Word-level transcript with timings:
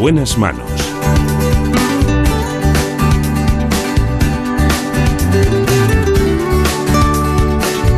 buenas 0.00 0.38
manos. 0.38 0.64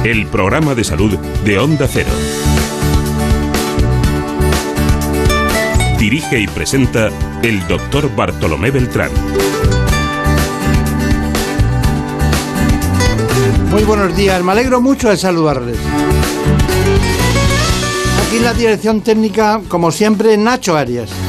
El 0.02 0.26
programa 0.26 0.74
de 0.74 0.82
salud 0.82 1.16
de 1.44 1.58
Onda 1.60 1.86
Cero. 1.86 2.10
Dirige 6.00 6.40
y 6.40 6.48
presenta 6.48 7.08
el 7.44 7.64
doctor 7.68 8.12
Bartolomé 8.16 8.72
Beltrán. 8.72 9.12
Muy 13.70 13.84
buenos 13.84 14.16
días, 14.16 14.42
me 14.42 14.50
alegro 14.50 14.80
mucho 14.80 15.08
de 15.08 15.16
saludarles. 15.16 15.78
Aquí 18.26 18.38
en 18.38 18.44
la 18.44 18.54
dirección 18.54 19.02
técnica, 19.02 19.60
como 19.68 19.92
siempre, 19.92 20.36
Nacho 20.36 20.76
Arias. 20.76 21.21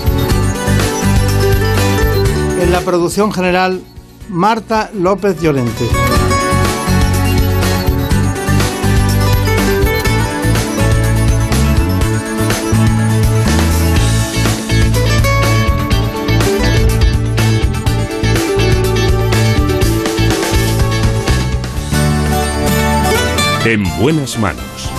En 2.63 2.71
la 2.71 2.79
producción 2.79 3.33
general, 3.33 3.81
Marta 4.29 4.89
López 4.93 5.37
Llorente. 5.41 5.83
En 23.65 23.83
buenas 23.99 24.39
manos. 24.39 24.92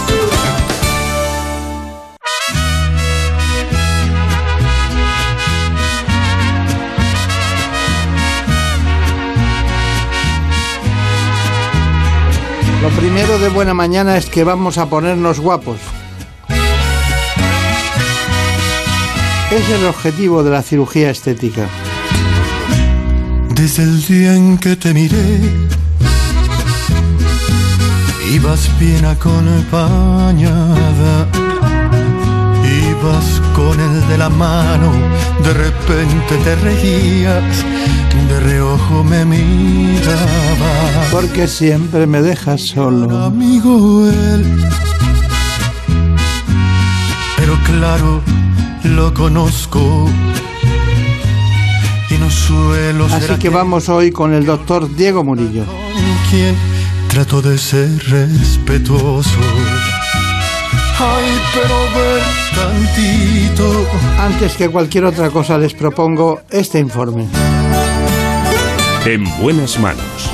Lo 12.84 12.90
primero 12.90 13.38
de 13.38 13.48
buena 13.48 13.72
mañana 13.72 14.18
es 14.18 14.26
que 14.26 14.44
vamos 14.44 14.76
a 14.76 14.90
ponernos 14.90 15.40
guapos. 15.40 15.78
Es 19.50 19.70
el 19.70 19.86
objetivo 19.86 20.42
de 20.42 20.50
la 20.50 20.60
cirugía 20.60 21.08
estética. 21.08 21.66
Desde 23.54 23.84
el 23.84 24.04
día 24.04 24.34
en 24.34 24.58
que 24.58 24.76
te 24.76 24.92
miré, 24.92 25.40
ibas 28.30 28.68
bien 28.78 29.06
acompañada. 29.06 30.34
Ibas 33.04 33.42
con 33.54 33.78
el 33.78 34.08
de 34.08 34.16
la 34.16 34.30
mano, 34.30 34.90
de 35.42 35.52
repente 35.52 36.38
te 36.42 36.56
reías, 36.56 37.62
de 38.28 38.40
reojo 38.40 39.04
me 39.04 39.26
miraba. 39.26 40.72
Porque 41.10 41.46
siempre 41.46 42.06
me 42.06 42.22
dejas 42.22 42.62
solo. 42.62 43.24
Amigo 43.26 44.08
él, 44.08 44.64
pero 47.36 47.58
claro, 47.66 48.22
lo 48.84 49.12
conozco. 49.12 50.08
Y 52.08 52.14
no 52.14 52.30
suelo 52.30 53.06
ser 53.10 53.32
Así 53.32 53.38
que 53.38 53.50
vamos 53.50 53.90
hoy 53.90 54.12
con 54.12 54.32
el 54.32 54.46
doctor 54.46 54.88
Diego 54.96 55.22
Murillo. 55.24 55.66
con 55.66 56.30
quien 56.30 56.54
trato 57.08 57.42
de 57.42 57.58
ser 57.58 57.90
respetuoso. 58.08 59.40
Ay, 60.98 61.40
pero 61.52 61.74
ver 61.94 62.22
tantito. 62.54 63.86
Antes 64.18 64.56
que 64.56 64.68
cualquier 64.68 65.04
otra 65.04 65.30
cosa 65.30 65.58
les 65.58 65.74
propongo 65.74 66.40
este 66.50 66.78
informe. 66.78 67.26
En 69.04 69.24
buenas 69.40 69.78
manos. 69.78 70.30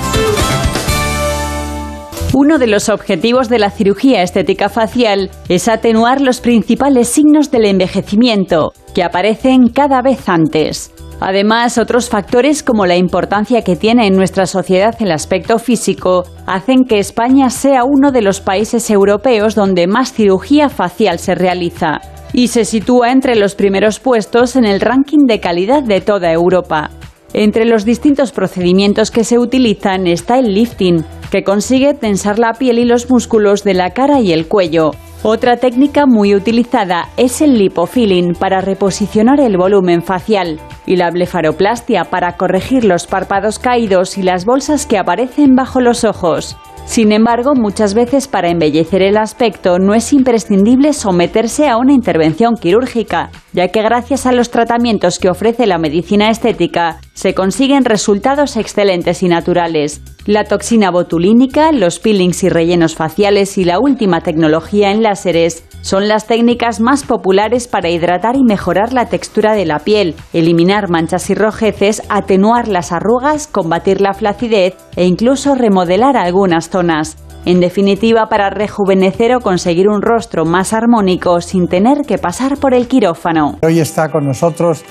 Uno 2.33 2.59
de 2.59 2.69
los 2.69 2.89
objetivos 2.89 3.49
de 3.49 3.59
la 3.59 3.71
cirugía 3.71 4.23
estética 4.23 4.69
facial 4.69 5.31
es 5.49 5.67
atenuar 5.67 6.21
los 6.21 6.41
principales 6.41 7.09
signos 7.09 7.51
del 7.51 7.65
envejecimiento, 7.65 8.73
que 8.95 9.03
aparecen 9.03 9.69
cada 9.69 10.01
vez 10.01 10.29
antes. 10.29 10.93
Además, 11.21 11.77
otros 11.77 12.09
factores 12.09 12.63
como 12.63 12.87
la 12.87 12.97
importancia 12.97 13.63
que 13.63 13.77
tiene 13.77 14.07
en 14.07 14.17
nuestra 14.17 14.47
sociedad 14.47 14.95
el 15.01 15.13
aspecto 15.13 15.59
físico 15.59 16.25
hacen 16.47 16.85
que 16.85 16.99
España 16.99 17.51
sea 17.51 17.85
uno 17.85 18.11
de 18.11 18.23
los 18.23 18.41
países 18.41 18.91
europeos 18.91 19.55
donde 19.55 19.87
más 19.87 20.15
cirugía 20.15 20.71
facial 20.71 21.19
se 21.19 21.35
realiza 21.35 22.01
y 22.33 22.49
se 22.49 22.65
sitúa 22.65 23.13
entre 23.13 23.37
los 23.37 23.55
primeros 23.55 24.01
puestos 24.01 24.57
en 24.57 24.65
el 24.65 24.81
ranking 24.81 25.27
de 25.27 25.41
calidad 25.41 25.83
de 25.83 26.01
toda 26.01 26.33
Europa. 26.33 26.91
Entre 27.33 27.65
los 27.65 27.85
distintos 27.85 28.33
procedimientos 28.33 29.11
que 29.11 29.25
se 29.25 29.39
utilizan 29.39 30.07
está 30.07 30.39
el 30.39 30.55
lifting, 30.55 31.05
que 31.31 31.45
consigue 31.45 31.95
tensar 31.95 32.39
la 32.39 32.55
piel 32.55 32.79
y 32.79 32.85
los 32.85 33.11
músculos 33.11 33.63
de 33.63 33.75
la 33.75 33.91
cara 33.91 34.21
y 34.21 34.33
el 34.33 34.47
cuello. 34.47 34.93
Otra 35.23 35.59
técnica 35.59 36.07
muy 36.07 36.35
utilizada 36.35 37.11
es 37.19 37.43
el 37.43 37.59
lipofilling 37.59 38.33
para 38.33 38.63
reposicionar 38.63 39.39
el 39.39 39.59
volumen 39.59 40.01
facial 40.01 40.59
y 40.87 40.97
la 40.97 41.11
blefaroplastia 41.11 42.05
para 42.05 42.39
corregir 42.39 42.87
los 42.87 43.07
párpados 43.07 43.59
caídos 43.59 44.17
y 44.17 44.23
las 44.23 44.47
bolsas 44.47 44.87
que 44.87 44.97
aparecen 44.97 45.55
bajo 45.55 45.83
los 45.83 46.05
ojos. 46.05 46.57
Sin 46.87 47.13
embargo, 47.13 47.55
muchas 47.55 47.93
veces 47.93 48.29
para 48.29 48.49
embellecer 48.49 49.03
el 49.03 49.19
aspecto 49.19 49.79
no 49.79 49.95
es 49.95 50.11
imprescindible 50.15 50.95
someterse 50.95 51.69
a 51.69 51.77
una 51.77 51.93
intervención 51.93 52.55
quirúrgica, 52.55 53.31
ya 53.53 53.69
que 53.69 53.83
gracias 53.83 54.25
a 54.25 54.33
los 54.33 54.51
tratamientos 54.51 55.19
que 55.19 55.29
ofrece 55.29 55.67
la 55.67 55.79
medicina 55.79 56.31
estética 56.31 56.99
se 57.13 57.35
consiguen 57.35 57.85
resultados 57.85 58.57
excelentes 58.57 59.23
y 59.23 59.29
naturales. 59.29 60.01
La 60.27 60.45
toxina 60.45 60.91
botulínica, 60.91 61.73
los 61.73 61.99
peelings 61.99 62.45
y 62.45 62.51
rellenos 62.51 62.95
faciales 62.95 63.57
y 63.57 63.65
la 63.65 63.79
última 63.81 64.21
tecnología 64.21 64.91
en 64.91 65.03
láseres 65.03 65.65
son 65.81 66.09
las 66.09 66.27
técnicas 66.27 66.79
más 66.79 67.05
populares 67.05 67.67
para 67.67 67.89
hidratar 67.89 68.37
y 68.37 68.45
mejorar 68.45 68.93
la 68.93 69.07
textura 69.07 69.55
de 69.55 69.65
la 69.65 69.79
piel, 69.79 70.15
eliminar 70.35 70.91
manchas 70.91 71.31
y 71.31 71.35
rojeces, 71.35 72.03
atenuar 72.11 72.69
las 72.69 72.93
arrugas, 72.93 73.47
combatir 73.47 74.03
la 74.03 74.13
flacidez 74.13 74.77
e 74.95 75.07
incluso 75.07 75.55
remodelar 75.55 76.19
algunas 76.19 76.69
zonas. 76.69 77.17
En 77.47 77.61
definitiva, 77.61 78.29
para 78.29 78.51
rejuvenecer 78.51 79.35
o 79.35 79.41
conseguir 79.41 79.89
un 79.89 80.03
rostro 80.03 80.45
más 80.45 80.75
armónico 80.75 81.41
sin 81.41 81.67
tener 81.67 82.03
que 82.07 82.19
pasar 82.19 82.59
por 82.59 82.75
el 82.75 82.89
quirófano. 82.89 83.57
Hoy 83.63 83.81
está 83.81 84.11
con 84.11 84.27
nosotros 84.27 84.85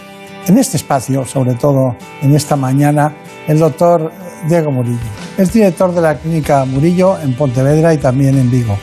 en 0.48 0.58
este 0.58 0.78
espacio, 0.78 1.24
sobre 1.26 1.54
todo 1.54 1.96
en 2.24 2.34
esta 2.34 2.56
mañana, 2.56 3.14
el 3.48 3.60
doctor 3.60 4.12
Diego 4.48 4.72
Murillo. 4.72 4.98
Es 5.38 5.54
director 5.54 5.94
de 5.94 6.02
la 6.02 6.16
clínica 6.16 6.66
Murillo 6.66 7.20
en 7.20 7.34
Pontevedra 7.34 7.94
y 7.94 7.98
también 7.98 8.38
en 8.38 8.50
Vigo. 8.50 8.78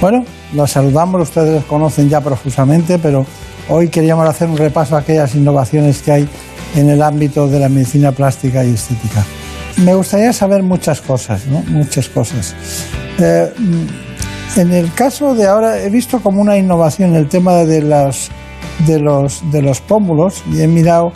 Bueno, 0.00 0.24
los 0.54 0.70
saludamos, 0.70 1.22
ustedes 1.22 1.54
los 1.54 1.64
conocen 1.64 2.08
ya 2.08 2.20
profusamente, 2.20 2.98
pero 2.98 3.26
hoy 3.68 3.88
queríamos 3.88 4.28
hacer 4.28 4.48
un 4.48 4.56
repaso 4.56 4.96
a 4.96 5.00
aquellas 5.00 5.34
innovaciones 5.34 6.02
que 6.02 6.12
hay 6.12 6.28
en 6.74 6.90
el 6.90 7.02
ámbito 7.02 7.48
de 7.48 7.58
la 7.58 7.68
medicina 7.68 8.12
plástica 8.12 8.64
y 8.64 8.74
estética. 8.74 9.24
Me 9.78 9.94
gustaría 9.94 10.32
saber 10.32 10.62
muchas 10.62 11.00
cosas, 11.00 11.46
¿no? 11.46 11.62
Muchas 11.68 12.08
cosas. 12.08 12.54
Eh, 13.18 13.52
en 14.56 14.72
el 14.72 14.92
caso 14.94 15.34
de 15.34 15.46
ahora, 15.46 15.82
he 15.82 15.90
visto 15.90 16.20
como 16.20 16.40
una 16.40 16.56
innovación 16.56 17.14
el 17.14 17.28
tema 17.28 17.52
de 17.64 17.82
los, 17.82 18.30
de 18.86 19.62
los 19.62 19.80
pómulos 19.80 20.42
y 20.50 20.62
he 20.62 20.66
mirado 20.66 21.12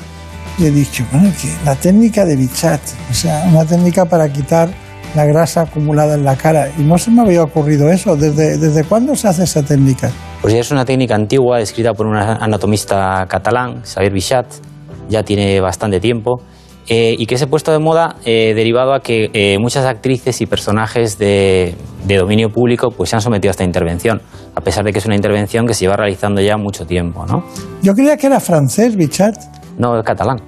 y 0.60 0.66
he 0.66 0.70
dicho, 0.70 1.04
bueno, 1.10 1.32
que 1.40 1.48
la 1.64 1.74
técnica 1.74 2.24
de 2.26 2.36
Bichat, 2.36 2.80
o 3.10 3.14
sea, 3.14 3.44
una 3.48 3.64
técnica 3.64 4.04
para 4.04 4.30
quitar 4.30 4.68
la 5.14 5.24
grasa 5.24 5.62
acumulada 5.62 6.14
en 6.14 6.24
la 6.24 6.36
cara. 6.36 6.68
Y 6.78 6.82
no 6.82 6.98
se 6.98 7.10
me 7.10 7.22
había 7.22 7.42
ocurrido 7.42 7.90
eso. 7.90 8.14
¿Desde, 8.14 8.58
desde 8.58 8.84
cuándo 8.84 9.16
se 9.16 9.28
hace 9.28 9.44
esa 9.44 9.62
técnica? 9.62 10.10
Pues 10.42 10.54
ya 10.54 10.60
es 10.60 10.70
una 10.70 10.84
técnica 10.84 11.14
antigua, 11.14 11.60
escrita 11.60 11.94
por 11.94 12.06
un 12.06 12.16
anatomista 12.16 13.26
catalán, 13.28 13.82
Xavier 13.84 14.12
Bichat, 14.12 14.46
ya 15.08 15.22
tiene 15.22 15.60
bastante 15.60 15.98
tiempo, 15.98 16.42
eh, 16.88 17.14
y 17.18 17.26
que 17.26 17.38
se 17.38 17.44
ha 17.44 17.46
puesto 17.46 17.72
de 17.72 17.78
moda 17.78 18.16
eh, 18.24 18.52
derivado 18.54 18.94
a 18.94 19.00
que 19.00 19.30
eh, 19.32 19.58
muchas 19.58 19.84
actrices 19.84 20.40
y 20.40 20.46
personajes 20.46 21.18
de, 21.18 21.74
de 22.06 22.16
dominio 22.16 22.50
público 22.50 22.90
pues, 22.90 23.10
se 23.10 23.16
han 23.16 23.22
sometido 23.22 23.50
a 23.50 23.52
esta 23.52 23.64
intervención, 23.64 24.22
a 24.54 24.60
pesar 24.60 24.84
de 24.84 24.92
que 24.92 24.98
es 24.98 25.06
una 25.06 25.14
intervención 25.14 25.66
que 25.66 25.74
se 25.74 25.84
lleva 25.84 25.96
realizando 25.96 26.40
ya 26.40 26.56
mucho 26.56 26.86
tiempo, 26.86 27.26
¿no? 27.26 27.44
Yo 27.82 27.94
creía 27.94 28.16
que 28.16 28.26
era 28.26 28.40
francés, 28.40 28.96
Bichat. 28.96 29.59
No, 29.78 29.98
es 29.98 30.04
catalán, 30.04 30.38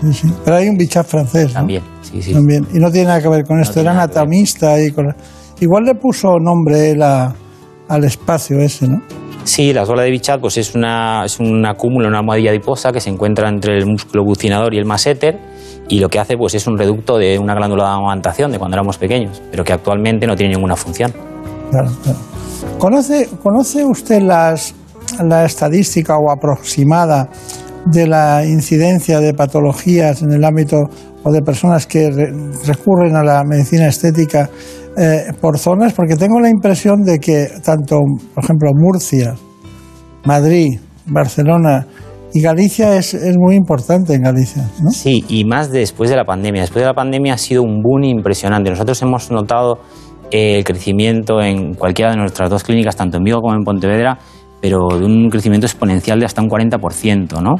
Sí, 0.00 0.12
sí. 0.12 0.32
Pero 0.44 0.56
hay 0.56 0.68
un 0.68 0.76
Bichat 0.76 1.06
francés. 1.06 1.48
¿no? 1.48 1.54
también, 1.54 1.82
sí, 2.02 2.22
sí. 2.22 2.32
También. 2.32 2.64
Y 2.72 2.78
no 2.78 2.88
tiene 2.90 3.08
nada 3.08 3.20
que 3.20 3.28
ver 3.28 3.44
con 3.44 3.60
esto. 3.60 3.80
Era 3.80 3.90
anatomista. 3.90 4.80
Y 4.80 4.92
con- 4.92 5.12
Igual 5.60 5.84
le 5.84 5.94
puso 5.96 6.38
nombre 6.38 6.90
él 6.92 7.02
a- 7.02 7.34
al 7.88 8.04
espacio 8.04 8.60
ese, 8.60 8.86
¿no? 8.86 9.02
Sí, 9.42 9.72
la 9.72 9.84
suela 9.86 10.02
de 10.02 10.10
Bichat 10.10 10.40
pues 10.40 10.56
es, 10.58 10.74
una, 10.76 11.24
es 11.24 11.40
un 11.40 11.66
acúmulo, 11.66 12.06
una 12.06 12.18
almohadilla 12.18 12.50
adiposa 12.50 12.92
que 12.92 13.00
se 13.00 13.10
encuentra 13.10 13.48
entre 13.48 13.76
el 13.76 13.86
músculo 13.86 14.22
bucinador 14.22 14.72
y 14.74 14.78
el 14.78 14.84
masseter 14.84 15.40
y 15.88 15.98
lo 16.00 16.08
que 16.10 16.20
hace 16.20 16.36
pues 16.36 16.54
es 16.54 16.66
un 16.68 16.76
reducto 16.78 17.16
de 17.18 17.38
una 17.38 17.54
glándula 17.54 17.84
de 17.84 17.90
amamantación 17.94 18.52
de 18.52 18.58
cuando 18.58 18.76
éramos 18.76 18.98
pequeños, 18.98 19.42
pero 19.50 19.64
que 19.64 19.72
actualmente 19.72 20.26
no 20.28 20.36
tiene 20.36 20.54
ninguna 20.54 20.76
función. 20.76 21.12
Claro, 21.70 21.90
claro. 22.04 22.18
¿Conoce, 22.78 23.28
¿Conoce 23.42 23.84
usted 23.84 24.20
las, 24.22 24.74
la 25.24 25.44
estadística 25.46 26.14
o 26.18 26.30
aproximada 26.30 27.28
de 27.90 28.06
la 28.06 28.44
incidencia 28.44 29.20
de 29.20 29.34
patologías 29.34 30.22
en 30.22 30.32
el 30.32 30.44
ámbito 30.44 30.76
o 31.22 31.32
de 31.32 31.42
personas 31.42 31.86
que 31.86 32.10
recurren 32.66 33.16
a 33.16 33.22
la 33.22 33.42
medicina 33.44 33.86
estética 33.86 34.48
eh, 34.96 35.32
por 35.40 35.58
zonas? 35.58 35.92
Porque 35.92 36.16
tengo 36.16 36.40
la 36.40 36.50
impresión 36.50 37.02
de 37.02 37.18
que 37.18 37.48
tanto, 37.64 38.00
por 38.34 38.44
ejemplo, 38.44 38.70
Murcia, 38.74 39.34
Madrid, 40.24 40.78
Barcelona 41.06 41.86
y 42.34 42.42
Galicia 42.42 42.96
es, 42.96 43.14
es 43.14 43.36
muy 43.38 43.54
importante 43.54 44.14
en 44.14 44.22
Galicia. 44.22 44.68
Sí, 44.90 45.24
y 45.28 45.44
más 45.44 45.70
después 45.70 46.10
de 46.10 46.16
la 46.16 46.24
pandemia. 46.24 46.62
Después 46.62 46.82
de 46.82 46.86
la 46.86 46.94
pandemia 46.94 47.34
ha 47.34 47.38
sido 47.38 47.62
un 47.62 47.80
boom 47.82 48.04
impresionante. 48.04 48.70
Nosotros 48.70 49.00
hemos 49.02 49.30
notado 49.30 49.78
el 50.30 50.64
crecimiento 50.64 51.40
en 51.40 51.74
cualquiera 51.74 52.10
de 52.10 52.18
nuestras 52.18 52.50
dos 52.50 52.62
clínicas, 52.62 52.96
tanto 52.96 53.16
en 53.16 53.24
Vigo 53.24 53.40
como 53.40 53.54
en 53.54 53.64
Pontevedra, 53.64 54.18
pero 54.60 54.88
de 54.88 55.04
un 55.04 55.30
crecimiento 55.30 55.66
exponencial 55.66 56.18
de 56.18 56.26
hasta 56.26 56.42
un 56.42 56.48
40%. 56.48 57.40
¿no? 57.42 57.54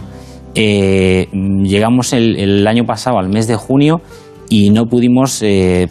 Eh, 0.55 1.29
llegamos 1.33 2.13
el, 2.13 2.67
año 2.67 2.85
pasado 2.85 3.19
al 3.19 3.29
mes 3.29 3.47
de 3.47 3.57
junio 3.57 4.01
y 4.49 4.71
no 4.71 4.87
pudimos 4.87 5.43
eh, 5.43 5.89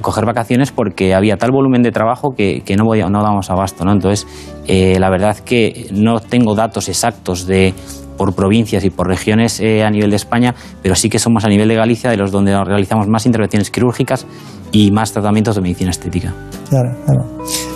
coger 0.00 0.24
vacaciones 0.24 0.72
porque 0.72 1.14
había 1.14 1.36
tal 1.36 1.50
volumen 1.52 1.82
de 1.82 1.92
trabajo 1.92 2.34
que, 2.36 2.62
no, 2.76 2.84
no 2.84 3.22
dábamos 3.22 3.50
abasto. 3.50 3.84
¿no? 3.84 3.92
Entonces, 3.92 4.26
eh, 4.66 4.98
la 4.98 5.10
verdad 5.10 5.38
que 5.38 5.88
no 5.92 6.20
tengo 6.20 6.54
datos 6.54 6.88
exactos 6.88 7.46
de 7.46 7.74
por 8.16 8.34
provincias 8.34 8.84
y 8.84 8.90
por 8.90 9.06
regiones 9.06 9.60
a 9.60 9.88
nivel 9.90 10.10
de 10.10 10.16
España, 10.16 10.52
pero 10.82 10.96
sí 10.96 11.08
que 11.08 11.20
somos 11.20 11.44
a 11.44 11.48
nivel 11.48 11.68
de 11.68 11.76
Galicia 11.76 12.10
de 12.10 12.16
los 12.16 12.32
donde 12.32 12.52
realizamos 12.64 13.06
más 13.06 13.26
intervenciones 13.26 13.70
quirúrgicas 13.70 14.26
y 14.72 14.90
más 14.90 15.12
tratamientos 15.12 15.54
de 15.54 15.60
medicina 15.62 15.90
estética. 15.90 16.34
Claro, 16.68 16.96
claro. 17.06 17.67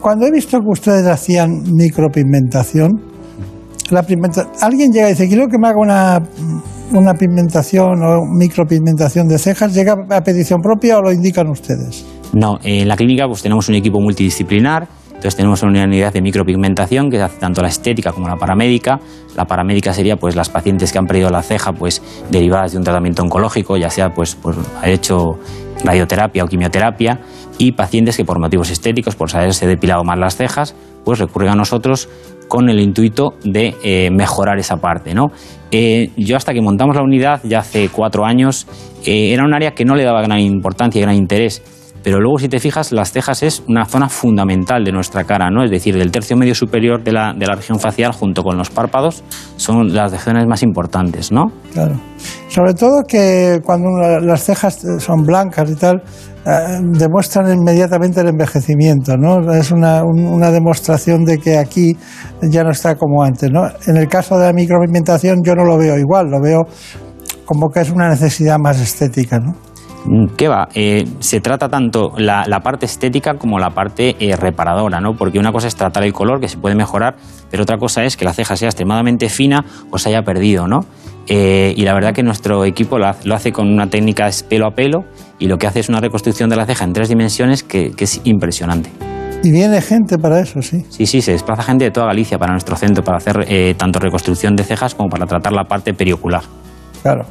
Cuando 0.00 0.26
he 0.26 0.30
visto 0.30 0.58
que 0.58 0.68
ustedes 0.68 1.06
hacían 1.06 1.62
micropigmentación, 1.74 3.00
la 3.90 4.04
alguien 4.60 4.92
llega 4.92 5.08
y 5.08 5.12
dice, 5.12 5.28
quiero 5.28 5.46
que 5.48 5.58
me 5.58 5.68
haga 5.68 5.80
una, 5.80 6.20
una 6.92 7.14
pigmentación 7.14 8.02
o 8.02 8.24
micropigmentación 8.26 9.28
de 9.28 9.38
cejas, 9.38 9.74
¿llega 9.74 9.94
a 10.10 10.20
petición 10.20 10.60
propia 10.60 10.98
o 10.98 11.02
lo 11.02 11.12
indican 11.12 11.48
ustedes? 11.48 12.04
No, 12.32 12.58
en 12.62 12.88
la 12.88 12.96
clínica 12.96 13.26
pues 13.26 13.42
tenemos 13.42 13.68
un 13.68 13.76
equipo 13.76 14.00
multidisciplinar, 14.00 14.88
entonces 15.18 15.34
tenemos 15.34 15.62
una 15.62 15.82
unidad 15.84 16.12
de 16.12 16.22
micropigmentación 16.22 17.10
que 17.10 17.20
hace 17.20 17.38
tanto 17.38 17.60
la 17.60 17.68
estética 17.68 18.12
como 18.12 18.28
la 18.28 18.36
paramédica. 18.36 19.00
La 19.36 19.46
paramédica 19.46 19.92
sería 19.92 20.16
pues 20.16 20.36
las 20.36 20.48
pacientes 20.48 20.92
que 20.92 20.98
han 20.98 21.06
perdido 21.06 21.28
la 21.30 21.42
ceja 21.42 21.72
pues 21.72 22.00
derivadas 22.30 22.70
de 22.70 22.78
un 22.78 22.84
tratamiento 22.84 23.24
oncológico, 23.24 23.76
ya 23.76 23.90
sea 23.90 24.10
pues 24.10 24.36
por 24.36 24.54
hecho 24.84 25.40
radioterapia 25.82 26.44
o 26.44 26.46
quimioterapia 26.46 27.18
y 27.58 27.72
pacientes 27.72 28.16
que 28.16 28.24
por 28.24 28.40
motivos 28.40 28.70
estéticos, 28.70 29.16
por 29.16 29.34
haberse 29.36 29.66
depilado 29.66 30.04
más 30.04 30.18
las 30.18 30.36
cejas, 30.36 30.74
pues 31.04 31.18
recurren 31.18 31.50
a 31.50 31.54
nosotros 31.54 32.08
con 32.48 32.68
el 32.70 32.80
intuito 32.80 33.34
de 33.44 33.74
eh, 33.82 34.10
mejorar 34.10 34.58
esa 34.58 34.76
parte. 34.76 35.14
¿no? 35.14 35.26
Eh, 35.70 36.10
yo 36.16 36.36
hasta 36.36 36.54
que 36.54 36.62
montamos 36.62 36.96
la 36.96 37.02
unidad, 37.02 37.40
ya 37.44 37.60
hace 37.60 37.88
cuatro 37.90 38.24
años, 38.24 38.66
eh, 39.04 39.32
era 39.32 39.44
un 39.44 39.54
área 39.54 39.72
que 39.72 39.84
no 39.84 39.94
le 39.94 40.04
daba 40.04 40.22
gran 40.22 40.40
importancia 40.40 40.98
y 40.98 41.02
gran 41.02 41.14
interés. 41.14 41.62
Pero 42.02 42.20
luego, 42.20 42.38
si 42.38 42.48
te 42.48 42.60
fijas, 42.60 42.92
las 42.92 43.12
cejas 43.12 43.42
es 43.42 43.62
una 43.66 43.84
zona 43.84 44.08
fundamental 44.08 44.84
de 44.84 44.92
nuestra 44.92 45.24
cara, 45.24 45.50
¿no? 45.50 45.64
Es 45.64 45.70
decir, 45.70 45.98
del 45.98 46.12
tercio 46.12 46.36
medio 46.36 46.54
superior 46.54 47.02
de 47.02 47.12
la, 47.12 47.34
de 47.34 47.44
la 47.44 47.54
región 47.54 47.80
facial, 47.80 48.12
junto 48.12 48.44
con 48.44 48.56
los 48.56 48.70
párpados, 48.70 49.24
son 49.56 49.92
las 49.92 50.12
regiones 50.12 50.46
más 50.46 50.62
importantes, 50.62 51.32
¿no? 51.32 51.46
Claro. 51.72 51.96
Sobre 52.48 52.72
todo 52.72 53.04
que 53.06 53.60
cuando 53.64 53.90
las 54.20 54.42
cejas 54.42 54.78
son 54.98 55.22
blancas 55.22 55.70
y 55.70 55.74
tal, 55.74 56.02
eh, 56.46 56.80
demuestran 56.92 57.52
inmediatamente 57.52 58.22
el 58.22 58.28
envejecimiento, 58.28 59.18
¿no? 59.18 59.52
Es 59.52 59.70
una, 59.70 60.02
demostración 60.50 61.24
de 61.24 61.38
que 61.38 61.58
aquí 61.58 61.94
ya 62.40 62.64
no 62.64 62.70
está 62.70 62.94
como 62.94 63.22
antes, 63.22 63.50
¿no? 63.50 63.68
En 63.86 63.98
el 63.98 64.08
caso 64.08 64.38
de 64.38 64.46
la 64.46 64.52
micropigmentación 64.54 65.42
yo 65.44 65.54
no 65.54 65.64
lo 65.64 65.76
veo 65.76 65.98
igual, 65.98 66.30
lo 66.30 66.40
veo 66.40 66.62
como 67.44 67.68
que 67.68 67.80
es 67.80 67.90
una 67.90 68.08
necesidad 68.08 68.56
más 68.58 68.80
estética, 68.80 69.38
¿no? 69.38 69.52
Mm, 70.06 70.36
¿Qué 70.36 70.48
va? 70.48 70.68
Eh, 70.74 71.06
se 71.18 71.40
trata 71.40 71.68
tanto 71.68 72.12
la, 72.16 72.44
parte 72.60 72.86
estética 72.86 73.34
como 73.34 73.58
la 73.58 73.70
parte 73.70 74.16
eh, 74.18 74.36
reparadora, 74.36 75.00
¿no? 75.00 75.14
Porque 75.18 75.38
una 75.38 75.52
cosa 75.52 75.68
es 75.68 75.76
tratar 75.76 76.04
el 76.04 76.14
color, 76.14 76.40
que 76.40 76.48
se 76.48 76.56
puede 76.56 76.74
mejorar, 76.74 77.16
pero 77.50 77.64
otra 77.64 77.76
cosa 77.76 78.04
es 78.04 78.16
que 78.16 78.24
la 78.24 78.32
ceja 78.32 78.56
sea 78.56 78.68
extremadamente 78.68 79.28
fina 79.28 79.66
o 79.90 79.98
se 79.98 80.08
haya 80.08 80.22
perdido, 80.22 80.66
¿no? 80.66 80.86
Eh, 81.28 81.74
y 81.76 81.82
la 81.82 81.94
verdad 81.94 82.14
que 82.14 82.22
nuestro 82.22 82.64
equipo 82.64 82.98
lo 82.98 83.34
hace, 83.34 83.52
con 83.52 83.68
una 83.68 83.88
técnica 83.88 84.30
pelo 84.48 84.66
a 84.66 84.70
pelo 84.70 85.04
y 85.38 85.46
lo 85.46 85.58
que 85.58 85.66
hace 85.66 85.80
es 85.80 85.88
una 85.88 86.00
reconstrucción 86.00 86.48
de 86.48 86.56
la 86.56 86.64
ceja 86.64 86.84
en 86.84 86.92
tres 86.92 87.08
dimensiones 87.08 87.62
que, 87.62 87.92
es 87.98 88.20
impresionante. 88.24 88.90
Y 89.42 89.52
viene 89.52 89.80
gente 89.80 90.18
para 90.18 90.40
eso, 90.40 90.62
sí. 90.62 90.84
Sí, 90.88 91.06
sí, 91.06 91.20
se 91.20 91.32
desplaza 91.32 91.62
gente 91.62 91.84
de 91.84 91.90
toda 91.90 92.06
Galicia 92.06 92.38
para 92.38 92.52
nuestro 92.52 92.74
centro 92.76 93.04
para 93.04 93.18
hacer 93.18 93.46
tanto 93.76 94.00
reconstrucción 94.00 94.56
de 94.56 94.64
cejas 94.64 94.94
como 94.94 95.08
para 95.08 95.26
tratar 95.26 95.52
la 95.52 95.64
parte 95.64 95.94
periocular. 95.94 96.42
Claro. 97.02 97.24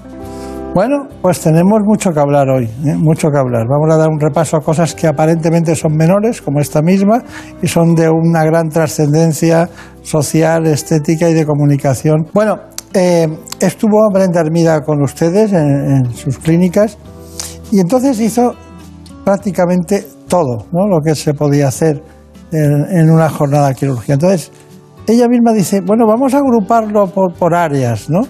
Bueno, 0.77 1.07
pues 1.23 1.41
tenemos 1.41 1.79
mucho 1.83 2.11
que 2.11 2.19
hablar 2.19 2.49
hoy, 2.49 2.65
¿eh? 2.65 2.95
mucho 2.95 3.29
que 3.31 3.37
hablar. 3.39 3.65
Vamos 3.67 3.91
a 3.91 3.97
dar 3.97 4.09
un 4.09 4.19
repaso 4.19 4.57
a 4.57 4.59
cosas 4.59 4.93
que 4.93 5.07
aparentemente 5.07 5.75
son 5.75 5.95
menores, 5.95 6.39
como 6.39 6.59
esta 6.59 6.83
misma, 6.83 7.23
y 7.63 7.67
son 7.67 7.95
de 7.95 8.07
una 8.09 8.43
gran 8.43 8.69
trascendencia 8.69 9.69
social, 10.03 10.67
estética 10.67 11.29
y 11.29 11.33
de 11.33 11.47
comunicación. 11.47 12.27
Bueno, 12.31 12.59
eh, 12.97 13.27
estuvo 13.59 14.09
Brenda 14.11 14.41
Hermida 14.41 14.81
con 14.81 15.01
ustedes 15.03 15.53
en, 15.53 16.13
sus 16.13 16.39
clínicas 16.39 16.97
y 17.71 17.79
entonces 17.79 18.19
hizo 18.19 18.53
prácticamente 19.23 20.05
todo 20.27 20.65
¿no? 20.71 20.87
lo 20.87 20.99
que 21.01 21.13
se 21.13 21.33
podía 21.33 21.67
hacer 21.67 22.01
en, 22.51 23.09
una 23.11 23.29
jornada 23.29 23.73
quirúrgica. 23.73 24.13
Entonces, 24.13 24.51
ella 25.05 25.27
misma 25.27 25.53
dice, 25.53 25.81
bueno, 25.81 26.05
vamos 26.07 26.33
a 26.33 26.37
agruparlo 26.37 27.07
por, 27.07 27.53
áreas, 27.53 28.09
¿no? 28.09 28.21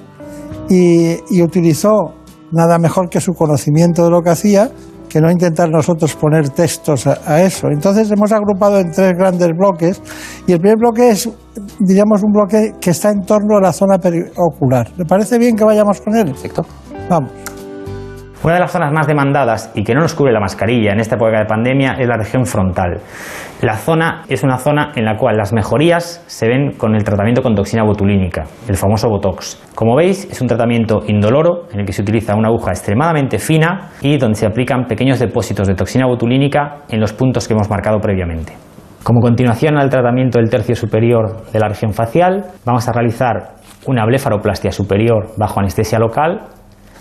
y 0.70 1.42
utilizó 1.42 2.14
nada 2.52 2.78
mejor 2.78 3.10
que 3.10 3.22
su 3.22 3.34
conocimiento 3.34 4.04
de 4.04 4.10
lo 4.10 4.22
que 4.22 4.30
hacía, 4.32 4.70
que 5.10 5.22
no 5.22 5.32
intentar 5.32 5.70
nosotros 5.70 6.16
poner 6.16 6.50
textos 6.50 7.08
a, 7.08 7.42
eso. 7.42 7.68
Entonces 7.68 8.12
hemos 8.12 8.32
agrupado 8.32 8.80
en 8.80 8.92
tres 8.92 9.14
grandes 9.18 9.50
bloques 9.58 10.02
y 10.46 10.54
el 10.54 10.60
primer 10.60 10.78
bloque 10.78 11.10
es, 11.10 11.30
diríamos, 11.80 12.24
un 12.24 12.32
bloque 12.32 12.74
que 12.80 12.92
está 12.92 13.10
en 13.10 13.22
torno 13.24 13.58
a 13.58 13.62
la 13.62 13.74
zona 13.74 13.98
periocular. 13.98 14.90
¿Le 14.98 15.06
parece 15.06 15.38
bien 15.38 15.56
que 15.56 15.64
vayamos 15.64 16.02
con 16.02 16.16
él? 16.16 16.26
Perfecto. 16.26 16.66
Vamos. 17.10 17.57
Una 18.48 18.54
de 18.54 18.62
las 18.62 18.72
zonas 18.72 18.94
más 18.94 19.06
demandadas 19.08 19.74
y 19.76 19.84
que 19.84 19.94
no 19.94 20.00
nos 20.00 20.14
cubre 20.14 20.32
la 20.32 20.40
mascarilla 20.40 20.94
en 20.94 21.02
esta 21.02 21.16
época 21.16 21.38
de 21.38 21.46
pandemia 21.46 21.98
es 22.00 22.08
la 22.08 22.16
región 22.16 22.46
frontal. 22.46 23.02
La 23.62 23.76
zona 23.76 24.24
es 24.30 24.42
una 24.42 24.58
zona 24.58 24.94
en 24.96 25.04
la 25.04 25.18
cual 25.18 25.36
las 25.36 25.52
mejorías 25.52 26.24
se 26.28 26.48
ven 26.48 26.78
con 26.78 26.96
el 26.96 27.04
tratamiento 27.04 27.42
con 27.42 27.56
toxina 27.56 27.84
botulínica, 27.84 28.46
el 28.70 28.78
famoso 28.78 29.10
Botox. 29.10 29.62
Como 29.76 29.98
veis, 29.98 30.30
es 30.32 30.40
un 30.40 30.48
tratamiento 30.48 31.02
indoloro 31.08 31.68
en 31.74 31.82
el 31.82 31.86
que 31.86 31.92
se 31.92 32.04
utiliza 32.04 32.38
una 32.38 32.48
aguja 32.48 32.72
extremadamente 32.72 33.38
fina 33.38 33.90
y 34.02 34.18
donde 34.18 34.38
se 34.38 34.46
aplican 34.46 34.86
pequeños 34.86 35.20
depósitos 35.20 35.68
de 35.68 35.76
toxina 35.76 36.06
botulínica 36.08 36.84
en 36.88 37.02
los 37.02 37.12
puntos 37.12 37.50
que 37.50 37.54
hemos 37.54 37.70
marcado 37.70 38.00
previamente. 38.00 38.54
Como 39.04 39.20
continuación 39.20 39.78
al 39.78 39.90
tratamiento 39.90 40.40
del 40.40 40.50
tercio 40.50 40.74
superior 40.74 41.52
de 41.52 41.60
la 41.60 41.68
región 41.68 41.92
facial, 41.92 42.46
vamos 42.64 42.88
a 42.88 42.94
realizar 42.94 43.56
una 43.88 44.06
blefaroplastia 44.06 44.72
superior 44.72 45.34
bajo 45.36 45.60
anestesia 45.60 46.00
local 46.00 46.48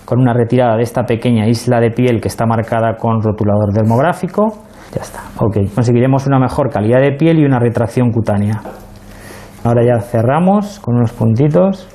con 0.07 0.21
una 0.21 0.33
retirada 0.33 0.77
de 0.77 0.83
esta 0.83 1.03
pequeña 1.03 1.49
isla 1.49 1.81
de 1.81 1.91
piel 1.91 2.21
que 2.21 2.29
está 2.29 2.45
marcada 2.45 2.95
con 2.95 3.21
rotulador 3.21 3.73
dermográfico. 3.73 4.47
Ya 4.95 5.01
está, 5.01 5.19
ok. 5.37 5.69
Conseguiremos 5.75 6.25
una 6.27 6.39
mejor 6.39 6.69
calidad 6.69 7.01
de 7.01 7.11
piel 7.11 7.39
y 7.39 7.45
una 7.45 7.59
retracción 7.59 8.11
cutánea. 8.11 8.53
Ahora 9.65 9.83
ya 9.83 9.99
cerramos 9.99 10.79
con 10.79 10.95
unos 10.95 11.11
puntitos. 11.11 11.89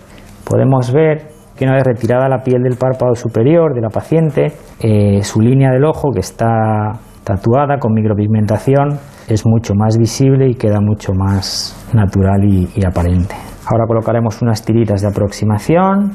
Podemos 0.46 0.92
ver 0.92 1.28
que 1.56 1.64
una 1.64 1.72
vez 1.72 1.84
retirada 1.84 2.28
la 2.28 2.42
piel 2.42 2.62
del 2.62 2.76
párpado 2.76 3.14
superior 3.14 3.74
de 3.74 3.80
la 3.80 3.88
paciente, 3.88 4.52
eh, 4.80 5.22
su 5.22 5.40
línea 5.40 5.70
del 5.70 5.86
ojo 5.86 6.10
que 6.12 6.20
está 6.20 6.92
tatuada 7.24 7.78
con 7.78 7.94
micropigmentación 7.94 8.90
es 9.26 9.46
mucho 9.46 9.72
más 9.74 9.96
visible 9.96 10.50
y 10.50 10.54
queda 10.54 10.80
mucho 10.82 11.14
más 11.14 11.88
natural 11.94 12.44
y, 12.44 12.68
y 12.76 12.84
aparente. 12.84 13.34
Ahora 13.64 13.86
colocaremos 13.88 14.42
unas 14.42 14.62
tiritas 14.62 15.00
de 15.00 15.08
aproximación 15.08 16.10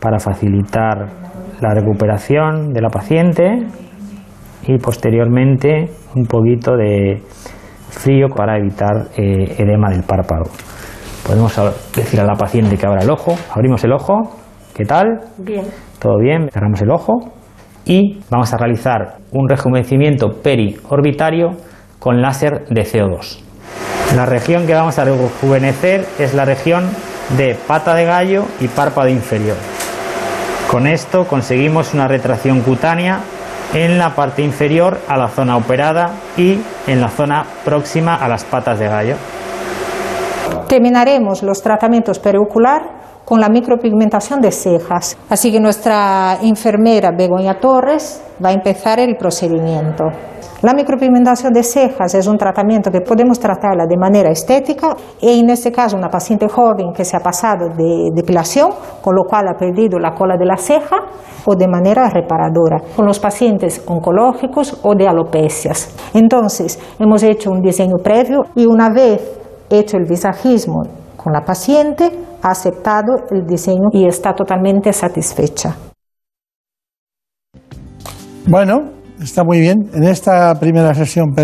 para 0.00 0.18
facilitar 0.18 1.08
la 1.60 1.74
recuperación 1.74 2.72
de 2.72 2.80
la 2.80 2.88
paciente 2.88 3.66
y 4.66 4.78
posteriormente 4.78 5.90
un 6.14 6.24
poquito 6.24 6.76
de 6.76 7.22
frío 7.90 8.28
para 8.34 8.56
evitar 8.56 9.08
eh, 9.16 9.56
edema 9.58 9.90
del 9.90 10.02
párpado. 10.02 10.44
Podemos 11.26 11.54
decir 11.94 12.20
a 12.20 12.24
la 12.24 12.34
paciente 12.34 12.76
que 12.76 12.86
abra 12.86 13.02
el 13.02 13.10
ojo, 13.10 13.34
abrimos 13.54 13.84
el 13.84 13.92
ojo, 13.92 14.14
¿qué 14.74 14.84
tal? 14.84 15.20
Bien. 15.38 15.64
¿Todo 15.98 16.18
bien? 16.18 16.48
Cerramos 16.50 16.80
el 16.80 16.90
ojo 16.90 17.32
y 17.84 18.20
vamos 18.30 18.52
a 18.52 18.56
realizar 18.56 19.18
un 19.32 19.48
rejuvenecimiento 19.48 20.28
periorbitario 20.42 21.50
con 21.98 22.22
láser 22.22 22.64
de 22.70 22.82
CO2. 22.82 23.42
La 24.16 24.26
región 24.26 24.66
que 24.66 24.74
vamos 24.74 24.98
a 24.98 25.04
rejuvenecer 25.04 26.04
es 26.18 26.34
la 26.34 26.44
región 26.44 26.84
de 27.36 27.56
pata 27.68 27.94
de 27.94 28.04
gallo 28.04 28.44
y 28.60 28.66
párpado 28.66 29.08
inferior. 29.08 29.56
Con 30.70 30.86
esto 30.86 31.26
conseguimos 31.26 31.94
una 31.94 32.06
retracción 32.06 32.60
cutánea 32.60 33.18
en 33.74 33.98
la 33.98 34.14
parte 34.14 34.42
inferior 34.42 35.00
a 35.08 35.16
la 35.16 35.26
zona 35.26 35.56
operada 35.56 36.12
y 36.36 36.60
en 36.86 37.00
la 37.00 37.08
zona 37.08 37.44
próxima 37.64 38.14
a 38.14 38.28
las 38.28 38.44
patas 38.44 38.78
de 38.78 38.86
gallo. 38.86 39.16
Terminaremos 40.68 41.42
los 41.42 41.60
tratamientos 41.60 42.20
periocular 42.20 42.82
con 43.24 43.40
la 43.40 43.48
micropigmentación 43.48 44.40
de 44.40 44.52
cejas. 44.52 45.18
Así 45.28 45.50
que 45.50 45.58
nuestra 45.58 46.38
enfermera 46.40 47.10
Begoña 47.10 47.54
Torres 47.58 48.22
va 48.42 48.50
a 48.50 48.52
empezar 48.52 49.00
el 49.00 49.16
procedimiento. 49.16 50.04
La 50.62 50.74
micropigmentación 50.74 51.54
de 51.54 51.62
cejas 51.62 52.14
es 52.14 52.26
un 52.26 52.36
tratamiento 52.36 52.90
que 52.90 53.00
podemos 53.00 53.40
tratarla 53.40 53.86
de 53.88 53.96
manera 53.96 54.30
estética 54.30 54.94
y 55.18 55.40
en 55.40 55.48
este 55.48 55.72
caso 55.72 55.96
una 55.96 56.10
paciente 56.10 56.48
joven 56.48 56.92
que 56.94 57.02
se 57.02 57.16
ha 57.16 57.20
pasado 57.20 57.68
de 57.68 58.10
depilación, 58.14 58.68
con 59.00 59.14
lo 59.14 59.22
cual 59.24 59.48
ha 59.48 59.58
perdido 59.58 59.98
la 59.98 60.12
cola 60.12 60.36
de 60.36 60.44
la 60.44 60.58
ceja, 60.58 60.96
o 61.46 61.54
de 61.56 61.66
manera 61.66 62.10
reparadora, 62.10 62.82
con 62.94 63.06
los 63.06 63.18
pacientes 63.18 63.82
oncológicos 63.86 64.78
o 64.82 64.94
de 64.94 65.08
alopecias. 65.08 65.96
Entonces, 66.12 66.78
hemos 66.98 67.22
hecho 67.22 67.50
un 67.50 67.62
diseño 67.62 67.96
previo 67.96 68.40
y 68.54 68.66
una 68.66 68.90
vez 68.90 69.40
hecho 69.70 69.96
el 69.96 70.04
visajismo 70.04 70.82
con 71.16 71.32
la 71.32 71.40
paciente, 71.40 72.10
ha 72.42 72.50
aceptado 72.50 73.14
el 73.30 73.46
diseño 73.46 73.88
y 73.92 74.06
está 74.06 74.34
totalmente 74.34 74.92
satisfecha. 74.92 75.76
Bueno, 78.46 78.99
está 79.22 79.44
muy 79.44 79.60
bien. 79.60 79.90
En 79.94 80.04
esta 80.04 80.54
primera 80.58 80.94
sesión 80.94 81.34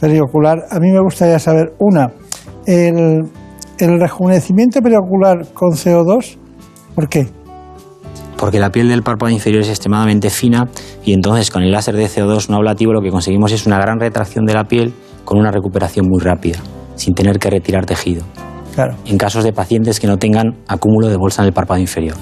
periocular, 0.00 0.64
a 0.70 0.78
mí 0.78 0.90
me 0.90 1.00
gustaría 1.00 1.38
saber, 1.38 1.74
una, 1.78 2.12
el, 2.66 3.22
el 3.78 4.00
rejuvenecimiento 4.00 4.80
periocular 4.80 5.52
con 5.52 5.70
CO2, 5.70 6.36
¿por 6.94 7.08
qué? 7.08 7.26
Porque 8.36 8.58
la 8.58 8.70
piel 8.70 8.88
del 8.88 9.02
párpado 9.02 9.30
inferior 9.30 9.62
es 9.62 9.68
extremadamente 9.68 10.28
fina 10.28 10.68
y 11.04 11.12
entonces 11.12 11.50
con 11.50 11.62
el 11.62 11.70
láser 11.70 11.96
de 11.96 12.06
CO2 12.06 12.48
no 12.50 12.56
ablativo 12.56 12.92
lo 12.92 13.00
que 13.00 13.10
conseguimos 13.10 13.52
es 13.52 13.66
una 13.66 13.78
gran 13.78 14.00
retracción 14.00 14.44
de 14.44 14.54
la 14.54 14.64
piel 14.64 14.92
con 15.24 15.38
una 15.38 15.50
recuperación 15.50 16.06
muy 16.08 16.20
rápida, 16.20 16.58
sin 16.96 17.14
tener 17.14 17.38
que 17.38 17.48
retirar 17.48 17.86
tejido. 17.86 18.24
Claro. 18.74 18.96
En 19.06 19.18
casos 19.18 19.44
de 19.44 19.52
pacientes 19.52 20.00
que 20.00 20.08
no 20.08 20.18
tengan 20.18 20.56
acúmulo 20.66 21.08
de 21.08 21.16
bolsa 21.16 21.42
en 21.42 21.48
el 21.48 21.54
párpado 21.54 21.80
inferior. 21.80 22.16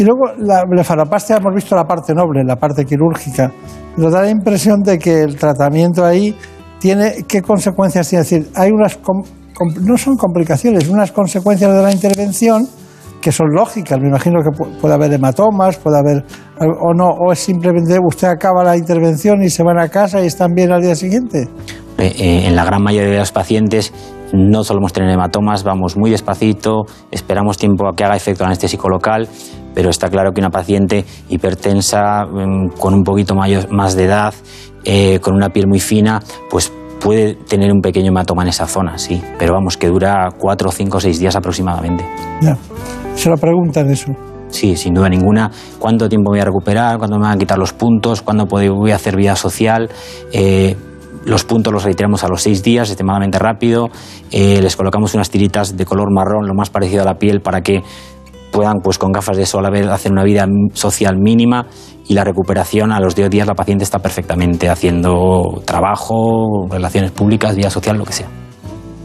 Y 0.00 0.04
luego 0.04 0.32
la 0.38 0.64
blefaropastia 0.64 1.36
hemos 1.36 1.54
visto 1.54 1.76
la 1.76 1.84
parte 1.84 2.14
noble, 2.14 2.42
la 2.42 2.56
parte 2.56 2.86
quirúrgica. 2.86 3.52
Nos 3.98 4.10
da 4.10 4.22
la 4.22 4.30
impresión 4.30 4.80
de 4.80 4.98
que 4.98 5.20
el 5.20 5.36
tratamiento 5.36 6.06
ahí 6.06 6.34
tiene 6.78 7.26
qué 7.28 7.42
consecuencias 7.42 8.08
tiene. 8.08 8.22
Es 8.22 8.30
decir, 8.30 8.50
hay 8.56 8.70
unas 8.70 8.98
no 9.82 9.98
son 9.98 10.16
complicaciones, 10.16 10.88
unas 10.88 11.12
consecuencias 11.12 11.70
de 11.74 11.82
la 11.82 11.92
intervención 11.92 12.66
que 13.20 13.30
son 13.30 13.48
lógicas. 13.54 13.98
Me 14.00 14.08
imagino 14.08 14.38
que 14.42 14.64
puede 14.80 14.94
haber 14.94 15.12
hematomas, 15.12 15.76
puede 15.76 15.98
haber 15.98 16.24
o 16.58 16.94
no, 16.94 17.08
o 17.08 17.30
es 17.30 17.38
simplemente 17.38 17.98
usted 18.02 18.28
acaba 18.28 18.64
la 18.64 18.78
intervención 18.78 19.42
y 19.42 19.50
se 19.50 19.62
van 19.62 19.78
a 19.78 19.90
casa 19.90 20.22
y 20.22 20.28
están 20.28 20.54
bien 20.54 20.72
al 20.72 20.80
día 20.80 20.94
siguiente. 20.94 21.46
Eh, 21.98 22.14
eh, 22.18 22.46
en 22.46 22.56
la 22.56 22.64
gran 22.64 22.82
mayoría 22.82 23.10
de 23.10 23.18
los 23.18 23.32
pacientes 23.32 23.92
no 24.32 24.64
solemos 24.64 24.92
tener 24.92 25.10
hematomas, 25.10 25.64
vamos 25.64 25.96
muy 25.96 26.10
despacito, 26.10 26.86
esperamos 27.10 27.58
tiempo 27.58 27.88
a 27.88 27.94
que 27.94 28.04
haga 28.04 28.16
efecto 28.16 28.44
el 28.44 28.48
anestésico 28.48 28.88
local, 28.88 29.28
pero 29.74 29.90
está 29.90 30.08
claro 30.08 30.32
que 30.32 30.40
una 30.40 30.50
paciente 30.50 31.04
hipertensa, 31.28 32.24
mm, 32.26 32.78
con 32.78 32.94
un 32.94 33.02
poquito 33.02 33.34
más 33.34 33.96
de 33.96 34.04
edad, 34.04 34.34
eh, 34.84 35.18
con 35.20 35.34
una 35.34 35.50
piel 35.50 35.66
muy 35.66 35.80
fina, 35.80 36.20
pues 36.50 36.72
puede 37.00 37.34
tener 37.34 37.72
un 37.72 37.80
pequeño 37.80 38.08
hematoma 38.08 38.42
en 38.42 38.48
esa 38.48 38.66
zona, 38.66 38.98
sí, 38.98 39.22
pero 39.38 39.54
vamos, 39.54 39.76
que 39.76 39.88
dura 39.88 40.28
cuatro, 40.38 40.70
cinco, 40.70 41.00
seis 41.00 41.18
días 41.18 41.34
aproximadamente. 41.36 42.04
Ya, 42.40 42.56
se 43.14 43.30
lo 43.30 43.36
preguntan 43.36 43.90
eso. 43.90 44.12
Sí, 44.50 44.76
sin 44.76 44.94
duda 44.94 45.08
ninguna. 45.08 45.50
¿Cuánto 45.78 46.08
tiempo 46.08 46.32
voy 46.32 46.40
a 46.40 46.44
recuperar? 46.44 46.98
¿Cuándo 46.98 47.18
me 47.18 47.22
van 47.22 47.36
a 47.36 47.38
quitar 47.38 47.56
los 47.56 47.72
puntos? 47.72 48.20
¿Cuándo 48.20 48.46
voy 48.46 48.90
a 48.90 48.96
hacer 48.96 49.16
vida 49.16 49.36
social? 49.36 49.88
Eh, 50.32 50.76
los 51.24 51.44
puntos 51.44 51.72
los 51.72 51.84
retiramos 51.84 52.24
a 52.24 52.28
los 52.28 52.42
seis 52.42 52.62
días, 52.62 52.88
extremadamente 52.88 53.38
rápido. 53.38 53.88
Eh, 54.30 54.60
les 54.62 54.76
colocamos 54.76 55.14
unas 55.14 55.30
tiritas 55.30 55.76
de 55.76 55.84
color 55.84 56.12
marrón, 56.12 56.46
lo 56.46 56.54
más 56.54 56.70
parecido 56.70 57.02
a 57.02 57.04
la 57.04 57.14
piel, 57.14 57.40
para 57.40 57.62
que 57.62 57.82
puedan, 58.50 58.80
pues 58.82 58.98
con 58.98 59.12
gafas 59.12 59.36
de 59.36 59.46
sol, 59.46 59.64
a 59.66 59.70
vez 59.70 59.86
hacer 59.86 60.12
una 60.12 60.24
vida 60.24 60.46
social 60.72 61.18
mínima 61.18 61.66
y 62.08 62.14
la 62.14 62.24
recuperación 62.24 62.90
a 62.90 63.00
los 63.00 63.14
10 63.14 63.30
días 63.30 63.46
la 63.46 63.54
paciente 63.54 63.84
está 63.84 64.00
perfectamente 64.00 64.68
haciendo 64.68 65.62
trabajo, 65.64 66.66
relaciones 66.68 67.12
públicas, 67.12 67.54
vida 67.54 67.70
social, 67.70 67.96
lo 67.96 68.04
que 68.04 68.12
sea. 68.12 68.26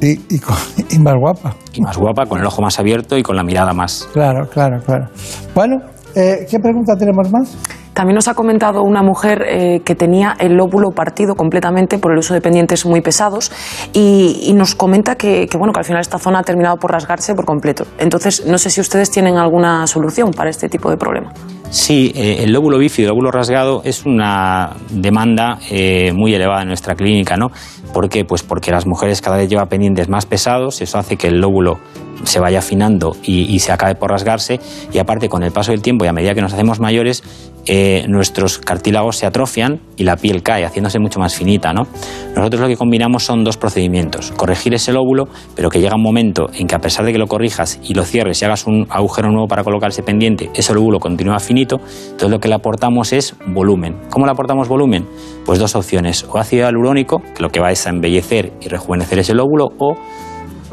Y, 0.02 0.14
y, 0.96 1.00
más 1.00 1.16
guapa. 1.20 1.56
Y 1.74 1.82
más 1.82 1.98
guapa, 1.98 2.26
con 2.26 2.40
el 2.40 2.46
ojo 2.46 2.62
más 2.62 2.80
abierto 2.80 3.18
y 3.18 3.24
con 3.24 3.36
la 3.36 3.44
mirada 3.44 3.74
más. 3.74 4.10
Claro, 4.12 4.48
claro, 4.50 4.82
claro. 4.84 5.06
Bueno, 5.54 5.78
eh, 6.16 6.46
¿qué 6.50 6.60
pregunta 6.60 6.96
tenemos 6.98 7.32
más? 7.32 7.58
También 7.96 8.16
nos 8.16 8.28
ha 8.28 8.34
comentado 8.34 8.84
una 8.84 9.02
mujer 9.02 9.46
eh, 9.48 9.82
que 9.86 9.96
tenía 9.96 10.36
el 10.38 10.58
lóbulo 10.58 10.92
partido 10.92 11.36
completamente 11.36 11.98
por 11.98 12.12
el 12.12 12.18
uso 12.18 12.34
de 12.34 12.42
pendientes 12.42 12.86
muy 12.86 13.00
pesados 13.00 13.54
y, 13.94 14.52
nos 14.54 14.76
comenta 14.76 15.16
que, 15.16 15.48
bueno, 15.58 15.72
que 15.72 15.80
al 15.80 15.86
final 15.86 16.02
esta 16.02 16.20
zona 16.20 16.40
ha 16.40 16.44
terminado 16.44 16.76
por 16.76 16.92
rasgarse 16.92 17.34
por 17.36 17.46
completo. 17.46 17.86
Entonces, 17.98 18.46
no 18.46 18.58
sé 18.58 18.70
si 18.70 18.82
ustedes 18.82 19.12
tienen 19.12 19.38
alguna 19.38 19.88
solución 19.88 20.32
para 20.32 20.50
este 20.50 20.68
tipo 20.68 20.90
de 20.90 20.98
problema. 20.98 21.32
Sí, 21.70 22.12
eh, 22.16 22.44
el 22.44 22.52
lóbulo 22.52 22.78
bífido, 22.78 23.08
el 23.08 23.10
lóbulo 23.12 23.32
rasgado, 23.32 23.82
es 23.86 24.06
una 24.06 24.72
demanda 24.90 25.60
eh, 25.72 26.12
muy 26.14 26.34
elevada 26.34 26.64
en 26.64 26.68
nuestra 26.68 26.96
clínica, 26.96 27.38
¿no? 27.38 27.48
¿Por 27.94 28.10
qué? 28.10 28.26
Pues 28.26 28.44
porque 28.44 28.72
las 28.72 28.86
mujeres 28.86 29.22
cada 29.22 29.38
vez 29.38 29.50
llevan 29.50 29.70
pendientes 29.70 30.10
más 30.10 30.26
pesados, 30.26 30.82
eso 30.82 30.98
hace 30.98 31.16
que 31.16 31.28
el 31.28 31.40
lóbulo 31.40 31.80
se 32.24 32.40
vaya 32.40 32.60
afinando 32.60 33.16
y, 33.24 33.60
se 33.60 33.72
acabe 33.72 33.96
por 33.96 34.12
rasgarse, 34.12 34.60
y 34.92 34.98
aparte 34.98 35.30
con 35.30 35.44
el 35.44 35.52
paso 35.52 35.72
del 35.72 35.82
tiempo 35.82 36.06
y 36.06 36.08
a 36.08 36.14
medida 36.14 36.34
que 36.34 36.42
nos 36.42 36.54
hacemos 36.54 36.80
mayores, 36.80 37.24
eh, 37.68 38.06
nuestros 38.08 38.60
cartílagos 38.60 39.18
se 39.18 39.26
atrofian 39.26 39.80
y 39.98 40.04
la 40.04 40.18
piel 40.18 40.44
cae, 40.44 40.66
haciéndose 40.66 41.00
mucho 41.00 41.20
más 41.20 41.36
finita, 41.36 41.74
¿no? 41.74 41.88
Nosotros 42.36 42.62
lo 42.62 42.68
que 42.68 42.78
combinamos 42.78 43.24
son 43.24 43.44
dos 43.44 43.58
procedimientos, 43.58 44.32
corregir 44.32 44.76
ese 44.76 44.94
lóbulo, 44.94 45.26
pero 45.56 45.70
que 45.70 45.80
llega 45.80 45.96
un 45.96 46.04
momento 46.04 46.48
en 46.54 46.68
que 46.68 46.76
a 46.76 46.80
pesar 46.80 47.06
de 47.06 47.12
que 47.12 47.18
lo 47.18 47.28
corrijas 47.28 47.80
y 47.84 47.96
lo 47.96 48.04
cierres 48.04 48.42
y 48.42 48.46
hagas 48.46 48.68
un 48.68 48.86
agujero 48.90 49.32
nuevo 49.32 49.48
para 49.48 49.64
colocar 49.64 49.90
ese 49.90 50.04
pendiente, 50.04 50.52
ese 50.54 50.74
lóbulo 50.74 51.00
continúa 51.00 51.40
finito, 51.40 51.78
entonces 51.78 52.30
lo 52.30 52.40
que 52.40 52.50
le 52.50 52.56
aportamos 52.56 53.14
es 53.14 53.36
volumen. 53.48 53.98
¿Cómo 54.12 54.26
le 54.26 54.32
aportamos 54.32 54.68
volumen? 54.68 55.08
Pues 55.46 55.58
dos 55.58 55.76
opciones, 55.76 56.24
o 56.30 56.38
ácido 56.38 56.66
hialurónico, 56.66 57.22
que 57.36 57.42
lo 57.42 57.50
que 57.50 57.60
va 57.60 57.72
es 57.72 57.88
a 57.88 57.90
embellecer 57.90 58.54
y 58.62 58.68
rejuvenecer 58.68 59.20
ese 59.20 59.34
lóbulo, 59.34 59.70
o 59.80 59.96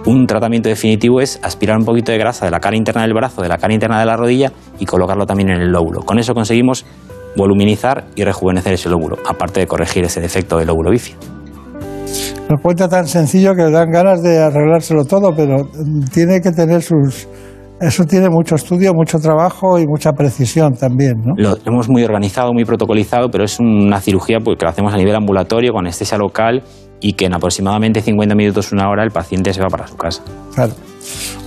un 0.06 0.26
tratamiento 0.26 0.68
definitivo 0.68 1.20
es 1.20 1.38
aspirar 1.42 1.78
un 1.78 1.84
poquito 1.84 2.12
de 2.12 2.18
grasa 2.18 2.44
de 2.44 2.50
la 2.50 2.60
cara 2.60 2.76
interna 2.76 3.02
del 3.02 3.14
brazo, 3.14 3.42
de 3.42 3.48
la 3.48 3.58
cara 3.58 3.72
interna 3.72 4.00
de 4.00 4.06
la 4.06 4.16
rodilla 4.16 4.52
y 4.78 4.86
colocarlo 4.86 5.26
también 5.26 5.50
en 5.50 5.60
el 5.60 5.70
lóbulo. 5.70 6.00
Con 6.00 6.18
eso 6.18 6.34
conseguimos 6.34 6.84
voluminizar 7.36 8.04
y 8.14 8.24
rejuvenecer 8.24 8.74
ese 8.74 8.88
lóbulo, 8.88 9.16
aparte 9.28 9.60
de 9.60 9.66
corregir 9.66 10.04
ese 10.04 10.20
defecto 10.20 10.58
del 10.58 10.66
lóbulo 10.68 10.90
bífido. 10.90 11.18
Lo 12.48 12.58
cuenta 12.58 12.88
tan 12.88 13.06
sencillo 13.06 13.54
que 13.54 13.70
dan 13.70 13.90
ganas 13.90 14.22
de 14.22 14.38
arreglárselo 14.38 15.04
todo, 15.04 15.30
pero 15.34 15.68
tiene 16.12 16.40
que 16.40 16.50
tener 16.50 16.82
sus, 16.82 17.28
eso 17.80 18.04
tiene 18.04 18.28
mucho 18.28 18.56
estudio, 18.56 18.92
mucho 18.92 19.18
trabajo 19.18 19.78
y 19.78 19.86
mucha 19.86 20.12
precisión 20.12 20.74
también, 20.74 21.14
¿no? 21.24 21.32
Lo 21.36 21.56
hemos 21.64 21.88
muy 21.88 22.04
organizado, 22.04 22.52
muy 22.52 22.64
protocolizado, 22.64 23.30
pero 23.30 23.44
es 23.44 23.58
una 23.58 24.00
cirugía 24.00 24.38
pues, 24.44 24.58
que 24.58 24.64
lo 24.64 24.70
hacemos 24.70 24.92
a 24.92 24.96
nivel 24.96 25.14
ambulatorio, 25.14 25.72
con 25.72 25.86
anestesia 25.86 26.18
local 26.18 26.62
y 27.02 27.12
que 27.14 27.26
en 27.26 27.34
aproximadamente 27.34 28.00
50 28.00 28.34
minutos, 28.34 28.72
una 28.72 28.88
hora, 28.88 29.02
el 29.02 29.10
paciente 29.10 29.52
se 29.52 29.60
va 29.60 29.68
para 29.68 29.86
su 29.86 29.96
casa. 29.96 30.22
Claro. 30.54 30.72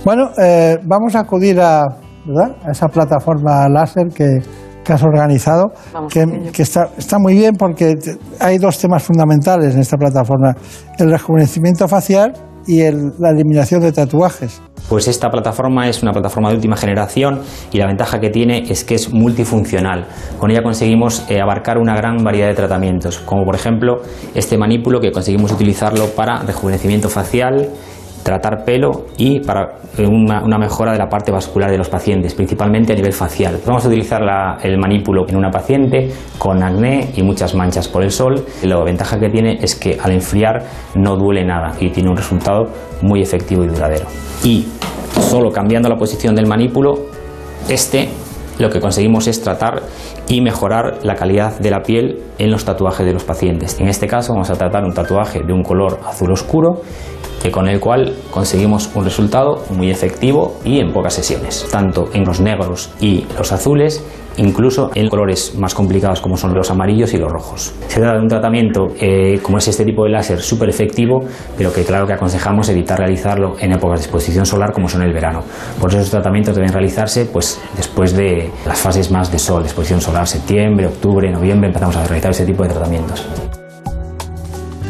Bueno, 0.04 0.30
eh, 0.38 0.76
vamos 0.84 1.16
a 1.16 1.20
acudir 1.20 1.60
a, 1.60 1.80
a 1.82 2.70
esa 2.70 2.86
plataforma 2.88 3.68
láser 3.68 4.08
que, 4.14 4.38
que 4.84 4.92
has 4.92 5.02
organizado, 5.02 5.72
que, 6.10 6.50
que 6.52 6.62
está, 6.62 6.90
está, 6.96 7.18
muy 7.18 7.34
bien 7.34 7.54
porque 7.58 7.94
hay 8.38 8.58
dos 8.58 8.78
temas 8.78 9.02
fundamentales 9.02 9.74
en 9.74 9.80
esta 9.80 9.96
plataforma, 9.96 10.54
el 10.98 11.10
rejuvenecimiento 11.10 11.88
facial 11.88 12.34
y 12.66 12.82
la 12.82 13.30
eliminación 13.30 13.80
de 13.80 13.92
tatuajes. 13.92 14.60
Pues 14.88 15.08
esta 15.08 15.30
plataforma 15.30 15.88
es 15.88 16.02
una 16.02 16.12
plataforma 16.12 16.50
de 16.50 16.56
última 16.56 16.76
generación 16.76 17.40
y 17.72 17.78
la 17.78 17.86
ventaja 17.86 18.20
que 18.20 18.30
tiene 18.30 18.64
es 18.68 18.84
que 18.84 18.94
es 18.94 19.12
multifuncional. 19.12 20.06
Con 20.38 20.50
ella 20.50 20.62
conseguimos 20.62 21.28
eh, 21.28 21.40
abarcar 21.40 21.78
una 21.78 21.96
gran 21.96 22.22
variedad 22.22 22.48
de 22.48 22.54
tratamientos, 22.54 23.18
como 23.18 23.44
por 23.44 23.54
ejemplo 23.54 24.02
este 24.34 24.56
manípulo 24.56 25.00
que 25.00 25.10
conseguimos 25.10 25.52
utilizarlo 25.52 26.06
para 26.14 26.42
rejuvenecimiento 26.42 27.08
facial, 27.08 27.68
tratar 28.26 28.64
pelo 28.64 29.06
y 29.16 29.38
para 29.38 29.76
eh, 29.96 30.04
una, 30.04 30.58
mejora 30.58 30.90
de 30.90 30.98
la 30.98 31.08
parte 31.08 31.30
vascular 31.30 31.70
de 31.70 31.78
los 31.78 31.88
pacientes, 31.88 32.34
principalmente 32.34 32.92
a 32.92 32.96
nivel 32.96 33.12
facial. 33.12 33.60
Vamos 33.64 33.84
a 33.84 33.88
utilizar 33.88 34.20
el 34.64 34.78
manípulo 34.78 35.26
en 35.28 35.36
una 35.36 35.48
paciente 35.48 36.10
con 36.36 36.60
acné 36.60 37.10
y 37.14 37.22
muchas 37.22 37.54
manchas 37.54 37.86
por 37.86 38.02
el 38.02 38.10
sol. 38.10 38.44
La 38.64 38.82
ventaja 38.82 39.20
que 39.20 39.28
tiene 39.28 39.58
es 39.62 39.76
que 39.76 39.96
al 40.02 40.10
enfriar 40.10 40.64
no 40.96 41.14
duele 41.16 41.44
nada 41.44 41.74
y 41.78 41.90
tiene 41.90 42.10
un 42.10 42.16
resultado 42.16 42.66
muy 43.00 43.22
efectivo 43.22 43.62
y 43.62 43.68
duradero. 43.68 44.06
Y 44.42 44.66
solo 45.20 45.52
cambiando 45.52 45.88
la 45.88 45.96
posición 45.96 46.34
del 46.34 46.48
manípulo, 46.48 46.94
este 47.68 48.08
lo 48.58 48.70
que 48.70 48.80
conseguimos 48.80 49.26
es 49.26 49.42
tratar 49.42 49.82
y 50.28 50.40
mejorar 50.40 51.00
la 51.02 51.14
calidad 51.14 51.58
de 51.58 51.70
la 51.70 51.82
piel 51.82 52.22
en 52.38 52.50
los 52.50 52.64
tatuajes 52.64 53.04
de 53.04 53.12
los 53.12 53.22
pacientes. 53.22 53.78
En 53.78 53.88
este 53.88 54.06
caso 54.06 54.32
vamos 54.32 54.48
a 54.50 54.54
tratar 54.54 54.82
un 54.84 54.94
tatuaje 54.94 55.42
de 55.46 55.52
un 55.52 55.62
color 55.62 56.00
azul 56.06 56.32
oscuro 56.32 56.80
con 57.50 57.68
el 57.68 57.80
cual 57.80 58.14
conseguimos 58.30 58.90
un 58.94 59.04
resultado 59.04 59.64
muy 59.70 59.90
efectivo 59.90 60.58
y 60.64 60.80
en 60.80 60.92
pocas 60.92 61.14
sesiones, 61.14 61.66
tanto 61.70 62.10
en 62.12 62.24
los 62.24 62.40
negros 62.40 62.90
y 63.00 63.26
los 63.36 63.52
azules 63.52 64.04
incluso 64.38 64.90
en 64.94 65.08
colores 65.08 65.54
más 65.56 65.74
complicados 65.74 66.20
como 66.20 66.36
son 66.36 66.54
los 66.54 66.70
amarillos 66.70 67.12
y 67.14 67.18
los 67.18 67.30
rojos. 67.30 67.74
Se 67.88 68.00
trata 68.00 68.16
de 68.16 68.22
un 68.22 68.28
tratamiento, 68.28 68.86
eh, 69.00 69.38
como 69.42 69.58
es 69.58 69.68
este 69.68 69.84
tipo 69.84 70.04
de 70.04 70.10
láser, 70.10 70.40
súper 70.40 70.68
efectivo, 70.68 71.20
pero 71.56 71.72
que 71.72 71.84
claro 71.84 72.06
que 72.06 72.12
aconsejamos 72.12 72.68
evitar 72.68 72.98
realizarlo 72.98 73.56
en 73.58 73.72
épocas 73.72 74.00
de 74.00 74.06
exposición 74.06 74.46
solar 74.46 74.72
como 74.72 74.88
son 74.88 75.02
el 75.02 75.12
verano. 75.12 75.42
Por 75.80 75.90
eso 75.90 75.98
esos 75.98 76.10
tratamientos 76.10 76.54
deben 76.54 76.72
realizarse 76.72 77.26
pues, 77.26 77.60
después 77.76 78.14
de 78.14 78.50
las 78.66 78.78
fases 78.78 79.10
más 79.10 79.30
de 79.32 79.38
sol, 79.38 79.62
exposición 79.62 80.00
solar, 80.00 80.26
septiembre, 80.26 80.86
octubre, 80.86 81.30
noviembre, 81.30 81.68
empezamos 81.68 81.96
a 81.96 82.06
realizar 82.06 82.30
ese 82.30 82.44
tipo 82.44 82.62
de 82.62 82.68
tratamientos. 82.70 83.26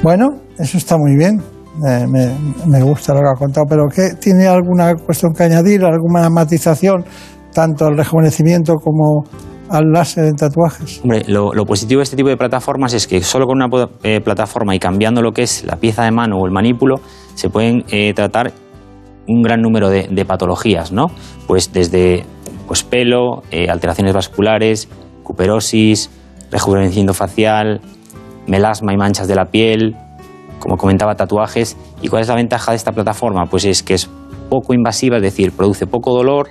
Bueno, 0.03 0.41
eso 0.59 0.79
está 0.79 0.97
muy 0.97 1.17
bien. 1.17 1.56
Me, 1.79 2.83
gusta 2.83 3.15
lo 3.15 3.21
que 3.21 3.29
ha 3.29 3.39
contado, 3.39 3.67
pero 3.69 3.85
¿qué, 3.95 4.15
¿tiene 4.21 4.47
alguna 4.47 4.95
cuestión 4.95 5.33
que 5.33 5.45
añadir, 5.45 5.85
alguna 5.85 6.29
matización, 6.31 7.05
tanto 7.53 7.87
al 7.87 7.97
rejuvenecimiento 7.97 8.75
como 8.77 9.25
al 9.69 9.91
láser 9.93 10.25
en 10.25 10.37
tatuajes? 10.37 11.01
Hombre, 11.03 11.25
lo, 11.27 11.53
positivo 11.65 12.01
de 12.01 12.05
este 12.05 12.17
tipo 12.17 12.29
de 12.29 12.37
plataformas 12.37 12.95
es 12.95 13.07
que 13.07 13.23
solo 13.23 13.47
con 13.47 13.57
una 13.57 13.69
eh, 14.03 14.21
plataforma 14.21 14.75
y 14.75 14.79
cambiando 14.79 15.23
lo 15.23 15.33
que 15.33 15.43
es 15.43 15.65
la 15.65 15.77
pieza 15.77 16.05
de 16.05 16.11
mano 16.11 16.37
o 16.39 16.47
el 16.47 16.53
manípulo, 16.53 16.97
se 17.35 17.51
pueden 17.51 17.85
eh, 17.91 18.15
tratar 18.15 18.53
un 19.29 19.43
gran 19.43 19.61
número 19.61 19.91
de, 19.91 20.25
patologías, 20.25 20.93
¿no? 20.93 21.07
Pues 21.47 21.73
desde 21.73 22.25
pues, 22.67 22.85
pelo, 22.85 23.43
eh, 23.51 23.69
alteraciones 23.69 24.15
vasculares, 24.15 24.89
cuperosis, 25.23 26.11
rejuvenecimiento 26.51 27.13
facial, 27.13 27.81
melasma 28.47 28.93
y 28.93 28.97
manchas 28.97 29.27
de 29.27 29.35
la 29.35 29.47
piel, 29.47 29.97
como 30.67 30.77
comentaba, 30.77 31.15
tatuajes. 31.15 31.77
¿Y 32.03 32.09
cuál 32.09 32.23
es 32.23 32.29
la 32.29 32.35
ventaja 32.35 32.73
de 32.73 32.77
esta 32.77 32.91
plataforma? 32.91 33.47
Pues 33.47 33.65
es 33.65 33.85
que 33.85 33.95
es 33.95 34.11
poco 34.51 34.75
invasiva, 34.75 35.17
es 35.17 35.23
decir, 35.23 35.53
produce 35.53 35.87
poco 35.87 36.13
dolor, 36.13 36.49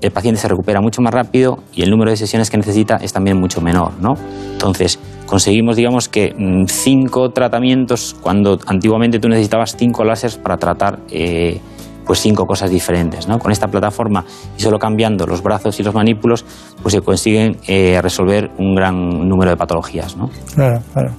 el 0.00 0.12
paciente 0.12 0.40
se 0.40 0.46
recupera 0.46 0.80
mucho 0.80 1.02
más 1.02 1.12
rápido 1.12 1.58
y 1.74 1.82
el 1.82 1.90
número 1.90 2.10
de 2.10 2.16
sesiones 2.16 2.50
que 2.50 2.56
necesita 2.56 2.96
es 2.96 3.12
también 3.12 3.38
mucho 3.40 3.60
menor, 3.60 3.92
¿no? 4.00 4.14
Entonces, 4.52 4.98
conseguimos, 5.26 5.74
digamos, 5.74 6.08
que 6.08 6.34
mm, 6.36 6.66
cinco 6.66 7.30
tratamientos, 7.30 8.16
cuando 8.20 8.58
antiguamente 8.66 9.18
tú 9.18 9.28
necesitabas 9.28 9.76
cinco 9.76 10.04
láseres 10.04 10.36
para 10.36 10.56
tratar 10.56 11.00
eh, 11.10 11.60
pues 12.06 12.20
cinco 12.20 12.46
cosas 12.46 12.70
diferentes. 12.70 13.26
¿no? 13.26 13.38
Con 13.38 13.50
esta 13.52 13.68
plataforma 13.68 14.24
y 14.56 14.60
solo 14.60 14.78
cambiando 14.78 15.26
los 15.26 15.42
brazos 15.42 15.78
y 15.80 15.82
los 15.82 15.94
manípulos, 15.94 16.44
pues 16.82 16.94
se 16.94 17.00
consiguen 17.00 17.58
eh, 17.66 18.00
resolver 18.02 18.50
un 18.58 18.74
gran 18.74 19.28
número 19.28 19.50
de 19.50 19.56
patologías. 19.56 20.16
¿no? 20.16 20.28
Claro, 20.54 20.80
claro. 20.92 21.12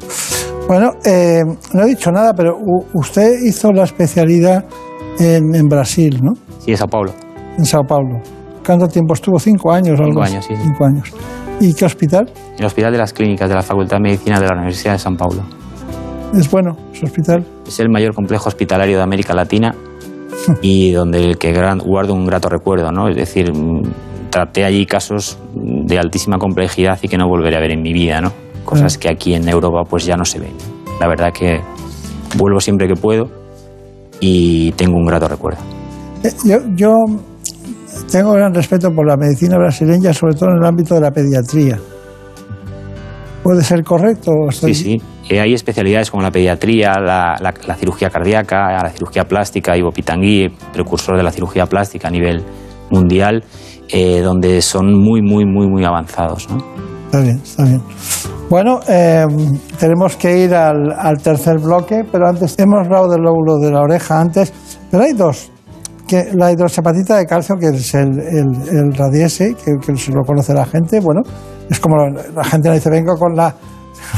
Bueno, 0.68 0.92
eh, 1.06 1.44
no 1.74 1.84
he 1.84 1.88
dicho 1.88 2.12
nada, 2.12 2.34
pero 2.34 2.58
usted 2.94 3.40
hizo 3.46 3.72
la 3.72 3.84
especialidad 3.84 4.64
en, 5.20 5.68
Brasil, 5.68 6.20
¿no? 6.24 6.34
Sí, 6.60 6.72
en 6.72 6.78
Sao 6.78 6.88
Paulo. 6.88 7.14
En 7.58 7.66
Sao 7.66 7.84
Paulo. 7.84 8.22
¿Cuánto 8.66 8.88
tiempo 8.88 9.14
estuvo? 9.14 9.38
¿Cinco 9.40 9.72
años? 9.72 10.00
Cinco 10.02 10.24
años, 10.24 10.46
sí, 10.46 10.56
Cinco 10.56 10.86
años. 10.86 11.14
¿Y 11.60 11.74
qué 11.74 11.86
hospital? 11.86 12.32
El 12.58 12.66
Hospital 12.66 12.92
de 12.92 12.98
las 12.98 13.14
Clínicas 13.14 13.50
de 13.50 13.56
la 13.56 13.62
Facultad 13.62 13.98
de 13.98 14.04
Medicina 14.04 14.40
de 14.40 14.48
la 14.48 14.56
Universidad 14.56 14.94
de 14.94 15.00
San 15.00 15.16
Paulo. 15.16 15.44
¿Es 16.34 16.50
bueno 16.50 16.76
su 16.94 17.06
hospital? 17.06 17.46
Es 17.68 17.80
el 17.80 17.90
mayor 17.90 18.16
complejo 18.16 18.50
hospitalario 18.50 18.98
de 18.98 19.04
América 19.04 19.34
Latina 19.34 19.76
y 20.62 20.92
donde 20.92 21.24
el 21.24 21.38
que 21.38 21.54
guardo 21.86 22.14
un 22.14 22.26
grato 22.26 22.50
recuerdo, 22.50 22.92
¿no? 22.92 23.08
Es 23.08 23.16
decir, 23.16 23.54
mm, 23.54 23.84
traté 24.30 24.66
allí 24.66 24.86
casos 24.86 25.38
de 25.54 26.00
altísima 26.00 26.38
complejidad 26.38 26.98
y 27.02 27.08
que 27.08 27.18
no 27.18 27.28
volveré 27.28 27.56
a 27.56 27.60
ver 27.60 27.72
en 27.72 27.82
mi 27.82 27.94
vida, 27.94 28.20
¿no? 28.20 28.43
Cosas 28.66 28.98
que 28.98 29.10
aquí 29.10 29.34
en 29.34 29.48
Europa 29.48 29.84
pues 29.90 30.06
ya 30.06 30.16
no 30.16 30.26
se 30.26 30.40
ven. 30.40 30.54
La 31.00 31.08
verdad 31.08 31.32
que 31.34 31.60
vuelvo 32.38 32.60
siempre 32.60 32.88
que 32.88 32.96
puedo 32.96 33.30
y 34.20 34.72
tengo 34.74 34.98
un 34.98 35.06
grato 35.06 35.28
recuerdo. 35.28 35.60
Eh, 36.24 36.32
yo, 36.46 36.58
yo 36.76 36.94
tengo 38.12 38.34
gran 38.34 38.54
respeto 38.54 38.90
por 38.92 39.08
la 39.08 39.18
medicina 39.18 39.58
brasileña, 39.58 40.14
sobre 40.14 40.36
todo 40.36 40.50
en 40.52 40.58
el 40.62 40.66
ámbito 40.66 40.96
de 40.96 41.02
la 41.02 41.12
pediatría. 41.12 41.80
¿Puede 43.44 43.62
ser 43.62 43.84
correcto? 43.84 44.32
Sí, 44.52 44.74
sí. 44.74 45.02
Eh, 45.30 45.40
hay 45.40 45.54
especialidades 45.54 46.10
como 46.10 46.24
la 46.24 46.32
pediatría, 46.32 46.94
la, 47.00 47.54
cirugía 47.78 48.10
cardíaca, 48.10 48.84
la 48.84 48.90
cirugía 48.90 49.26
plástica, 49.26 49.76
Ivo 49.76 49.92
Pitangui, 49.92 50.50
precursor 50.72 51.18
de 51.18 51.24
la 51.24 51.32
cirugía 51.32 51.66
plástica 51.66 52.08
a 52.08 52.12
nivel 52.12 52.44
mundial, 52.90 53.44
eh, 53.90 54.22
donde 54.22 54.62
son 54.62 54.94
muy, 54.94 55.22
muy, 55.22 55.46
muy, 55.46 55.68
muy 55.68 55.84
avanzados. 55.84 56.50
¿no? 56.50 56.58
Está 57.14 57.26
bien, 57.26 57.42
está 57.44 57.64
bien. 57.64 57.82
Bueno, 58.50 58.80
eh, 58.90 59.24
tenemos 59.80 60.18
que 60.18 60.46
ir 60.46 60.56
al, 60.56 61.22
tercer 61.22 61.60
bloque, 61.60 62.02
pero 62.12 62.28
antes 62.28 62.56
hemos 62.58 62.88
hablado 62.88 63.08
del 63.08 63.22
lóbulo 63.22 63.60
de 63.60 63.70
la 63.70 63.82
oreja 63.82 64.20
antes, 64.20 64.52
pero 64.90 65.04
hay 65.04 65.14
dos. 65.14 65.52
Que 66.08 66.32
la 66.34 66.52
hidroxapatita 66.52 67.18
de 67.18 67.28
calcio, 67.28 67.56
que 67.58 67.68
es 67.68 67.94
el, 67.94 68.20
el, 68.20 68.96
radiese, 68.96 69.54
que, 69.54 69.74
que 69.86 69.96
se 69.96 70.12
lo 70.12 70.24
conoce 70.24 70.56
la 70.56 70.66
gente, 70.66 71.00
bueno, 71.02 71.22
es 71.70 71.80
como 71.80 71.98
la, 71.98 72.44
gente 72.46 72.70
le 72.70 72.76
dice, 72.76 72.90
vengo 72.90 73.16
con 73.16 73.36
la 73.36 73.54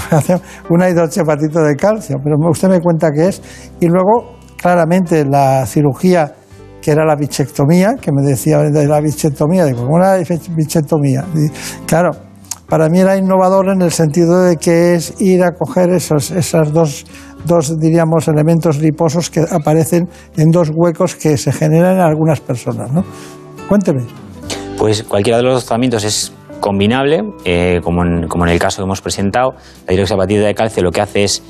una 0.69 0.89
hidroxapatito 0.89 1.63
de 1.63 1.75
calcio, 1.75 2.15
pero 2.23 2.37
usted 2.49 2.69
me 2.69 2.79
cuenta 2.79 3.11
qué 3.11 3.27
es. 3.27 3.41
Y 3.81 3.87
luego, 3.87 4.37
claramente, 4.55 5.25
la 5.25 5.65
cirugía 5.65 6.33
que 6.81 6.91
era 6.91 7.03
la 7.03 7.17
bichectomía, 7.17 7.95
que 7.99 8.11
me 8.13 8.25
decía 8.25 8.59
de 8.59 8.87
la 8.87 9.01
bichectomía, 9.01 9.65
digo, 9.65 9.83
¿cómo 9.83 9.97
era 9.97 10.17
la 10.17 10.23
bichectomía? 10.55 11.25
claro, 11.85 12.11
para 12.75 12.89
mí 12.89 12.99
era 12.99 13.15
innovador 13.15 13.69
en 13.69 13.81
el 13.81 13.93
sentido 13.93 14.41
de 14.41 14.57
que 14.57 14.95
es 14.95 15.21
ir 15.21 15.45
a 15.45 15.53
coger 15.53 15.91
esos 15.91 16.29
esas 16.31 16.73
dos, 16.73 17.05
dos, 17.45 17.79
diríamos, 17.79 18.27
elementos 18.27 18.79
liposos 18.79 19.29
que 19.29 19.39
aparecen 19.49 20.09
en 20.35 20.51
dos 20.51 20.71
huecos 20.75 21.15
que 21.15 21.37
se 21.37 21.53
generan 21.53 21.93
en 21.93 22.01
algunas 22.01 22.41
personas, 22.41 22.91
¿no? 22.91 23.05
Cuénteme. 23.69 24.03
Pues 24.77 25.03
cualquiera 25.03 25.37
de 25.37 25.43
los 25.43 25.63
tratamientos 25.63 26.03
es 26.03 26.33
combinable, 26.59 27.23
eh, 27.45 27.79
como, 27.81 28.03
en, 28.03 28.27
como, 28.27 28.45
en, 28.45 28.51
el 28.51 28.59
caso 28.59 28.81
que 28.81 28.83
hemos 28.83 28.99
presentado. 28.99 29.53
La 29.87 29.93
hidroxiapatita 29.93 30.41
de 30.41 30.53
calcio 30.53 30.83
lo 30.83 30.91
que 30.91 30.99
hace 30.99 31.23
es 31.23 31.43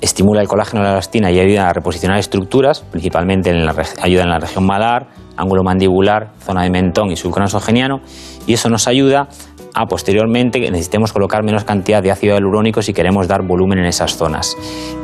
estimula 0.00 0.40
el 0.40 0.48
colágeno 0.48 0.82
de 0.82 0.88
la 0.88 0.94
elastina 0.94 1.30
y 1.30 1.38
ayuda 1.38 1.68
a 1.68 1.72
reposicionar 1.72 2.18
estructuras, 2.18 2.80
principalmente 2.80 3.50
en 3.50 3.64
la, 3.64 3.72
ayuda 4.02 4.24
en 4.24 4.30
la 4.30 4.40
región 4.40 4.66
malar, 4.66 5.06
ángulo 5.36 5.62
mandibular, 5.62 6.32
zona 6.40 6.64
de 6.64 6.70
mentón 6.70 7.12
y 7.12 7.16
surco 7.16 7.38
nasogeniano, 7.38 8.00
y 8.44 8.54
eso 8.54 8.68
nos 8.68 8.88
ayuda 8.88 9.28
a 9.74 9.86
posteriormente 9.86 10.60
necesitemos 10.70 11.12
colocar 11.12 11.42
menos 11.42 11.64
cantidad 11.64 12.02
de 12.02 12.10
ácido 12.10 12.34
hialurónico 12.34 12.82
si 12.82 12.92
queremos 12.92 13.28
dar 13.28 13.42
volumen 13.42 13.78
en 13.78 13.86
esas 13.86 14.16
zonas. 14.16 14.56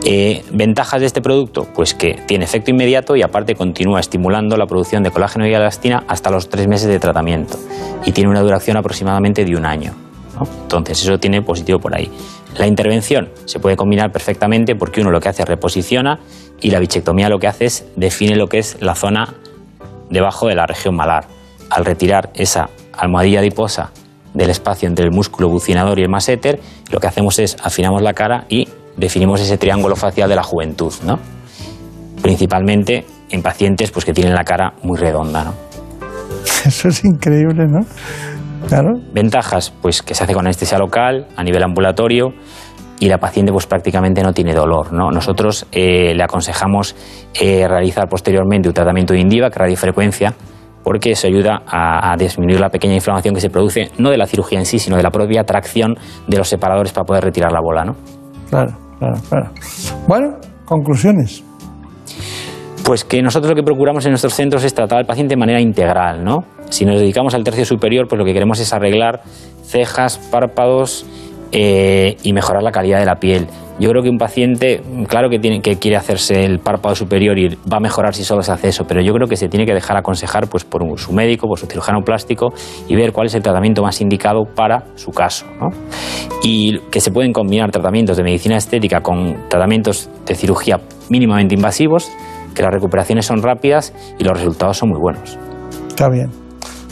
Eh, 0.04 0.44
¿Ventajas 0.52 1.00
de 1.00 1.06
este 1.06 1.22
producto? 1.22 1.66
Pues 1.74 1.94
que 1.94 2.20
tiene 2.26 2.44
efecto 2.44 2.70
inmediato 2.70 3.16
y 3.16 3.22
aparte 3.22 3.54
continúa 3.54 4.00
estimulando 4.00 4.56
la 4.56 4.66
producción 4.66 5.02
de 5.02 5.10
colágeno 5.10 5.46
y 5.46 5.54
elastina 5.54 6.04
hasta 6.08 6.30
los 6.30 6.48
tres 6.48 6.68
meses 6.68 6.88
de 6.88 6.98
tratamiento 6.98 7.58
y 8.04 8.12
tiene 8.12 8.30
una 8.30 8.40
duración 8.40 8.76
aproximadamente 8.76 9.44
de 9.44 9.56
un 9.56 9.64
año. 9.64 9.94
Entonces 10.62 11.02
eso 11.02 11.18
tiene 11.18 11.42
positivo 11.42 11.78
por 11.78 11.94
ahí. 11.94 12.10
La 12.58 12.66
intervención 12.66 13.30
se 13.44 13.60
puede 13.60 13.76
combinar 13.76 14.12
perfectamente 14.12 14.74
porque 14.74 15.00
uno 15.00 15.10
lo 15.10 15.20
que 15.20 15.28
hace 15.28 15.42
es 15.42 15.48
reposiciona 15.48 16.20
y 16.60 16.70
la 16.70 16.78
bichectomía 16.78 17.28
lo 17.28 17.38
que 17.38 17.46
hace 17.46 17.66
es 17.66 17.86
define 17.96 18.36
lo 18.36 18.48
que 18.48 18.58
es 18.58 18.76
la 18.80 18.94
zona 18.94 19.34
debajo 20.10 20.48
de 20.48 20.54
la 20.54 20.66
región 20.66 20.94
malar. 20.94 21.26
Al 21.70 21.84
retirar 21.84 22.30
esa 22.34 22.70
almohadilla 22.92 23.40
adiposa 23.40 23.92
del 24.34 24.50
espacio 24.50 24.88
entre 24.88 25.04
el 25.04 25.10
músculo 25.10 25.48
bucinador 25.48 25.98
y 25.98 26.02
el 26.02 26.08
masseter, 26.08 26.60
lo 26.90 27.00
que 27.00 27.06
hacemos 27.06 27.38
es 27.38 27.56
afinamos 27.62 28.02
la 28.02 28.14
cara 28.14 28.44
y 28.48 28.68
definimos 28.96 29.40
ese 29.40 29.58
triángulo 29.58 29.96
facial 29.96 30.28
de 30.28 30.36
la 30.36 30.42
juventud, 30.42 30.92
¿no? 31.04 31.18
Principalmente 32.22 33.04
en 33.30 33.42
pacientes 33.42 33.90
pues, 33.90 34.04
que 34.04 34.12
tienen 34.12 34.34
la 34.34 34.44
cara 34.44 34.74
muy 34.82 34.98
redonda, 34.98 35.44
¿no? 35.44 35.54
Eso 36.64 36.88
es 36.88 37.04
increíble, 37.04 37.66
¿no? 37.68 37.80
Claro. 38.68 39.00
Ventajas, 39.12 39.72
pues 39.80 40.02
que 40.02 40.14
se 40.14 40.24
hace 40.24 40.34
con 40.34 40.46
anestesia 40.46 40.78
local, 40.78 41.28
a 41.36 41.44
nivel 41.44 41.62
ambulatorio, 41.62 42.32
y 43.00 43.08
la 43.08 43.18
paciente 43.18 43.52
pues 43.52 43.66
prácticamente 43.66 44.22
no 44.22 44.32
tiene 44.32 44.54
dolor. 44.54 44.92
¿no? 44.92 45.10
Nosotros 45.10 45.66
eh, 45.72 46.14
le 46.14 46.22
aconsejamos 46.22 46.96
eh, 47.40 47.66
realizar 47.68 48.08
posteriormente 48.08 48.68
un 48.68 48.74
tratamiento 48.74 49.14
de 49.14 49.20
Indiva, 49.20 49.50
que 49.50 49.58
radiofrecuencia, 49.58 50.34
porque 50.88 51.10
eso 51.10 51.26
ayuda 51.26 51.64
a, 51.66 52.16
disminuir 52.16 52.58
la 52.58 52.70
pequeña 52.70 52.94
inflamación 52.94 53.34
que 53.34 53.42
se 53.42 53.50
produce, 53.50 53.90
no 53.98 54.08
de 54.08 54.16
la 54.16 54.26
cirugía 54.26 54.58
en 54.58 54.64
sí, 54.64 54.78
sino 54.78 54.96
de 54.96 55.02
la 55.02 55.10
propia 55.10 55.44
tracción 55.44 55.98
de 56.26 56.38
los 56.38 56.48
separadores 56.48 56.94
para 56.94 57.04
poder 57.04 57.24
retirar 57.24 57.52
la 57.52 57.60
bola. 57.60 57.84
¿no? 57.84 57.94
Claro, 58.48 58.72
claro, 58.98 59.16
claro. 59.28 59.50
Bueno, 60.06 60.38
conclusiones. 60.64 61.44
Pues 62.86 63.04
que 63.04 63.20
nosotros 63.20 63.50
lo 63.50 63.54
que 63.54 63.62
procuramos 63.62 64.06
en 64.06 64.12
nuestros 64.12 64.32
centros 64.32 64.64
es 64.64 64.72
tratar 64.72 64.96
al 64.96 65.04
paciente 65.04 65.34
de 65.34 65.38
manera 65.38 65.60
integral, 65.60 66.24
¿no? 66.24 66.44
Si 66.70 66.86
nos 66.86 66.98
dedicamos 66.98 67.34
al 67.34 67.44
tercio 67.44 67.66
superior, 67.66 68.08
pues 68.08 68.18
lo 68.18 68.24
que 68.24 68.32
queremos 68.32 68.58
es 68.58 68.72
arreglar 68.72 69.20
cejas, 69.64 70.16
párpados 70.16 71.04
eh, 71.52 72.16
y 72.22 72.32
mejorar 72.32 72.62
la 72.62 72.72
calidad 72.72 72.98
de 72.98 73.06
la 73.06 73.16
piel. 73.16 73.46
Yo 73.80 73.88
creo 73.90 74.02
que 74.02 74.10
un 74.10 74.18
paciente, 74.18 74.82
claro 75.06 75.30
que, 75.30 75.38
tiene, 75.38 75.60
que 75.60 75.76
quiere 75.76 75.96
hacerse 75.96 76.44
el 76.44 76.58
párpado 76.58 76.96
superior 76.96 77.38
y 77.38 77.56
va 77.70 77.76
a 77.76 77.80
mejorar 77.80 78.12
si 78.12 78.24
solo 78.24 78.42
se 78.42 78.50
hace 78.50 78.68
eso, 78.68 78.84
pero 78.88 79.00
yo 79.00 79.12
creo 79.12 79.28
que 79.28 79.36
se 79.36 79.48
tiene 79.48 79.66
que 79.66 79.72
dejar 79.72 79.96
aconsejar 79.96 80.48
pues, 80.48 80.64
por 80.64 80.82
su 80.98 81.12
médico, 81.12 81.46
por 81.46 81.58
su 81.58 81.66
cirujano 81.66 82.00
plástico 82.02 82.52
y 82.88 82.96
ver 82.96 83.12
cuál 83.12 83.28
es 83.28 83.34
el 83.34 83.42
tratamiento 83.42 83.82
más 83.82 84.00
indicado 84.00 84.42
para 84.54 84.84
su 84.96 85.12
caso. 85.12 85.46
Y 86.42 86.80
que 86.90 87.00
se 87.00 87.12
pueden 87.12 87.32
combinar 87.32 87.70
tratamientos 87.70 88.16
de 88.16 88.24
medicina 88.24 88.56
estética 88.56 89.00
con 89.00 89.48
tratamientos 89.48 90.10
de 90.26 90.34
cirugía 90.34 90.80
mínimamente 91.08 91.54
invasivos, 91.54 92.10
que 92.54 92.62
las 92.62 92.72
recuperaciones 92.72 93.26
son 93.26 93.42
rápidas 93.42 93.94
y 94.18 94.24
los 94.24 94.36
resultados 94.36 94.76
son 94.76 94.88
muy 94.88 94.98
buenos. 94.98 95.38
Está 95.88 96.08
bien. 96.08 96.30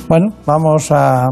Bueno, 0.08 0.28
vamos 0.46 0.92
a 0.92 1.28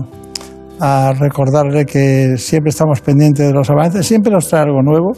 a 0.81 1.13
recordarle 1.13 1.85
que 1.85 2.37
siempre 2.37 2.71
estamos 2.71 3.01
pendientes 3.01 3.47
de 3.47 3.53
los 3.53 3.71
avances, 3.71 4.07
siempre 4.07 4.33
nos 4.33 4.49
trae 4.49 4.63
algo 4.63 4.83
nuevo. 4.83 5.13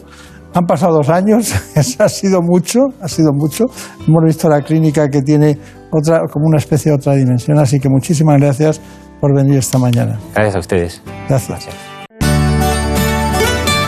Han 0.53 0.65
pasado 0.65 0.97
dos 0.97 1.09
años, 1.09 1.53
ha 1.99 2.09
sido 2.09 2.41
mucho, 2.41 2.79
ha 3.01 3.07
sido 3.07 3.31
mucho. 3.33 3.65
Hemos 4.07 4.23
visto 4.25 4.49
la 4.49 4.61
clínica 4.61 5.07
que 5.07 5.21
tiene 5.21 5.57
otra, 5.91 6.21
como 6.31 6.47
una 6.47 6.57
especie 6.57 6.91
de 6.91 6.97
otra 6.97 7.13
dimensión, 7.13 7.57
así 7.59 7.79
que 7.79 7.89
muchísimas 7.89 8.39
gracias 8.39 8.81
por 9.19 9.35
venir 9.35 9.57
esta 9.57 9.77
mañana. 9.77 10.19
Gracias 10.33 10.55
a 10.55 10.59
ustedes. 10.59 11.01
Gracias. 11.27 11.67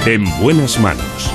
En 0.05 0.23
buenas 0.41 0.79
manos. 0.79 1.31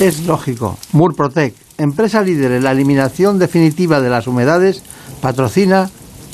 Es 0.00 0.26
lógico. 0.26 0.76
Murprotec, 0.92 1.54
empresa 1.78 2.20
líder 2.22 2.52
en 2.52 2.64
la 2.64 2.72
eliminación 2.72 3.38
definitiva 3.38 4.00
de 4.00 4.10
las 4.10 4.26
humedades, 4.26 4.82
patrocina 5.20 5.88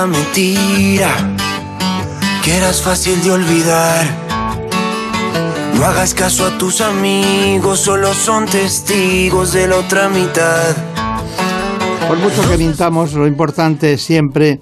Mentira? 0.00 1.10
Que 2.42 2.56
eras 2.56 2.80
fácil 2.80 3.22
de 3.22 3.30
olvidar. 3.30 4.06
No 5.74 5.84
hagas 5.84 6.14
caso 6.14 6.46
a 6.46 6.56
tus 6.56 6.80
amigos, 6.80 7.80
solo 7.80 8.14
son 8.14 8.46
testigos 8.46 9.52
de 9.52 9.68
la 9.68 9.76
otra 9.76 10.08
mitad. 10.08 10.74
Por 12.08 12.18
mucho 12.18 12.48
que 12.48 12.56
mintamos, 12.56 13.12
lo 13.12 13.26
importante 13.26 13.98
siempre 13.98 14.60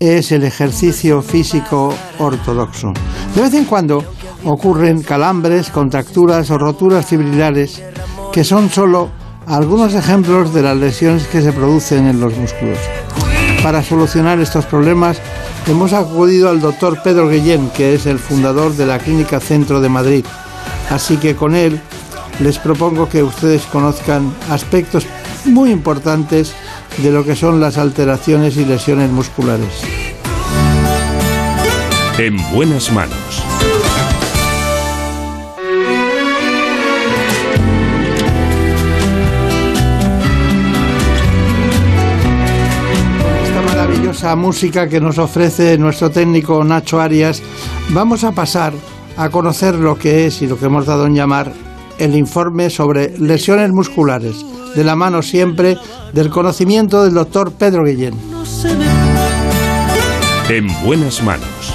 es 0.00 0.32
el 0.32 0.42
ejercicio 0.42 1.22
físico 1.22 1.94
ortodoxo. 2.18 2.92
De 3.36 3.42
vez 3.42 3.54
en 3.54 3.66
cuando 3.66 4.04
ocurren 4.44 5.02
calambres, 5.02 5.70
contracturas 5.70 6.50
o 6.50 6.58
roturas 6.58 7.06
fibrilares 7.06 7.82
que 8.32 8.42
son 8.42 8.68
solo 8.68 9.10
algunos 9.46 9.94
ejemplos 9.94 10.52
de 10.52 10.62
las 10.62 10.76
lesiones 10.76 11.26
que 11.28 11.40
se 11.40 11.52
producen 11.52 12.08
en 12.08 12.18
los 12.20 12.36
músculos. 12.36 12.78
Para 13.62 13.82
solucionar 13.84 14.40
estos 14.40 14.66
problemas 14.66 15.18
hemos 15.68 15.92
acudido 15.92 16.48
al 16.48 16.60
doctor 16.60 17.00
Pedro 17.02 17.28
Guillén, 17.28 17.70
que 17.70 17.94
es 17.94 18.06
el 18.06 18.18
fundador 18.18 18.74
de 18.74 18.86
la 18.86 18.98
Clínica 18.98 19.38
Centro 19.38 19.80
de 19.80 19.88
Madrid. 19.88 20.24
Así 20.90 21.16
que 21.16 21.36
con 21.36 21.54
él 21.54 21.80
les 22.40 22.58
propongo 22.58 23.08
que 23.08 23.22
ustedes 23.22 23.62
conozcan 23.66 24.34
aspectos 24.50 25.06
muy 25.44 25.70
importantes 25.70 26.54
de 26.98 27.12
lo 27.12 27.24
que 27.24 27.36
son 27.36 27.60
las 27.60 27.78
alteraciones 27.78 28.56
y 28.56 28.64
lesiones 28.64 29.10
musculares. 29.10 29.82
En 32.18 32.36
buenas 32.52 32.92
manos. 32.92 33.41
Maravillosa 44.22 44.36
música 44.36 44.88
que 44.88 45.00
nos 45.00 45.18
ofrece 45.18 45.76
nuestro 45.78 46.10
técnico 46.10 46.62
Nacho 46.62 47.00
Arias, 47.00 47.42
vamos 47.90 48.24
a 48.24 48.32
pasar 48.32 48.72
a 49.16 49.28
conocer 49.30 49.74
lo 49.74 49.96
que 49.96 50.26
es 50.26 50.42
y 50.42 50.46
lo 50.46 50.58
que 50.58 50.66
hemos 50.66 50.86
dado 50.86 51.06
en 51.06 51.14
llamar 51.14 51.52
el 51.98 52.14
informe 52.14 52.70
sobre 52.70 53.18
lesiones 53.18 53.70
musculares, 53.72 54.36
de 54.74 54.84
la 54.84 54.94
mano 54.94 55.22
siempre 55.22 55.76
del 56.12 56.30
conocimiento 56.30 57.04
del 57.04 57.14
doctor 57.14 57.52
Pedro 57.52 57.84
Guillén. 57.84 58.14
En 60.48 60.68
buenas 60.84 61.22
manos. 61.22 61.74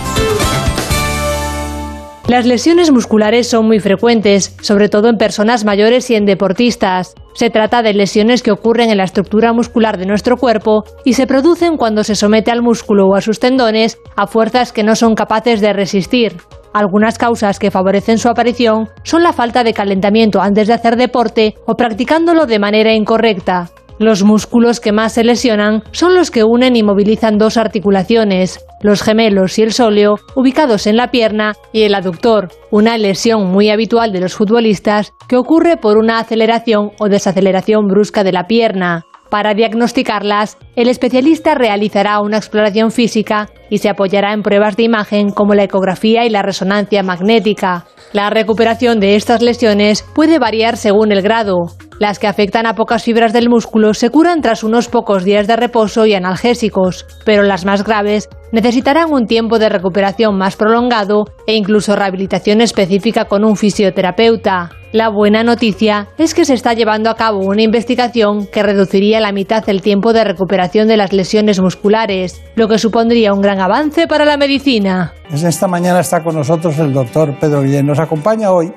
Las 2.27 2.45
lesiones 2.45 2.91
musculares 2.91 3.47
son 3.47 3.65
muy 3.65 3.79
frecuentes, 3.79 4.55
sobre 4.61 4.89
todo 4.89 5.09
en 5.09 5.17
personas 5.17 5.65
mayores 5.65 6.09
y 6.09 6.15
en 6.15 6.25
deportistas. 6.25 7.13
Se 7.37 7.51
trata 7.51 7.83
de 7.83 7.93
lesiones 7.93 8.41
que 8.41 8.49
ocurren 8.49 8.89
en 8.89 8.97
la 8.97 9.03
estructura 9.03 9.53
muscular 9.53 9.99
de 9.99 10.07
nuestro 10.07 10.37
cuerpo 10.37 10.85
y 11.05 11.13
se 11.13 11.27
producen 11.27 11.77
cuando 11.77 12.03
se 12.03 12.15
somete 12.15 12.49
al 12.49 12.63
músculo 12.63 13.05
o 13.05 13.15
a 13.15 13.21
sus 13.21 13.39
tendones 13.39 13.99
a 14.15 14.25
fuerzas 14.25 14.73
que 14.73 14.81
no 14.81 14.95
son 14.95 15.13
capaces 15.13 15.61
de 15.61 15.71
resistir. 15.71 16.37
Algunas 16.73 17.19
causas 17.19 17.59
que 17.59 17.69
favorecen 17.69 18.17
su 18.17 18.27
aparición 18.27 18.89
son 19.03 19.21
la 19.21 19.33
falta 19.33 19.63
de 19.63 19.75
calentamiento 19.75 20.41
antes 20.41 20.67
de 20.67 20.73
hacer 20.73 20.95
deporte 20.95 21.53
o 21.67 21.75
practicándolo 21.75 22.47
de 22.47 22.57
manera 22.57 22.95
incorrecta. 22.95 23.69
Los 23.99 24.23
músculos 24.23 24.79
que 24.79 24.91
más 24.91 25.13
se 25.13 25.23
lesionan 25.23 25.83
son 25.91 26.13
los 26.13 26.29
que 26.29 26.43
unen 26.43 26.75
y 26.75 26.83
movilizan 26.83 27.39
dos 27.39 27.57
articulaciones, 27.57 28.63
los 28.81 29.01
gemelos 29.01 29.57
y 29.57 29.63
el 29.63 29.73
sóleo, 29.73 30.19
ubicados 30.35 30.85
en 30.85 30.97
la 30.97 31.09
pierna, 31.09 31.53
y 31.73 31.81
el 31.81 31.95
aductor, 31.95 32.49
una 32.69 32.97
lesión 32.97 33.47
muy 33.47 33.69
habitual 33.69 34.11
de 34.11 34.21
los 34.21 34.35
futbolistas 34.35 35.13
que 35.27 35.35
ocurre 35.35 35.77
por 35.77 35.97
una 35.97 36.19
aceleración 36.19 36.91
o 36.99 37.09
desaceleración 37.09 37.87
brusca 37.87 38.23
de 38.23 38.33
la 38.33 38.45
pierna. 38.45 39.05
Para 39.29 39.53
diagnosticarlas, 39.53 40.57
el 40.75 40.87
especialista 40.87 41.55
realizará 41.55 42.21
una 42.21 42.37
exploración 42.37 42.91
física 42.91 43.49
y 43.69 43.79
se 43.79 43.89
apoyará 43.89 44.33
en 44.33 44.43
pruebas 44.43 44.77
de 44.77 44.83
imagen 44.83 45.29
como 45.29 45.55
la 45.55 45.63
ecografía 45.63 46.25
y 46.25 46.29
la 46.29 46.41
resonancia 46.41 47.03
magnética. 47.03 47.85
La 48.13 48.29
recuperación 48.29 48.99
de 48.99 49.15
estas 49.15 49.41
lesiones 49.41 50.05
puede 50.15 50.39
variar 50.39 50.77
según 50.77 51.11
el 51.11 51.21
grado. 51.21 51.57
Las 51.99 52.19
que 52.19 52.27
afectan 52.27 52.67
a 52.67 52.75
pocas 52.75 53.03
fibras 53.03 53.33
del 53.33 53.49
músculo 53.49 53.93
se 53.93 54.09
curan 54.11 54.41
tras 54.41 54.63
unos 54.63 54.87
pocos 54.87 55.23
días 55.23 55.47
de 55.47 55.55
reposo 55.55 56.05
y 56.05 56.13
analgésicos, 56.13 57.05
pero 57.25 57.43
las 57.43 57.65
más 57.65 57.83
graves 57.83 58.29
necesitarán 58.51 59.11
un 59.11 59.25
tiempo 59.25 59.57
de 59.59 59.69
recuperación 59.69 60.37
más 60.37 60.55
prolongado 60.55 61.25
e 61.47 61.55
incluso 61.55 61.95
rehabilitación 61.95 62.61
específica 62.61 63.25
con 63.25 63.43
un 63.43 63.55
fisioterapeuta. 63.55 64.69
La 64.93 65.09
buena 65.09 65.43
noticia 65.43 66.07
es 66.17 66.33
que 66.33 66.45
se 66.45 66.53
está 66.53 66.73
llevando 66.73 67.09
a 67.09 67.15
cabo 67.15 67.39
una 67.39 67.61
investigación 67.61 68.47
que 68.47 68.63
reduciría 68.63 69.19
la 69.19 69.33
mitad 69.33 69.67
el 69.67 69.81
tiempo 69.81 70.13
de 70.13 70.23
recuperación 70.23 70.87
de 70.87 70.95
las 70.95 71.11
lesiones 71.11 71.59
musculares, 71.59 72.41
lo 72.55 72.69
que 72.69 72.77
supondría 72.77 73.33
un 73.33 73.41
gran 73.41 73.56
avance 73.59 74.07
para 74.07 74.25
la 74.25 74.37
medicina. 74.37 75.13
Esta 75.31 75.67
mañana 75.67 75.99
está 75.99 76.23
con 76.23 76.35
nosotros 76.35 76.77
el 76.79 76.93
doctor 76.93 77.37
Pedro 77.39 77.61
Guillén. 77.61 77.85
Nos 77.85 77.99
acompaña 77.99 78.51
hoy 78.51 78.71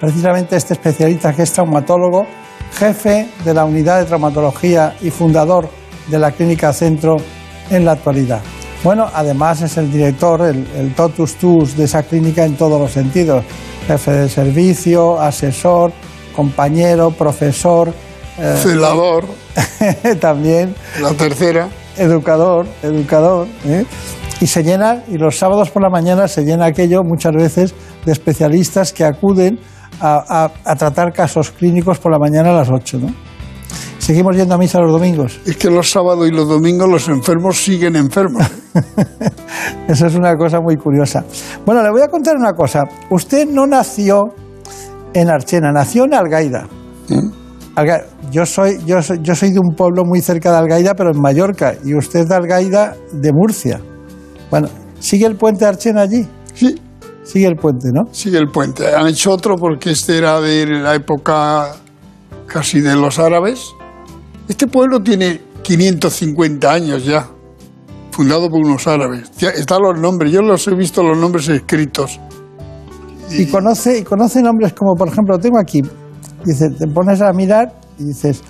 precisamente 0.00 0.56
este 0.56 0.74
especialista 0.74 1.32
que 1.32 1.42
es 1.42 1.52
traumatólogo, 1.52 2.26
jefe 2.78 3.28
de 3.44 3.54
la 3.54 3.64
unidad 3.64 3.98
de 4.00 4.04
traumatología 4.06 4.94
y 5.00 5.10
fundador 5.10 5.68
de 6.08 6.18
la 6.18 6.30
Clínica 6.32 6.72
Centro 6.72 7.16
en 7.70 7.84
la 7.84 7.92
actualidad. 7.92 8.40
Bueno, 8.84 9.08
además 9.12 9.62
es 9.62 9.76
el 9.78 9.90
director, 9.90 10.42
el, 10.42 10.66
el 10.76 10.94
totus 10.94 11.34
tus 11.36 11.76
de 11.76 11.84
esa 11.84 12.02
clínica 12.02 12.44
en 12.44 12.56
todos 12.56 12.80
los 12.80 12.92
sentidos. 12.92 13.42
Jefe 13.86 14.10
de 14.12 14.28
servicio, 14.28 15.20
asesor, 15.20 15.92
compañero, 16.34 17.10
profesor. 17.10 17.92
eh, 18.38 18.60
Celador. 18.62 19.24
también. 20.20 20.74
La 21.00 21.10
tercera. 21.14 21.68
Educador, 21.96 22.66
educador. 22.82 23.48
¿eh? 23.64 23.84
Y 24.40 24.46
se 24.46 24.62
llena, 24.62 25.02
y 25.08 25.16
los 25.16 25.38
sábados 25.38 25.70
por 25.70 25.82
la 25.82 25.88
mañana 25.88 26.28
se 26.28 26.44
llena 26.44 26.66
aquello 26.66 27.02
muchas 27.02 27.32
veces 27.34 27.74
de 28.04 28.12
especialistas 28.12 28.92
que 28.92 29.04
acuden 29.04 29.58
a, 30.00 30.44
a- 30.44 30.70
a 30.70 30.76
tratar 30.76 31.12
casos 31.12 31.50
clínicos 31.52 31.98
por 31.98 32.12
la 32.12 32.18
mañana 32.18 32.50
a 32.50 32.52
las 32.52 32.68
8, 32.70 32.98
¿no? 33.00 33.08
Seguimos 33.98 34.36
yendo 34.36 34.54
a 34.54 34.58
misa 34.58 34.78
los 34.78 34.92
domingos. 34.92 35.40
Es 35.46 35.56
que 35.56 35.68
los 35.70 35.90
sábados 35.90 36.28
y 36.28 36.30
los 36.30 36.46
domingos 36.48 36.88
los 36.88 37.08
enfermos 37.08 37.56
siguen 37.56 37.96
enfermos. 37.96 38.46
Eso 39.88 40.06
es 40.06 40.14
una 40.14 40.34
cosa 40.36 40.60
muy 40.60 40.76
curiosa. 40.76 41.24
Bueno, 41.64 41.82
le 41.82 41.90
voy 41.90 42.02
a 42.02 42.08
contar 42.08 42.36
una 42.36 42.52
cosa. 42.52 42.84
Usted 43.10 43.48
no 43.48 43.66
nació 43.66 44.22
en 45.14 45.28
Archena, 45.30 45.72
nació 45.72 46.04
en 46.04 46.14
Algaida. 46.14 46.68
Alga- 47.74 48.04
Yo 48.30 48.46
soy, 48.46 48.78
yo, 48.86 49.02
soy, 49.02 49.18
yo 49.22 49.34
soy 49.34 49.50
de 49.52 49.58
un 49.58 49.74
pueblo 49.74 50.04
muy 50.04 50.20
cerca 50.20 50.52
de 50.52 50.58
Algaida, 50.58 50.94
pero 50.94 51.10
en 51.10 51.20
Mallorca, 51.20 51.74
y 51.84 51.94
usted 51.96 52.20
es 52.20 52.28
de 52.28 52.34
Algaida, 52.34 52.94
de 53.12 53.32
Murcia. 53.32 53.80
Bueno, 54.50 54.68
¿sigue 54.98 55.26
el 55.26 55.36
puente 55.36 55.64
Archena 55.64 56.02
allí? 56.02 56.26
Sí. 56.54 56.80
Sigue 57.22 57.46
el 57.46 57.56
puente, 57.56 57.88
¿no? 57.92 58.04
Sigue 58.12 58.38
el 58.38 58.48
puente. 58.48 58.94
Han 58.94 59.08
hecho 59.08 59.32
otro 59.32 59.56
porque 59.56 59.90
este 59.90 60.16
era 60.16 60.40
de 60.40 60.66
la 60.66 60.94
época 60.94 61.74
casi 62.46 62.80
de 62.80 62.94
los 62.94 63.18
árabes. 63.18 63.74
Este 64.48 64.68
pueblo 64.68 65.02
tiene 65.02 65.40
550 65.62 66.72
años 66.72 67.04
ya, 67.04 67.28
fundado 68.12 68.48
por 68.48 68.60
unos 68.60 68.86
árabes. 68.86 69.30
Están 69.42 69.82
los 69.82 69.98
nombres, 69.98 70.30
yo 70.30 70.40
los 70.40 70.68
he 70.68 70.74
visto 70.76 71.02
los 71.02 71.18
nombres 71.18 71.48
escritos. 71.48 72.20
Y 73.28 73.46
conoce, 73.46 73.98
y 73.98 74.02
conoce 74.04 74.40
nombres 74.40 74.72
como, 74.72 74.94
por 74.94 75.08
ejemplo, 75.08 75.36
tengo 75.36 75.58
aquí 75.58 75.82
Dice, 76.44 76.70
te 76.70 76.86
pones 76.86 77.20
a 77.20 77.32
mirar 77.32 77.72
y 77.98 78.04
dices, 78.04 78.40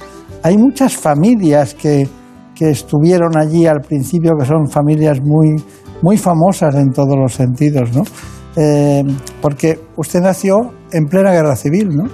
hay 0.42 0.58
muchas 0.58 0.94
familias 0.94 1.74
que, 1.74 2.06
que 2.54 2.68
estuvieron 2.68 3.38
allí 3.38 3.66
al 3.66 3.80
principio, 3.80 4.32
que 4.38 4.44
son 4.44 4.68
familias 4.68 5.18
muy, 5.22 5.56
muy 6.02 6.16
famosas 6.18 6.74
en 6.76 6.92
todos 6.92 7.16
los 7.16 7.32
sentidos, 7.34 7.90
¿no? 7.94 8.02
Eh, 8.56 9.02
porque 9.42 9.78
usted 9.96 10.20
nació 10.20 10.72
en 10.92 11.06
plena 11.06 11.30
guerra 11.32 11.56
civil, 11.56 11.88
¿no? 11.94 12.04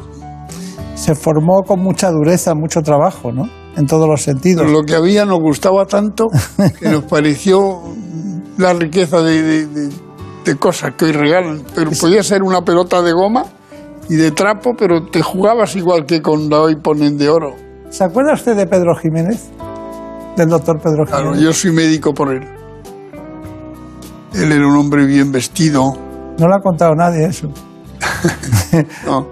Se 0.95 1.15
formó 1.15 1.63
con 1.63 1.81
mucha 1.81 2.11
dureza, 2.11 2.55
mucho 2.55 2.81
trabajo, 2.83 3.33
¿no? 3.33 3.45
En 3.77 3.87
todos 3.87 4.09
los 4.09 4.23
sentidos. 4.23 4.71
Lo 4.71 4.83
que 4.83 4.95
había 4.95 5.25
nos 5.25 5.41
gustaba 5.41 5.87
tanto 5.87 6.27
que 6.79 6.89
nos 6.89 7.05
pareció 7.11 7.81
la 8.59 8.73
riqueza 8.75 9.23
de, 9.23 9.43
de- 9.43 9.67
de- 9.67 9.91
de 10.45 10.57
cosas 10.57 10.95
que 10.97 11.05
hoy 11.07 11.13
regalan. 11.13 11.63
Pero 11.75 11.91
podía 12.01 12.23
ser 12.23 12.43
una 12.43 12.63
pelota 12.63 13.01
de 13.03 13.13
goma 13.13 13.45
y 14.09 14.17
de 14.17 14.33
trapo, 14.33 14.73
pero 14.77 15.07
te 15.07 15.23
jugabas 15.23 15.77
igual 15.77 16.05
que 16.05 16.21
con 16.21 16.51
la 16.51 16.61
hoy 16.61 16.75
ponen 16.77 17.17
de 17.17 17.29
oro. 17.29 17.55
¿Se 17.91 18.03
acuerda 18.05 18.33
usted 18.35 18.57
de 18.57 18.67
Pedro 18.67 18.95
Jiménez? 18.97 19.51
Del 20.37 20.49
doctor 20.49 20.81
Pedro 20.83 21.05
Claro, 21.07 21.25
Jiménez. 21.27 21.45
yo 21.45 21.53
soy 21.53 21.71
médico 21.73 22.13
por 22.13 22.33
él. 22.35 22.43
Él 24.35 24.53
era 24.53 24.67
un 24.67 24.77
hombre 24.77 25.07
bien 25.07 25.31
vestido. 25.31 25.95
No 26.39 26.49
lo 26.49 26.57
ha 26.57 26.61
contado 26.61 26.95
nadie 26.95 27.27
eso. 27.27 27.49
No. 29.07 29.27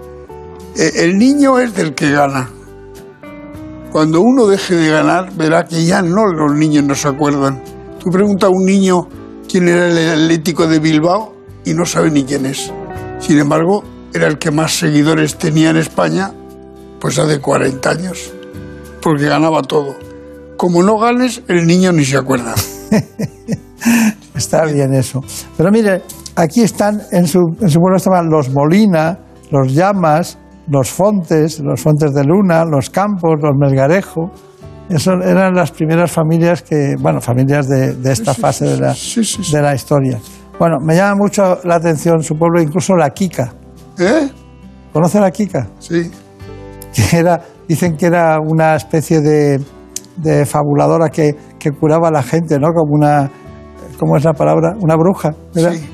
Eh, 0.77 0.91
El 1.03 1.17
niño 1.17 1.57
es 1.59 1.73
del 1.75 1.95
que 1.95 2.11
gana. 2.11 2.49
Cuando 3.91 4.21
uno 4.21 4.47
deje 4.47 4.75
de 4.75 4.89
ganar, 4.89 5.33
verá 5.33 5.65
que 5.65 5.83
ya 5.85 6.01
no 6.01 6.25
los 6.27 6.53
niños 6.55 6.85
no 6.85 6.95
se 6.95 7.07
acuerdan. 7.07 7.61
Tú 7.99 8.09
preguntas 8.09 8.47
a 8.47 8.51
un 8.53 8.63
niño 8.65 9.07
quién 9.49 9.67
era 9.67 9.87
el 9.87 10.09
Atlético 10.23 10.67
de 10.67 10.79
Bilbao 10.79 11.33
y 11.65 11.73
no 11.73 11.85
sabe 11.85 12.09
ni 12.11 12.23
quién 12.23 12.45
es. 12.45 12.71
Sin 13.19 13.39
embargo, 13.39 13.83
era 14.13 14.27
el 14.27 14.37
que 14.37 14.51
más 14.51 14.73
seguidores 14.77 15.37
tenía 15.37 15.71
en 15.71 15.77
España, 15.77 16.31
pues 16.99 17.19
hace 17.19 17.39
40 17.39 17.89
años, 17.89 18.31
porque 19.01 19.25
ganaba 19.25 19.61
todo. 19.61 19.95
Como 20.57 20.83
no 20.83 20.97
ganes, 20.97 21.41
el 21.47 21.65
niño 21.65 21.91
ni 21.91 22.05
se 22.05 22.17
acuerda. 22.17 22.55
Está 24.41 24.65
bien 24.65 24.93
eso. 24.93 25.21
Pero 25.55 25.71
mire, 25.71 26.01
aquí 26.35 26.61
están, 26.61 27.01
en 27.11 27.27
su, 27.27 27.39
en 27.61 27.69
su 27.69 27.79
pueblo 27.79 27.97
estaban 27.97 28.29
los 28.29 28.49
Molina, 28.49 29.19
los 29.51 29.73
Llamas, 29.73 30.37
los 30.67 30.89
Fontes, 30.89 31.59
los 31.59 31.79
Fontes 31.79 32.13
de 32.13 32.23
Luna, 32.23 32.65
los 32.65 32.89
Campos, 32.89 33.35
los 33.41 33.55
Melgarejo. 33.55 34.31
Eso 34.89 35.13
eran 35.13 35.53
las 35.53 35.71
primeras 35.71 36.11
familias 36.11 36.61
que, 36.61 36.95
bueno, 36.99 37.21
familias 37.21 37.67
de, 37.67 37.95
de 37.95 38.11
esta 38.11 38.33
fase 38.33 38.65
de 38.65 38.77
la, 38.77 38.93
de 38.93 39.61
la 39.61 39.73
historia. 39.73 40.19
Bueno, 40.59 40.77
me 40.85 40.95
llama 40.95 41.15
mucho 41.15 41.59
la 41.63 41.75
atención 41.75 42.21
su 42.21 42.35
pueblo, 42.35 42.61
incluso 42.61 42.95
la 42.95 43.09
Kika. 43.09 43.53
¿Eh? 43.99 44.29
¿Conoce 44.91 45.19
la 45.19 45.31
Kika? 45.31 45.67
Sí. 45.79 46.11
Que 46.93 47.17
era, 47.17 47.41
dicen 47.67 47.95
que 47.95 48.07
era 48.07 48.37
una 48.45 48.75
especie 48.75 49.21
de, 49.21 49.61
de 50.17 50.45
fabuladora 50.45 51.09
que, 51.09 51.35
que 51.57 51.71
curaba 51.71 52.09
a 52.09 52.11
la 52.11 52.21
gente, 52.21 52.59
¿no? 52.59 52.73
Como 52.73 52.95
una, 52.95 53.29
¿cómo 54.01 54.17
es 54.17 54.23
la 54.23 54.33
palabra? 54.33 54.73
Una 54.79 54.95
bruja, 54.95 55.35
¿verdad? 55.53 55.73
Sí. 55.73 55.87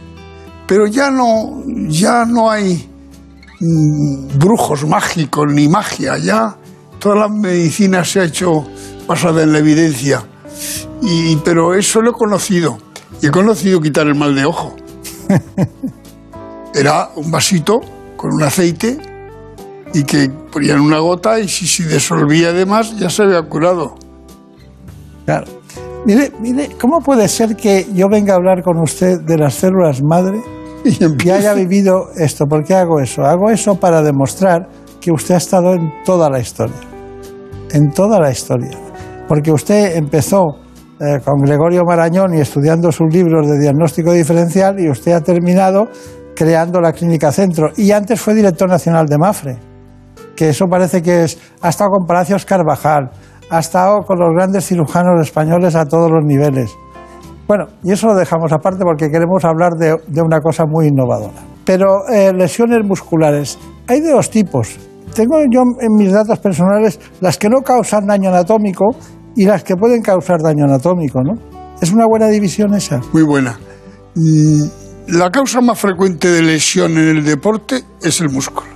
Pero 0.66 0.88
ya 0.88 1.12
no, 1.12 1.62
ya 1.90 2.24
no 2.24 2.50
hay 2.50 2.90
mm, 3.60 4.38
brujos 4.40 4.88
mágicos 4.88 5.52
ni 5.52 5.68
magia. 5.68 6.18
Ya 6.18 6.56
toda 7.00 7.16
la 7.16 7.28
medicina 7.28 8.06
se 8.06 8.22
ha 8.22 8.24
hecho 8.24 8.66
basada 9.06 9.44
en 9.44 9.52
la 9.52 9.60
evidencia. 9.60 10.24
Y, 11.02 11.36
pero 11.44 11.74
eso 11.74 12.02
lo 12.02 12.12
he 12.12 12.14
conocido. 12.14 12.78
Y 13.22 13.28
he 13.28 13.30
conocido 13.32 13.82
quitar 13.82 14.08
el 14.08 14.16
mal 14.16 14.34
de 14.34 14.46
ojo. 14.46 14.74
Era 16.74 17.10
un 17.14 17.30
vasito 17.30 17.82
con 18.16 18.32
un 18.32 18.44
aceite 18.44 18.98
y 19.94 20.04
que 20.04 20.30
ponían 20.30 20.80
una 20.80 21.00
gota 21.00 21.42
y 21.42 21.50
si 21.50 21.68
se 21.68 21.86
disolvía 21.86 22.50
además 22.50 22.96
ya 22.98 23.10
se 23.10 23.24
había 23.24 23.42
curado. 23.42 23.96
Claro. 25.26 25.57
Mire, 26.08 26.32
mire, 26.40 26.70
¿cómo 26.80 27.02
puede 27.02 27.28
ser 27.28 27.58
que 27.58 27.86
yo 27.94 28.08
venga 28.08 28.32
a 28.32 28.38
hablar 28.38 28.64
con 28.64 28.80
usted 28.80 29.20
de 29.26 29.38
las 29.38 29.56
células 29.56 30.02
madre 30.02 30.40
y 30.86 31.30
haya 31.30 31.54
vivido 31.54 32.12
esto? 32.16 32.46
¿Por 32.46 32.64
qué 32.64 32.76
hago 32.76 33.02
eso? 33.02 33.26
Hago 33.26 33.50
eso 33.52 33.78
para 33.78 34.02
demostrar 34.02 34.70
que 35.02 35.12
usted 35.12 35.36
ha 35.36 35.40
estado 35.40 35.74
en 35.74 35.92
toda 36.06 36.30
la 36.30 36.40
historia. 36.40 36.78
En 37.74 37.92
toda 37.92 38.22
la 38.22 38.32
historia. 38.32 38.72
Porque 39.28 39.52
usted 39.52 39.98
empezó 39.98 40.46
eh, 41.02 41.20
con 41.26 41.42
Gregorio 41.42 41.84
Marañón 41.84 42.36
y 42.36 42.40
estudiando 42.40 42.90
sus 42.94 43.14
libros 43.14 43.46
de 43.46 43.60
diagnóstico 43.60 44.14
diferencial 44.14 44.80
y 44.80 44.90
usted 44.90 45.12
ha 45.12 45.20
terminado 45.20 45.90
creando 46.34 46.80
la 46.80 46.94
Clínica 46.94 47.34
Centro. 47.34 47.72
Y 47.76 47.92
antes 47.92 48.22
fue 48.22 48.34
director 48.34 48.70
nacional 48.70 49.08
de 49.08 49.18
Mafre, 49.18 49.58
que 50.38 50.48
eso 50.52 50.68
parece 50.68 51.02
que 51.02 51.26
es. 51.26 51.38
Ha 51.60 51.68
estado 51.68 51.90
con 51.90 52.08
Palacios 52.08 52.46
Carvajal, 52.46 53.12
ha 53.50 53.60
estado 53.60 54.02
con 54.02 54.20
los 54.20 54.30
grandes 54.34 54.66
cirujanos 54.66 55.22
españoles 55.22 55.76
a 55.76 55.86
todos 55.86 56.12
los 56.12 56.24
niveles. 56.26 56.76
Bueno, 57.48 57.66
y 57.84 57.92
eso 57.92 58.08
lo 58.08 58.16
dejamos 58.16 58.52
aparte 58.52 58.84
porque 58.84 59.10
queremos 59.10 59.46
hablar 59.46 59.72
de, 59.74 59.96
una 60.22 60.42
cosa 60.42 60.66
muy 60.68 60.88
innovadora. 60.88 61.42
Pero 61.64 62.08
eh, 62.14 62.34
lesiones 62.34 62.80
musculares, 62.84 63.58
hay 63.88 64.02
de 64.02 64.12
dos 64.12 64.30
tipos. 64.30 64.78
Tengo 65.16 65.38
yo 65.50 65.62
en 65.80 65.96
mis 65.96 66.12
datos 66.12 66.40
personales 66.40 67.00
las 67.22 67.38
que 67.38 67.50
no 67.50 67.62
causan 67.62 68.06
daño 68.06 68.30
anatómico 68.30 68.96
y 69.36 69.46
las 69.46 69.64
que 69.64 69.76
pueden 69.76 70.02
causar 70.02 70.42
daño 70.42 70.66
anatómico, 70.66 71.22
¿no? 71.24 71.34
¿Es 71.82 71.94
una 71.94 72.06
buena 72.06 72.28
división 72.28 72.74
esa? 72.74 73.00
Muy 73.14 73.24
buena. 73.24 73.58
Mm, 74.16 74.64
La 75.10 75.30
causa 75.32 75.62
más 75.62 75.80
frecuente 75.80 76.28
de 76.28 76.42
lesión 76.42 76.92
en 76.98 77.08
el 77.08 77.24
deporte 77.24 77.82
es 78.02 78.20
el 78.20 78.30
músculo. 78.30 78.68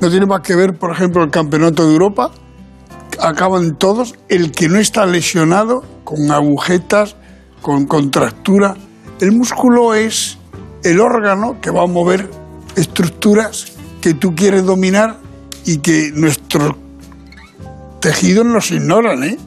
No 0.00 0.10
tiene 0.10 0.26
más 0.26 0.40
que 0.40 0.56
ver, 0.56 0.76
por 0.78 0.90
ejemplo, 0.90 1.22
el 1.22 1.30
Campeonato 1.30 1.86
de 1.86 1.92
Europa. 1.92 2.30
Acaban 3.20 3.76
todos. 3.76 4.14
El 4.28 4.52
que 4.52 4.68
no 4.68 4.78
está 4.78 5.06
lesionado, 5.06 5.84
con 6.04 6.30
agujetas, 6.30 7.16
con 7.62 7.86
contractura. 7.86 8.76
El 9.20 9.32
músculo 9.32 9.94
es 9.94 10.38
el 10.82 11.00
órgano 11.00 11.60
que 11.60 11.70
va 11.70 11.84
a 11.84 11.86
mover 11.86 12.28
estructuras 12.76 13.72
que 14.00 14.14
tú 14.14 14.34
quieres 14.34 14.64
dominar 14.64 15.18
y 15.64 15.78
que 15.78 16.12
nuestros 16.14 16.74
tejidos 18.00 18.44
nos 18.44 18.70
ignoran, 18.70 19.24
¿eh? 19.24 19.38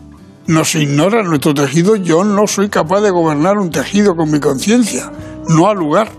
Nos 0.48 0.74
ignoran 0.76 1.28
nuestro 1.28 1.54
tejido. 1.54 1.96
Yo 1.96 2.24
no 2.24 2.48
soy 2.48 2.70
capaz 2.70 3.02
de 3.02 3.12
gobernar 3.12 3.58
un 3.60 3.70
tejido 3.70 4.16
con 4.16 4.32
mi 4.32 4.40
conciencia, 4.40 5.12
no 5.48 5.68
al 5.68 5.78
lugar. 5.78 6.10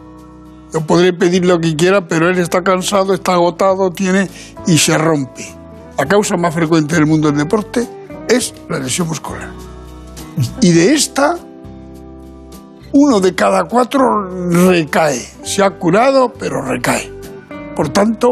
Yo 0.73 0.83
podré 0.83 1.13
pedir 1.13 1.47
lo 1.47 1.61
que 1.61 1.75
quiera, 1.75 2.07
pero 2.07 2.29
él 2.29 2.39
está 2.39 2.63
cansado, 2.63 3.15
está 3.15 3.33
agotado, 3.33 3.91
tiene 3.91 4.31
y 4.67 4.79
se 4.79 4.97
rompe. 4.99 5.58
La 5.99 6.07
causa 6.07 6.37
más 6.37 6.55
frecuente 6.55 6.95
del 6.95 7.07
mundo 7.07 7.29
del 7.29 7.39
deporte 7.39 7.85
es 8.29 8.55
la 8.69 8.79
lesión 8.79 9.09
muscular. 9.09 9.51
Y 10.61 10.71
de 10.71 10.95
esta, 10.95 11.37
uno 12.93 13.19
de 13.19 13.35
cada 13.35 13.65
cuatro 13.65 14.05
recae. 14.69 15.21
Se 15.43 15.61
ha 15.61 15.71
curado, 15.71 16.33
pero 16.39 16.63
recae. 16.63 17.11
Por 17.75 17.89
tanto, 17.89 18.29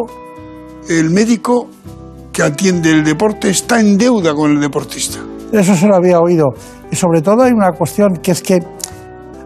el 0.88 1.10
médico 1.10 1.68
que 2.32 2.44
atiende 2.44 2.92
el 2.92 3.02
deporte 3.02 3.50
está 3.50 3.80
en 3.80 3.98
deuda 3.98 4.32
con 4.32 4.52
el 4.52 4.60
deportista. 4.60 5.18
Eso 5.50 5.74
se 5.74 5.88
lo 5.88 5.96
había 5.96 6.20
oído. 6.20 6.46
Y 6.92 6.94
sobre 6.94 7.20
todo 7.20 7.42
hay 7.42 7.52
una 7.52 7.72
cuestión 7.72 8.18
que 8.18 8.30
es 8.30 8.42
que, 8.42 8.60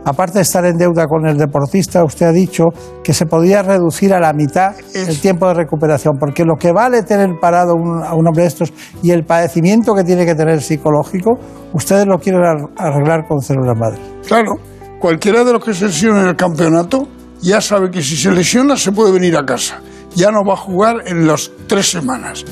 aparte 0.04 0.38
de 0.38 0.42
estar 0.42 0.64
en 0.64 0.76
deuda 0.76 1.06
con 1.06 1.26
el 1.26 1.36
deportista, 1.36 2.04
usted 2.04 2.26
ha 2.26 2.32
dicho 2.32 2.64
que 3.04 3.12
se 3.12 3.26
podía 3.26 3.62
reducir 3.62 4.12
a 4.14 4.20
la 4.20 4.32
mitad 4.32 4.74
el 4.94 5.20
tiempo 5.20 5.46
de 5.48 5.54
recuperación, 5.54 6.14
porque 6.18 6.44
lo 6.44 6.56
que 6.56 6.72
vale 6.72 7.02
tener 7.02 7.28
parado 7.40 7.74
un- 7.74 8.02
a 8.02 8.14
un 8.14 8.26
hombre 8.26 8.42
de 8.42 8.48
estos 8.48 8.72
y 9.02 9.10
el 9.10 9.24
padecimiento 9.24 9.94
que 9.94 10.04
tiene 10.04 10.24
que 10.26 10.34
tener 10.34 10.60
psicológico, 10.62 11.38
ustedes 11.72 12.06
lo 12.06 12.18
quieren 12.18 12.42
ar- 12.42 12.68
arreglar 12.76 13.26
con 13.28 13.40
células 13.40 13.76
madres. 13.78 14.00
Claro, 14.26 14.52
cualquiera 15.00 15.44
de 15.44 15.52
los 15.52 15.64
que 15.64 15.74
se 15.74 15.86
lesiona 15.86 16.22
en 16.22 16.28
el 16.28 16.36
campeonato 16.36 17.06
ya 17.42 17.60
sabe 17.60 17.90
que 17.90 18.02
si 18.02 18.16
se 18.16 18.30
lesiona 18.30 18.76
se 18.76 18.92
puede 18.92 19.12
venir 19.12 19.36
a 19.36 19.44
casa. 19.44 19.80
Ya 20.14 20.30
no 20.30 20.44
va 20.44 20.54
a 20.54 20.56
jugar 20.56 20.96
en 21.06 21.26
las 21.26 21.50
tres 21.68 21.90
semanas. 21.90 22.44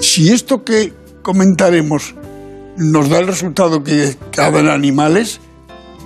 Si 0.00 0.30
esto 0.32 0.62
que 0.62 0.92
comentaremos 1.22 2.14
nos 2.76 3.08
da 3.08 3.18
el 3.18 3.26
resultado 3.26 3.82
que, 3.82 4.16
que 4.30 4.40
animales, 4.42 5.40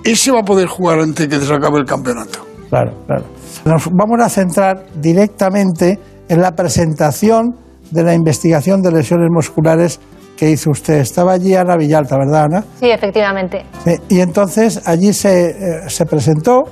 ese 0.06 0.30
va 0.30 0.40
a 0.40 0.44
poder 0.44 0.66
jugar 0.68 1.00
antes 1.00 1.28
que 1.28 1.38
se 1.38 1.54
acabe 1.54 1.78
el 1.78 1.84
campeonato. 1.84 2.40
Claro, 2.68 2.92
claro. 3.06 3.24
Nos 3.64 3.88
vamos 3.90 4.20
a 4.20 4.28
centrar 4.28 4.84
directamente 4.94 5.98
en 6.28 6.40
la 6.40 6.52
presentación 6.52 7.56
de 7.90 8.02
la 8.02 8.14
investigación 8.14 8.82
de 8.82 8.92
lesiones 8.92 9.28
musculares 9.30 10.00
que 10.36 10.50
hizo 10.50 10.70
usted. 10.70 11.00
Estaba 11.00 11.32
allí 11.32 11.54
Ana 11.54 11.76
Villalta, 11.76 12.16
¿verdad, 12.16 12.44
Ana? 12.44 12.64
Sí, 12.78 12.90
efectivamente. 12.90 13.64
Sí, 13.84 13.94
y 14.08 14.20
entonces 14.20 14.86
allí 14.86 15.12
se, 15.12 15.50
eh, 15.50 15.54
se 15.88 16.04
presentó 16.06 16.64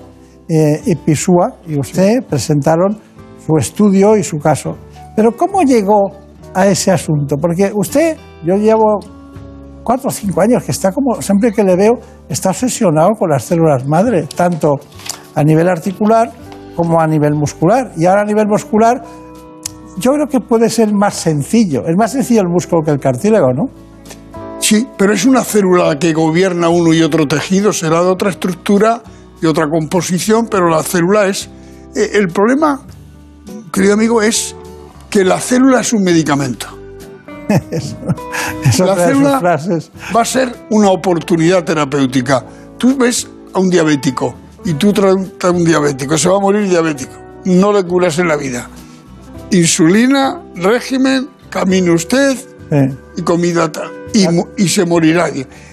eh, 0.49 0.81
y 0.85 0.95
Pisúa 0.97 1.57
y 1.67 1.79
usted 1.79 2.23
presentaron 2.29 2.99
su 3.45 3.57
estudio 3.57 4.17
y 4.17 4.23
su 4.23 4.39
caso. 4.39 4.77
Pero 5.17 5.37
¿cómo 5.37 5.63
llegó 5.63 6.13
a 6.53 6.67
ese 6.67 6.91
asunto? 6.91 7.37
Porque 7.37 7.73
usted, 7.75 8.17
yo 8.45 8.57
llevo 8.57 9.01
cuatro 9.85 10.09
o 10.09 10.13
cinco 10.13 10.41
años 10.41 10.65
que 10.65 10.73
está 10.73 10.91
como, 10.91 11.21
siempre 11.23 11.53
que 11.53 11.63
le 11.63 11.77
veo, 11.77 11.93
está 12.29 12.51
obsesionado 12.51 13.11
con 13.19 13.31
las 13.31 13.45
células 13.45 13.87
madre, 13.87 14.27
tanto 14.35 14.75
a 15.35 15.45
nivel 15.45 15.69
articular 15.69 16.33
como 16.75 17.01
a 17.01 17.07
nivel 17.07 17.35
muscular. 17.35 17.93
Y 17.97 18.07
ahora 18.07 18.23
a 18.23 18.25
nivel 18.25 18.49
muscular 18.49 19.03
yo 19.99 20.11
creo 20.13 20.27
que 20.27 20.41
puede 20.41 20.69
ser 20.71 20.93
más 20.93 21.15
sencillo. 21.15 21.87
Es 21.87 21.95
más 21.97 22.13
sencillo 22.13 22.41
el 22.41 22.49
músculo 22.49 22.83
que 22.83 22.91
el 22.91 22.99
cartílago, 22.99 23.53
¿no? 23.53 23.65
Sí, 24.59 24.87
pero 24.97 25.13
es 25.13 25.27
una 25.27 25.45
célula 25.45 25.99
que 25.99 26.13
gobierna 26.13 26.69
uno 26.71 26.95
y 26.95 27.03
otro 27.03 27.27
tejido, 27.27 27.73
será 27.73 28.03
de 28.03 28.09
otra 28.09 28.31
estructura 28.31 29.03
y 29.43 29.47
otra 29.47 29.69
composición, 29.69 30.49
pero 30.51 30.69
la 30.69 30.83
célula 30.83 31.27
es... 31.27 31.51
eh, 31.95 32.11
el 32.15 32.29
problema, 32.29 32.81
querido 33.71 33.95
amigo, 33.95 34.23
es 34.23 34.57
que 35.11 35.23
la 35.25 35.39
célula 35.39 35.81
es 35.81 35.93
un 35.93 36.03
medicamento. 36.03 36.84
Eso 37.71 38.85
la 38.85 38.97
célula 38.97 39.41
frases. 39.41 39.91
va 40.15 40.23
a 40.23 40.25
ser 40.25 40.55
una 40.71 40.91
oportunidad 40.91 41.65
terapéutica. 41.65 42.45
Tú 42.79 42.97
ves 42.97 43.29
a 43.53 43.59
un 43.59 43.71
diabético 43.71 44.35
y 44.65 44.75
tú 44.75 44.93
traes 44.93 45.17
a 45.43 45.51
un 45.51 45.65
diabético, 45.65 46.17
se 46.19 46.29
va 46.29 46.37
a 46.37 46.41
morir 46.41 46.69
diabético. 46.69 47.13
No 47.45 47.73
le 47.73 47.85
curas 47.85 48.19
en 48.19 48.29
la 48.29 48.37
vida. 48.37 48.69
Insulina, 49.51 50.41
régimen, 50.57 51.29
camine 51.51 51.91
usted 51.93 52.37
Eh, 52.71 52.97
y 53.19 53.23
comida 53.23 53.71
tal. 53.71 53.91
Y 54.57 54.69
se 54.69 54.87
morirá. 54.87 55.29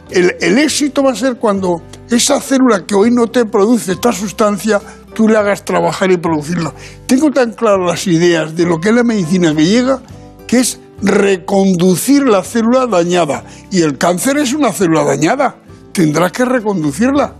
El, 0.10 0.36
el 0.41 0.57
éxito 0.57 1.01
va 1.03 1.13
a 1.13 1.15
ser 1.15 1.38
cuando 1.38 1.81
esa 2.10 2.41
célula 2.41 2.86
que 2.86 2.95
hoy 2.95 3.12
no 3.12 3.27
te 3.27 3.45
produce 3.45 3.93
esta 3.93 4.12
sustancia, 4.12 4.81
tú 5.13 5.27
le 5.27 5.38
hagas 5.38 5.63
trabajar 5.63 6.12
y 6.12 6.17
producirla. 6.17 6.73
Tengo 7.07 7.31
tan 7.31 7.53
claras 7.53 7.88
las 7.88 8.07
ideas 8.07 8.55
de 8.55 8.65
lo 8.65 8.79
que 8.79 8.89
es 8.89 8.95
la 8.95 9.03
medicina 9.03 9.55
que 9.55 9.65
llega, 9.65 10.01
que 10.47 10.60
es 10.60 10.79
reconducir 11.01 12.23
la 12.23 12.43
célula 12.43 12.87
dañada. 12.87 13.43
Y 13.71 13.81
el 13.81 13.97
cáncer 13.97 14.37
es 14.37 14.53
una 14.53 14.71
célula 14.71 15.03
dañada. 15.03 15.55
Tendrás 15.93 16.31
que 16.31 16.45
reconducirla. 16.45 17.35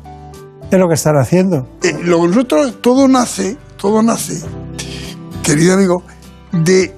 es 0.70 0.80
lo 0.80 0.88
que 0.88 0.94
están 0.96 1.16
haciendo. 1.18 1.68
Eh, 1.84 1.94
lo 2.04 2.22
que 2.22 2.28
nosotros, 2.30 2.82
todo 2.82 3.08
nace, 3.08 3.58
todo 3.78 4.02
nace, 4.02 4.42
querido 5.44 5.74
amigo, 5.74 6.04
de 6.52 6.94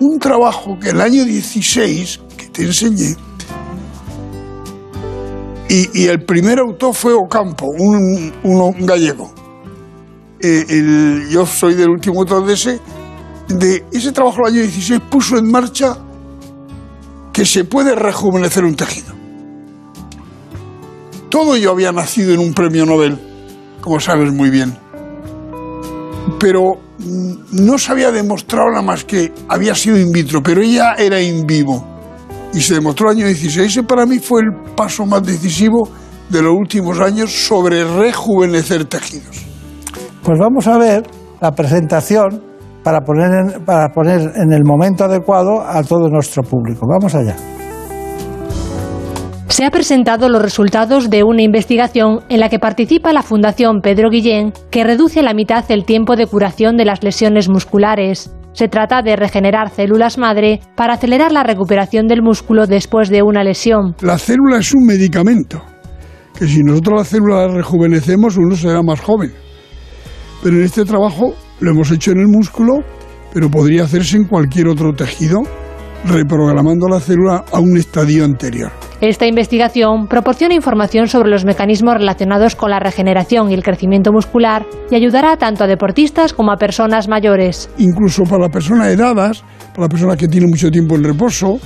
un 0.00 0.18
trabajo 0.18 0.78
que 0.80 0.90
el 0.90 1.00
año 1.00 1.24
16, 1.24 2.20
que 2.36 2.46
te 2.48 2.62
enseñé, 2.62 3.16
y, 5.68 6.02
y 6.02 6.06
el 6.06 6.24
primer 6.24 6.58
autor 6.60 6.94
fue 6.94 7.12
Ocampo, 7.14 7.66
un, 7.66 8.32
un- 8.44 8.60
un 8.60 8.86
gallego. 8.86 9.32
Eh, 10.40 10.64
el- 10.68 11.28
yo 11.30 11.44
soy 11.46 11.74
del 11.74 11.88
último 11.90 12.20
autor 12.20 12.46
de 12.46 12.54
ese. 12.54 12.80
De 13.48 13.84
ese 13.92 14.12
trabajo 14.12 14.38
del 14.44 14.54
año 14.54 14.62
16 14.62 15.00
puso 15.10 15.36
en 15.38 15.50
marcha 15.50 15.96
que 17.36 17.44
se 17.44 17.64
puede 17.64 17.94
rejuvenecer 17.94 18.64
un 18.64 18.76
tejido. 18.76 19.12
Todo 21.28 21.54
ello 21.54 21.70
había 21.70 21.92
nacido 21.92 22.32
en 22.32 22.40
un 22.40 22.54
premio 22.54 22.86
Nobel, 22.86 23.18
como 23.82 24.00
sabes 24.00 24.32
muy 24.32 24.48
bien. 24.48 24.74
Pero 26.40 26.76
mm, 26.98 27.66
no 27.66 27.76
se 27.76 27.92
había 27.92 28.10
demostrado 28.10 28.70
nada 28.70 28.80
más 28.80 29.04
que 29.04 29.34
había 29.48 29.74
sido 29.74 29.98
in 29.98 30.12
vitro, 30.12 30.42
pero 30.42 30.62
ella 30.62 30.94
era 30.94 31.20
in 31.20 31.46
vivo. 31.46 31.86
Y 32.54 32.62
se 32.62 32.72
demostró 32.72 33.10
el 33.10 33.18
año 33.18 33.26
16. 33.26 33.70
Ese 33.70 33.82
para 33.82 34.06
mí 34.06 34.18
fue 34.18 34.40
el 34.40 34.74
paso 34.74 35.04
más 35.04 35.22
decisivo 35.22 35.90
de 36.30 36.40
los 36.40 36.54
últimos 36.54 36.98
años 37.00 37.30
sobre 37.30 37.84
rejuvenecer 37.84 38.86
tejidos. 38.86 39.44
Pues 40.22 40.38
vamos 40.38 40.66
a 40.68 40.78
ver 40.78 41.02
la 41.42 41.54
presentación 41.54 42.42
para 42.86 43.00
poner 43.00 43.32
en, 43.32 43.64
para 43.64 43.88
poner 43.88 44.20
en 44.36 44.52
el 44.52 44.62
momento 44.64 45.06
adecuado 45.06 45.60
a 45.60 45.82
todo 45.82 46.08
nuestro 46.08 46.44
público. 46.44 46.86
Vamos 46.88 47.16
allá. 47.16 47.34
Se 49.48 49.64
ha 49.64 49.72
presentado 49.72 50.28
los 50.28 50.40
resultados 50.40 51.10
de 51.10 51.24
una 51.24 51.42
investigación 51.42 52.20
en 52.28 52.38
la 52.38 52.48
que 52.48 52.60
participa 52.60 53.12
la 53.12 53.24
Fundación 53.24 53.80
Pedro 53.80 54.08
Guillén, 54.08 54.52
que 54.70 54.84
reduce 54.84 55.18
a 55.18 55.24
la 55.24 55.34
mitad 55.34 55.64
el 55.68 55.84
tiempo 55.84 56.14
de 56.14 56.28
curación 56.28 56.76
de 56.76 56.84
las 56.84 57.02
lesiones 57.02 57.48
musculares. 57.48 58.32
Se 58.52 58.68
trata 58.68 59.02
de 59.02 59.16
regenerar 59.16 59.70
células 59.70 60.16
madre 60.16 60.60
para 60.76 60.94
acelerar 60.94 61.32
la 61.32 61.42
recuperación 61.42 62.06
del 62.06 62.22
músculo 62.22 62.68
después 62.68 63.08
de 63.08 63.22
una 63.22 63.42
lesión. 63.42 63.96
La 64.00 64.16
célula 64.16 64.58
es 64.58 64.72
un 64.72 64.86
medicamento, 64.86 65.60
que 66.38 66.46
si 66.46 66.62
nosotros 66.62 67.00
la 67.00 67.04
célula 67.04 67.48
la 67.48 67.54
rejuvenecemos, 67.54 68.36
uno 68.36 68.54
será 68.54 68.80
más 68.84 69.00
joven. 69.00 69.32
Pero 70.40 70.54
en 70.54 70.62
este 70.62 70.84
trabajo 70.84 71.34
lo 71.60 71.70
hemos 71.70 71.90
hecho 71.90 72.10
en 72.12 72.18
el 72.20 72.28
músculo, 72.28 72.80
pero 73.32 73.50
podría 73.50 73.84
hacerse 73.84 74.16
en 74.16 74.24
cualquier 74.24 74.68
otro 74.68 74.92
tejido, 74.92 75.42
reprogramando 76.04 76.88
la 76.88 77.00
célula 77.00 77.44
a 77.52 77.58
un 77.58 77.76
estadio 77.76 78.24
anterior. 78.24 78.70
Esta 79.00 79.26
investigación 79.26 80.06
proporciona 80.06 80.54
información 80.54 81.06
sobre 81.08 81.30
los 81.30 81.44
mecanismos 81.44 81.94
relacionados 81.94 82.54
con 82.54 82.70
la 82.70 82.78
regeneración 82.78 83.50
y 83.50 83.54
el 83.54 83.62
crecimiento 83.62 84.10
muscular 84.12 84.64
y 84.90 84.94
ayudará 84.94 85.36
tanto 85.36 85.64
a 85.64 85.66
deportistas 85.66 86.32
como 86.32 86.52
a 86.52 86.56
personas 86.56 87.08
mayores. 87.08 87.68
Incluso 87.78 88.22
para 88.24 88.44
las 88.44 88.50
personas 88.50 88.88
edades, 88.88 89.42
para 89.74 89.82
la 89.82 89.88
persona 89.88 90.16
que 90.16 90.28
tiene 90.28 90.46
mucho 90.46 90.70
tiempo 90.70 90.94
en 90.94 91.04
reposo, 91.04 91.58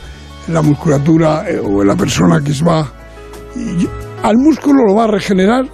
en 0.49 0.55
la 0.55 0.63
musculatura 0.63 1.45
eh, 1.49 1.61
o 1.63 1.83
en 1.83 1.89
la 1.89 1.95
persona 1.97 2.41
que 2.41 2.53
se 2.53 2.65
va... 2.65 2.91
y- 3.55 3.87
al 4.23 4.37
músculo 4.37 4.85
lo 4.87 4.95
va 4.97 5.05
a 5.05 5.09
regenerar 5.09 5.65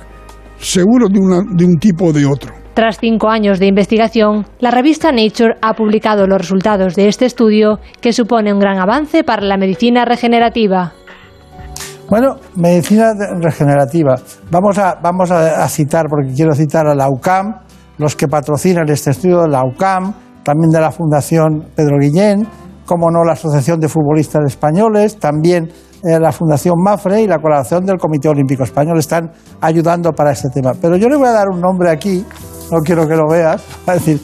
seguro 0.59 1.09
de, 1.09 1.19
una- 1.19 1.43
de 1.57 1.65
un 1.65 1.77
tipo 1.79 2.07
o 2.07 2.13
de 2.13 2.27
otro. 2.27 2.53
Tras 2.77 2.99
cinco 2.99 3.31
años 3.31 3.59
de 3.59 3.69
investigación, 3.69 4.45
la 4.59 4.71
revista 4.71 5.11
Nature 5.11 5.57
ha 5.63 5.73
publicado 5.73 6.27
los 6.27 6.37
resultados 6.37 6.95
de 6.95 7.09
este 7.09 7.25
estudio 7.25 7.79
que 8.03 8.13
supone 8.13 8.53
un 8.53 8.59
gran 8.59 8.79
avance 8.79 9.25
para 9.25 9.41
la 9.41 9.57
medicina 9.57 10.05
regenerativa. 10.05 10.93
Bueno, 12.11 12.35
medicina 12.55 13.15
regenerativa. 13.41 14.17
Vamos 14.51 14.77
a, 14.77 14.97
vamos 15.03 15.31
a 15.31 15.67
citar, 15.69 16.05
porque 16.11 16.35
quiero 16.35 16.55
citar 16.55 16.87
a 16.87 16.95
la 16.95 17.09
UCAM, 17.09 17.63
los 17.97 18.15
que 18.15 18.29
patrocinan 18.29 18.87
este 18.91 19.13
estudio 19.13 19.41
de 19.41 19.49
la 19.49 19.63
UCAM, 19.65 20.13
también 20.45 20.69
de 20.69 20.81
la 20.83 20.91
Fundación 20.91 21.71
Pedro 21.75 21.97
Guillén, 21.99 22.47
como 22.85 23.11
no 23.11 23.25
la 23.25 23.33
Asociación 23.33 23.81
de 23.81 23.89
Futbolistas 23.89 24.45
Españoles, 24.45 25.19
también 25.19 25.71
eh, 26.05 26.21
la 26.21 26.31
Fundación 26.31 26.75
Mafre 26.85 27.23
y 27.23 27.27
la 27.27 27.39
colaboración 27.39 27.87
del 27.87 27.97
Comité 27.97 28.29
Olímpico 28.29 28.65
Español 28.65 28.99
están 28.99 29.33
ayudando 29.63 30.13
para 30.13 30.33
este 30.33 30.51
tema. 30.51 30.73
Pero 30.79 30.99
yo 30.99 31.09
le 31.09 31.17
voy 31.17 31.29
a 31.29 31.33
dar 31.33 31.49
un 31.49 31.59
nombre 31.59 31.91
aquí, 31.91 32.23
no 32.71 32.81
quiero 32.83 33.07
que 33.09 33.15
lo 33.15 33.29
veas, 33.29 33.63
va 33.89 33.93
a 33.95 33.97
decir 33.97 34.21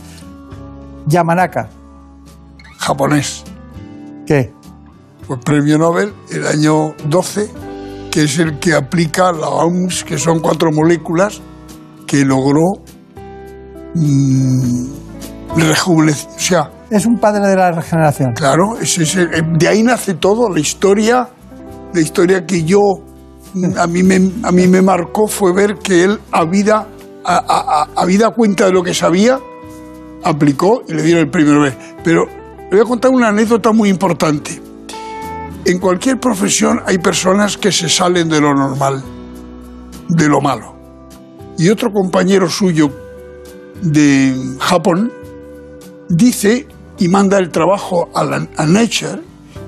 Yamanaka. 1.07 1.69
Japonés. 2.79 3.45
¿Qué? 4.27 4.53
Pues 5.27 5.41
premio 5.45 5.79
Nobel 5.79 6.13
el 6.31 6.47
año 6.47 6.95
12, 7.09 7.51
que 8.11 8.25
es 8.25 8.39
el 8.39 8.59
que 8.59 8.75
aplica 8.75 9.33
la 9.33 9.49
OMS, 9.49 10.05
que 10.05 10.19
son 10.19 10.41
cuatro 10.41 10.71
moléculas 10.73 11.41
que 12.07 12.25
logró 12.25 12.83
mm, 13.95 14.87
rejuvenecer. 15.57 16.29
O 16.37 16.39
sea, 16.41 16.71
Es 16.91 17.07
un 17.07 17.19
padre 17.19 17.47
de 17.49 17.57
la 17.57 17.71
regeneración. 17.73 18.33
claro, 18.35 18.77
ese 18.81 19.05
es 19.05 19.17
el- 19.17 19.57
de 19.59 19.69
ahí 19.69 19.83
nace 19.83 20.15
todo, 20.15 20.49
la 20.51 20.61
historia, 20.61 21.29
la 21.95 22.01
historia 22.01 22.45
que 22.45 22.65
yo, 22.65 22.81
mm, 23.55 23.79
a 23.79 23.87
mí 23.87 24.03
me, 24.03 24.17
a 24.43 24.53
mí 24.53 24.67
me 24.69 24.83
marcó 24.83 25.27
fue 25.27 25.53
ver 25.55 25.77
que 25.79 26.05
él, 26.05 26.19
a 26.33 26.45
vida, 26.45 26.87
a, 27.25 27.89
a- 27.97 28.31
cuenta 28.35 28.67
de 28.67 28.73
lo 28.73 28.83
que 28.83 28.95
sabía, 28.95 29.39
aplicó 30.25 30.83
y 30.89 30.95
le 30.95 31.03
dieron 31.03 31.25
el 31.25 31.31
premio 31.31 31.55
Nobel. 31.55 31.75
Pero 32.05 32.25
le 32.27 32.69
voy 32.71 32.81
a 32.81 32.85
contar 32.85 33.11
una 33.11 33.29
anécdota 33.29 33.73
muy 33.73 33.89
importante. 33.89 34.61
En 35.65 35.79
cualquier 35.79 36.19
profesión 36.19 36.81
hay 36.87 36.99
personas 36.99 37.57
que 37.57 37.71
se 37.71 37.89
salen 37.89 38.29
de 38.29 38.41
lo 38.41 38.55
normal, 38.55 39.03
de 40.09 40.29
lo 40.29 40.41
malo. 40.41 40.75
Y 41.59 41.69
otro 41.69 41.93
compañero 41.93 42.49
suyo 42.49 42.91
de 43.83 44.35
Japón 44.59 45.13
dice 46.09 46.67
y 46.99 47.09
manda 47.09 47.39
el 47.39 47.51
trabajo 47.51 48.09
a, 48.15 48.25
la, 48.25 48.47
a 48.57 48.67
Nature 48.67 49.23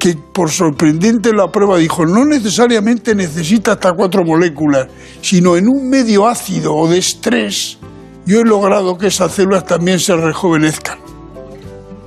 que 0.04 0.14
por 0.34 0.50
sorprendente 0.50 1.32
la 1.32 1.50
prueba 1.50 1.78
dijo 1.78 2.04
no 2.04 2.26
necesariamente 2.26 3.14
necesita 3.14 3.72
hasta 3.72 3.94
cuatro 3.94 4.22
moléculas, 4.22 4.88
sino 5.22 5.56
en 5.56 5.66
un 5.66 5.88
medio 5.88 6.26
ácido 6.28 6.74
o 6.74 6.86
de 6.86 6.98
estrés 6.98 7.78
yo 8.26 8.40
he 8.40 8.44
logrado 8.44 8.98
que 8.98 9.06
esas 9.06 9.32
células 9.32 9.64
también 9.66 9.98
se 9.98 10.14
rejuvenezcan. 10.14 10.98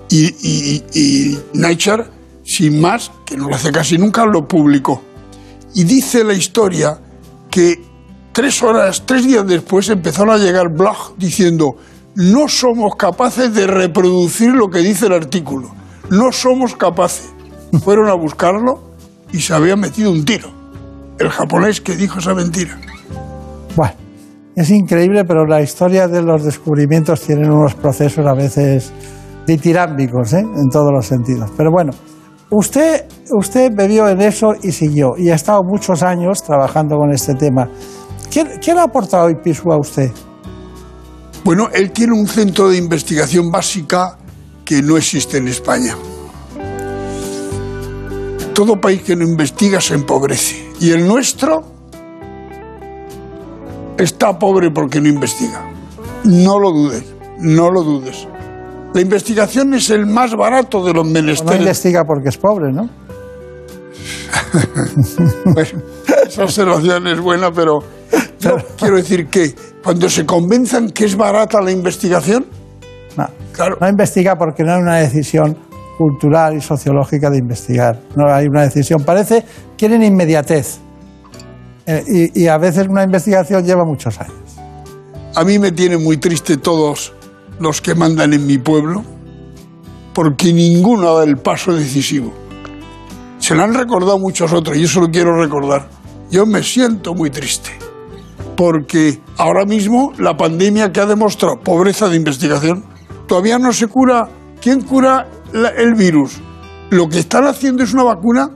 Y, 0.09 0.25
y- 0.41 0.83
y 0.93 1.39
Nature, 1.53 2.05
sin 2.43 2.79
más, 2.81 3.11
que 3.25 3.35
no 3.35 3.49
lo 3.49 3.55
hace 3.55 3.71
casi 3.71 3.97
nunca, 3.97 4.25
lo 4.25 4.47
publicó. 4.47 5.01
Y 5.75 5.83
dice 5.83 6.23
la 6.23 6.33
historia 6.33 6.99
que 7.51 7.81
tres 8.31 8.61
horas, 8.63 9.03
tres 9.05 9.25
días 9.25 9.45
después 9.47 9.89
empezaron 9.89 10.33
a 10.33 10.37
llegar 10.37 10.69
blogs 10.69 11.13
diciendo 11.17 11.75
no 12.15 12.47
somos 12.47 12.95
capaces 12.95 13.53
de 13.53 13.67
reproducir 13.67 14.51
lo 14.53 14.69
que 14.69 14.79
dice 14.79 15.05
el 15.07 15.13
artículo. 15.13 15.69
No 16.09 16.31
somos 16.31 16.75
capaces. 16.75 17.29
Fueron 17.83 18.09
a 18.09 18.13
buscarlo 18.13 18.91
y 19.31 19.39
se 19.39 19.53
había 19.53 19.75
metido 19.75 20.11
un 20.11 20.23
tiro. 20.25 20.49
El 21.19 21.29
japonés 21.29 21.81
que 21.81 21.95
dijo 21.95 22.19
esa 22.19 22.33
mentira. 22.33 22.77
Bueno, 23.75 23.95
es 24.55 24.69
increíble, 24.71 25.23
pero 25.25 25.45
la 25.45 25.61
historia 25.61 26.07
de 26.07 26.21
los 26.21 26.43
descubrimientos 26.43 27.21
tienen 27.21 27.51
unos 27.51 27.75
procesos 27.75 28.25
a 28.25 28.33
veces 28.33 28.91
ditirámbicos, 29.45 30.33
¿eh? 30.33 30.39
en 30.39 30.69
todos 30.69 30.91
los 30.91 31.05
sentidos. 31.05 31.51
Pero 31.55 31.71
bueno, 31.71 31.91
usted, 32.51 33.05
usted 33.31 33.71
bebió 33.75 34.07
en 34.09 34.21
eso 34.21 34.53
y 34.61 34.71
siguió, 34.71 35.13
y 35.17 35.29
ha 35.29 35.35
estado 35.35 35.63
muchos 35.63 36.03
años 36.03 36.43
trabajando 36.43 36.97
con 36.97 37.11
este 37.11 37.35
tema. 37.35 37.69
¿Qué, 38.31 38.59
qué 38.61 38.73
le 38.73 38.81
ha 38.81 38.83
aportado 38.83 39.29
IPISU 39.29 39.71
a 39.71 39.77
usted? 39.77 40.11
Bueno, 41.43 41.69
él 41.73 41.91
tiene 41.91 42.13
un 42.13 42.27
centro 42.27 42.69
de 42.69 42.77
investigación 42.77 43.49
básica 43.49 44.17
que 44.65 44.81
no 44.81 44.97
existe 44.97 45.37
en 45.37 45.47
España. 45.47 45.95
Todo 48.57 48.81
país 48.81 49.03
que 49.03 49.15
no 49.15 49.23
investiga 49.23 49.79
se 49.79 49.93
empobrece. 49.93 50.71
Y 50.79 50.89
el 50.89 51.07
nuestro 51.07 51.61
está 53.99 54.39
pobre 54.39 54.71
porque 54.71 54.99
no 54.99 55.07
investiga. 55.07 55.63
No 56.23 56.57
lo 56.57 56.71
dudes, 56.71 57.03
no 57.39 57.69
lo 57.69 57.83
dudes. 57.83 58.27
La 58.95 59.01
investigación 59.01 59.75
es 59.75 59.91
el 59.91 60.07
más 60.07 60.35
barato 60.35 60.83
de 60.83 60.91
los 60.91 61.05
No 61.05 61.13
menesteres. 61.13 61.59
investiga 61.59 62.03
porque 62.03 62.29
es 62.29 62.37
pobre, 62.37 62.73
¿no? 62.73 62.89
Bueno, 65.53 65.81
esa 66.27 66.43
observación 66.43 67.05
es 67.09 67.19
buena, 67.19 67.51
pero 67.51 67.81
yo 68.39 68.57
quiero 68.75 68.95
decir 68.97 69.27
que 69.27 69.53
cuando 69.83 70.09
se 70.09 70.25
convenzan 70.25 70.89
que 70.89 71.05
es 71.05 71.15
barata 71.15 71.61
la 71.61 71.69
investigación, 71.69 72.47
No, 73.15 73.27
no 73.79 73.87
investiga 73.87 74.35
porque 74.35 74.63
no 74.63 74.73
hay 74.73 74.81
una 74.81 74.95
decisión 74.95 75.66
cultural 75.97 76.55
y 76.55 76.61
sociológica 76.61 77.29
de 77.29 77.39
investigar. 77.39 77.99
No 78.15 78.31
hay 78.31 78.47
una 78.47 78.63
decisión. 78.63 79.03
Parece, 79.03 79.43
quieren 79.77 80.03
inmediatez. 80.03 80.79
Eh, 81.85 82.31
y, 82.33 82.43
y 82.43 82.47
a 82.47 82.57
veces 82.57 82.87
una 82.87 83.03
investigación 83.03 83.65
lleva 83.65 83.85
muchos 83.85 84.19
años. 84.19 84.33
a 85.35 85.43
mí 85.43 85.59
me 85.59 85.71
tiene 85.71 85.97
muy 85.97 86.17
triste 86.17 86.57
todos 86.57 87.13
los 87.59 87.79
que 87.81 87.93
mandan 87.93 88.33
en 88.33 88.45
mi 88.45 88.57
pueblo, 88.57 89.03
porque 90.13 90.51
ninguno 90.51 91.15
da 91.15 91.23
el 91.23 91.37
paso 91.37 91.73
decisivo. 91.73 92.33
Se 93.39 93.53
lo 93.53 93.63
han 93.63 93.73
recordado 93.73 94.17
muchos 94.17 94.51
otros, 94.51 94.75
y 94.77 94.87
se 94.87 94.99
lo 94.99 95.07
quiero 95.09 95.37
recordar. 95.39 95.87
Yo 96.31 96.45
me 96.45 96.63
siento 96.63 97.13
muy 97.13 97.29
triste, 97.29 97.69
porque 98.55 99.21
ahora 99.37 99.65
mismo 99.65 100.11
la 100.17 100.35
pandemia 100.35 100.91
que 100.91 101.01
ha 101.01 101.05
demostrado 101.05 101.59
pobreza 101.59 102.09
de 102.09 102.15
investigación, 102.17 102.83
todavía 103.27 103.59
no 103.59 103.71
se 103.71 103.87
cura. 103.87 104.27
¿Quién 104.59 104.81
cura 104.81 105.27
el 105.53 105.93
virus? 105.95 106.39
Lo 106.89 107.07
que 107.09 107.19
están 107.19 107.45
haciendo 107.45 107.83
es 107.83 107.93
una 107.93 108.03
vacuna 108.03 108.49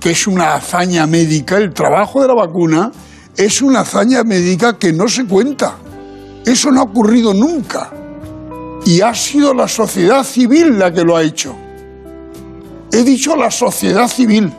que 0.00 0.10
es 0.10 0.26
una 0.26 0.54
hazaña 0.54 1.06
médica, 1.06 1.56
el 1.56 1.72
trabajo 1.72 2.22
de 2.22 2.28
la 2.28 2.34
vacuna 2.34 2.92
es 3.36 3.62
una 3.62 3.80
hazaña 3.80 4.24
médica 4.24 4.78
que 4.78 4.92
no 4.92 5.08
se 5.08 5.24
cuenta. 5.26 5.76
Eso 6.44 6.70
no 6.70 6.80
ha 6.80 6.84
ocurrido 6.84 7.32
nunca. 7.34 7.90
Y 8.84 9.00
ha 9.00 9.14
sido 9.14 9.54
la 9.54 9.68
sociedad 9.68 10.24
civil 10.24 10.78
la 10.78 10.92
que 10.92 11.04
lo 11.04 11.16
ha 11.16 11.22
hecho. 11.22 11.54
He 12.90 13.02
dicho 13.02 13.36
la 13.36 13.50
sociedad 13.50 14.08
civil, 14.08 14.52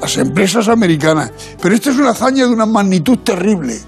las 0.00 0.16
empresas 0.16 0.68
americanas. 0.68 1.32
Pero 1.60 1.74
esta 1.74 1.90
es 1.90 1.96
una 1.96 2.10
hazaña 2.10 2.46
de 2.46 2.52
una 2.52 2.66
magnitud 2.66 3.18
terrible. 3.18 3.80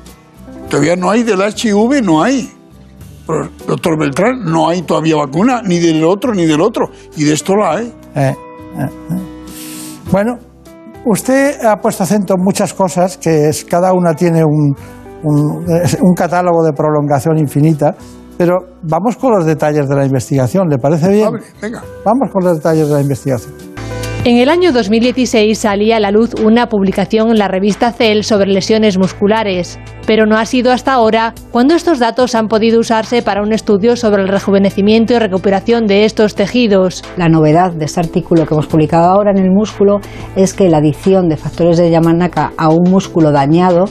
Todavía 0.68 0.96
no 0.96 1.10
hay 1.10 1.22
del 1.22 1.40
HIV, 1.40 2.02
no 2.02 2.22
hay. 2.22 2.52
Pero, 3.26 3.48
doctor 3.66 3.98
Beltrán, 3.98 4.44
no 4.44 4.68
hay 4.68 4.82
todavía 4.82 5.16
vacuna, 5.16 5.62
ni 5.62 5.78
del 5.78 6.04
otro 6.04 6.32
ni 6.32 6.46
del 6.46 6.60
otro. 6.60 6.88
Y 7.16 7.24
de 7.24 7.32
esto 7.32 7.56
la 7.56 7.76
hay. 7.76 7.86
Eh, 8.14 8.20
eh, 8.20 8.34
eh. 8.80 8.88
Bueno, 10.10 10.38
usted 11.04 11.64
ha 11.64 11.76
puesto 11.76 12.02
acento 12.02 12.34
en 12.34 12.42
muchas 12.42 12.74
cosas, 12.74 13.16
que 13.16 13.48
es, 13.48 13.64
cada 13.64 13.92
una 13.92 14.14
tiene 14.14 14.44
un, 14.44 14.74
un, 15.22 16.14
catálogo 16.14 16.64
de 16.64 16.72
prolongación 16.72 17.38
infinita, 17.38 17.94
pero 18.36 18.58
vamos 18.82 19.16
con 19.16 19.32
los 19.32 19.46
detalles 19.46 19.88
de 19.88 19.96
la 19.96 20.04
investigación, 20.04 20.68
¿le 20.68 20.78
parece 20.78 21.08
bien? 21.08 21.30
venga. 21.60 21.82
Vamos 22.04 22.30
con 22.32 22.44
los 22.44 22.56
detalles 22.56 22.88
de 22.88 22.94
la 22.94 23.00
investigación. 23.00 23.54
En 24.24 24.38
el 24.38 24.48
año 24.48 24.72
2016 24.72 25.58
salía 25.58 25.98
a 25.98 26.00
la 26.00 26.10
luz 26.10 26.32
una 26.42 26.66
publicación 26.66 27.28
en 27.28 27.38
la 27.38 27.46
revista 27.46 27.92
Cell 27.92 28.22
sobre 28.22 28.50
lesiones 28.50 28.96
musculares, 28.96 29.78
pero 30.06 30.26
no 30.26 30.36
ha 30.36 30.44
sido 30.44 30.72
hasta 30.72 30.92
ahora 30.92 31.34
cuando 31.50 31.74
estos 31.74 31.98
datos 31.98 32.34
han 32.34 32.48
podido 32.48 32.80
usarse 32.80 33.22
para 33.22 33.42
un 33.42 33.52
estudio 33.52 33.96
sobre 33.96 34.22
el 34.22 34.28
rejuvenecimiento 34.28 35.14
y 35.14 35.18
recuperación 35.18 35.86
de 35.86 36.04
estos 36.04 36.34
tejidos. 36.34 37.02
La 37.16 37.28
novedad 37.28 37.72
de 37.72 37.84
este 37.84 38.00
artículo 38.00 38.46
que 38.46 38.54
hemos 38.54 38.66
publicado 38.66 39.06
ahora 39.06 39.30
en 39.30 39.38
el 39.38 39.50
músculo 39.50 40.00
es 40.36 40.54
que 40.54 40.68
la 40.68 40.78
adición 40.78 41.28
de 41.28 41.36
factores 41.36 41.78
de 41.78 41.90
Yamanaka 41.90 42.52
a 42.56 42.68
un 42.68 42.90
músculo 42.90 43.32
dañado, 43.32 43.86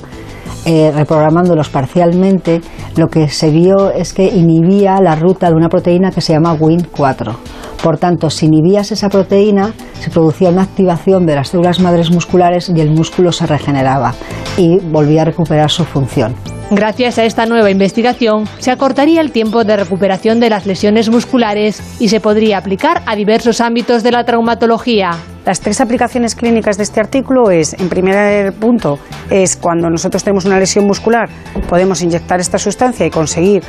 eh, 0.65 0.91
reprogramándolos 0.93 1.69
parcialmente, 1.69 2.61
lo 2.95 3.07
que 3.07 3.27
se 3.27 3.49
vio 3.49 3.91
es 3.91 4.13
que 4.13 4.27
inhibía 4.27 5.01
la 5.01 5.15
ruta 5.15 5.49
de 5.49 5.55
una 5.55 5.69
proteína 5.69 6.11
que 6.11 6.21
se 6.21 6.33
llama 6.33 6.55
WIN4. 6.55 7.35
Por 7.83 7.97
tanto, 7.97 8.29
si 8.29 8.45
inhibías 8.45 8.93
esa 8.93 9.09
proteína, 9.09 9.73
se 9.99 10.09
producía 10.09 10.49
una 10.49 10.61
activación 10.61 11.25
de 11.25 11.35
las 11.35 11.49
células 11.49 11.81
madres 11.81 12.11
musculares 12.11 12.71
y 12.73 12.79
el 12.79 12.91
músculo 12.91 13.33
se 13.33 13.45
regeneraba 13.45 14.13
y 14.57 14.77
volvía 14.79 15.23
a 15.23 15.25
recuperar 15.25 15.69
su 15.69 15.83
función. 15.83 16.02
Gracias 16.71 17.19
a 17.19 17.25
esta 17.25 17.45
nueva 17.45 17.69
investigación, 17.69 18.45
se 18.57 18.71
acortaría 18.71 19.21
el 19.21 19.31
tiempo 19.31 19.63
de 19.63 19.77
recuperación 19.77 20.39
de 20.39 20.49
las 20.49 20.65
lesiones 20.65 21.09
musculares 21.09 21.81
y 21.99 22.09
se 22.09 22.19
podría 22.19 22.57
aplicar 22.57 23.03
a 23.05 23.15
diversos 23.15 23.61
ámbitos 23.61 24.01
de 24.01 24.11
la 24.11 24.23
traumatología. 24.23 25.11
Las 25.45 25.59
tres 25.59 25.81
aplicaciones 25.81 26.35
clínicas 26.35 26.77
de 26.77 26.83
este 26.83 26.99
artículo 26.99 27.51
es, 27.51 27.73
en 27.73 27.89
primer 27.89 28.53
punto, 28.53 28.97
es 29.29 29.57
cuando 29.57 29.89
nosotros 29.89 30.23
tenemos 30.23 30.45
una 30.45 30.57
lesión 30.57 30.87
muscular, 30.87 31.29
podemos 31.69 32.01
inyectar 32.01 32.39
esta 32.39 32.57
sustancia 32.57 33.05
y 33.05 33.09
conseguir 33.09 33.61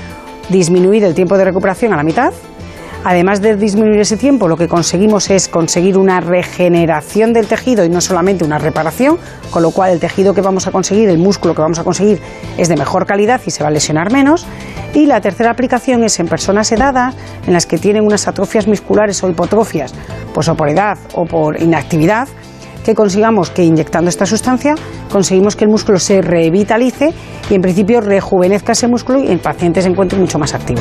disminuir 0.49 1.05
el 1.05 1.15
tiempo 1.15 1.37
de 1.37 1.45
recuperación 1.45 1.93
a 1.93 1.97
la 1.97 2.05
mitad. 2.05 2.33
Además 3.07 3.43
de 3.43 3.57
disminuir 3.57 4.01
ese 4.01 4.17
tiempo, 4.17 4.49
lo 4.49 4.57
que 4.57 4.67
conseguimos 4.67 5.29
es 5.29 5.49
conseguir 5.49 5.99
una 5.99 6.21
regeneración 6.23 7.35
del 7.35 7.47
tejido 7.47 7.85
y 7.85 7.91
no 7.91 8.01
solamente 8.01 8.45
una 8.45 8.57
reparación, 8.59 9.19
con 9.51 9.63
lo 9.63 9.73
cual 9.73 9.93
el 9.93 10.01
tejido 10.01 10.33
que 10.33 10.41
vamos 10.41 10.67
a 10.67 10.73
conseguir, 10.73 11.11
el 11.11 11.19
músculo 11.19 11.55
que 11.55 11.61
vamos 11.61 11.79
a 11.79 11.85
conseguir, 11.85 12.19
es 12.57 12.71
de 12.71 12.77
mejor 12.77 13.05
calidad 13.05 13.43
y 13.45 13.51
se 13.51 13.63
va 13.63 13.69
a 13.69 13.73
lesionar 13.73 14.11
menos. 14.11 14.47
Y 14.95 15.05
la 15.05 15.21
tercera 15.21 15.51
aplicación 15.51 16.03
es 16.03 16.19
en 16.19 16.29
personas 16.29 16.73
edadas, 16.73 17.15
en 17.47 17.53
las 17.53 17.67
que 17.67 17.77
tienen 17.77 18.07
unas 18.07 18.27
atrofias 18.27 18.67
musculares 18.67 19.23
o 19.23 19.29
hipotrofias, 19.29 19.93
pues 20.33 20.49
o 20.49 20.55
por 20.55 20.71
edad 20.71 20.97
o 21.13 21.27
por 21.27 21.61
inactividad, 21.61 22.27
que 22.85 22.95
consigamos 22.95 23.51
que 23.51 23.65
inyectando 23.65 24.09
esta 24.09 24.27
sustancia 24.27 24.75
conseguimos 25.11 25.57
que 25.57 25.65
el 25.65 25.71
músculo 25.71 25.99
se 25.99 26.21
revitalice 26.21 27.13
y 27.51 27.55
en 27.55 27.63
principio 27.63 28.01
rejuvenezca 28.01 28.73
ese 28.73 28.87
músculo 28.87 29.21
y 29.21 29.29
el 29.29 29.39
paciente 29.39 29.83
se 29.83 29.89
encuentre 29.89 30.19
mucho 30.19 30.39
más 30.39 30.55
activo. 30.55 30.81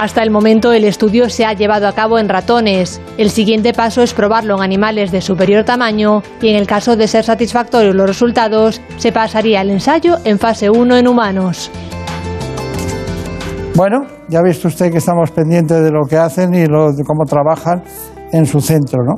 Hasta 0.00 0.22
el 0.22 0.30
momento 0.30 0.72
el 0.72 0.84
estudio 0.84 1.28
se 1.28 1.44
ha 1.44 1.52
llevado 1.54 1.88
a 1.88 1.92
cabo 1.92 2.18
en 2.18 2.28
ratones. 2.28 3.00
El 3.16 3.30
siguiente 3.30 3.72
paso 3.72 4.02
es 4.02 4.14
probarlo 4.14 4.56
en 4.56 4.62
animales 4.62 5.10
de 5.10 5.20
superior 5.20 5.64
tamaño 5.64 6.22
y 6.40 6.48
en 6.48 6.56
el 6.56 6.66
caso 6.66 6.96
de 6.96 7.08
ser 7.08 7.24
satisfactorios 7.24 7.94
los 7.94 8.06
resultados, 8.06 8.80
se 8.98 9.10
pasaría 9.10 9.60
al 9.60 9.70
ensayo 9.70 10.16
en 10.24 10.38
fase 10.38 10.70
1 10.70 10.96
en 10.96 11.08
humanos. 11.08 11.70
Bueno, 13.74 14.06
ya 14.28 14.40
ha 14.40 14.42
visto 14.42 14.68
usted 14.68 14.90
que 14.90 14.98
estamos 14.98 15.30
pendientes 15.30 15.82
de 15.82 15.90
lo 15.90 16.04
que 16.08 16.16
hacen 16.16 16.52
y 16.54 16.66
lo- 16.66 16.92
de 16.92 17.04
cómo 17.04 17.24
trabajan 17.24 17.82
en 18.32 18.44
su 18.44 18.60
centro, 18.60 19.02
¿no? 19.04 19.14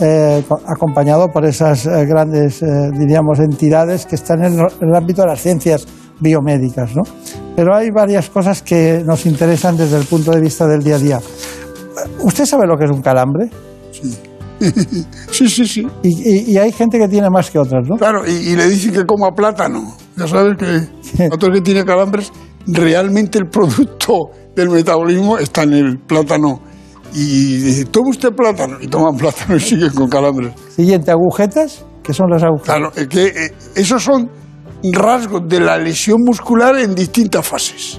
Eh, 0.00 0.42
co- 0.48 0.60
acompañado 0.66 1.28
por 1.28 1.44
esas 1.44 1.86
eh, 1.86 2.04
grandes, 2.06 2.62
eh, 2.62 2.66
diríamos, 2.98 3.38
entidades 3.38 4.06
que 4.06 4.16
están 4.16 4.44
en, 4.44 4.54
el 4.54 4.94
ámbito 4.94 5.22
de 5.22 5.28
las 5.28 5.40
ciencias 5.40 5.86
biomédicas, 6.18 6.96
¿no? 6.96 7.02
Pero 7.54 7.76
hay 7.76 7.90
varias 7.90 8.28
cosas 8.28 8.60
que 8.62 9.02
nos 9.06 9.24
interesan 9.26 9.76
desde 9.76 9.98
el 9.98 10.04
punto 10.04 10.32
de 10.32 10.40
vista 10.40 10.66
del 10.66 10.82
día 10.82 10.96
a 10.96 10.98
día. 10.98 11.20
¿Usted 12.22 12.44
sabe 12.44 12.66
lo 12.66 12.76
que 12.76 12.84
es 12.86 12.90
un 12.90 13.02
calambre? 13.02 13.48
Sí, 15.30 15.48
sí, 15.48 15.66
sí. 15.66 15.86
Y, 16.02 16.08
y- 16.08 16.52
y 16.52 16.58
hay 16.58 16.72
gente 16.72 16.98
que 16.98 17.08
tiene 17.08 17.30
más 17.30 17.50
que 17.50 17.58
otras, 17.58 17.86
¿no? 17.88 17.96
Claro, 17.96 18.26
y, 18.26 18.32
y 18.32 18.56
le 18.56 18.68
dicen 18.68 18.92
que 18.92 19.04
coma 19.04 19.30
plátano. 19.32 19.94
Ya 20.16 20.26
sabes 20.26 20.56
que 20.56 21.28
otro 21.30 21.52
que 21.52 21.60
tiene 21.60 21.84
calambres, 21.84 22.32
realmente 22.66 23.38
el 23.38 23.46
producto 23.48 24.30
del 24.56 24.70
metabolismo 24.70 25.38
está 25.38 25.62
en 25.64 25.72
el 25.74 25.98
plátano. 25.98 26.60
Y 27.14 27.56
dice, 27.58 27.84
toma 27.86 28.10
usted 28.10 28.30
plátano. 28.34 28.76
Y 28.80 28.88
toman 28.88 29.16
plátano 29.16 29.56
y 29.56 29.60
siguen 29.60 29.90
con 29.94 30.08
calambres. 30.08 30.52
Siguiente, 30.74 31.10
agujetas. 31.12 31.84
¿Qué 32.02 32.12
son 32.12 32.28
las 32.30 32.42
agujetas? 32.42 32.74
Claro, 32.76 32.92
es 32.94 33.06
que 33.08 33.26
eh, 33.26 33.54
esos 33.76 34.02
son 34.02 34.28
rasgos 34.92 35.42
de 35.48 35.60
la 35.60 35.78
lesión 35.78 36.18
muscular 36.24 36.76
en 36.76 36.94
distintas 36.94 37.46
fases. 37.46 37.98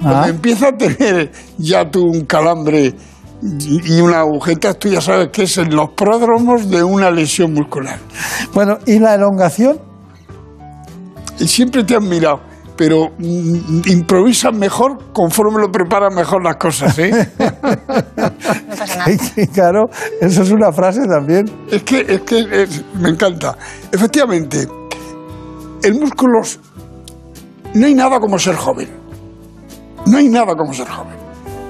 Cuando 0.00 0.20
Ah. 0.20 0.28
empieza 0.28 0.68
a 0.68 0.72
tener 0.76 1.30
ya 1.58 1.90
tú 1.90 2.02
un 2.04 2.24
calambre 2.24 2.94
y 3.42 4.00
una 4.00 4.20
agujeta, 4.20 4.74
tú 4.74 4.88
ya 4.88 5.00
sabes 5.00 5.28
que 5.32 5.42
es 5.42 5.58
en 5.58 5.74
los 5.74 5.90
pródromos 5.90 6.70
de 6.70 6.82
una 6.84 7.10
lesión 7.10 7.52
muscular. 7.52 7.98
Bueno, 8.54 8.78
¿y 8.86 8.98
la 9.00 9.14
elongación? 9.16 9.78
Siempre 11.36 11.82
te 11.84 11.96
han 11.96 12.08
mirado, 12.08 12.40
pero 12.76 13.08
mm, 13.18 13.82
improvisan 13.88 14.56
mejor 14.58 15.12
conforme 15.12 15.60
lo 15.60 15.70
preparan 15.72 16.14
mejor 16.14 16.44
las 16.44 16.56
cosas, 16.56 16.96
¿eh? 16.98 17.32
Sí, 19.34 19.46
claro, 19.48 19.88
eso 20.20 20.42
es 20.42 20.50
una 20.50 20.72
frase 20.72 21.00
también. 21.06 21.44
Es 21.70 21.82
que, 21.82 22.00
es 22.00 22.20
que 22.22 22.62
es- 22.62 22.84
me 22.94 23.10
encanta. 23.10 23.56
Efectivamente, 23.90 24.66
el 25.82 25.94
músculo. 25.94 26.40
No 27.74 27.86
hay 27.86 27.94
nada 27.94 28.20
como 28.20 28.38
ser 28.38 28.54
joven. 28.54 28.88
No 30.06 30.18
hay 30.18 30.28
nada 30.28 30.54
como 30.54 30.72
ser 30.74 30.88
joven. 30.88 31.14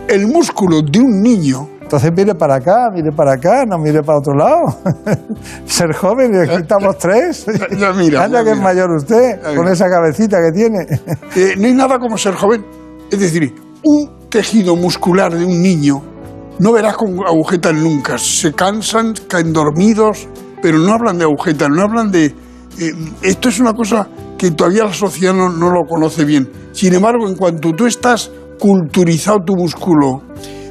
El 0.08 0.26
músculo 0.26 0.82
de 0.82 0.98
un 0.98 1.22
niño. 1.22 1.68
Entonces 1.82 2.10
mire 2.16 2.34
para 2.34 2.54
acá, 2.56 2.88
mire 2.92 3.12
para 3.12 3.34
acá, 3.34 3.64
no 3.66 3.76
mire 3.78 4.02
para 4.02 4.18
otro 4.18 4.34
lado. 4.34 4.78
Ser 5.66 5.92
joven, 5.94 6.32
y 6.34 6.38
aquí 6.38 6.62
estamos 6.62 6.96
tres. 6.96 7.44
Ya 7.78 7.92
mira, 7.92 8.24
Anda 8.24 8.38
ya 8.38 8.44
que 8.46 8.50
es 8.52 8.58
mayor 8.62 8.90
usted, 8.92 9.36
Ya 9.42 9.48
con 9.48 9.58
mira. 9.60 9.72
esa 9.72 9.90
cabecita 9.90 10.38
que 10.40 10.52
tiene. 10.52 10.86
Eh, 11.36 11.54
no 11.58 11.66
hay 11.66 11.74
nada 11.74 11.98
como 11.98 12.16
ser 12.16 12.34
joven. 12.34 12.64
Es 13.10 13.20
decir, 13.20 13.54
un 13.84 14.10
tejido 14.30 14.74
muscular 14.74 15.34
de 15.34 15.44
un 15.44 15.60
niño 15.62 16.02
no 16.58 16.72
verás 16.72 16.96
con 16.96 17.18
agujetas 17.26 17.74
nunca. 17.74 18.18
Se 18.18 18.52
cansan, 18.52 19.14
caen 19.28 19.52
dormidos, 19.52 20.28
pero 20.62 20.78
no 20.78 20.92
hablan 20.92 21.18
de 21.18 21.24
agujetas, 21.24 21.68
no 21.70 21.82
hablan 21.82 22.10
de... 22.10 22.26
eh, 22.26 22.92
esto 23.22 23.48
es 23.48 23.58
una 23.58 23.72
cosa 23.72 24.08
que 24.38 24.50
todavía 24.50 24.84
la 24.84 24.92
sociedad 24.92 25.34
no, 25.34 25.48
no 25.48 25.70
lo 25.70 25.84
conoce 25.88 26.24
bien. 26.24 26.50
Sin 26.72 26.94
embargo, 26.94 27.28
en 27.28 27.36
cuanto 27.36 27.72
tú 27.72 27.86
estás 27.86 28.30
culturizado 28.58 29.38
tu 29.44 29.54
músculo 29.54 30.22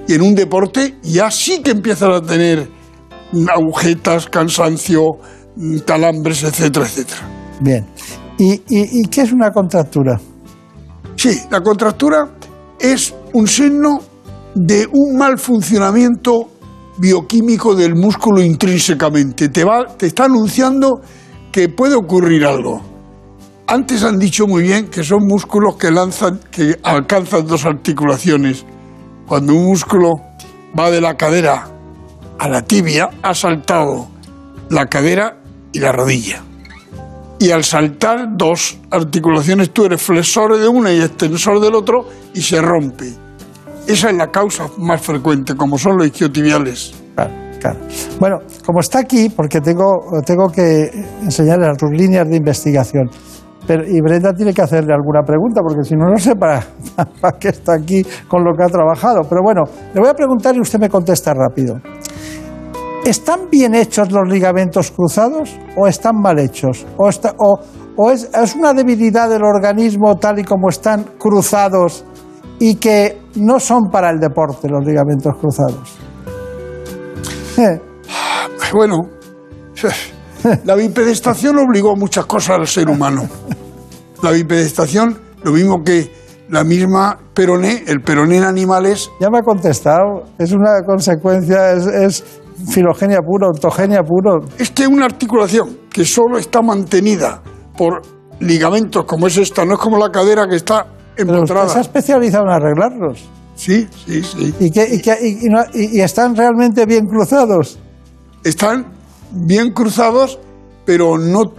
y 0.08 0.14
en 0.14 0.22
un 0.22 0.36
deporte, 0.36 0.98
ya 1.04 1.30
sí 1.32 1.62
que 1.62 1.72
empiezas 1.72 2.10
a 2.10 2.22
tener 2.22 2.68
agujetas, 3.54 4.28
cansancio, 4.28 5.02
mm, 5.56 5.80
calambres, 5.80 6.44
etcétera, 6.44 6.86
etcétera. 6.86 7.22
Bien. 7.62 7.86
¿Y, 8.38 8.54
y, 8.54 9.02
y 9.02 9.04
qué 9.04 9.22
es 9.22 9.32
una 9.32 9.52
contractura? 9.52 10.20
Sí, 11.16 11.40
la 11.50 11.62
contractura 11.62 12.30
es 12.80 13.14
un 13.34 13.48
signo 13.48 14.00
de 14.56 14.88
un 14.92 15.18
mal 15.18 15.38
funcionamiento 15.38 16.50
bioquímico 16.98 17.76
del 17.76 17.96
músculo 17.96 18.42
intrínsecamente. 18.42 19.50
Te, 19.50 19.64
va, 19.64 19.86
te 19.98 20.08
está 20.08 20.26
anunciando 20.26 21.02
que 21.52 21.70
puede 21.70 21.96
ocurrir 21.96 22.46
algo. 22.46 22.82
Antes 23.68 24.04
han 24.04 24.20
dicho 24.20 24.48
muy 24.48 24.64
bien 24.64 24.88
que 24.88 25.04
son 25.04 25.26
músculos 25.26 25.78
que 25.78 25.92
lanzan, 25.92 26.40
que 26.52 26.78
alcanzan 26.84 27.48
dos 27.48 27.66
articulaciones. 27.66 28.66
Cuando 29.28 29.54
un 29.54 29.66
músculo 29.66 30.16
va 30.78 30.92
de 30.92 31.02
la 31.02 31.16
cadera 31.16 31.68
a 32.38 32.50
la 32.50 32.64
tibia, 32.64 33.10
ha 33.22 33.34
saltado 33.34 34.08
la 34.70 34.88
cadera 34.88 35.38
y 35.72 35.80
la 35.80 35.92
rodilla. 35.92 36.44
Y 37.40 37.52
al 37.52 37.64
saltar 37.64 38.38
dos 38.38 38.78
articulaciones, 38.92 39.72
tú 39.72 39.86
eres 39.86 40.02
flexor 40.02 40.60
de 40.60 40.68
una 40.68 40.92
y 40.92 41.02
extensor 41.02 41.60
del 41.60 41.74
otro 41.74 42.08
y 42.34 42.42
se 42.42 42.62
rompe. 42.62 43.14
Esa 43.92 44.10
es 44.10 44.16
la 44.16 44.28
causa 44.32 44.68
más 44.78 45.02
frecuente, 45.02 45.56
como 45.56 45.78
son 45.78 45.98
los 45.98 46.08
isquiotibiales. 46.08 46.94
Claro, 47.16 47.32
claro. 47.60 47.80
Bueno, 48.20 48.38
como 48.66 48.80
está 48.80 49.00
aquí, 49.00 49.30
porque 49.30 49.60
tengo, 49.60 49.86
tengo 50.26 50.48
que 50.50 50.90
enseñarle 51.22 51.68
sus 51.80 51.92
líneas 51.92 52.28
de 52.30 52.38
investigación. 52.38 53.10
Y 53.88 54.02
Brenda 54.02 54.34
tiene 54.34 54.54
que 54.54 54.62
hacerle 54.62 54.94
alguna 54.94 55.22
pregunta, 55.24 55.62
porque 55.62 55.84
si 55.84 55.96
no, 55.96 56.10
no 56.10 56.18
sé 56.18 56.36
para, 56.40 56.66
qué 57.40 57.50
está 57.50 57.74
aquí 57.76 58.04
con 58.28 58.44
lo 58.44 58.54
que 58.56 58.64
ha 58.64 58.68
trabajado. 58.68 59.22
Pero 59.30 59.42
bueno, 59.44 59.62
le 59.94 60.00
voy 60.00 60.10
a 60.10 60.14
preguntar 60.14 60.56
y 60.56 60.60
usted 60.62 60.80
me 60.80 60.90
contesta 60.90 61.34
rápido. 61.34 61.76
¿Están 63.06 63.50
bien 63.50 63.74
hechos 63.76 64.12
los 64.12 64.28
ligamentos 64.30 64.92
cruzados 64.92 65.58
o 65.76 65.88
están 65.88 66.16
mal 66.22 66.38
hechos? 66.40 66.86
¿O, 66.98 67.10
está- 67.10 67.34
o- 67.38 67.60
o 67.98 68.12
es, 68.12 68.30
es 68.34 68.56
una 68.56 68.74
debilidad 68.74 69.30
del 69.30 69.44
organismo 69.44 70.16
tal 70.18 70.40
y 70.40 70.44
como 70.44 70.70
están 70.70 71.04
cruzados 71.18 72.06
y 72.60 72.76
que 72.76 73.21
no 73.36 73.60
son 73.60 73.90
para 73.92 74.10
el 74.10 74.20
deporte 74.20 74.68
los 74.70 74.86
ligamentos 74.86 75.34
cruzados? 75.40 75.98
Eh, 77.58 77.82
Bueno, 78.74 78.98
la 80.64 80.76
bipedestación 80.76 81.58
obligó 81.58 81.92
a 81.92 81.96
muchas 81.96 82.26
cosas 82.26 82.60
al 82.60 82.68
ser 82.68 82.90
humano. 82.90 83.28
La 84.24 84.32
bipedestación, 84.32 85.18
lo 85.44 85.52
mismo 85.52 85.84
que 85.84 86.12
la 86.50 86.64
misma 86.64 87.18
peroné, 87.34 87.84
el 87.88 88.02
peroné 88.02 88.38
en 88.38 88.44
animales. 88.44 89.10
Ya 89.20 89.30
me 89.30 89.40
ha 89.40 89.42
contestado, 89.42 90.24
es 90.38 90.52
una 90.52 90.82
consecuencia, 90.86 91.72
es, 91.72 91.86
es 91.88 92.42
filogenia 92.70 93.20
puro, 93.20 93.48
ontogenia 93.48 94.04
puro. 94.04 94.40
Es 94.58 94.72
que 94.72 94.86
una 94.86 95.06
articulación 95.06 95.80
que 95.90 96.06
solo 96.06 96.38
está 96.38 96.62
mantenida 96.62 97.42
por 97.78 98.02
ligamentos 98.40 99.06
como 99.06 99.28
es 99.28 99.38
esta, 99.38 99.66
no 99.66 99.74
es 99.74 99.80
como 99.80 99.98
la 99.98 100.10
cadera 100.10 100.48
que 100.48 100.56
está 100.56 100.86
Pero 101.16 101.42
usted 101.44 101.68
se 101.68 101.78
ha 101.78 101.82
especializado 101.82 102.46
en 102.46 102.52
arreglarlos. 102.52 103.24
Sí, 103.56 103.88
sí, 104.06 104.24
sí. 104.24 104.54
¿Y, 104.60 104.72
que, 104.72 104.88
y, 104.96 105.02
que- 105.02 105.28
y- 105.28 105.50
no- 105.50 105.64
y- 105.74 106.00
están 106.02 106.36
realmente 106.36 106.86
bien 106.86 107.06
cruzados? 107.06 107.78
Están 108.44 108.88
bien 109.32 109.72
cruzados, 109.72 110.40
pero 110.86 111.18
no, 111.18 111.54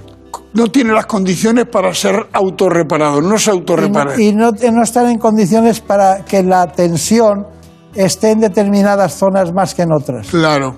no 0.55 0.67
tienen 0.69 0.95
las 0.95 1.07
condiciones 1.07 1.67
para 1.67 1.95
ser 1.95 2.27
autorreparados, 2.33 3.23
no 3.23 3.39
se 3.39 3.51
Y 3.51 3.55
no, 3.55 3.59
autorreparan. 3.61 4.21
y 4.21 4.33
no- 4.33 4.51
no 4.51 4.83
están 4.83 5.09
en 5.11 5.19
condiciones 5.19 5.81
para 5.81 6.25
que 6.25 6.43
la 6.43 6.67
tensión 6.73 7.47
esté 7.95 8.31
en 8.33 8.41
determinadas 8.41 9.15
zonas 9.15 9.53
más 9.53 9.75
que 9.75 9.83
en 9.83 9.93
otras. 9.93 10.27
Claro. 10.29 10.77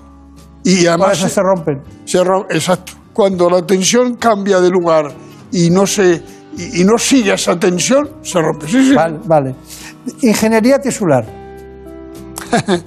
Y 0.63 0.81
Por 0.81 0.89
además 0.89 1.17
eso 1.19 1.29
se 1.29 1.41
rompen. 1.41 1.81
Se 2.05 2.23
ro- 2.23 2.45
exacto. 2.49 2.93
Cuando 3.13 3.49
la 3.49 3.65
tensión 3.65 4.15
cambia 4.15 4.59
de 4.59 4.69
lugar 4.69 5.05
y 5.51 5.69
no 5.69 5.87
se 5.87 6.21
y, 6.57 6.81
y 6.81 6.83
no 6.85 6.97
sigue 6.97 7.33
esa 7.33 7.57
tensión, 7.59 8.09
se 8.21 8.39
rompe. 8.41 8.67
Sí, 8.67 8.83
sí. 8.89 8.93
Vale, 8.95 9.19
vale. 9.25 9.55
Ingeniería 10.21 10.79
tisular. 10.79 11.25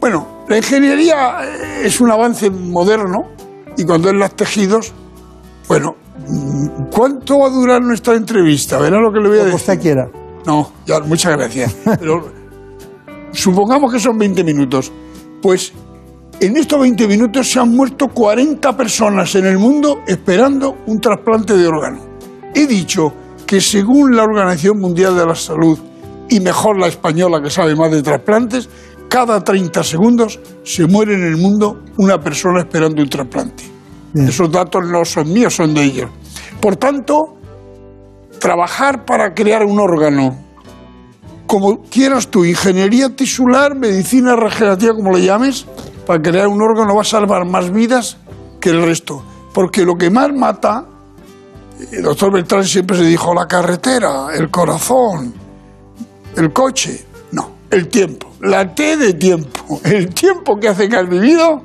Bueno, 0.00 0.44
la 0.48 0.56
ingeniería 0.58 1.38
es 1.82 2.00
un 2.00 2.08
avance 2.12 2.48
moderno 2.50 3.24
y 3.76 3.84
cuando 3.84 4.08
es 4.10 4.14
los 4.14 4.32
tejidos, 4.36 4.92
bueno, 5.66 5.96
¿cuánto 6.92 7.40
va 7.40 7.46
a 7.48 7.50
durar 7.50 7.82
nuestra 7.82 8.14
entrevista? 8.14 8.78
Verá 8.78 9.00
lo 9.00 9.12
que 9.12 9.18
le 9.18 9.28
voy 9.28 9.38
a 9.38 9.40
Como 9.40 9.52
decir. 9.56 9.70
usted 9.72 9.80
quiera. 9.82 10.08
No, 10.46 10.70
ya, 10.86 11.00
muchas 11.00 11.36
gracias. 11.36 11.74
Pero 11.98 12.30
supongamos 13.32 13.92
que 13.92 13.98
son 13.98 14.16
20 14.18 14.44
minutos. 14.44 14.92
Pues 15.42 15.72
en 16.38 16.56
estos 16.56 16.80
20 16.80 17.08
minutos 17.08 17.50
se 17.50 17.58
han 17.58 17.70
muerto 17.74 18.06
40 18.06 18.76
personas 18.76 19.34
en 19.34 19.46
el 19.46 19.58
mundo 19.58 19.98
esperando 20.06 20.76
un 20.86 21.00
trasplante 21.00 21.56
de 21.56 21.66
órgano. 21.66 21.98
He 22.58 22.66
dicho 22.66 23.12
que 23.46 23.60
según 23.60 24.16
la 24.16 24.24
Organización 24.24 24.80
Mundial 24.80 25.16
de 25.16 25.24
la 25.24 25.36
Salud, 25.36 25.78
y 26.28 26.40
mejor 26.40 26.76
la 26.76 26.88
española 26.88 27.40
que 27.40 27.50
sabe 27.50 27.76
más 27.76 27.92
de 27.92 28.02
trasplantes, 28.02 28.68
cada 29.08 29.44
30 29.44 29.84
segundos 29.84 30.40
se 30.64 30.84
muere 30.88 31.14
en 31.14 31.22
el 31.22 31.36
mundo 31.36 31.84
una 31.98 32.18
persona 32.18 32.58
esperando 32.58 33.00
un 33.00 33.08
trasplante. 33.08 33.62
Esos 34.12 34.50
datos 34.50 34.82
no 34.88 35.04
son 35.04 35.32
míos, 35.32 35.54
son 35.54 35.72
de 35.72 35.84
ellos. 35.84 36.10
Por 36.60 36.74
tanto, 36.74 37.36
trabajar 38.40 39.04
para 39.04 39.34
crear 39.34 39.64
un 39.64 39.78
órgano, 39.78 40.36
como 41.46 41.82
quieras 41.82 42.26
tú, 42.26 42.44
ingeniería 42.44 43.14
tisular, 43.14 43.76
medicina 43.76 44.34
regenerativa, 44.34 44.94
como 44.94 45.12
le 45.12 45.22
llames, 45.22 45.64
para 46.04 46.20
crear 46.20 46.48
un 46.48 46.60
órgano 46.60 46.96
va 46.96 47.02
a 47.02 47.04
salvar 47.04 47.48
más 47.48 47.70
vidas 47.70 48.16
que 48.60 48.70
el 48.70 48.82
resto. 48.82 49.22
Porque 49.54 49.84
lo 49.84 49.94
que 49.94 50.10
más 50.10 50.32
mata, 50.34 50.97
el 51.92 52.02
doctor 52.02 52.32
Beltrán 52.32 52.64
siempre 52.64 52.96
se 52.96 53.04
dijo, 53.04 53.34
la 53.34 53.46
carretera, 53.46 54.28
el 54.34 54.50
corazón, 54.50 55.32
el 56.36 56.52
coche. 56.52 57.04
No, 57.32 57.50
el 57.70 57.88
tiempo. 57.88 58.28
La 58.40 58.74
T 58.74 58.96
de 58.96 59.14
tiempo. 59.14 59.80
El 59.84 60.12
tiempo 60.14 60.56
que 60.56 60.68
hace 60.68 60.88
que 60.88 60.96
has 60.96 61.08
vivido 61.08 61.62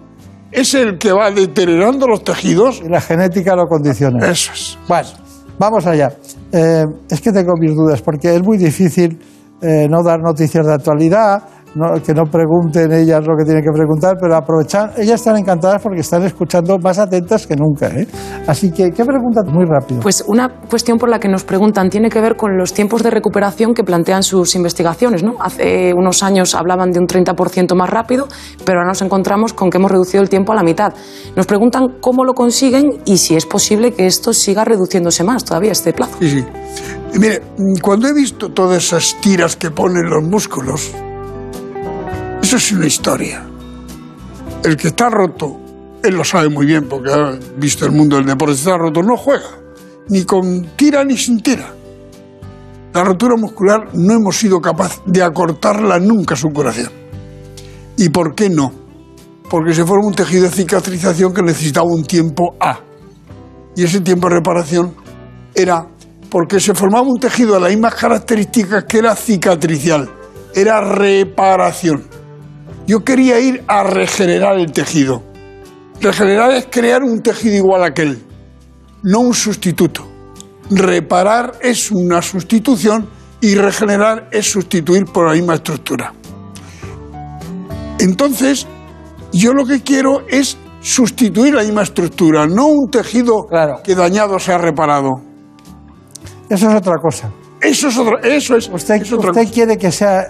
es 0.51 0.73
el 0.73 0.97
que 0.97 1.11
va 1.11 1.31
deteriorando 1.31 2.07
los 2.07 2.23
tejidos. 2.23 2.81
Y 2.83 2.89
la 2.89 3.01
genética 3.01 3.55
lo 3.55 3.65
condiciona. 3.67 4.27
Eso 4.27 4.51
es. 4.53 4.77
Bueno, 4.87 5.09
vamos 5.57 5.85
allá. 5.85 6.09
Eh, 6.51 6.85
es 7.09 7.21
que 7.21 7.31
tengo 7.31 7.53
mis 7.59 7.75
dudas, 7.75 8.01
porque 8.01 8.35
es 8.35 8.43
muy 8.43 8.57
difícil 8.57 9.19
eh, 9.61 9.87
no 9.89 10.03
dar 10.03 10.19
noticias 10.19 10.65
de 10.65 10.73
actualidad, 10.73 11.41
no- 11.75 12.01
que 12.05 12.13
no 12.13 12.23
pregunten 12.25 12.91
ellas 12.93 13.25
lo 13.25 13.35
que 13.37 13.43
tienen 13.45 13.63
que 13.63 13.71
preguntar, 13.71 14.15
pero 14.19 14.35
aprovechan. 14.35 14.91
Ellas 14.97 15.19
están 15.21 15.37
encantadas 15.37 15.81
porque 15.81 16.01
están 16.01 16.23
escuchando 16.23 16.77
más 16.79 16.99
atentas 16.99 17.47
que 17.47 17.55
nunca. 17.55 17.87
¿eh? 17.87 18.07
Así 18.47 18.71
que, 18.71 18.91
¿qué 18.91 19.03
preguntas? 19.05 19.45
Muy 19.47 19.65
rápido. 19.65 20.01
Pues 20.01 20.23
una 20.27 20.49
cuestión 20.49 20.97
por 20.97 21.09
la 21.09 21.19
que 21.19 21.27
nos 21.27 21.43
preguntan 21.43 21.89
tiene 21.89 22.09
que 22.09 22.21
ver 22.21 22.35
con 22.35 22.57
los 22.57 22.73
tiempos 22.73 23.03
de 23.03 23.09
recuperación 23.09 23.73
que 23.73 23.83
plantean 23.83 24.23
sus 24.23 24.55
investigaciones. 24.55 25.23
¿no? 25.23 25.35
Hace 25.39 25.93
unos 25.93 26.23
años 26.23 26.55
hablaban 26.55 26.91
de 26.91 26.99
un 26.99 27.07
30% 27.07 27.75
más 27.75 27.89
rápido, 27.89 28.27
pero 28.65 28.79
ahora 28.79 28.89
nos 28.89 29.01
encontramos 29.01 29.53
con 29.53 29.69
que 29.69 29.77
hemos 29.77 29.91
reducido 29.91 30.21
el 30.23 30.29
tiempo 30.29 30.51
a 30.51 30.55
la 30.55 30.63
mitad. 30.63 30.93
Nos 31.35 31.45
preguntan 31.45 31.97
cómo 32.01 32.23
lo 32.23 32.33
consiguen 32.33 32.99
y 33.05 33.17
si 33.17 33.35
es 33.35 33.45
posible 33.45 33.93
que 33.93 34.05
esto 34.05 34.33
siga 34.33 34.63
reduciéndose 34.63 35.23
más 35.23 35.43
todavía 35.43 35.71
este 35.71 35.93
plazo. 35.93 36.17
Sí, 36.19 36.29
sí. 36.29 36.45
Y 37.13 37.19
mire, 37.19 37.41
mm, 37.57 37.79
cuando 37.81 38.07
he 38.07 38.13
visto 38.13 38.49
todas 38.49 38.83
esas 38.85 39.15
tiras 39.21 39.55
que 39.55 39.69
ponen 39.71 40.09
los 40.09 40.23
músculos, 40.23 40.91
es 42.57 42.71
una 42.71 42.85
historia. 42.85 43.43
El 44.63 44.77
que 44.77 44.89
está 44.89 45.09
roto, 45.09 45.59
él 46.03 46.15
lo 46.15 46.23
sabe 46.23 46.49
muy 46.49 46.65
bien 46.65 46.87
porque 46.87 47.11
ha 47.11 47.37
visto 47.57 47.85
el 47.85 47.91
mundo 47.91 48.17
del 48.17 48.25
deporte, 48.25 48.55
está 48.55 48.77
roto, 48.77 49.01
no 49.01 49.17
juega, 49.17 49.49
ni 50.09 50.23
con 50.23 50.75
tira 50.75 51.03
ni 51.03 51.17
sin 51.17 51.41
tira. 51.41 51.73
La 52.93 53.03
rotura 53.03 53.35
muscular 53.35 53.89
no 53.93 54.13
hemos 54.13 54.37
sido 54.37 54.61
capaces 54.61 55.01
de 55.05 55.23
acortarla 55.23 55.99
nunca 55.99 56.35
su 56.35 56.49
curación. 56.49 56.91
¿Y 57.97 58.09
por 58.09 58.35
qué 58.35 58.49
no? 58.49 58.71
Porque 59.49 59.73
se 59.73 59.83
forma 59.83 60.07
un 60.07 60.13
tejido 60.13 60.43
de 60.43 60.49
cicatrización 60.49 61.33
que 61.33 61.41
necesitaba 61.41 61.87
un 61.87 62.03
tiempo 62.03 62.55
A. 62.59 62.79
Y 63.75 63.83
ese 63.83 64.01
tiempo 64.01 64.29
de 64.29 64.35
reparación 64.35 64.93
era 65.55 65.87
porque 66.29 66.59
se 66.59 66.73
formaba 66.73 67.07
un 67.07 67.19
tejido 67.19 67.55
de 67.55 67.61
las 67.61 67.69
mismas 67.71 67.95
características 67.95 68.85
que 68.85 68.99
era 68.99 69.15
cicatricial, 69.15 70.09
era 70.53 70.81
reparación. 70.81 72.03
Yo 72.85 73.03
quería 73.03 73.39
ir 73.39 73.63
a 73.67 73.83
regenerar 73.83 74.57
el 74.57 74.71
tejido. 74.71 75.23
Regenerar 76.01 76.51
es 76.51 76.67
crear 76.69 77.01
un 77.03 77.21
tejido 77.21 77.55
igual 77.55 77.83
a 77.83 77.87
aquel, 77.87 78.21
no 79.03 79.19
un 79.19 79.33
sustituto. 79.33 80.05
Reparar 80.69 81.53
es 81.61 81.91
una 81.91 82.21
sustitución 82.21 83.07
y 83.39 83.55
regenerar 83.55 84.27
es 84.31 84.51
sustituir 84.51 85.05
por 85.05 85.27
la 85.27 85.33
misma 85.33 85.55
estructura. 85.55 86.13
Entonces, 87.99 88.67
yo 89.31 89.53
lo 89.53 89.65
que 89.65 89.81
quiero 89.81 90.25
es 90.27 90.57
sustituir 90.81 91.53
la 91.53 91.63
misma 91.63 91.83
estructura, 91.83 92.45
no 92.47 92.67
un 92.67 92.89
tejido 92.89 93.45
que 93.83 93.95
dañado 93.95 94.39
se 94.39 94.51
ha 94.51 94.57
reparado. 94.57 95.21
Eso 96.49 96.69
es 96.69 96.75
otra 96.75 96.95
cosa. 97.01 97.31
Eso 97.61 97.87
es 97.87 97.97
otra, 97.97 98.19
eso 98.23 98.57
es, 98.57 98.69
Usted, 98.69 98.95
es 98.95 99.13
otra 99.13 99.29
usted 99.29 99.43
cosa. 99.43 99.53
quiere 99.53 99.77
que 99.77 99.89
sea 99.91 100.21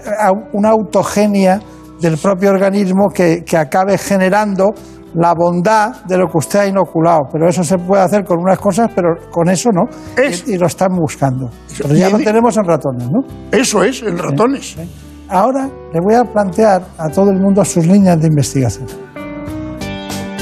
una 0.54 0.70
autogenia 0.70 1.60
del 2.04 2.18
propio 2.18 2.52
organismo 2.52 3.10
que, 3.10 3.44
que 3.46 3.56
acabe 3.58 3.98
generando 3.98 4.74
la 5.16 5.34
bondad 5.34 6.04
de 6.06 6.18
lo 6.18 6.28
que 6.28 6.38
usted 6.38 6.60
ha 6.60 6.68
inoculado. 6.68 7.22
Pero 7.32 7.48
eso 7.48 7.64
se 7.64 7.78
puede 7.78 8.02
hacer 8.02 8.26
con 8.26 8.40
unas 8.40 8.60
cosas, 8.60 8.90
pero 8.94 9.16
con 9.32 9.50
eso 9.50 9.70
no. 9.72 9.84
Y, 10.22 10.54
y 10.54 10.58
lo 10.58 10.68
están 10.68 10.90
buscando. 10.96 11.50
Pero 11.82 11.96
ya 11.96 12.10
lo 12.10 12.18
tenemos 12.18 12.58
en 12.58 12.66
ratones, 12.66 13.10
¿no? 13.10 13.22
Eso 13.52 13.84
es, 13.84 14.04
en 14.04 14.18
ratones. 14.18 14.76
Ahora 15.30 15.70
le 15.94 16.00
voy 16.02 16.16
a 16.16 16.26
plantear 16.26 16.84
a 16.98 17.10
todo 17.10 17.32
el 17.32 17.40
mundo 17.40 17.64
sus 17.64 17.88
líneas 17.88 18.20
de 18.20 18.28
investigación. 18.28 18.88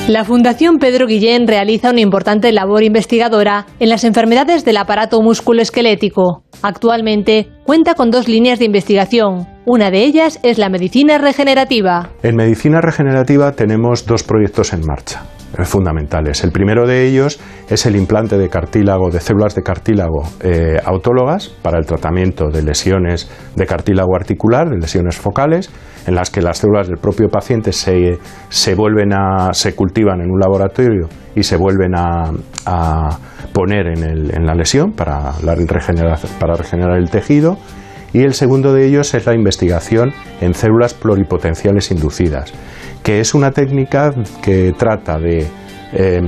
La 0.08 0.26
Fundación 0.26 0.78
Pedro 0.80 1.06
Guillén 1.06 1.47
realiza 1.47 1.91
una 1.91 2.02
importante 2.02 2.52
labor 2.52 2.84
investigadora 2.84 3.68
en 3.80 3.89
las 3.89 4.04
enfermedades 4.04 4.66
del 4.66 4.78
aparato 4.78 5.22
musculoesquelético. 5.22 6.43
Actualmente 6.64 7.49
cuenta 7.66 7.93
con 7.93 8.10
dos 8.10 8.28
líneas 8.28 8.60
de 8.60 8.66
investigación. 8.66 9.47
Una 9.66 9.91
de 9.91 10.04
ellas 10.04 10.39
es 10.43 10.58
la 10.58 10.70
medicina 10.70 11.20
regenerativa. 11.20 12.10
En 12.24 12.36
medicina 12.36 12.82
regenerativa 12.82 13.52
tenemos 13.52 14.06
dos 14.06 14.24
proyectos 14.24 14.74
en 14.74 14.82
marcha 14.86 15.24
fundamentales. 15.64 16.43
El 16.43 16.52
primero 16.52 16.88
de 16.88 17.06
ellos 17.08 17.39
es 17.70 17.86
el 17.86 17.95
implante 17.95 18.38
de 18.38 18.49
cartílago, 18.49 19.10
de 19.10 19.20
células 19.20 19.56
de 19.56 19.64
cartílago 19.64 20.24
eh, 20.41 20.78
autólogas 20.84 21.49
para 21.62 21.78
el 21.78 21.86
tratamiento 21.86 22.49
de 22.49 22.64
lesiones 22.64 23.30
de 23.56 23.66
cartílago 23.66 24.16
articular, 24.16 24.70
de 24.70 24.78
lesiones 24.78 25.18
focales, 25.18 25.70
en 26.08 26.16
las 26.16 26.30
que 26.32 26.41
las 26.41 26.58
células 26.58 26.88
del 26.88 26.97
propio 26.97 27.30
paciente 27.30 27.72
se, 27.74 28.18
se 28.49 28.76
vuelven 28.76 29.14
a, 29.14 29.54
se 29.54 29.76
cultivan 29.76 30.22
en 30.22 30.32
un 30.32 30.39
laboratorio 30.39 31.08
y 31.36 31.43
se 31.43 31.58
vuelven 31.58 31.95
a, 31.95 32.32
a 32.66 33.18
poner 33.54 33.88
en, 33.88 34.04
el- 34.04 34.36
en 34.36 34.45
la 34.45 34.56
lesión 34.56 34.93
para, 34.93 35.34
la 35.43 35.56
regeneración- 35.56 36.32
para 36.39 36.56
regenerar 36.56 36.97
el 36.97 37.10
tejido. 37.10 37.58
Y 38.14 38.24
el 38.24 38.34
segundo 38.34 38.74
de 38.74 38.86
ellos 38.88 39.14
es 39.14 39.26
la 39.26 39.34
investigación 39.34 40.12
en 40.41 40.54
células 40.54 40.93
pluripotenciales 40.93 41.91
inducidas, 41.91 42.52
que 43.04 43.20
es 43.20 43.34
una 43.34 43.52
técnica 43.52 44.14
que 44.41 44.74
trata 44.78 45.18
de 45.18 45.47
eh, 45.93 46.22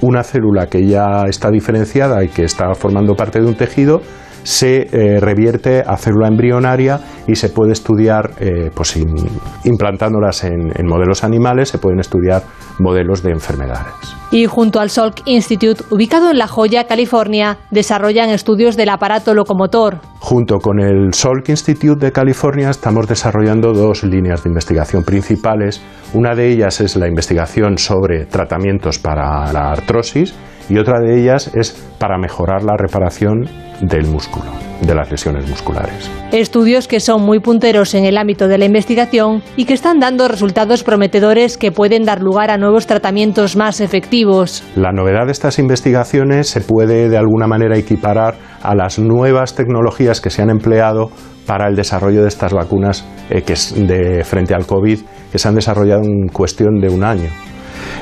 una 0.00 0.22
célula 0.22 0.66
que 0.66 0.86
ya 0.86 1.24
está 1.28 1.50
diferenciada 1.50 2.24
y 2.24 2.28
que 2.28 2.44
está 2.44 2.74
formando 2.74 3.14
parte 3.14 3.40
de 3.40 3.46
un 3.46 3.54
tejido, 3.54 4.02
se 4.44 4.88
eh, 4.92 5.20
revierte 5.20 5.82
a 5.86 5.96
célula 5.96 6.28
embrionaria 6.28 7.00
y 7.26 7.34
se 7.36 7.48
puede 7.48 7.72
estudiar, 7.72 8.30
eh, 8.40 8.70
pues 8.74 8.96
in- 8.96 9.28
implantándolas 9.64 10.44
en, 10.44 10.72
en 10.74 10.86
modelos 10.86 11.24
animales, 11.24 11.68
se 11.68 11.78
pueden 11.78 12.00
estudiar 12.00 12.42
modelos 12.78 13.22
de 13.22 13.30
enfermedades. 13.32 13.94
Y 14.30 14.46
junto 14.46 14.80
al 14.80 14.88
Salk 14.88 15.20
Institute, 15.26 15.84
ubicado 15.90 16.30
en 16.30 16.38
La 16.38 16.48
Joya, 16.48 16.84
California, 16.86 17.58
desarrollan 17.70 18.30
estudios 18.30 18.78
del 18.78 18.88
aparato 18.88 19.34
locomotor. 19.34 19.98
Junto 20.20 20.58
con 20.58 20.80
el 20.80 21.12
Salk 21.12 21.50
Institute 21.50 22.06
de 22.06 22.12
California 22.12 22.70
estamos 22.70 23.06
desarrollando 23.06 23.72
dos 23.72 24.04
líneas 24.04 24.42
de 24.42 24.48
investigación 24.48 25.04
principales. 25.04 25.82
Una 26.14 26.34
de 26.34 26.48
ellas 26.48 26.80
es 26.80 26.96
la 26.96 27.08
investigación 27.08 27.76
sobre 27.76 28.24
tratamientos 28.24 28.98
para 28.98 29.52
la 29.52 29.70
artrosis 29.72 30.34
y 30.68 30.78
otra 30.78 31.00
de 31.00 31.20
ellas 31.20 31.50
es 31.54 31.72
para 31.98 32.18
mejorar 32.18 32.62
la 32.62 32.76
reparación 32.76 33.48
del 33.80 34.06
músculo, 34.06 34.46
de 34.80 34.94
las 34.94 35.10
lesiones 35.10 35.48
musculares. 35.48 36.10
Estudios 36.30 36.86
que 36.86 37.00
son 37.00 37.22
muy 37.22 37.40
punteros 37.40 37.94
en 37.94 38.04
el 38.04 38.16
ámbito 38.16 38.48
de 38.48 38.58
la 38.58 38.64
investigación 38.64 39.42
y 39.56 39.64
que 39.64 39.74
están 39.74 39.98
dando 39.98 40.28
resultados 40.28 40.84
prometedores 40.84 41.58
que 41.58 41.72
pueden 41.72 42.04
dar 42.04 42.22
lugar 42.22 42.50
a 42.50 42.58
nuevos 42.58 42.86
tratamientos 42.86 43.56
más 43.56 43.80
efectivos. 43.80 44.62
La 44.76 44.92
novedad 44.92 45.26
de 45.26 45.32
estas 45.32 45.58
investigaciones 45.58 46.48
se 46.48 46.60
puede 46.60 47.08
de 47.08 47.16
alguna 47.16 47.46
manera 47.46 47.76
equiparar 47.76 48.36
a 48.62 48.74
las 48.74 48.98
nuevas 48.98 49.54
tecnologías 49.54 50.20
que 50.20 50.30
se 50.30 50.42
han 50.42 50.50
empleado 50.50 51.10
para 51.46 51.68
el 51.68 51.74
desarrollo 51.74 52.22
de 52.22 52.28
estas 52.28 52.52
vacunas 52.52 53.04
eh, 53.30 53.42
que 53.42 53.54
es 53.54 53.74
de 53.74 54.22
frente 54.24 54.54
al 54.54 54.64
COVID 54.64 55.00
que 55.32 55.38
se 55.38 55.48
han 55.48 55.54
desarrollado 55.54 56.02
en 56.02 56.28
cuestión 56.28 56.80
de 56.80 56.88
un 56.88 57.02
año. 57.02 57.30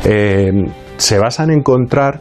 Eh, 0.04 0.50
se 0.96 1.18
basan 1.18 1.50
en 1.50 1.61
encontrar 1.61 2.20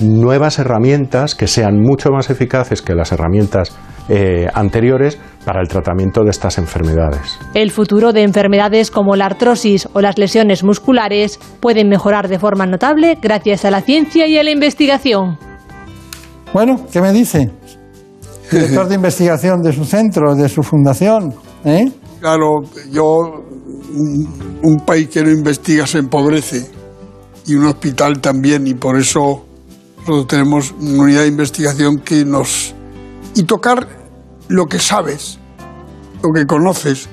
nuevas 0.00 0.58
herramientas 0.58 1.34
que 1.34 1.46
sean 1.46 1.80
mucho 1.80 2.10
más 2.10 2.30
eficaces 2.30 2.82
que 2.82 2.94
las 2.94 3.12
herramientas 3.12 3.76
eh, 4.08 4.46
anteriores 4.52 5.18
para 5.44 5.60
el 5.60 5.68
tratamiento 5.68 6.22
de 6.24 6.30
estas 6.30 6.58
enfermedades. 6.58 7.38
El 7.54 7.70
futuro 7.70 8.12
de 8.12 8.22
enfermedades 8.22 8.90
como 8.90 9.16
la 9.16 9.26
artrosis 9.26 9.88
o 9.92 10.00
las 10.00 10.18
lesiones 10.18 10.62
musculares 10.62 11.38
pueden 11.60 11.88
mejorar 11.88 12.28
de 12.28 12.38
forma 12.38 12.66
notable 12.66 13.18
gracias 13.20 13.64
a 13.64 13.70
la 13.70 13.80
ciencia 13.80 14.26
y 14.26 14.38
a 14.38 14.42
la 14.42 14.50
investigación. 14.50 15.38
Bueno, 16.52 16.86
¿qué 16.92 17.00
me 17.00 17.12
dice? 17.12 17.50
Director 18.50 18.88
de 18.88 18.94
investigación 18.94 19.62
de 19.62 19.72
su 19.72 19.84
centro, 19.84 20.34
de 20.34 20.48
su 20.48 20.62
fundación. 20.62 21.34
¿eh? 21.64 21.90
Claro, 22.20 22.62
yo, 22.90 23.18
un, 23.94 24.60
un 24.62 24.76
país 24.84 25.08
que 25.08 25.22
no 25.22 25.30
investiga 25.30 25.86
se 25.86 25.98
empobrece 25.98 26.83
y 27.46 27.54
un 27.54 27.66
hospital 27.66 28.20
también, 28.20 28.66
y 28.66 28.74
por 28.74 28.98
eso 28.98 29.44
nosotros 29.98 30.26
tenemos 30.26 30.74
una 30.78 31.02
unidad 31.02 31.22
de 31.22 31.28
investigación 31.28 31.98
que 31.98 32.24
nos... 32.24 32.74
Y 33.34 33.44
tocar 33.44 33.88
lo 34.48 34.66
que 34.66 34.78
sabes, 34.78 35.38
lo 36.22 36.32
que 36.32 36.46
conoces. 36.46 37.08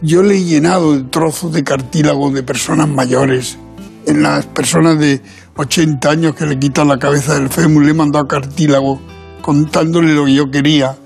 Yo 0.00 0.22
le 0.22 0.36
he 0.36 0.44
llenado 0.44 0.94
de 0.94 1.02
trozos 1.04 1.52
de 1.52 1.64
cartílago 1.64 2.30
de 2.30 2.42
personas 2.42 2.88
mayores. 2.88 3.58
En 4.06 4.22
las 4.22 4.46
personas 4.46 4.98
de 4.98 5.20
80 5.56 6.08
años 6.08 6.34
que 6.34 6.46
le 6.46 6.58
quitan 6.58 6.88
la 6.88 6.98
cabeza 6.98 7.34
del 7.34 7.48
fémur, 7.48 7.84
le 7.84 7.90
he 7.90 7.94
mandado 7.94 8.26
cartílago 8.28 9.00
contándole 9.42 10.14
lo 10.14 10.24
que 10.24 10.34
yo 10.34 10.50
quería. 10.50 10.96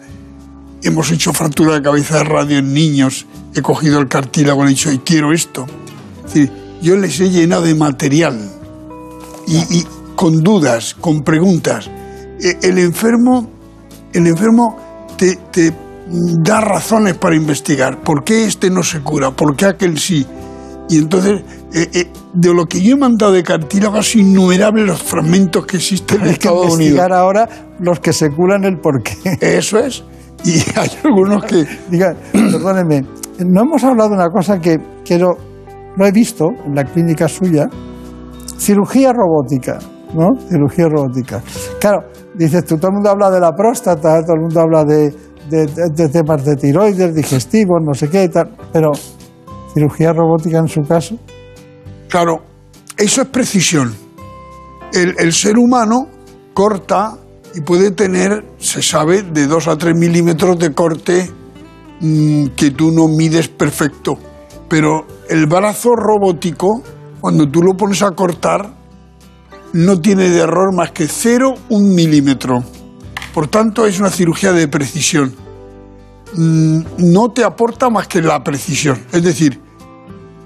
Hemos 0.83 1.11
hecho 1.11 1.33
fractura 1.33 1.75
de 1.75 1.83
cabeza 1.83 2.19
de 2.19 2.25
radio 2.25 2.59
en 2.59 2.75
niños. 2.75 3.27
He 3.55 3.63
cogido 3.63 3.99
el 4.01 4.09
cartílago 4.09 4.63
y 4.63 4.65
le 4.67 4.73
he 4.73 4.75
dicho, 4.75 4.93
y 4.93 4.99
quiero 4.99 5.33
esto. 5.33 5.67
Es 6.19 6.35
decir, 6.35 6.53
yo 6.83 6.97
les 6.97 7.19
he 7.21 7.31
llenado 7.31 7.63
de 7.63 7.75
material 7.75 8.62
y, 9.47 9.57
y 9.79 9.87
con 10.17 10.43
dudas, 10.43 10.95
con 11.01 11.23
preguntas. 11.23 11.91
E- 12.41 12.59
El 12.63 12.79
enfermo, 12.79 13.49
el 14.13 14.27
enfermo 14.27 14.77
te, 15.17 15.37
te 15.51 15.73
da 16.43 16.61
razones 16.61 17.15
para 17.15 17.37
investigar. 17.37 18.03
¿Por 18.03 18.25
qué 18.25 18.45
este 18.45 18.71
no 18.71 18.83
se 18.83 19.01
cura? 19.01 19.31
¿Por 19.31 19.57
qué 19.57 19.67
aquel 19.67 19.99
sí? 19.99 20.27
Y 20.89 20.99
entonces, 20.99 21.41
eh, 21.73 21.89
eh, 21.95 22.11
de 22.35 22.53
lo 22.53 22.67
que 22.67 22.83
yo 22.83 22.95
he 22.97 22.99
mandado 22.99 23.33
de 23.33 23.43
cartílago, 23.43 24.03
son 24.03 24.21
innumerables 24.23 24.87
los 24.87 25.03
fragmentos 25.03 25.65
que 25.65 25.77
existen 25.79 26.21
en 26.23 26.29
Estados 26.29 26.59
Unidos. 26.59 26.79
investigar 26.79 27.13
ahora 27.13 27.49
los 27.79 28.01
que 28.01 28.13
se 28.13 28.31
curan 28.31 28.65
el 28.65 28.79
porqué. 28.79 29.17
Eso 29.41 29.79
es. 29.79 30.03
Y 30.45 30.59
hay 30.77 30.91
algunos 31.05 31.45
que... 31.45 31.65
Diga, 31.91 32.15
perdóneme, 32.33 33.07
no 33.39 33.63
hemos 33.63 33.83
hablado 33.85 34.11
de 34.11 34.17
una 34.17 34.29
cosa 34.31 34.59
que 34.59 34.79
quiero, 35.05 35.39
lo 35.97 36.05
he 36.05 36.11
visto 36.13 36.49
en 36.67 36.75
la 36.75 36.85
clínica 36.85 37.29
suya, 37.29 37.69
cirugía 38.63 39.13
robótica, 39.13 39.79
¿no? 40.15 40.29
Cirugía 40.49 40.89
robótica. 40.89 41.43
Claro, 41.81 42.05
dices 42.35 42.65
tú, 42.65 42.77
todo 42.77 42.89
el 42.89 42.95
mundo 42.95 43.11
habla 43.11 43.31
de 43.31 43.41
la 43.41 43.53
próstata, 43.53 44.23
todo 44.23 44.35
el 44.37 44.43
mundo 44.43 44.61
habla 44.61 44.85
de, 44.85 45.13
temas 46.09 46.45
de 46.45 46.57
tiroides, 46.57 47.15
digestivos, 47.15 47.83
no 47.85 47.93
sé 47.93 48.09
qué 48.09 48.25
y 48.25 48.29
tal, 48.29 48.57
pero 48.73 48.93
cirugía 49.75 50.13
robótica 50.13 50.59
en 50.59 50.69
su 50.69 50.83
caso. 50.83 51.17
Claro, 52.09 52.43
eso 52.97 53.23
es 53.23 53.29
precisión. 53.29 53.93
El, 54.93 55.15
el 55.19 55.33
ser 55.33 55.59
humano 55.59 56.07
corta 56.55 57.17
y 57.55 57.63
puede 57.63 57.91
tener, 57.91 58.45
se 58.59 58.83
sabe, 58.83 59.23
de 59.23 59.47
2 59.47 59.69
a 59.69 59.77
3 59.77 59.97
milímetros 59.97 60.59
de 60.59 60.73
corte 60.73 61.31
mm, 62.01 62.49
que 62.57 62.71
tú 62.71 62.93
no 62.93 63.09
mides 63.09 63.49
perfecto. 63.49 64.19
Pero 64.69 65.07
el 65.29 65.47
brazo 65.47 65.91
robótico, 65.97 66.83
cuando 67.23 67.49
tú 67.49 67.63
lo 67.63 67.75
pones 67.75 68.03
a 68.03 68.11
cortar, 68.11 68.75
no 69.73 70.01
tiene 70.01 70.29
de 70.29 70.41
error 70.41 70.75
más 70.75 70.91
que 70.91 71.07
0, 71.07 71.55
un 71.71 71.95
milímetro. 71.95 72.63
Por 73.33 73.47
tanto, 73.47 73.87
es 73.87 73.99
una 74.01 74.11
cirugía 74.11 74.53
de 74.53 74.69
precisión. 74.69 75.33
Mm, 76.35 76.81
No 76.99 77.31
te 77.31 77.45
aporta 77.45 77.89
más 77.89 78.09
que 78.09 78.21
la 78.21 78.43
precisión. 78.43 78.99
Es 79.13 79.23
decir, 79.23 79.61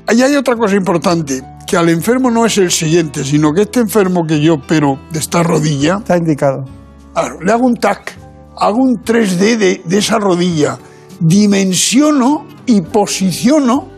Ahí 0.08 0.22
hay 0.22 0.36
otra 0.36 0.54
cosa 0.54 0.76
importante, 0.76 1.42
que 1.66 1.76
al 1.76 1.88
enfermo 1.88 2.30
no 2.30 2.46
es 2.46 2.58
el 2.58 2.70
siguiente, 2.70 3.24
sino 3.24 3.52
que 3.52 3.62
este 3.62 3.80
enfermo 3.80 4.24
que 4.24 4.40
yo 4.40 4.54
opero 4.54 5.00
de 5.10 5.18
esta 5.18 5.42
rodilla... 5.42 5.96
Está 5.96 6.16
indicado. 6.16 6.64
Claro, 7.12 7.40
le 7.40 7.50
hago 7.50 7.66
un 7.66 7.74
TAC, 7.74 8.16
hago 8.56 8.76
un 8.76 9.02
3D 9.02 9.56
de, 9.56 9.82
de 9.84 9.98
esa 9.98 10.20
rodilla, 10.20 10.78
dimensiono 11.18 12.46
y 12.66 12.82
posiciono, 12.82 13.88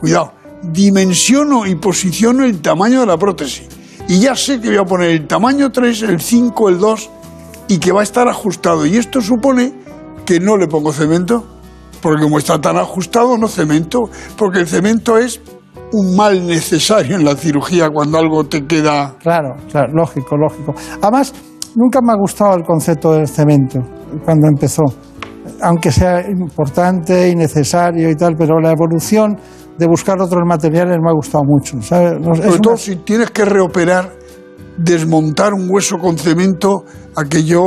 cuidado, 0.00 0.32
dimensiono 0.62 1.66
y 1.66 1.74
posiciono 1.74 2.44
el 2.44 2.60
tamaño 2.60 3.00
de 3.00 3.06
la 3.06 3.16
prótesis. 3.16 3.68
Y 4.08 4.20
ya 4.20 4.34
sé 4.34 4.60
que 4.60 4.68
voy 4.68 4.78
a 4.78 4.84
poner 4.84 5.10
el 5.10 5.26
tamaño 5.26 5.70
3, 5.70 6.02
el 6.02 6.20
5, 6.20 6.68
el 6.68 6.78
2 6.78 7.10
y 7.68 7.78
que 7.78 7.92
va 7.92 8.00
a 8.00 8.02
estar 8.02 8.26
ajustado. 8.28 8.84
Y 8.84 8.96
esto 8.96 9.20
supone 9.20 9.72
que 10.26 10.40
no 10.40 10.56
le 10.56 10.66
pongo 10.66 10.92
cemento, 10.92 11.44
Porque 12.02 12.22
como 12.22 12.38
está 12.38 12.58
tan 12.60 12.76
ajustado, 12.78 13.36
no 13.36 13.46
cemento. 13.46 14.08
Porque 14.36 14.60
el 14.60 14.66
cemento 14.66 15.18
es 15.18 15.40
un 15.92 16.16
mal 16.16 16.46
necesario 16.46 17.16
en 17.16 17.24
la 17.24 17.36
cirugía 17.36 17.90
cuando 17.90 18.18
algo 18.18 18.44
te 18.44 18.66
queda. 18.66 19.16
Claro, 19.18 19.54
claro, 19.70 19.92
lógico, 19.92 20.36
lógico. 20.36 20.74
Además, 21.02 21.34
nunca 21.76 22.00
me 22.02 22.12
ha 22.12 22.16
gustado 22.16 22.56
el 22.56 22.62
concepto 22.62 23.12
del 23.12 23.28
cemento 23.28 23.80
cuando 24.24 24.48
empezó. 24.48 24.82
Aunque 25.62 25.92
sea 25.92 26.28
importante 26.28 27.28
y 27.28 27.36
necesario 27.36 28.10
y 28.10 28.16
tal, 28.16 28.34
pero 28.36 28.60
la 28.60 28.72
evolución 28.72 29.36
de 29.80 29.86
buscar 29.86 30.20
otros 30.20 30.42
materiales 30.46 30.98
me 31.02 31.08
ha 31.10 31.14
gustado 31.14 31.42
mucho. 31.44 31.80
¿sabes? 31.80 32.12
Sobre 32.22 32.48
una- 32.48 32.58
todo 32.60 32.76
si 32.76 32.96
tienes 32.96 33.30
que 33.30 33.44
reoperar, 33.46 34.12
desmontar 34.76 35.54
un 35.54 35.68
hueso 35.70 35.96
con 35.98 36.18
cemento, 36.18 36.84
aquello. 37.16 37.62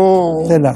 Tela. 0.48 0.76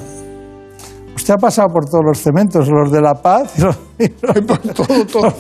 Usted 1.16 1.34
ha 1.36 1.38
pasado 1.38 1.68
por 1.70 1.86
todos 1.86 2.04
los 2.06 2.18
cementos, 2.20 2.68
los 2.70 2.92
de 2.92 3.02
La 3.02 3.14
Paz 3.16 3.54
y 3.58 3.62
los, 3.62 3.78
y 4.00 4.08
los- 4.22 4.76
todo, 4.76 5.06
todo. 5.12 5.34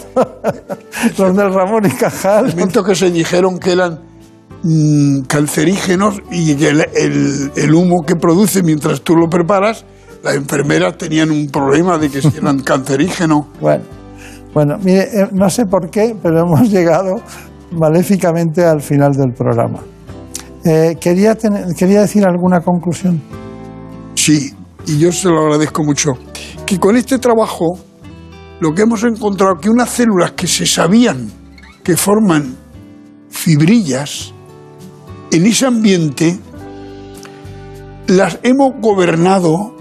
los 1.18 1.36
del 1.36 1.54
Ramón 1.54 1.86
y 1.86 1.89
Cajal. 1.89 2.52
Cementos 2.52 2.86
que 2.86 2.93
se 2.95 3.10
dijeron 3.12 3.58
que 3.58 3.72
eran 3.72 4.00
mm, 4.64 5.22
cancerígenos 5.28 6.20
y 6.32 6.56
que 6.56 6.70
el, 6.70 6.82
el- 6.95 7.52
el 7.56 7.74
humo 7.74 8.04
que 8.06 8.16
produce 8.16 8.62
mientras 8.64 9.02
tú 9.02 9.16
lo 9.16 9.28
preparas, 9.30 9.84
las 10.24 10.36
enfermeras 10.36 10.98
tenían 10.98 11.32
un 11.32 11.48
problema 11.50 11.98
de 11.98 12.10
que 12.10 12.22
si 12.22 12.38
eran 12.38 12.60
cancerígenos. 12.64 13.45
Bueno, 13.62 13.84
bueno, 14.58 14.80
mire, 14.84 15.03
eh, 15.03 15.28
no 15.34 15.51
sé 15.51 15.68
por 15.68 15.91
qué, 15.91 16.16
pero 16.20 16.39
hemos 16.47 16.68
llegado 16.68 17.22
maléficamente 17.74 18.66
al 18.66 18.82
final 18.82 19.12
del 19.12 19.32
programa. 19.32 19.82
Eh, 20.66 20.95
quería, 20.99 21.38
quería 21.78 22.01
decir 22.01 22.26
alguna 22.26 22.62
conclusión. 22.62 23.22
Sí, 24.16 24.51
y 24.88 24.97
yo 24.97 25.12
se 25.12 25.30
lo 25.30 25.41
agradezco 25.41 25.84
mucho. 25.84 26.14
Que 26.66 26.80
con 26.80 26.97
este 26.97 27.20
trabajo 27.20 27.78
lo 28.60 28.74
que 28.74 28.82
hemos 28.82 29.03
encontrado 29.03 29.58
que 29.62 29.70
unas 29.70 29.91
células 29.91 30.32
que 30.32 30.47
se 30.47 30.66
sabían 30.66 31.30
que 31.84 31.95
forman 31.95 32.55
fibrillas 33.30 34.34
en 35.32 35.45
ese 35.45 35.68
ambiente 35.68 36.36
las 38.08 38.39
hemos 38.41 38.72
gobernado 38.82 39.76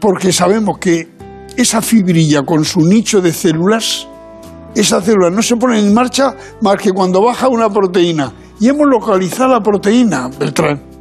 porque 0.00 0.32
sabemos 0.32 0.78
que 0.78 1.11
esa 1.56 1.82
fibrilla 1.82 2.42
con 2.42 2.64
su 2.64 2.80
nicho 2.80 3.20
de 3.20 3.32
células, 3.32 4.08
esas 4.74 5.04
células 5.04 5.32
no 5.32 5.42
se 5.42 5.56
ponen 5.56 5.86
en 5.86 5.94
marcha 5.94 6.34
más 6.60 6.76
que 6.76 6.90
cuando 6.92 7.22
baja 7.22 7.48
una 7.48 7.68
proteína. 7.68 8.32
Y 8.60 8.68
hemos 8.68 8.86
localizado 8.86 9.50
la 9.52 9.60
proteína, 9.60 10.28
Beltrán 10.38 10.92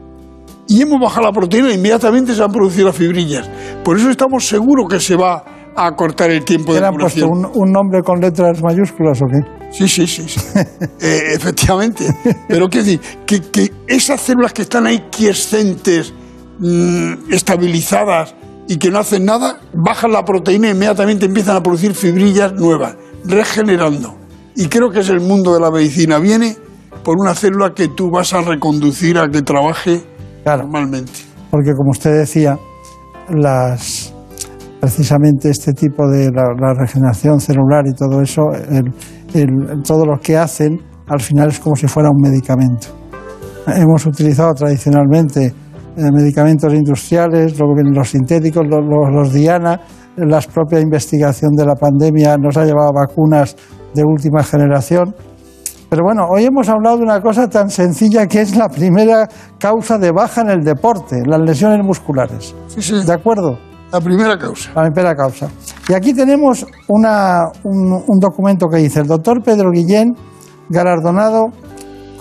y 0.71 0.81
hemos 0.81 1.01
bajado 1.01 1.27
la 1.27 1.33
proteína 1.33 1.69
e 1.69 1.73
inmediatamente 1.73 2.33
se 2.33 2.41
han 2.41 2.51
producido 2.51 2.87
las 2.87 2.95
fibrillas. 2.95 3.49
Por 3.83 3.97
eso 3.97 4.09
estamos 4.09 4.47
seguros 4.47 4.87
que 4.89 5.01
se 5.01 5.17
va 5.17 5.43
a 5.75 5.91
cortar 5.95 6.31
el 6.31 6.45
tiempo 6.45 6.73
¿Le 6.73 6.79
de 6.79 6.87
han 6.87 6.95
puesto 6.95 7.27
curación. 7.27 7.51
un, 7.53 7.61
un 7.67 7.71
nombre 7.73 8.01
con 8.01 8.21
letras 8.21 8.61
mayúsculas 8.63 9.19
o 9.21 9.25
qué? 9.25 9.39
Sí, 9.71 9.87
sí, 9.89 10.07
sí. 10.07 10.23
sí. 10.27 10.39
Eh, 11.01 11.33
efectivamente. 11.35 12.05
Pero 12.47 12.69
quiero 12.69 12.85
decir, 12.85 13.01
que, 13.25 13.41
que 13.41 13.71
esas 13.87 14.21
células 14.21 14.53
que 14.53 14.61
están 14.61 14.85
ahí 14.87 15.07
quiescentes, 15.11 16.13
mm, 16.59 17.31
estabilizadas 17.33 18.33
y 18.71 18.77
que 18.77 18.89
no 18.89 18.99
hacen 18.99 19.25
nada, 19.25 19.57
bajan 19.73 20.13
la 20.13 20.23
proteína 20.23 20.69
e 20.69 20.71
inmediatamente 20.71 21.25
empiezan 21.25 21.57
a 21.57 21.61
producir 21.61 21.93
fibrillas 21.93 22.53
nuevas, 22.53 22.95
regenerando. 23.25 24.15
Y 24.55 24.67
creo 24.67 24.89
que 24.89 25.01
es 25.01 25.09
el 25.09 25.19
mundo 25.19 25.53
de 25.53 25.59
la 25.59 25.69
medicina. 25.69 26.19
Viene 26.19 26.55
por 27.03 27.17
una 27.19 27.35
célula 27.35 27.73
que 27.75 27.89
tú 27.89 28.09
vas 28.09 28.31
a 28.33 28.41
reconducir 28.41 29.17
a 29.17 29.27
que 29.29 29.41
trabaje 29.41 30.01
normalmente. 30.45 31.11
Porque 31.49 31.73
como 31.75 31.91
usted 31.91 32.11
decía, 32.19 32.57
las 33.29 34.13
precisamente 34.79 35.49
este 35.49 35.73
tipo 35.73 36.07
de 36.07 36.31
la, 36.31 36.43
la 36.57 36.73
regeneración 36.73 37.41
celular 37.41 37.83
y 37.87 37.93
todo 37.93 38.21
eso, 38.21 38.43
el- 38.69 38.93
el- 39.33 39.83
todo 39.83 40.05
lo 40.05 40.17
que 40.17 40.37
hacen, 40.37 40.79
al 41.09 41.19
final 41.19 41.49
es 41.49 41.59
como 41.59 41.75
si 41.75 41.87
fuera 41.87 42.09
un 42.09 42.21
medicamento. 42.21 42.87
Hemos 43.67 44.05
utilizado 44.05 44.53
tradicionalmente 44.53 45.53
medicamentos 45.95 46.73
industriales, 46.73 47.57
los 47.59 48.09
sintéticos, 48.09 48.65
los, 48.67 49.33
Diana, 49.33 49.79
la 50.17 50.39
propia 50.41 50.79
investigación 50.79 51.51
de 51.55 51.65
la 51.65 51.75
pandemia 51.75 52.37
nos 52.37 52.57
ha 52.57 52.65
llevado 52.65 52.89
a 52.89 53.05
vacunas 53.07 53.55
de 53.93 54.03
última 54.03 54.43
generación. 54.43 55.15
Pero 55.89 56.03
bueno, 56.05 56.25
hoy 56.29 56.45
hemos 56.45 56.69
hablado 56.69 56.97
de 56.97 57.03
una 57.03 57.19
cosa 57.21 57.49
tan 57.49 57.69
sencilla 57.69 58.25
que 58.25 58.39
es 58.41 58.55
la 58.55 58.69
primera 58.69 59.27
causa 59.59 59.97
de 59.97 60.11
baja 60.11 60.41
en 60.41 60.49
el 60.49 60.61
deporte, 60.61 61.21
las 61.25 61.41
lesiones 61.41 61.85
musculares. 61.85 62.55
¿De 63.05 63.11
acuerdo? 63.13 63.57
La 63.91 63.99
primera 63.99 64.37
causa. 64.37 64.71
La 64.73 64.89
primera 64.89 65.13
causa. 65.15 65.49
Y 65.89 65.93
aquí 65.93 66.13
tenemos 66.13 66.65
una- 66.87 67.43
un, 67.65 67.91
un 68.07 68.19
documento 68.19 68.67
que 68.67 68.77
dice 68.77 69.01
el 69.01 69.07
doctor 69.07 69.43
Pedro 69.43 69.69
Guillén, 69.71 70.13
galardonado 70.69 71.47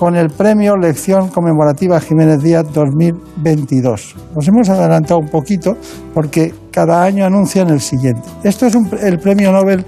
con 0.01 0.16
el 0.16 0.30
premio 0.30 0.78
Lección 0.78 1.28
Conmemorativa 1.28 2.01
Jiménez 2.01 2.42
Díaz 2.42 2.64
2022. 2.72 4.16
Nos 4.34 4.48
hemos 4.48 4.66
adelantado 4.70 5.20
un 5.20 5.28
poquito 5.28 5.76
porque 6.14 6.55
cada 6.72 7.03
año 7.05 7.26
anuncian 7.26 7.68
el 7.68 7.82
siguiente. 7.82 8.22
Esto 8.42 8.64
es 8.64 8.74
el 9.03 9.18
premio 9.18 9.53
Nobel 9.53 9.84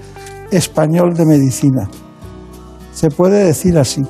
español 0.51 1.15
de 1.15 1.25
medicina. 1.25 1.89
Se 2.93 3.09
puede 3.09 3.43
decir 3.43 3.75
así. 3.79 4.03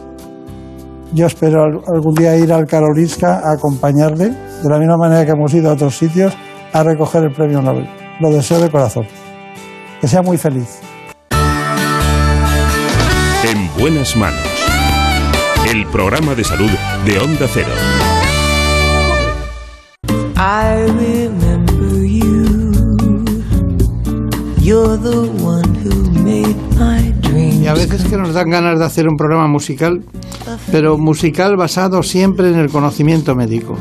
Yo 1.13 1.25
espero 1.25 1.63
al- 1.63 1.79
algún 1.95 2.15
día 2.15 2.35
ir 2.35 2.51
al 2.51 2.65
Karolinska 2.67 3.39
a 3.39 3.53
acompañarle, 3.53 4.25
de 4.61 4.69
la 4.69 4.79
misma 4.79 4.97
manera 4.97 5.25
que 5.25 5.31
hemos 5.31 5.53
ido 5.53 5.69
a 5.69 5.73
otros 5.73 5.97
sitios, 5.97 6.33
a 6.73 6.83
recoger 6.83 7.23
el 7.23 7.31
premio 7.33 7.61
Nobel. 7.61 7.87
Lo 8.19 8.29
deseo 8.29 8.59
de 8.59 8.69
corazón. 8.69 9.05
Que 10.01 10.09
sea 10.09 10.21
muy 10.21 10.37
feliz. 10.37 10.81
En 13.45 13.69
buenas 13.79 14.17
manos. 14.17 14.52
El 15.73 15.87
programa 15.87 16.35
de 16.35 16.43
salud 16.43 16.69
de 17.03 17.17
Onda 17.17 17.47
Cero. 17.51 17.71
I 20.37 20.85
remember 20.85 22.05
you. 22.05 23.25
You're 24.61 24.99
the 24.99 25.31
one 25.41 25.73
who 25.83 26.11
made 26.21 26.55
my 26.77 27.11
dreams. 27.21 27.55
Y 27.55 27.65
a 27.65 27.73
veces 27.73 28.03
que 28.03 28.17
nos 28.17 28.35
dan 28.35 28.51
ganas 28.51 28.77
de 28.77 28.85
hacer 28.85 29.07
un 29.07 29.17
programa 29.17 29.47
musical, 29.47 30.05
pero 30.71 30.99
musical 30.99 31.57
basado 31.57 32.03
siempre 32.03 32.49
en 32.49 32.59
el 32.59 32.69
conocimiento 32.69 33.33
médico. 33.33 33.75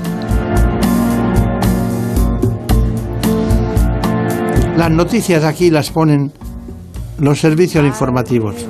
Las 4.79 4.91
noticias 4.91 5.45
aquí 5.45 5.69
las 5.69 5.91
ponen 5.91 6.33
los 7.19 7.39
servicios 7.39 7.85
informativos. 7.85 8.67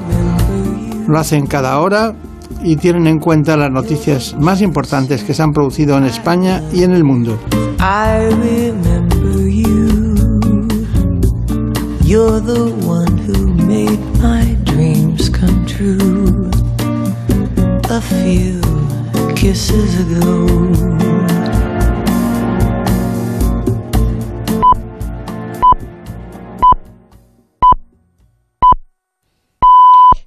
Lo 1.06 1.20
hacen 1.20 1.46
cada 1.46 1.78
hora 1.78 2.16
y 2.62 2.76
tienen 2.76 3.06
en 3.06 3.18
cuenta 3.18 3.56
las 3.56 3.70
noticias 3.70 4.34
más 4.38 4.60
importantes 4.60 5.24
que 5.24 5.34
se 5.34 5.42
han 5.42 5.52
producido 5.52 5.96
en 5.98 6.04
España 6.04 6.62
y 6.72 6.82
en 6.82 6.92
el 6.92 7.04
mundo. 7.04 7.38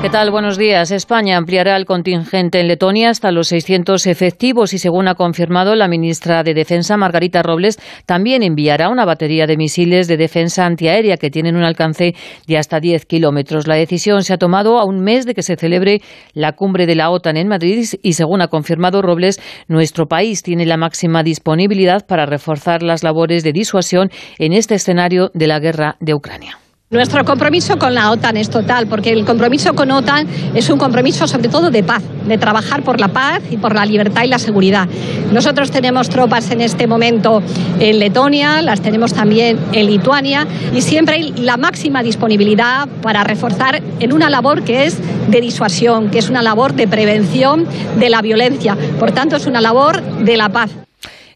¿Qué 0.00 0.10
tal? 0.10 0.30
Buenos 0.30 0.56
días. 0.56 0.92
España 0.92 1.36
ampliará 1.36 1.76
el 1.76 1.84
contingente 1.84 2.60
en 2.60 2.68
Letonia 2.68 3.10
hasta 3.10 3.32
los 3.32 3.48
600 3.48 4.06
efectivos 4.06 4.72
y, 4.72 4.78
según 4.78 5.08
ha 5.08 5.16
confirmado 5.16 5.74
la 5.74 5.88
ministra 5.88 6.44
de 6.44 6.54
Defensa, 6.54 6.96
Margarita 6.96 7.42
Robles, 7.42 7.80
también 8.06 8.44
enviará 8.44 8.90
una 8.90 9.04
batería 9.04 9.48
de 9.48 9.56
misiles 9.56 10.06
de 10.06 10.16
defensa 10.16 10.66
antiaérea 10.66 11.16
que 11.16 11.30
tienen 11.30 11.56
un 11.56 11.64
alcance 11.64 12.14
de 12.46 12.58
hasta 12.58 12.78
10 12.78 13.06
kilómetros. 13.06 13.66
La 13.66 13.74
decisión 13.74 14.22
se 14.22 14.34
ha 14.34 14.38
tomado 14.38 14.78
a 14.78 14.84
un 14.84 15.00
mes 15.00 15.26
de 15.26 15.34
que 15.34 15.42
se 15.42 15.56
celebre 15.56 16.00
la 16.32 16.52
cumbre 16.52 16.86
de 16.86 16.94
la 16.94 17.10
OTAN 17.10 17.36
en 17.36 17.48
Madrid 17.48 17.84
y, 18.00 18.12
según 18.12 18.40
ha 18.40 18.46
confirmado 18.46 19.02
Robles, 19.02 19.40
nuestro 19.66 20.06
país 20.06 20.44
tiene 20.44 20.64
la 20.64 20.76
máxima 20.76 21.24
disponibilidad 21.24 22.06
para 22.06 22.24
reforzar 22.24 22.84
las 22.84 23.02
labores 23.02 23.42
de 23.42 23.52
disuasión 23.52 24.10
en 24.38 24.52
este 24.52 24.76
escenario 24.76 25.32
de 25.34 25.48
la 25.48 25.58
guerra 25.58 25.96
de 25.98 26.14
Ucrania. 26.14 26.58
Nuestro 26.90 27.22
compromiso 27.26 27.78
con 27.78 27.94
la 27.94 28.10
OTAN 28.10 28.38
es 28.38 28.48
total, 28.48 28.86
porque 28.86 29.12
el 29.12 29.26
compromiso 29.26 29.74
con 29.74 29.90
OTAN 29.90 30.26
es 30.54 30.70
un 30.70 30.78
compromiso 30.78 31.28
sobre 31.28 31.50
todo 31.50 31.70
de 31.70 31.82
paz, 31.82 32.02
de 32.26 32.38
trabajar 32.38 32.82
por 32.82 32.98
la 32.98 33.08
paz 33.08 33.42
y 33.50 33.58
por 33.58 33.74
la 33.74 33.84
libertad 33.84 34.22
y 34.24 34.28
la 34.28 34.38
seguridad. 34.38 34.88
Nosotros 35.30 35.70
tenemos 35.70 36.08
tropas 36.08 36.50
en 36.50 36.62
este 36.62 36.86
momento 36.86 37.42
en 37.78 37.98
Letonia, 37.98 38.62
las 38.62 38.80
tenemos 38.80 39.12
también 39.12 39.58
en 39.72 39.86
Lituania 39.86 40.46
y 40.74 40.80
siempre 40.80 41.16
hay 41.16 41.32
la 41.32 41.58
máxima 41.58 42.02
disponibilidad 42.02 42.88
para 43.02 43.22
reforzar 43.22 43.82
en 44.00 44.14
una 44.14 44.30
labor 44.30 44.62
que 44.62 44.86
es 44.86 44.96
de 45.28 45.42
disuasión, 45.42 46.08
que 46.08 46.20
es 46.20 46.30
una 46.30 46.40
labor 46.40 46.72
de 46.72 46.88
prevención 46.88 47.66
de 47.98 48.08
la 48.08 48.22
violencia. 48.22 48.78
Por 48.98 49.12
tanto, 49.12 49.36
es 49.36 49.44
una 49.44 49.60
labor 49.60 50.00
de 50.00 50.38
la 50.38 50.48
paz. 50.48 50.87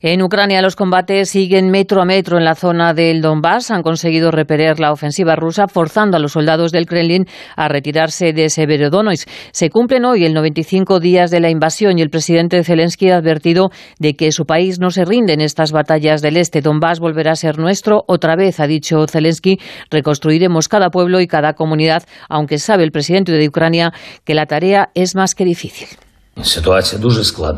En 0.05 0.21
Ucrania 0.21 0.63
los 0.63 0.75
combates 0.75 1.31
siguen 1.31 1.71
metro 1.71 2.03
a 2.03 2.05
metro 2.05 2.37
en 2.37 2.45
la 2.45 2.57
zona 2.57 2.93
del 2.93 3.21
Donbass. 3.23 3.71
Han 3.71 3.85
conseguido 3.85 4.33
repeler 4.33 4.81
la 4.81 4.91
ofensiva 4.91 5.37
rusa, 5.37 5.69
forzando 5.69 6.17
a 6.17 6.21
los 6.21 6.33
soldados 6.33 6.73
del 6.73 6.87
Kremlin 6.87 7.29
a 7.55 7.69
retirarse 7.69 8.33
de 8.33 8.51
Severodonetsk. 8.51 9.29
Se 9.53 9.71
cumplen 9.71 10.05
hoy 10.05 10.25
el 10.25 10.35
95 10.35 10.99
días 10.99 11.31
de 11.31 11.39
la 11.39 11.51
invasión 11.51 12.01
y 12.01 12.03
el 12.03 12.11
presidente 12.11 12.65
Zelensky 12.65 13.11
ha 13.11 13.19
advertido 13.19 13.71
de 14.01 14.17
que 14.17 14.33
su 14.33 14.45
país 14.45 14.81
no 14.81 14.91
se 14.91 15.05
rinde 15.05 15.35
en 15.35 15.41
estas 15.41 15.71
batallas 15.71 16.21
del 16.21 16.37
este. 16.37 16.63
Donbass 16.63 16.99
volverá 16.99 17.31
a 17.31 17.37
ser 17.37 17.59
nuestro 17.59 18.03
otra 18.09 18.35
vez, 18.35 18.59
ha 18.59 18.67
dicho 18.67 19.07
Zelensky. 19.07 19.61
Reconstruiremos 19.89 20.67
cada 20.67 20.91
pueblo 20.91 21.21
y 21.21 21.29
cada 21.29 21.53
comunidad, 21.53 22.03
aunque 22.29 22.59
sabe 22.59 22.83
el 22.83 22.91
presidente 22.91 23.31
de 23.31 23.47
Ucrania 23.47 23.93
que 24.25 24.35
la 24.35 24.47
tarea 24.47 24.91
es 24.95 25.15
más 25.15 25.37
que 25.37 25.45
difícil. 25.45 25.87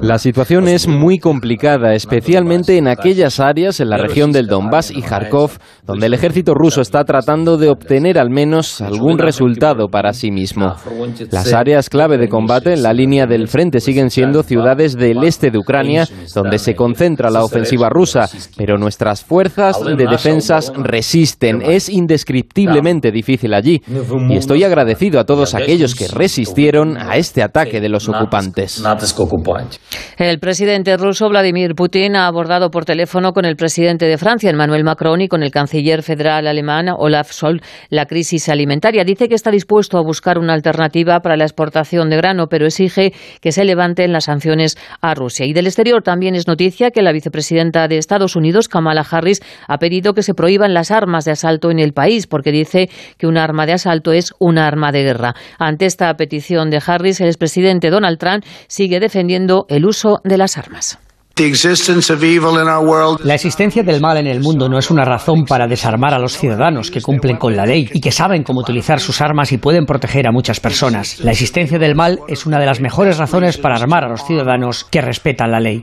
La 0.03 0.19
situación 0.19 0.67
es 0.67 0.89
muy 0.89 1.19
complicada, 1.19 1.95
especialmente 1.95 2.77
en 2.77 2.89
aquellas 2.89 3.39
áreas 3.39 3.79
en 3.79 3.89
la 3.89 3.99
región 3.99 4.33
del 4.33 4.49
Donbass 4.49 4.91
y 4.91 5.01
Kharkov, 5.01 5.53
donde 5.87 6.07
el 6.07 6.15
ejército 6.15 6.55
ruso 6.55 6.81
está 6.81 7.05
tratando 7.05 7.57
de 7.57 7.69
obtener 7.69 8.19
al 8.19 8.31
menos 8.31 8.81
algún 8.81 9.19
resultado 9.19 9.87
para 9.89 10.13
sí 10.13 10.33
mismo. 10.33 10.75
Las 11.31 11.53
áreas 11.53 11.89
clave 11.89 12.19
de 12.19 12.29
combate 12.29 12.73
en 12.73 12.83
la 12.83 12.93
línea 12.93 13.27
del 13.27 13.47
frente 13.47 13.79
siguen 13.79 14.11
siendo 14.11 14.43
ciudades 14.43 14.97
del 14.97 15.23
este 15.23 15.53
de 15.53 15.59
Ucrania, 15.59 16.09
donde 16.35 16.59
se 16.59 16.75
concentra 16.75 17.31
la 17.31 17.45
ofensiva 17.45 17.89
rusa, 17.89 18.29
pero 18.57 18.77
nuestras 18.77 19.23
fuerzas 19.23 19.79
de 19.85 20.07
defensas 20.07 20.73
resisten. 20.77 21.63
Es 21.63 21.89
indescriptiblemente 21.89 23.13
difícil 23.13 23.55
allí, 23.55 23.81
y 24.29 24.37
estoy 24.37 24.65
agradecido 24.65 25.21
a 25.21 25.25
todos 25.25 25.55
aquellos 25.55 25.95
que 25.95 26.09
resistieron 26.09 26.97
a 26.97 27.17
este 27.17 27.41
ataque 27.41 27.81
de 27.81 27.89
los 27.89 28.09
ocupantes. 28.09 28.64
El 30.17 30.39
presidente 30.39 30.97
ruso 30.97 31.29
Vladimir 31.29 31.75
Putin 31.75 32.17
ha 32.17 32.27
abordado 32.27 32.71
por 32.71 32.85
teléfono 32.85 33.33
con 33.33 33.45
el 33.45 33.57
presidente 33.57 34.07
de 34.07 34.19
Francia, 34.19 34.51
Emmanuel 34.51 34.85
Macron, 34.85 35.21
y 35.21 35.29
con 35.29 35.43
el 35.43 35.51
canciller 35.51 36.03
federal 36.03 36.47
alemán, 36.47 36.89
Olaf 36.97 37.33
Scholz, 37.33 37.63
la 37.91 38.07
crisis 38.07 38.49
alimentaria. 38.49 39.05
Dice 39.05 39.29
que 39.29 39.35
está 39.35 39.51
dispuesto 39.51 39.99
a 39.99 40.03
buscar 40.03 40.39
una 40.39 40.55
alternativa 40.55 41.21
para 41.21 41.37
la 41.37 41.45
exportación 41.45 42.11
de 42.11 42.17
grano, 42.17 42.47
pero 42.49 42.67
exige 42.67 43.13
que 43.41 43.53
se 43.53 43.65
levanten 43.65 44.13
las 44.13 44.25
sanciones 44.25 44.77
a 45.01 45.15
Rusia. 45.15 45.47
Y 45.47 45.53
del 45.53 45.67
exterior 45.67 46.03
también 46.03 46.35
es 46.35 46.47
noticia 46.47 46.91
que 46.91 47.03
la 47.03 47.13
vicepresidenta 47.13 47.89
de 47.89 47.99
Estados 47.99 48.37
Unidos, 48.37 48.69
Kamala 48.69 49.07
Harris, 49.09 49.41
ha 49.69 49.79
pedido 49.79 50.15
que 50.15 50.23
se 50.23 50.35
prohíban 50.35 50.75
las 50.75 50.91
armas 50.91 51.25
de 51.25 51.33
asalto 51.33 51.71
en 51.71 51.79
el 51.79 51.93
país, 51.93 52.27
porque 52.27 52.53
dice 52.53 52.89
que 53.19 53.27
un 53.27 53.37
arma 53.37 53.67
de 53.67 53.73
asalto 53.73 54.13
es 54.13 54.33
un 54.39 54.59
arma 54.59 54.93
de 54.93 55.03
guerra. 55.03 55.35
Ante 55.59 55.87
esta 55.87 56.15
petición 56.15 56.71
de 56.71 56.81
Harris, 56.85 57.21
el 57.21 57.29
expresidente 57.29 57.91
Donald 57.91 58.19
Trump 58.19 58.45
sigue 58.67 59.01
defendiendo 59.01 59.67
el 59.69 59.87
uso 59.87 60.21
de 60.25 60.39
las 60.39 60.57
armas. 60.59 60.99
La 63.25 63.35
existencia 63.35 63.83
del 63.83 64.01
mal 64.01 64.17
en 64.19 64.29
el 64.29 64.41
mundo 64.41 64.69
no 64.69 64.79
es 64.79 64.89
una 64.89 65.05
razón 65.05 65.47
para 65.47 65.67
desarmar 65.67 66.15
a 66.15 66.19
los 66.21 66.39
ciudadanos 66.39 66.93
que 66.93 67.03
cumplen 67.03 67.39
con 67.39 67.57
la 67.57 67.67
ley 67.67 67.91
y 67.93 68.01
que 68.01 68.13
saben 68.13 68.45
cómo 68.45 68.61
utilizar 68.61 69.01
sus 69.01 69.21
armas 69.21 69.51
y 69.51 69.59
pueden 69.59 69.85
proteger 69.85 70.29
a 70.29 70.33
muchas 70.33 70.61
personas. 70.61 71.19
La 71.19 71.33
existencia 71.33 71.81
del 71.81 71.97
mal 71.97 72.21
es 72.29 72.47
una 72.47 72.61
de 72.61 72.67
las 72.67 72.81
mejores 72.81 73.19
razones 73.19 73.59
para 73.59 73.75
armar 73.75 74.05
a 74.05 74.09
los 74.11 74.25
ciudadanos 74.25 74.85
que 74.85 75.01
respetan 75.01 75.51
la 75.51 75.59
ley. 75.59 75.81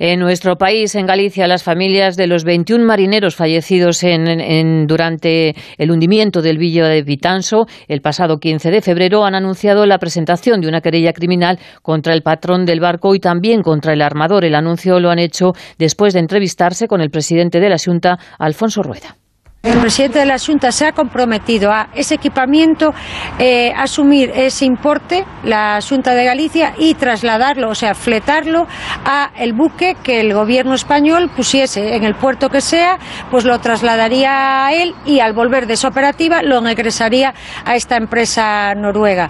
En 0.00 0.20
nuestro 0.20 0.56
país, 0.56 0.94
en 0.94 1.06
Galicia, 1.06 1.48
las 1.48 1.64
familias 1.64 2.16
de 2.16 2.28
los 2.28 2.44
21 2.44 2.84
marineros 2.84 3.34
fallecidos 3.34 4.04
en, 4.04 4.86
durante 4.86 5.56
el 5.76 5.90
hundimiento 5.90 6.40
del 6.40 6.56
Villa 6.56 6.86
de 6.86 7.02
Vitanso 7.02 7.66
el 7.88 8.00
pasado 8.00 8.38
15 8.38 8.70
de 8.70 8.80
febrero 8.80 9.24
han 9.24 9.34
anunciado 9.34 9.86
la 9.86 9.98
presentación 9.98 10.60
de 10.60 10.68
una 10.68 10.80
querella 10.80 11.12
criminal 11.12 11.58
contra 11.82 12.14
el 12.14 12.22
patrón 12.22 12.64
del 12.64 12.78
barco 12.78 13.14
y 13.16 13.18
también 13.18 13.62
contra 13.62 13.92
el 13.92 14.02
armador. 14.02 14.44
El 14.44 14.54
anuncio 14.54 15.00
lo 15.00 15.10
han 15.10 15.18
hecho 15.18 15.52
después 15.78 16.14
de 16.14 16.20
entrevistarse 16.20 16.86
con 16.86 17.00
el 17.00 17.10
presidente 17.10 17.58
de 17.58 17.68
la 17.68 17.76
Junta, 17.78 18.18
Alfonso 18.38 18.84
Rueda. 18.84 19.16
El 19.62 19.80
presidente 19.80 20.20
de 20.20 20.26
la 20.26 20.38
Junta 20.38 20.70
se 20.70 20.86
ha 20.86 20.92
comprometido 20.92 21.72
a 21.72 21.88
ese 21.92 22.14
equipamiento, 22.14 22.94
eh, 23.40 23.72
asumir 23.76 24.30
ese 24.30 24.64
importe, 24.64 25.24
la 25.42 25.80
Junta 25.86 26.14
de 26.14 26.24
Galicia, 26.24 26.74
y 26.78 26.94
trasladarlo, 26.94 27.68
o 27.70 27.74
sea, 27.74 27.94
fletarlo 27.94 28.68
a 29.04 29.30
el 29.36 29.52
buque 29.52 29.96
que 30.02 30.20
el 30.20 30.32
gobierno 30.32 30.74
español 30.74 31.28
pusiese 31.34 31.96
en 31.96 32.04
el 32.04 32.14
puerto 32.14 32.50
que 32.50 32.60
sea, 32.60 32.98
pues 33.32 33.44
lo 33.44 33.58
trasladaría 33.58 34.66
a 34.66 34.72
él 34.72 34.94
y 35.04 35.18
al 35.18 35.32
volver 35.32 35.66
de 35.66 35.74
esa 35.74 35.88
operativa 35.88 36.40
lo 36.42 36.58
ingresaría 36.58 37.34
a 37.64 37.74
esta 37.74 37.96
empresa 37.96 38.74
noruega. 38.76 39.28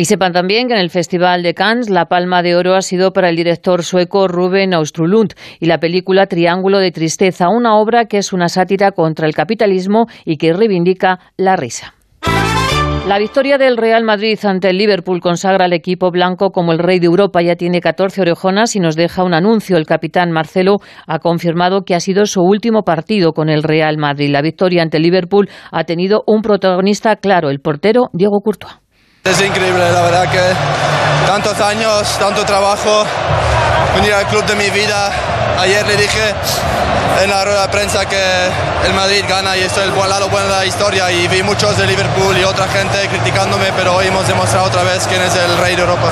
Y 0.00 0.04
sepan 0.04 0.32
también 0.32 0.68
que 0.68 0.74
en 0.74 0.80
el 0.80 0.90
Festival 0.90 1.42
de 1.42 1.54
Cannes 1.54 1.90
la 1.90 2.06
palma 2.06 2.40
de 2.44 2.54
oro 2.54 2.76
ha 2.76 2.82
sido 2.82 3.12
para 3.12 3.30
el 3.30 3.34
director 3.34 3.82
sueco 3.82 4.28
Ruben 4.28 4.72
Austrulund 4.72 5.34
y 5.58 5.66
la 5.66 5.80
película 5.80 6.26
Triángulo 6.26 6.78
de 6.78 6.92
Tristeza, 6.92 7.48
una 7.48 7.74
obra 7.74 8.04
que 8.04 8.18
es 8.18 8.32
una 8.32 8.48
sátira 8.48 8.92
contra 8.92 9.26
el 9.26 9.34
capitalismo 9.34 10.06
y 10.24 10.36
que 10.36 10.52
reivindica 10.52 11.18
la 11.36 11.56
risa. 11.56 11.94
La 13.08 13.18
victoria 13.18 13.58
del 13.58 13.76
Real 13.76 14.04
Madrid 14.04 14.38
ante 14.44 14.70
el 14.70 14.78
Liverpool 14.78 15.18
consagra 15.18 15.64
al 15.64 15.72
equipo 15.72 16.12
blanco 16.12 16.50
como 16.50 16.70
el 16.70 16.78
rey 16.78 17.00
de 17.00 17.06
Europa. 17.06 17.42
Ya 17.42 17.56
tiene 17.56 17.80
14 17.80 18.20
orejonas 18.20 18.76
y 18.76 18.80
nos 18.80 18.94
deja 18.94 19.24
un 19.24 19.34
anuncio. 19.34 19.76
El 19.78 19.86
capitán 19.86 20.30
Marcelo 20.30 20.76
ha 21.08 21.18
confirmado 21.18 21.82
que 21.82 21.96
ha 21.96 22.00
sido 22.00 22.24
su 22.26 22.42
último 22.42 22.82
partido 22.82 23.32
con 23.32 23.48
el 23.48 23.64
Real 23.64 23.98
Madrid. 23.98 24.30
La 24.30 24.42
victoria 24.42 24.82
ante 24.82 24.98
el 24.98 25.02
Liverpool 25.02 25.48
ha 25.72 25.82
tenido 25.82 26.22
un 26.28 26.42
protagonista 26.42 27.16
claro, 27.16 27.50
el 27.50 27.58
portero 27.58 28.10
Diego 28.12 28.38
Courtois. 28.44 28.76
Es 29.24 29.40
increíble, 29.40 29.92
la 29.92 30.02
verdad 30.02 30.30
que 30.30 30.40
tantos 31.26 31.60
años, 31.60 32.16
tanto 32.18 32.44
trabajo, 32.44 33.04
venir 33.94 34.14
al 34.14 34.26
club 34.26 34.44
de 34.46 34.54
mi 34.54 34.70
vida. 34.70 35.10
Ayer 35.58 35.86
le 35.86 35.96
dije 35.96 36.34
en 37.22 37.30
la 37.30 37.44
rueda 37.44 37.62
de 37.62 37.68
prensa 37.68 38.06
que 38.06 38.22
el 38.86 38.94
Madrid 38.94 39.24
gana 39.28 39.56
y 39.56 39.60
esto 39.60 39.82
es 39.82 39.88
el 39.88 40.08
lado 40.08 40.28
bueno 40.28 40.46
de 40.46 40.54
la 40.54 40.66
historia 40.66 41.10
y 41.10 41.26
vi 41.28 41.42
muchos 41.42 41.76
de 41.76 41.86
Liverpool 41.86 42.38
y 42.38 42.44
otra 42.44 42.68
gente 42.68 43.08
criticándome, 43.08 43.72
pero 43.76 43.96
hoy 43.96 44.06
hemos 44.06 44.26
demostrado 44.26 44.66
otra 44.66 44.82
vez 44.84 45.06
quién 45.08 45.20
es 45.20 45.34
el 45.34 45.58
rey 45.58 45.74
de 45.74 45.82
Europa. 45.82 46.10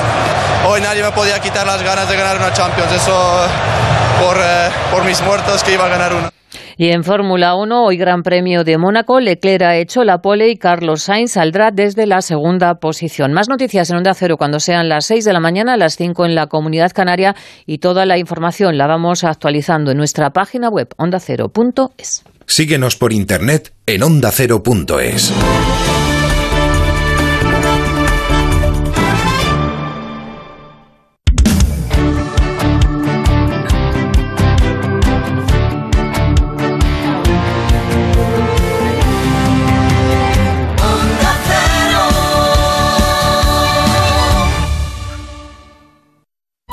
Hoy 0.67 0.81
nadie 0.81 1.01
me 1.01 1.11
podía 1.11 1.39
quitar 1.39 1.65
las 1.65 1.81
ganas 1.81 2.09
de 2.09 2.15
ganar 2.17 2.37
una 2.37 2.53
Champions, 2.53 2.91
eso 2.91 3.47
por, 4.21 4.37
eh, 4.37 4.69
por 4.91 5.03
mis 5.05 5.21
muertos 5.21 5.63
que 5.63 5.73
iba 5.73 5.85
a 5.85 5.89
ganar 5.89 6.13
una. 6.13 6.29
Y 6.79 6.91
en 6.91 7.03
Fórmula 7.03 7.55
1, 7.55 7.85
hoy 7.85 7.97
Gran 7.97 8.21
Premio 8.21 8.63
de 8.63 8.77
Mónaco, 8.77 9.19
Leclerc 9.19 9.63
ha 9.63 9.75
hecho 9.77 10.03
la 10.03 10.19
pole 10.21 10.49
y 10.49 10.57
Carlos 10.57 11.01
Sainz 11.01 11.31
saldrá 11.31 11.71
desde 11.71 12.05
la 12.05 12.21
segunda 12.21 12.75
posición. 12.75 13.33
Más 13.33 13.49
noticias 13.49 13.89
en 13.89 13.97
Onda 13.97 14.13
Cero 14.13 14.37
cuando 14.37 14.59
sean 14.59 14.87
las 14.87 15.05
6 15.05 15.25
de 15.25 15.33
la 15.33 15.39
mañana, 15.39 15.75
las 15.75 15.95
5 15.95 16.25
en 16.27 16.35
la 16.35 16.45
Comunidad 16.45 16.91
Canaria 16.93 17.35
y 17.65 17.79
toda 17.79 18.05
la 18.05 18.19
información 18.19 18.77
la 18.77 18.85
vamos 18.85 19.23
actualizando 19.23 19.89
en 19.89 19.97
nuestra 19.97 20.29
página 20.29 20.69
web 20.69 20.89
ondacero.es. 20.97 22.23
Síguenos 22.45 22.95
por 22.95 23.11
internet 23.11 23.73
en 23.87 24.03
ondacero.es. 24.03 25.33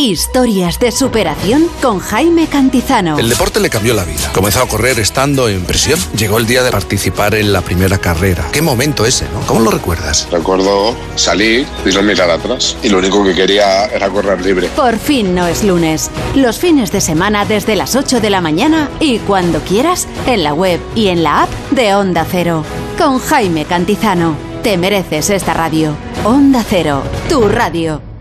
Historias 0.05 0.79
de 0.81 0.93
superación 0.93 1.67
con 1.81 1.99
Jaime 1.99 2.47
Cantizano. 2.47 3.19
El 3.19 3.31
deporte 3.31 3.59
le 3.59 3.71
cambió 3.71 3.95
la 3.95 4.05
vida. 4.05 4.31
Comenzó 4.35 4.61
a 4.61 4.69
correr 4.69 5.01
estando 5.01 5.49
en 5.49 5.65
prisión. 5.65 5.99
Llegó 6.15 6.37
el 6.37 6.47
día 6.47 6.63
de 6.63 6.71
participar 6.71 7.35
en 7.35 7.55
la 7.55 7.63
primera 7.63 7.97
carrera. 7.97 8.47
Qué 8.53 8.61
momento 8.61 9.07
ese, 9.07 9.25
¿no? 9.31 9.41
¿Cómo 9.47 9.61
lo 9.61 9.71
recuerdas? 9.71 10.29
Recuerdo 10.31 10.95
salir 11.15 11.67
y 11.87 11.95
no 11.95 12.03
mirar 12.03 12.29
atrás. 12.29 12.77
Y 12.83 12.91
lo 12.91 12.99
único 12.99 13.25
que 13.25 13.35
quería 13.35 13.87
era 13.87 14.11
correr 14.11 14.45
libre. 14.45 14.69
Por 14.77 14.99
fin 14.99 15.35
no 15.35 15.47
es 15.47 15.65
lunes. 15.65 16.11
Los 16.35 16.59
fines 16.59 16.93
de 16.93 17.01
semana 17.01 17.47
desde 17.47 17.75
las 17.75 17.97
8 17.97 18.21
de 18.21 18.29
la 18.29 18.43
mañana 18.43 18.91
y 19.01 19.21
cuando 19.21 19.61
quieras 19.61 20.07
en 20.27 20.45
la 20.45 20.53
web 20.53 20.81
y 20.95 21.09
en 21.09 21.23
la 21.23 21.45
app 21.45 21.51
de 21.71 21.95
Onda 21.95 22.27
Cero. 22.31 22.63
Con 22.99 23.21
Jaime 23.21 23.65
Cantizano. 23.65 24.37
Te 24.63 24.77
mereces 24.77 25.31
esta 25.31 25.55
radio. 25.55 25.97
Onda 26.25 26.63
Cero, 26.69 27.03
tu 27.31 27.49
radio. 27.49 28.14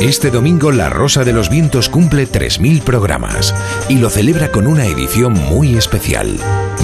Este 0.00 0.30
domingo 0.30 0.72
La 0.72 0.88
Rosa 0.88 1.24
de 1.24 1.34
los 1.34 1.50
Vientos 1.50 1.90
cumple 1.90 2.26
3.000 2.26 2.80
programas 2.80 3.54
y 3.90 3.96
lo 3.96 4.08
celebra 4.08 4.50
con 4.50 4.66
una 4.66 4.86
edición 4.86 5.34
muy 5.34 5.76
especial. 5.76 6.38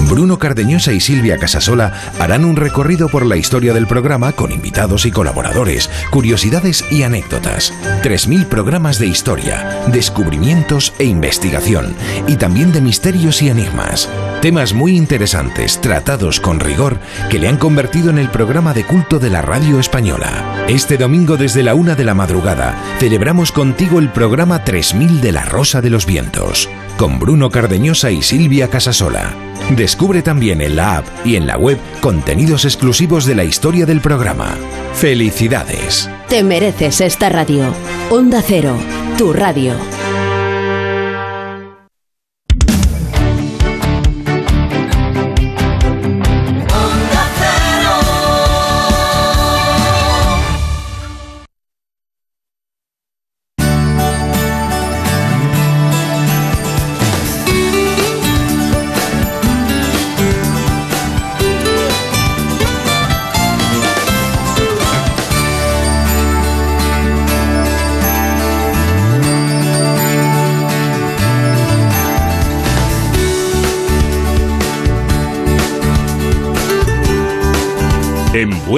Bruno 0.07 0.37
Cardeñosa 0.37 0.93
y 0.93 0.99
Silvia 0.99 1.39
Casasola 1.39 1.93
harán 2.19 2.45
un 2.45 2.55
recorrido 2.55 3.09
por 3.09 3.25
la 3.25 3.35
historia 3.35 3.73
del 3.73 3.87
programa 3.87 4.33
con 4.33 4.51
invitados 4.51 5.07
y 5.07 5.11
colaboradores, 5.11 5.89
curiosidades 6.11 6.85
y 6.91 7.01
anécdotas. 7.01 7.73
3.000 8.03 8.45
programas 8.45 8.99
de 8.99 9.07
historia, 9.07 9.83
descubrimientos 9.87 10.93
e 10.99 11.05
investigación 11.05 11.95
y 12.27 12.35
también 12.35 12.71
de 12.71 12.81
misterios 12.81 13.41
y 13.41 13.49
enigmas. 13.49 14.07
Temas 14.41 14.73
muy 14.73 14.95
interesantes, 14.95 15.81
tratados 15.81 16.39
con 16.39 16.59
rigor, 16.59 16.99
que 17.29 17.39
le 17.39 17.47
han 17.47 17.57
convertido 17.57 18.11
en 18.11 18.19
el 18.19 18.29
programa 18.29 18.73
de 18.73 18.85
culto 18.85 19.17
de 19.17 19.31
la 19.31 19.41
radio 19.41 19.79
española. 19.79 20.65
Este 20.67 20.97
domingo 20.97 21.37
desde 21.37 21.63
la 21.63 21.73
una 21.73 21.95
de 21.95 22.05
la 22.05 22.13
madrugada 22.13 22.75
celebramos 22.99 23.51
contigo 23.51 23.97
el 23.97 24.09
programa 24.09 24.63
3000 24.63 25.21
de 25.21 25.31
La 25.31 25.43
Rosa 25.43 25.81
de 25.81 25.89
los 25.89 26.05
Vientos, 26.05 26.69
con 26.97 27.17
Bruno 27.17 27.49
Cardeñosa 27.49 28.11
y 28.11 28.21
Silvia 28.21 28.69
Casasola. 28.69 29.33
Descubre 29.75 30.21
también 30.21 30.61
en 30.61 30.75
la 30.75 30.97
app 30.97 31.07
y 31.25 31.35
en 31.35 31.47
la 31.47 31.57
web 31.57 31.79
contenidos 31.99 32.63
exclusivos 32.63 33.25
de 33.25 33.33
la 33.33 33.43
historia 33.43 33.87
del 33.87 34.01
programa. 34.01 34.55
¡Felicidades! 34.93 36.09
Te 36.29 36.43
mereces 36.43 37.01
esta 37.01 37.29
radio. 37.29 37.73
Onda 38.11 38.43
Cero, 38.45 38.77
tu 39.17 39.33
radio. 39.33 39.73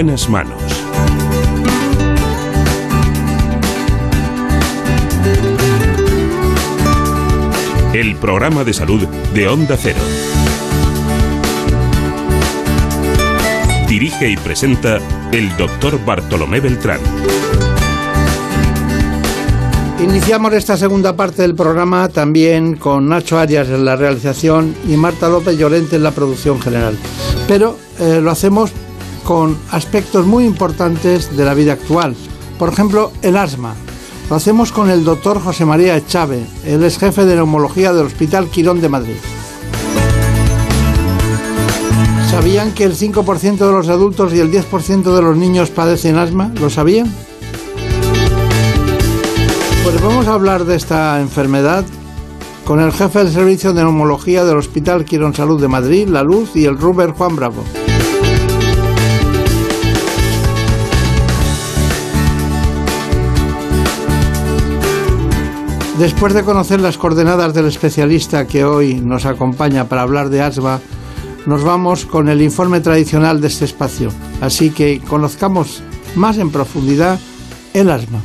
Buenas 0.02 0.30
manos. 0.30 0.62
El 7.94 8.16
programa 8.16 8.64
de 8.64 8.72
salud 8.72 9.06
de 9.34 9.48
Onda 9.50 9.76
Cero. 9.76 10.00
Dirige 13.90 14.30
y 14.30 14.38
presenta 14.38 15.00
el 15.34 15.58
doctor 15.58 16.00
Bartolomé 16.06 16.62
Beltrán. 16.62 17.02
Iniciamos 20.02 20.54
esta 20.54 20.78
segunda 20.78 21.18
parte 21.18 21.42
del 21.42 21.56
programa 21.56 22.08
también 22.08 22.78
con 22.78 23.10
Nacho 23.10 23.38
Arias 23.38 23.68
en 23.68 23.84
la 23.84 23.98
realización 23.98 24.74
y 24.88 24.96
Marta 24.96 25.28
López 25.28 25.58
Llorente 25.58 25.98
en 25.98 26.04
la 26.04 26.12
producción 26.12 26.62
general. 26.62 26.98
Pero 27.50 27.78
eh, 28.00 28.22
lo 28.22 28.32
hacemos 28.32 28.72
con 29.30 29.56
aspectos 29.70 30.26
muy 30.26 30.44
importantes 30.44 31.38
de 31.38 31.46
la 31.46 31.54
vida 31.54 31.74
actual. 31.74 32.16
Por 32.58 32.70
ejemplo, 32.70 33.12
el 33.22 33.38
asma. 33.38 33.76
Lo 34.28 34.36
hacemos 34.36 34.72
con 34.72 34.90
el 34.90 35.04
doctor 35.04 35.40
José 35.40 35.66
María 35.66 35.96
Echave, 35.96 36.48
él 36.66 36.84
es 36.84 36.98
jefe 36.98 37.28
de 37.28 37.36
neumología 37.36 37.94
del 37.94 38.08
Hospital 38.08 38.48
Quirón 38.48 38.82
de 38.82 38.90
Madrid. 38.90 39.18
¿Sabían 42.32 42.74
que 42.74 42.86
el 42.86 42.96
5% 42.96 43.58
de 43.58 43.72
los 43.72 43.88
adultos 43.90 44.34
y 44.34 44.40
el 44.40 44.52
10% 44.52 45.16
de 45.16 45.22
los 45.22 45.38
niños 45.38 45.70
padecen 45.70 46.18
asma? 46.18 46.52
¿Lo 46.60 46.72
sabían? 46.72 47.14
Pues 49.84 50.02
vamos 50.02 50.26
a 50.26 50.34
hablar 50.34 50.66
de 50.66 50.76
esta 50.76 51.22
enfermedad 51.22 51.86
con 52.66 52.80
el 52.80 52.92
jefe 52.92 53.20
del 53.20 53.32
servicio 53.32 53.74
de 53.74 53.84
neumología 53.84 54.44
del 54.44 54.58
Hospital 54.58 55.06
Quirón 55.06 55.36
Salud 55.36 55.62
de 55.62 55.68
Madrid, 55.68 56.08
La 56.08 56.24
Luz 56.24 56.56
y 56.56 56.66
el 56.66 56.80
Ruber 56.80 57.12
Juan 57.12 57.36
Bravo. 57.36 57.64
Después 66.00 66.34
de 66.34 66.44
conocer 66.44 66.80
las 66.80 66.98
coordenadas 66.98 67.54
del 67.54 67.66
especialista 67.68 68.48
que 68.48 68.64
hoy 68.64 68.94
nos 68.96 69.26
acompaña 69.26 69.90
para 69.90 70.04
hablar 70.04 70.30
de 70.30 70.42
asma, 70.42 70.80
nos 71.46 71.62
vamos 71.62 72.06
con 72.06 72.30
el 72.30 72.42
informe 72.42 72.80
tradicional 72.80 73.42
de 73.42 73.48
este 73.48 73.66
espacio. 73.66 74.10
Así 74.40 74.70
que 74.70 75.02
conozcamos 75.02 75.84
más 76.16 76.38
en 76.38 76.52
profundidad 76.52 77.20
el 77.74 77.90
asma. 77.90 78.22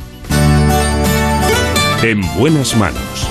En 2.01 2.21
buenas 2.39 2.77
manos. 2.77 3.27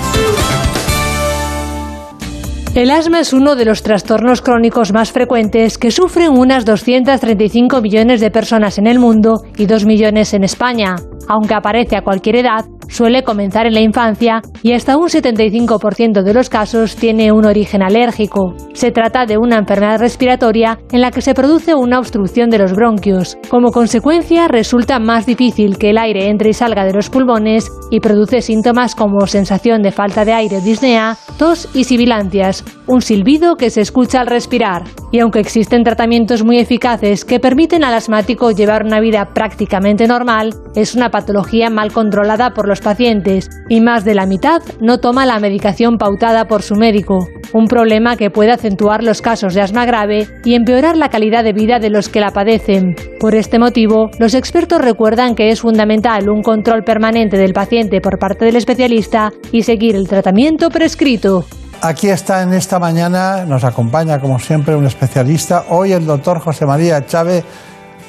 El 2.75 2.91
asma 2.91 3.21
es 3.21 3.33
uno 3.33 3.57
de 3.57 3.65
los 3.65 3.83
trastornos 3.83 4.43
crónicos 4.43 4.93
más 4.93 5.11
frecuentes 5.11 5.79
que 5.79 5.91
sufren 5.91 6.33
unas 6.33 6.67
235 6.67 7.81
millones 7.81 8.21
de 8.21 8.31
personas 8.31 8.77
en 8.77 8.89
el 8.89 8.99
mundo 8.99 9.43
y 9.57 9.65
2 9.65 9.87
millones 9.87 10.35
en 10.35 10.45
España. 10.45 10.97
Aunque 11.29 11.55
aparece 11.55 11.97
a 11.97 12.03
cualquier 12.03 12.37
edad, 12.37 12.65
suele 12.89 13.25
comenzar 13.25 13.67
en 13.67 13.75
la 13.75 13.81
infancia 13.81 14.43
y 14.63 14.73
hasta 14.73 14.97
un 14.97 15.09
75% 15.09 16.23
de 16.23 16.35
los 16.35 16.49
casos 16.49 16.97
tiene 16.97 17.33
un 17.33 17.45
origen 17.45 17.83
alérgico. 17.83 18.55
Se 18.73 18.93
trata 18.93 19.27
de 19.27 19.39
una 19.39 19.59
enfermedad 19.59 19.99
respiratoria 19.99 20.79
en 20.93 21.01
la 21.01 21.11
que 21.11 21.23
se 21.23 21.35
produce 21.35 21.75
una 21.75 21.99
obstrucción 21.99 22.51
de 22.51 22.59
los 22.59 22.73
bronquios. 22.73 23.37
Como 23.49 23.73
consecuencia, 23.73 24.49
resulta 24.49 24.99
más 24.99 25.27
difícil 25.27 25.79
que 25.79 25.91
el 25.91 25.99
aire 25.99 26.29
entre 26.29 26.51
y 26.51 26.53
salga 26.53 26.85
de 26.85 26.93
los 26.93 27.11
pulmones 27.11 27.71
y 27.91 28.01
produce 28.01 28.43
síntomas 28.43 28.95
como 28.95 29.27
sensación 29.27 29.83
de 29.83 29.93
falta 29.93 30.25
de 30.25 30.33
aire 30.33 30.61
disnea, 30.61 31.17
tos 31.39 31.69
y 31.75 31.85
sibilancias, 31.85 32.65
un 32.87 33.03
silbido 33.03 33.57
que 33.57 33.71
se 33.71 33.81
escucha 33.81 34.21
al 34.21 34.27
respirar. 34.27 34.85
Y 35.11 35.21
aunque 35.21 35.41
existen 35.41 35.85
tratamientos 35.85 36.45
muy 36.45 36.59
eficaces 36.59 37.25
que 37.25 37.41
permiten 37.41 37.85
al 37.85 37.95
asmático 37.95 38.51
llevar 38.51 38.85
una 38.85 39.01
vida 39.01 39.31
prácticamente 39.33 40.07
normal, 40.07 40.55
es 40.75 40.95
una 40.95 41.11
patología 41.15 41.71
mal 41.71 41.93
controlada 41.93 42.51
por 42.55 42.67
los 42.67 42.81
pacientes 42.81 43.49
y 43.69 43.81
más 43.81 44.05
de 44.05 44.17
la 44.17 44.27
mitad 44.27 44.61
no 44.81 44.99
toma 44.99 45.27
la 45.27 45.39
medicación 45.39 45.97
pautada 45.97 46.47
por 46.47 46.63
su 46.63 46.75
médico, 46.75 47.29
un 47.53 47.69
problema 47.69 48.17
que 48.17 48.31
puede 48.31 48.51
acentuar 48.51 49.05
los 49.05 49.23
casos 49.23 49.55
de 49.55 49.61
asma 49.61 49.87
grave 49.87 50.27
y 50.45 50.55
empeorar 50.55 50.97
la 50.97 51.11
calidad 51.11 51.45
de 51.45 51.53
vida 51.53 51.79
de 51.79 51.91
los 51.91 52.09
que 52.09 52.19
la 52.19 52.33
padecen. 52.33 52.97
Por 53.21 53.37
este 53.37 53.61
motivo, 53.61 54.11
los 54.19 54.35
expertos 54.35 54.81
recuerdan 54.81 55.37
que 55.37 55.51
es 55.51 55.61
fundamental 55.61 56.29
un 56.29 56.43
control 56.43 56.83
permanente 56.83 57.37
del 57.37 57.53
paciente 57.53 58.01
por 58.01 58.19
parte 58.19 58.45
del 58.47 58.57
especialista 58.57 59.33
y 59.53 59.63
seguir 59.63 59.95
el 59.95 60.09
tratamiento 60.09 60.69
prescrito. 60.69 61.45
Aquí 61.81 62.09
está 62.09 62.43
en 62.43 62.55
esta 62.55 62.81
mañana, 62.81 63.45
nos 63.45 63.63
acompaña 63.63 64.19
como 64.19 64.41
siempre 64.41 64.75
un 64.75 64.87
especialista, 64.87 65.67
hoy 65.69 65.93
el 65.93 66.07
doctor 66.07 66.41
José 66.41 66.67
María 66.67 67.07
Chávez 67.07 67.45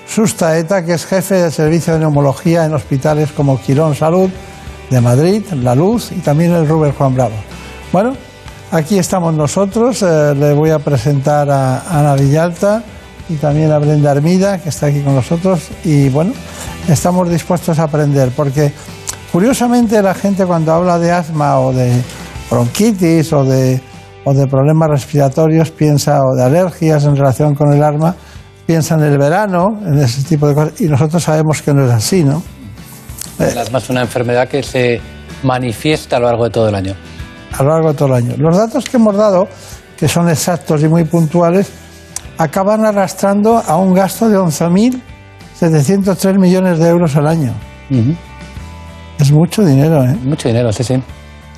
Sustaeta, 0.08 0.84
que 0.86 0.94
es 0.94 1.06
jefe 1.06 1.36
del 1.36 1.52
servicio 1.52 1.94
de 1.94 2.00
neumología 2.00 2.66
en 2.66 2.74
hospitales 2.74 3.32
como 3.32 3.60
Quirón 3.60 3.96
Salud 3.96 4.30
de 4.90 5.02
Madrid, 5.02 5.44
La 5.62 5.76
Luz 5.76 6.12
y 6.12 6.20
también 6.20 6.54
el 6.54 6.68
Ruber 6.68 6.94
Juan 6.94 7.16
Bravo. 7.16 7.36
Bueno, 7.92 8.14
aquí 8.72 8.98
estamos 8.98 9.34
nosotros, 9.34 10.02
eh, 10.04 10.36
le 10.36 10.54
voy 10.54 10.70
a 10.70 10.80
presentar 10.80 11.50
a 11.50 11.84
Ana 11.90 12.16
Villalta 12.16 12.84
y 13.30 13.36
también 13.36 13.72
a 13.72 13.80
Brenda 13.80 14.12
Hermida, 14.12 14.60
que 14.60 14.70
está 14.70 14.88
aquí 14.88 15.02
con 15.02 15.16
nosotros, 15.16 15.70
y 15.84 16.10
bueno, 16.10 16.34
estamos 16.88 17.30
dispuestos 17.30 17.80
a 17.80 17.84
aprender, 17.84 18.30
porque 18.36 18.72
curiosamente 19.32 20.02
la 20.02 20.14
gente 20.14 20.46
cuando 20.46 20.72
habla 20.74 21.00
de 21.00 21.12
asma 21.12 21.60
o 21.60 21.74
de 21.74 21.92
bronquitis 22.52 23.34
o 23.34 23.44
de, 23.44 23.82
o 24.24 24.34
de 24.34 24.46
problemas 24.46 24.90
respiratorios 24.90 25.72
piensa, 25.72 26.22
o 26.24 26.36
de 26.36 26.44
alergias 26.44 27.06
en 27.06 27.16
relación 27.16 27.56
con 27.56 27.74
el 27.74 27.84
asma, 27.84 28.16
piensa 28.66 28.96
en 28.96 29.04
el 29.04 29.18
verano, 29.18 29.80
en 29.86 30.00
ese 30.00 30.24
tipo 30.24 30.48
de 30.48 30.56
cosas, 30.56 30.80
y 30.82 30.86
nosotros 30.86 31.24
sabemos 31.24 31.62
que 31.62 31.74
no 31.74 31.86
es 31.86 31.92
así, 31.92 32.24
¿no? 32.24 32.42
El 33.40 33.58
asma 33.58 33.80
es 33.80 33.90
una 33.90 34.02
enfermedad 34.02 34.48
que 34.48 34.64
se 34.64 35.02
manifiesta 35.44 36.16
a 36.18 36.20
lo 36.20 36.28
largo 36.28 36.46
de 36.46 36.50
todo 36.50 36.70
el 36.70 36.76
año. 36.76 36.96
A 37.58 37.64
lo 37.64 37.70
largo 37.70 37.90
de 37.90 37.98
todo 37.98 38.08
el 38.10 38.16
año. 38.16 38.36
Los 38.38 38.58
datos 38.58 38.86
que 38.86 38.98
hemos 38.98 39.16
dado, 39.16 39.48
que 39.98 40.08
son 40.08 40.30
exactos 40.30 40.84
y 40.84 40.88
muy 40.88 41.04
puntuales, 41.04 41.70
acaban 42.38 42.86
arrastrando 42.86 43.62
a 43.66 43.78
un 43.78 43.94
gasto 43.94 44.30
de 44.30 44.38
11.703 44.38 46.40
millones 46.40 46.80
de 46.80 46.90
euros 46.90 47.16
al 47.16 47.28
año. 47.28 47.54
Es 49.20 49.32
mucho 49.32 49.64
dinero, 49.64 50.04
¿eh? 50.04 50.18
Mucho 50.24 50.50
dinero, 50.50 50.74
sí, 50.74 50.84
sí. 50.84 51.02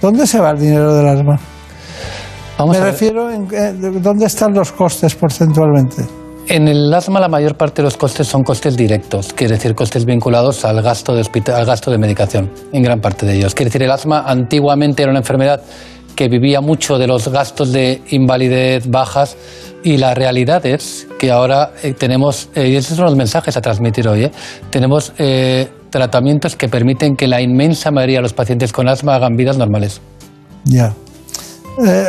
¿Dónde 0.01 0.27
se 0.27 0.39
va 0.39 0.51
el 0.51 0.59
dinero 0.59 0.93
del 0.93 1.07
asma? 1.07 1.39
Vamos 2.57 2.75
Me 2.75 2.81
a 2.81 2.85
refiero 2.85 3.31
en 3.31 3.47
eh, 3.51 3.73
¿dónde 4.01 4.25
están 4.25 4.53
los 4.53 4.71
costes 4.71 5.15
porcentualmente? 5.15 6.05
En 6.49 6.69
el 6.69 6.93
asma 6.93 7.19
la 7.19 7.27
mayor 7.27 7.57
parte 7.57 7.81
de 7.81 7.83
los 7.83 7.97
costes 7.97 8.25
son 8.25 8.43
costes 8.43 8.77
directos, 8.77 9.33
quiere 9.33 9.55
decir 9.55 9.75
costes 9.75 10.05
vinculados 10.05 10.63
al 10.63 10.81
gasto 10.81 11.13
de, 11.13 11.23
al 11.53 11.65
gasto 11.65 11.91
de 11.91 11.97
medicación, 11.97 12.49
en 12.71 12.83
gran 12.83 13.01
parte 13.01 13.25
de 13.25 13.35
ellos. 13.35 13.53
Quiere 13.53 13.67
decir, 13.67 13.83
el 13.83 13.91
asma 13.91 14.23
antiguamente 14.25 15.03
era 15.03 15.11
una 15.11 15.19
enfermedad 15.19 15.61
que 16.15 16.29
vivía 16.29 16.61
mucho 16.61 16.97
de 16.97 17.05
los 17.05 17.27
gastos 17.27 17.73
de 17.73 18.01
invalidez 18.11 18.89
bajas 18.89 19.35
y 19.83 19.97
la 19.97 20.13
realidad 20.13 20.65
es 20.65 21.05
que 21.19 21.31
ahora 21.31 21.71
eh, 21.83 21.93
tenemos, 21.93 22.49
eh, 22.55 22.69
y 22.69 22.75
esos 22.77 22.95
son 22.95 23.05
los 23.05 23.17
mensajes 23.17 23.57
a 23.57 23.61
transmitir 23.61 24.07
hoy, 24.07 24.23
eh, 24.23 24.31
tenemos 24.69 25.11
tratamientos 25.89 26.55
que 26.55 26.69
permiten 26.69 27.17
que 27.17 27.27
la 27.27 27.41
inmensa 27.41 27.91
mayoría 27.91 28.19
de 28.19 28.23
los 28.23 28.33
pacientes 28.33 28.71
con 28.71 28.87
asma 28.87 29.15
hagan 29.15 29.35
vidas 29.35 29.57
normales. 29.57 29.99
Ya. 30.63 30.93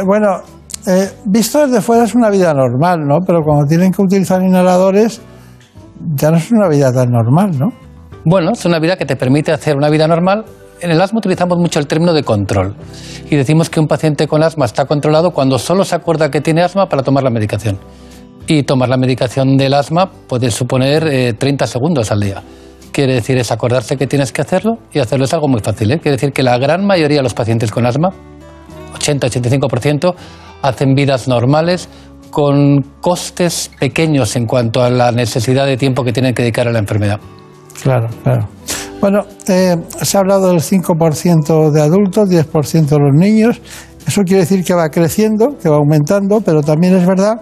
bueno, 0.06 0.42
eh, 0.88 1.10
visto 1.26 1.66
desde 1.66 1.82
fuera 1.82 2.04
es 2.04 2.14
una 2.14 2.30
vida 2.30 2.54
normal, 2.54 3.00
¿no? 3.06 3.18
Pero 3.26 3.42
cuando 3.42 3.66
tienen 3.66 3.92
que 3.92 4.00
utilizar 4.00 4.42
inhaladores, 4.42 5.20
ya 6.14 6.30
no 6.30 6.38
es 6.38 6.50
una 6.50 6.68
vida 6.68 6.90
tan 6.92 7.10
normal, 7.10 7.58
¿no? 7.58 7.66
Bueno, 8.24 8.52
es 8.52 8.64
una 8.64 8.78
vida 8.78 8.96
que 8.96 9.04
te 9.04 9.14
permite 9.14 9.52
hacer 9.52 9.76
una 9.76 9.90
vida 9.90 10.08
normal. 10.08 10.44
En 10.80 10.90
el 10.90 11.00
asma 11.00 11.18
utilizamos 11.18 11.58
mucho 11.58 11.78
el 11.78 11.86
término 11.86 12.12
de 12.12 12.22
control 12.22 12.74
y 13.28 13.36
decimos 13.36 13.68
que 13.68 13.80
un 13.80 13.86
paciente 13.86 14.26
con 14.26 14.42
asma 14.42 14.64
está 14.64 14.86
controlado 14.86 15.32
cuando 15.32 15.58
solo 15.58 15.84
se 15.84 15.94
acuerda 15.94 16.30
que 16.30 16.40
tiene 16.40 16.62
asma 16.62 16.86
para 16.88 17.02
tomar 17.02 17.22
la 17.22 17.30
medicación. 17.30 17.78
Y 18.46 18.62
tomar 18.62 18.88
la 18.88 18.96
medicación 18.96 19.58
del 19.58 19.74
asma 19.74 20.10
puede 20.26 20.50
suponer 20.50 21.36
30 21.36 21.64
eh, 21.64 21.68
segundos 21.68 22.10
al 22.10 22.20
día. 22.20 22.42
Quiere 22.92 23.14
decir, 23.14 23.36
es 23.36 23.52
acordarse 23.52 23.98
que 23.98 24.06
tienes 24.06 24.32
que 24.32 24.40
hacerlo 24.40 24.78
y 24.92 25.00
hacerlo 25.00 25.26
es 25.26 25.34
algo 25.34 25.48
muy 25.48 25.60
fácil. 25.60 25.90
¿eh? 25.90 25.98
Quiere 25.98 26.16
decir 26.16 26.32
que 26.32 26.42
la 26.42 26.56
gran 26.56 26.86
mayoría 26.86 27.18
de 27.18 27.22
los 27.22 27.34
pacientes 27.34 27.70
con 27.70 27.84
asma, 27.84 28.08
80-85%, 28.98 30.14
hacen 30.62 30.94
vidas 30.94 31.28
normales 31.28 31.88
con 32.30 32.82
costes 33.00 33.70
pequeños 33.80 34.36
en 34.36 34.46
cuanto 34.46 34.82
a 34.82 34.90
la 34.90 35.12
necesidad 35.12 35.66
de 35.66 35.76
tiempo 35.76 36.04
que 36.04 36.12
tienen 36.12 36.34
que 36.34 36.42
dedicar 36.42 36.68
a 36.68 36.72
la 36.72 36.78
enfermedad. 36.78 37.20
Claro, 37.82 38.08
claro. 38.22 38.48
Bueno, 39.00 39.24
eh, 39.48 39.76
se 40.02 40.16
ha 40.16 40.20
hablado 40.20 40.48
del 40.48 40.60
5% 40.60 41.70
de 41.70 41.80
adultos, 41.80 42.28
10% 42.28 42.86
de 42.86 42.98
los 42.98 43.14
niños. 43.14 43.60
Eso 44.06 44.22
quiere 44.22 44.40
decir 44.40 44.64
que 44.64 44.74
va 44.74 44.88
creciendo, 44.88 45.56
que 45.62 45.68
va 45.68 45.76
aumentando, 45.76 46.40
pero 46.40 46.62
también 46.62 46.96
es 46.96 47.06
verdad 47.06 47.40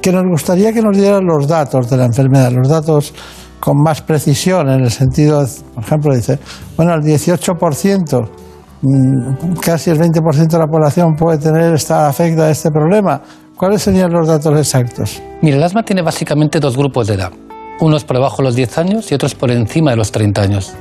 que 0.00 0.10
nos 0.10 0.24
gustaría 0.24 0.72
que 0.72 0.82
nos 0.82 0.96
dieran 0.96 1.24
los 1.24 1.46
datos 1.46 1.88
de 1.88 1.96
la 1.96 2.06
enfermedad, 2.06 2.50
los 2.50 2.68
datos 2.68 3.14
con 3.60 3.80
más 3.80 4.02
precisión, 4.02 4.68
en 4.68 4.80
el 4.80 4.90
sentido, 4.90 5.46
por 5.74 5.84
ejemplo, 5.84 6.14
dice, 6.14 6.40
bueno, 6.76 6.94
el 6.94 7.02
18% 7.02 8.41
Mm, 8.41 8.41
casi 9.60 9.90
el 9.90 9.98
20% 9.98 10.48
de 10.48 10.58
la 10.58 10.66
población 10.66 11.14
puede 11.14 11.38
tener 11.38 11.74
esta 11.74 12.08
afecta 12.08 12.46
a 12.46 12.50
este 12.50 12.70
problema. 12.70 13.22
¿Cuáles 13.56 13.82
serían 13.82 14.12
los 14.12 14.26
datos 14.26 14.58
exactos? 14.58 15.22
Mira, 15.40 15.56
el 15.56 15.62
asma 15.62 15.84
tiene 15.84 16.02
básicamente 16.02 16.58
dos 16.58 16.76
grupos 16.76 17.06
de 17.06 17.14
edad. 17.14 17.30
Unos 17.80 18.04
por 18.04 18.16
debajo 18.16 18.38
de 18.38 18.44
los 18.44 18.56
10 18.56 18.78
años 18.78 19.12
y 19.12 19.14
otros 19.14 19.34
por 19.34 19.50
encima 19.50 19.92
de 19.92 19.96
los 19.96 20.10
30 20.10 20.42
años. 20.42 20.72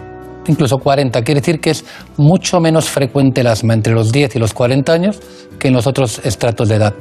Incluso 0.48 0.80
40. 0.80 1.22
Quiere 1.22 1.42
decir 1.42 1.60
que 1.60 1.70
es 1.70 1.86
mucho 2.18 2.60
menos 2.60 2.90
frecuente 2.90 3.42
el 3.42 3.48
asma 3.48 3.76
entre 3.76 3.94
los 3.94 4.12
10 4.12 4.36
y 4.36 4.40
los 4.40 4.54
40 4.54 4.92
años 4.92 5.20
que 5.60 5.68
en 5.68 5.76
los 5.76 5.86
otros 5.86 6.22
estratos 6.24 6.70
de 6.70 6.76
edad. 6.76 6.94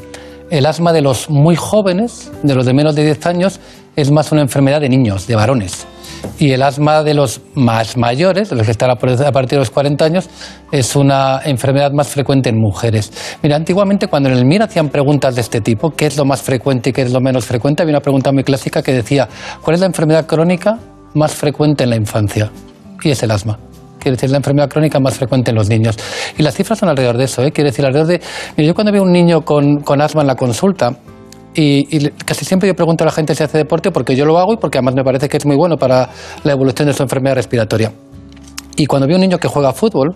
El 0.50 0.66
asma 0.66 0.92
de 0.92 1.00
los 1.00 1.30
muy 1.30 1.56
jóvenes, 1.56 2.30
de 2.42 2.54
los 2.54 2.66
de 2.66 2.74
menos 2.74 2.94
de 2.94 3.04
10 3.04 3.26
años, 3.26 3.60
es 3.96 4.10
más 4.10 4.32
una 4.32 4.42
enfermedad 4.42 4.80
de 4.80 4.88
niños, 4.88 5.26
de 5.26 5.36
varones. 5.36 5.86
Y 6.38 6.52
el 6.52 6.62
asma 6.62 7.02
de 7.02 7.14
los 7.14 7.40
más 7.54 7.96
mayores, 7.96 8.50
de 8.50 8.56
los 8.56 8.64
que 8.64 8.72
están 8.72 8.90
a 8.90 8.96
partir 8.96 9.50
de 9.50 9.56
los 9.56 9.70
40 9.70 10.04
años, 10.04 10.28
es 10.72 10.96
una 10.96 11.40
enfermedad 11.44 11.92
más 11.92 12.08
frecuente 12.08 12.48
en 12.48 12.58
mujeres. 12.58 13.12
Mira, 13.42 13.56
antiguamente 13.56 14.08
cuando 14.08 14.28
en 14.28 14.36
el 14.36 14.44
MIR 14.44 14.62
hacían 14.62 14.88
preguntas 14.88 15.34
de 15.34 15.40
este 15.40 15.60
tipo, 15.60 15.90
¿qué 15.90 16.06
es 16.06 16.16
lo 16.16 16.24
más 16.24 16.42
frecuente 16.42 16.90
y 16.90 16.92
qué 16.92 17.02
es 17.02 17.12
lo 17.12 17.20
menos 17.20 17.44
frecuente? 17.44 17.82
Había 17.82 17.94
una 17.94 18.02
pregunta 18.02 18.32
muy 18.32 18.44
clásica 18.44 18.82
que 18.82 18.92
decía, 18.92 19.28
¿cuál 19.62 19.74
es 19.74 19.80
la 19.80 19.86
enfermedad 19.86 20.26
crónica 20.26 20.78
más 21.14 21.32
frecuente 21.32 21.84
en 21.84 21.90
la 21.90 21.96
infancia? 21.96 22.50
Y 23.02 23.10
es 23.10 23.22
el 23.22 23.30
asma 23.30 23.58
quiere 24.00 24.16
decir 24.16 24.30
la 24.30 24.38
enfermedad 24.38 24.68
crónica 24.68 24.98
más 24.98 25.14
frecuente 25.14 25.50
en 25.50 25.56
los 25.56 25.68
niños. 25.68 25.96
Y 26.36 26.42
las 26.42 26.54
cifras 26.54 26.78
son 26.78 26.88
alrededor 26.88 27.16
de 27.16 27.24
eso, 27.24 27.42
¿eh? 27.44 27.52
quiere 27.52 27.70
decir 27.70 27.84
alrededor 27.84 28.08
de... 28.08 28.20
Mira, 28.56 28.66
yo 28.66 28.74
cuando 28.74 28.92
veo 28.92 29.02
un 29.02 29.12
niño 29.12 29.42
con, 29.42 29.82
con 29.82 30.00
asma 30.00 30.22
en 30.22 30.26
la 30.26 30.34
consulta, 30.34 30.96
y, 31.54 32.10
casi 32.24 32.44
siempre 32.44 32.68
yo 32.68 32.74
pregunto 32.74 33.04
a 33.04 33.06
la 33.06 33.12
gente 33.12 33.34
si 33.34 33.42
hace 33.42 33.58
deporte 33.58 33.90
porque 33.90 34.14
yo 34.14 34.24
lo 34.24 34.38
hago 34.38 34.54
y 34.54 34.56
porque 34.56 34.78
además 34.78 34.94
me 34.94 35.04
parece 35.04 35.28
que 35.28 35.36
es 35.36 35.46
muy 35.46 35.56
bueno 35.56 35.76
para 35.76 36.08
la 36.44 36.52
evolución 36.52 36.88
de 36.88 36.94
su 36.94 37.02
enfermedad 37.02 37.34
respiratoria. 37.34 37.92
Y 38.76 38.86
cuando 38.86 39.06
veo 39.06 39.16
un 39.16 39.22
niño 39.22 39.38
que 39.38 39.48
juega 39.48 39.72
fútbol, 39.72 40.14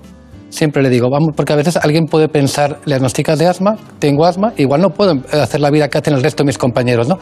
siempre 0.48 0.82
le 0.82 0.88
digo, 0.88 1.10
vamos, 1.10 1.30
porque 1.36 1.52
a 1.52 1.56
veces 1.56 1.76
alguien 1.76 2.06
puede 2.06 2.28
pensar, 2.28 2.78
le 2.84 2.94
diagnosticas 2.94 3.38
de 3.38 3.46
asma, 3.46 3.76
tengo 3.98 4.24
asma, 4.24 4.52
igual 4.56 4.80
no 4.80 4.90
puedo 4.90 5.14
hacer 5.32 5.60
la 5.60 5.70
vida 5.70 5.88
que 5.88 5.98
hacen 5.98 6.14
el 6.14 6.22
resto 6.22 6.44
de 6.44 6.46
mis 6.46 6.58
compañeros, 6.58 7.08
¿no? 7.08 7.18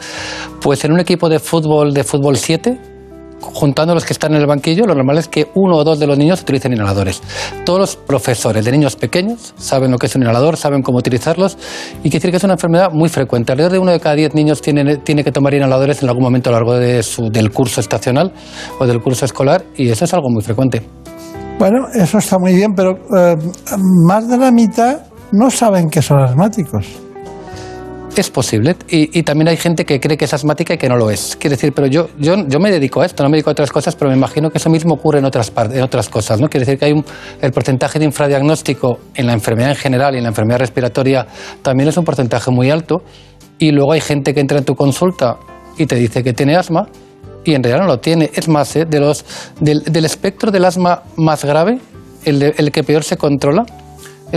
Pues 0.61 0.85
en 0.85 0.91
un 0.91 0.99
equipo 0.99 1.29
de 1.29 1.39
fútbol, 1.39 1.93
de 1.93 2.03
fútbol 2.03 2.37
7, 2.37 2.92
juntando 3.51 3.93
los 3.93 4.05
que 4.05 4.13
están 4.13 4.33
en 4.33 4.41
el 4.41 4.47
banquillo, 4.47 4.85
lo 4.85 4.95
normal 4.95 5.17
es 5.17 5.27
que 5.27 5.49
uno 5.55 5.77
o 5.77 5.83
dos 5.83 5.99
de 5.99 6.07
los 6.07 6.17
niños 6.17 6.41
utilicen 6.41 6.73
inhaladores. 6.73 7.21
Todos 7.65 7.79
los 7.79 7.95
profesores 7.95 8.63
de 8.63 8.71
niños 8.71 8.95
pequeños 8.95 9.53
saben 9.57 9.91
lo 9.91 9.97
que 9.97 10.07
es 10.07 10.15
un 10.15 10.23
inhalador, 10.23 10.57
saben 10.57 10.81
cómo 10.81 10.97
utilizarlos 10.99 11.57
y 11.99 12.09
quiere 12.09 12.19
decir 12.19 12.31
que 12.31 12.37
es 12.37 12.43
una 12.43 12.53
enfermedad 12.53 12.91
muy 12.91 13.09
frecuente. 13.09 13.51
Alrededor 13.51 13.73
de 13.73 13.79
uno 13.79 13.91
de 13.91 13.99
cada 13.99 14.15
diez 14.15 14.33
niños 14.33 14.61
tiene, 14.61 14.97
tiene 14.97 15.23
que 15.23 15.31
tomar 15.31 15.53
inhaladores 15.53 16.01
en 16.01 16.09
algún 16.09 16.23
momento 16.23 16.49
a 16.49 16.53
lo 16.53 16.59
largo 16.59 16.75
de 16.75 17.03
su, 17.03 17.29
del 17.29 17.51
curso 17.51 17.81
estacional 17.81 18.31
o 18.79 18.87
del 18.87 19.01
curso 19.01 19.25
escolar 19.25 19.65
y 19.75 19.89
eso 19.89 20.05
es 20.05 20.13
algo 20.13 20.29
muy 20.29 20.43
frecuente. 20.43 20.81
Bueno, 21.59 21.87
eso 21.93 22.17
está 22.17 22.39
muy 22.39 22.53
bien, 22.55 22.73
pero 22.75 22.91
eh, 23.15 23.35
más 24.07 24.27
de 24.27 24.37
la 24.37 24.51
mitad 24.51 25.01
no 25.31 25.49
saben 25.49 25.89
que 25.89 26.01
son 26.01 26.19
asmáticos. 26.19 27.02
Es 28.15 28.29
posible. 28.29 28.75
Y, 28.89 29.23
también 29.23 29.47
hay 29.47 29.57
gente 29.57 29.85
que 29.85 29.99
cree 29.99 30.17
que 30.17 30.25
es 30.25 30.33
asmática 30.33 30.75
y 30.75 30.77
que 30.77 30.87
no 30.87 30.95
lo 30.97 31.09
es. 31.09 31.35
Quiere 31.35 31.55
decir, 31.55 31.73
pero 31.73 31.87
yo, 31.87 32.09
yo, 32.19 32.35
yo 32.47 32.59
me 32.59 32.69
dedico 32.69 33.01
a 33.01 33.05
esto, 33.07 33.23
no 33.23 33.29
me 33.29 33.37
dedico 33.37 33.49
a 33.49 33.53
otras 33.53 33.71
cosas, 33.71 33.95
pero 33.95 34.11
me 34.11 34.17
imagino 34.17 34.51
que 34.51 34.59
eso 34.59 34.69
mismo 34.69 34.93
ocurre 34.93 35.17
en 35.17 35.25
otras, 35.25 35.51
en 35.71 35.81
otras 35.81 36.09
cosas. 36.09 36.39
¿no? 36.39 36.47
Quiere 36.47 36.65
decir 36.65 36.77
que 36.77 36.85
hay 36.85 36.91
un, 36.91 37.03
el 37.41 37.51
porcentaje 37.51 37.97
de 37.97 38.05
infradiagnóstico 38.05 38.99
en 39.15 39.25
la 39.25 39.33
enfermedad 39.33 39.71
en 39.71 39.77
general 39.77 40.13
y 40.13 40.17
en 40.17 40.23
la 40.23 40.29
enfermedad 40.29 40.59
respiratoria 40.59 41.25
también 41.63 41.89
es 41.89 41.97
un 41.97 42.05
porcentaje 42.05 42.51
muy 42.51 42.69
alto. 42.69 43.03
Y 43.57 43.71
luego 43.71 43.93
hay 43.93 44.01
gente 44.01 44.33
que 44.33 44.41
entra 44.41 44.59
en 44.59 44.65
tu 44.65 44.75
consulta 44.75 45.37
y 45.77 45.87
te 45.87 45.95
dice 45.95 46.23
que 46.23 46.33
tiene 46.33 46.55
asma 46.55 46.87
y 47.43 47.55
en 47.55 47.63
realidad 47.63 47.83
no 47.83 47.87
lo 47.87 47.99
tiene. 47.99 48.29
Es 48.33 48.47
más, 48.47 48.75
¿eh? 48.75 48.85
de 48.85 48.99
los, 48.99 49.25
del, 49.59 49.83
del, 49.83 50.05
espectro 50.05 50.51
del 50.51 50.65
asma 50.65 51.01
más 51.17 51.43
grave, 51.43 51.79
el, 52.25 52.43
el 52.43 52.71
que 52.71 52.83
peor 52.83 53.03
se 53.03 53.17
controla, 53.17 53.65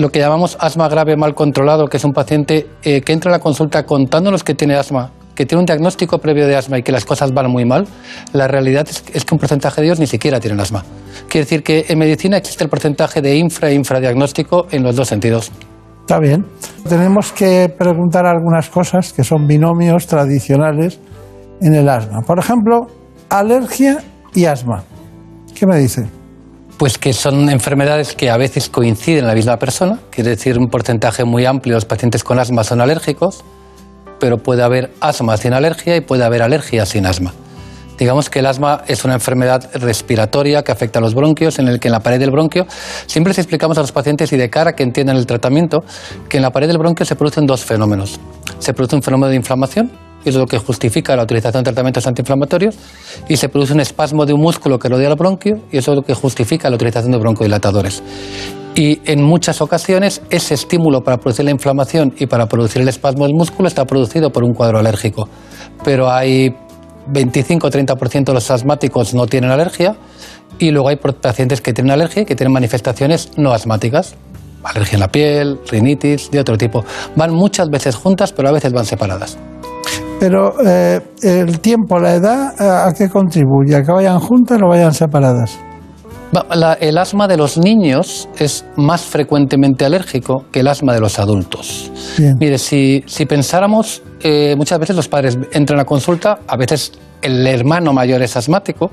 lo 0.03 0.11
que 0.11 0.19
llamamos 0.19 0.57
asma 0.61 0.89
grave 0.89 1.17
mal 1.17 1.35
controlado, 1.35 1.87
que 1.87 1.97
es 1.97 2.05
un 2.05 2.13
paciente 2.13 2.67
eh, 2.83 3.01
que 3.01 3.13
entra 3.13 3.31
a 3.31 3.33
la 3.33 3.41
consulta 3.41 3.85
contándonos 3.85 4.45
que 4.45 4.55
tiene 4.55 4.75
asma, 4.75 5.11
que 5.35 5.47
tiene 5.47 5.61
un 5.61 5.67
diagnóstico 5.67 6.19
previo 6.19 6.47
de 6.47 6.57
asma 6.57 6.79
y 6.79 6.83
que 6.83 6.93
las 6.93 7.05
cosas 7.05 7.33
van 7.33 7.51
muy 7.51 7.65
mal, 7.65 7.87
la 8.33 8.49
realidad 8.49 8.87
es, 8.89 9.25
que 9.25 9.35
un 9.35 9.39
porcentaje 9.39 9.81
de 9.81 9.87
ellos 9.87 10.01
ni 10.01 10.07
siquiera 10.07 10.41
tienen 10.41 10.61
asma. 10.61 10.85
Quiere 11.29 11.45
decir 11.45 11.63
que 11.63 11.87
en 11.89 11.99
medicina 11.99 12.37
existe 12.37 12.65
el 12.65 12.71
porcentaje 12.71 13.23
de 13.23 13.37
infra 13.37 13.71
e 13.71 13.75
infradiagnóstico 13.75 14.67
en 14.71 14.83
los 14.83 14.97
dos 14.97 15.09
sentidos. 15.09 15.53
Está 16.01 16.21
bien. 16.21 16.47
Tenemos 16.89 17.33
que 17.33 17.73
preguntar 17.77 18.27
algunas 18.27 18.69
cosas 18.69 19.13
que 19.13 19.25
son 19.25 19.47
binomios 19.47 20.07
tradicionales 20.07 21.01
en 21.61 21.75
el 21.75 21.89
asma. 21.89 22.21
Por 22.21 22.39
ejemplo, 22.39 22.87
alergia 23.29 23.99
y 24.35 24.45
asma. 24.45 24.85
¿Qué 25.55 25.67
me 25.67 25.79
dice? 25.79 26.07
Pues 26.79 26.99
que 26.99 27.15
son 27.15 27.49
enfermedades 27.49 28.15
que 28.15 28.29
a 28.29 28.37
veces 28.37 28.69
coinciden 28.69 29.21
en 29.21 29.29
la 29.29 29.35
misma 29.35 29.57
persona, 29.59 29.99
quiere 30.11 30.31
decir 30.31 30.59
un 30.59 30.69
porcentaje 30.69 31.25
muy 31.25 31.47
amplio 31.47 31.73
de 31.73 31.77
los 31.77 31.87
pacientes 31.87 32.23
con 32.23 32.39
asma 32.39 32.65
son 32.65 32.83
alérgicos, 32.83 33.45
pero 34.21 34.37
puede 34.37 34.63
haber 34.63 34.93
asma 35.01 35.39
sin 35.39 35.55
alergia 35.55 35.97
y 35.97 36.03
puede 36.03 36.25
haber 36.25 36.43
alergia 36.43 36.85
sin 36.85 37.07
asma. 37.07 37.33
Digamos 37.99 38.29
que 38.29 38.41
el 38.41 38.47
asma 38.47 38.83
es 38.89 39.07
una 39.07 39.15
enfermedad 39.15 39.71
respiratoria 39.73 40.63
que 40.63 40.71
afecta 40.71 40.99
a 40.99 41.03
los 41.03 41.15
bronquios, 41.15 41.59
en 41.59 41.69
el 41.69 41.81
que 41.81 41.89
en 41.89 41.93
la 41.93 42.01
pared 42.01 42.19
del 42.19 42.31
bronquio 42.31 42.67
siempre 43.07 43.31
les 43.31 43.39
explicamos 43.39 43.79
a 43.79 43.81
los 43.81 43.93
pacientes 43.93 44.31
y 44.35 44.37
de 44.37 44.51
cara 44.51 44.75
que 44.75 44.83
entiendan 44.83 45.17
el 45.17 45.25
tratamiento 45.25 45.83
que 46.29 46.37
en 46.37 46.43
la 46.43 46.51
pared 46.51 46.69
del 46.69 46.77
bronquio 46.77 47.07
se 47.07 47.17
producen 47.17 47.47
dos 47.47 47.65
fenómenos. 47.65 48.21
Se 48.59 48.75
produce 48.75 48.97
un 48.97 49.03
fenómeno 49.03 49.31
de 49.31 49.37
inflamación 49.37 50.06
es 50.31 50.37
lo 50.37 50.47
que 50.47 50.59
justifica 50.59 51.15
la 51.17 51.23
utilización 51.23 51.63
de 51.65 51.71
tratamientos 51.73 52.07
antiinflamatorios, 52.07 52.77
y 53.29 53.37
se 53.37 53.49
produce 53.49 53.73
un 53.73 53.81
espasmo 53.81 54.27
de 54.27 54.33
un 54.33 54.41
músculo 54.41 54.79
que 54.79 54.89
rodea 54.89 55.09
el 55.09 55.17
bronquio, 55.17 55.61
y 55.71 55.79
eso 55.79 55.93
es 55.93 55.97
lo 55.97 56.03
que 56.03 56.15
justifica 56.15 56.69
la 56.71 56.77
utilización 56.77 57.13
de 57.13 57.19
broncodilatadores. 57.19 58.03
Y 58.77 59.01
en 59.11 59.23
muchas 59.23 59.63
ocasiones 59.63 60.21
ese 60.29 60.53
estímulo 60.53 61.03
para 61.03 61.17
producir 61.17 61.47
la 61.47 61.51
inflamación 61.51 62.15
y 62.19 62.27
para 62.27 62.47
producir 62.47 62.83
el 62.83 62.89
espasmo 62.89 63.25
del 63.25 63.35
músculo 63.35 63.69
está 63.69 63.87
producido 63.87 64.31
por 64.31 64.45
un 64.45 64.53
cuadro 64.53 64.79
alérgico. 64.79 65.31
Pero 65.83 66.11
hay 66.11 66.55
25 67.07 67.67
o 67.67 67.71
30% 67.71 68.25
de 68.25 68.35
los 68.35 68.51
asmáticos 68.51 69.15
no 69.15 69.27
tienen 69.27 69.51
alergia 69.51 69.97
y 70.59 70.73
luego 70.73 70.89
hay 70.89 70.97
pacientes 70.97 71.63
que 71.63 71.73
tienen 71.73 71.93
alergia 71.93 72.23
y 72.23 72.25
que 72.27 72.37
tienen 72.37 72.53
manifestaciones 72.53 73.31
no 73.39 73.53
asmáticas. 73.53 74.15
Alergia 74.63 74.97
en 74.97 75.01
la 75.01 75.09
piel, 75.09 75.59
rinitis, 75.71 76.31
de 76.31 76.41
otro 76.41 76.59
tipo. 76.59 76.85
Van 77.15 77.33
muchas 77.33 77.71
veces 77.71 77.95
juntas, 77.95 78.33
pero 78.33 78.49
a 78.49 78.53
veces 78.53 78.73
van 78.73 78.85
separadas. 78.85 79.39
Pero 80.19 80.55
eh, 80.65 81.01
el 81.23 81.61
tiempo, 81.61 81.99
la 81.99 82.15
edad, 82.15 82.87
¿a 82.87 82.93
qué 82.95 83.09
contribuye? 83.09 83.77
¿A 83.77 83.83
que 83.83 83.93
vayan 83.93 84.19
juntas 84.19 84.59
o 84.63 84.69
vayan 84.69 84.95
separadas? 84.95 85.59
el 86.81 86.99
asma 86.99 87.29
de 87.29 87.37
los 87.37 87.57
niños 87.57 88.29
es 88.39 88.65
más 88.77 89.03
frecuentemente 89.03 89.85
alérgico 89.85 90.45
que 90.51 90.61
el 90.61 90.69
asma 90.69 90.93
de 90.93 91.01
los 91.01 91.19
adultos. 91.19 91.91
Mire, 92.39 92.59
si, 92.59 93.03
pensáramos, 93.29 94.03
eh, 94.21 94.55
muchas 94.57 94.79
veces 94.79 94.97
los 94.97 95.09
padres 95.09 95.39
entran 95.53 95.81
a 95.81 95.85
consulta, 95.85 96.41
a 96.47 96.57
veces 96.57 96.93
el 97.23 97.47
hermano 97.47 97.93
mayor 97.93 98.23
es 98.23 98.37
asmático 98.37 98.91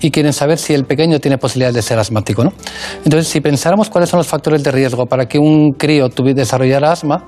y 0.00 0.10
quieren 0.10 0.32
saber 0.32 0.58
si 0.58 0.74
el 0.74 0.84
pequeño 0.84 1.18
tiene 1.18 1.38
posibilidad 1.38 1.72
de 1.72 1.82
ser 1.82 1.98
asmático. 1.98 2.44
¿no? 2.44 2.52
Entonces, 3.04 3.28
si 3.28 3.40
pensáramos 3.40 3.90
cuáles 3.90 4.08
son 4.08 4.18
los 4.18 4.26
factores 4.26 4.62
de 4.62 4.70
riesgo 4.70 5.06
para 5.06 5.26
que 5.26 5.38
un 5.38 5.72
crío 5.72 6.08
desarrollara 6.08 6.92
asma, 6.92 7.24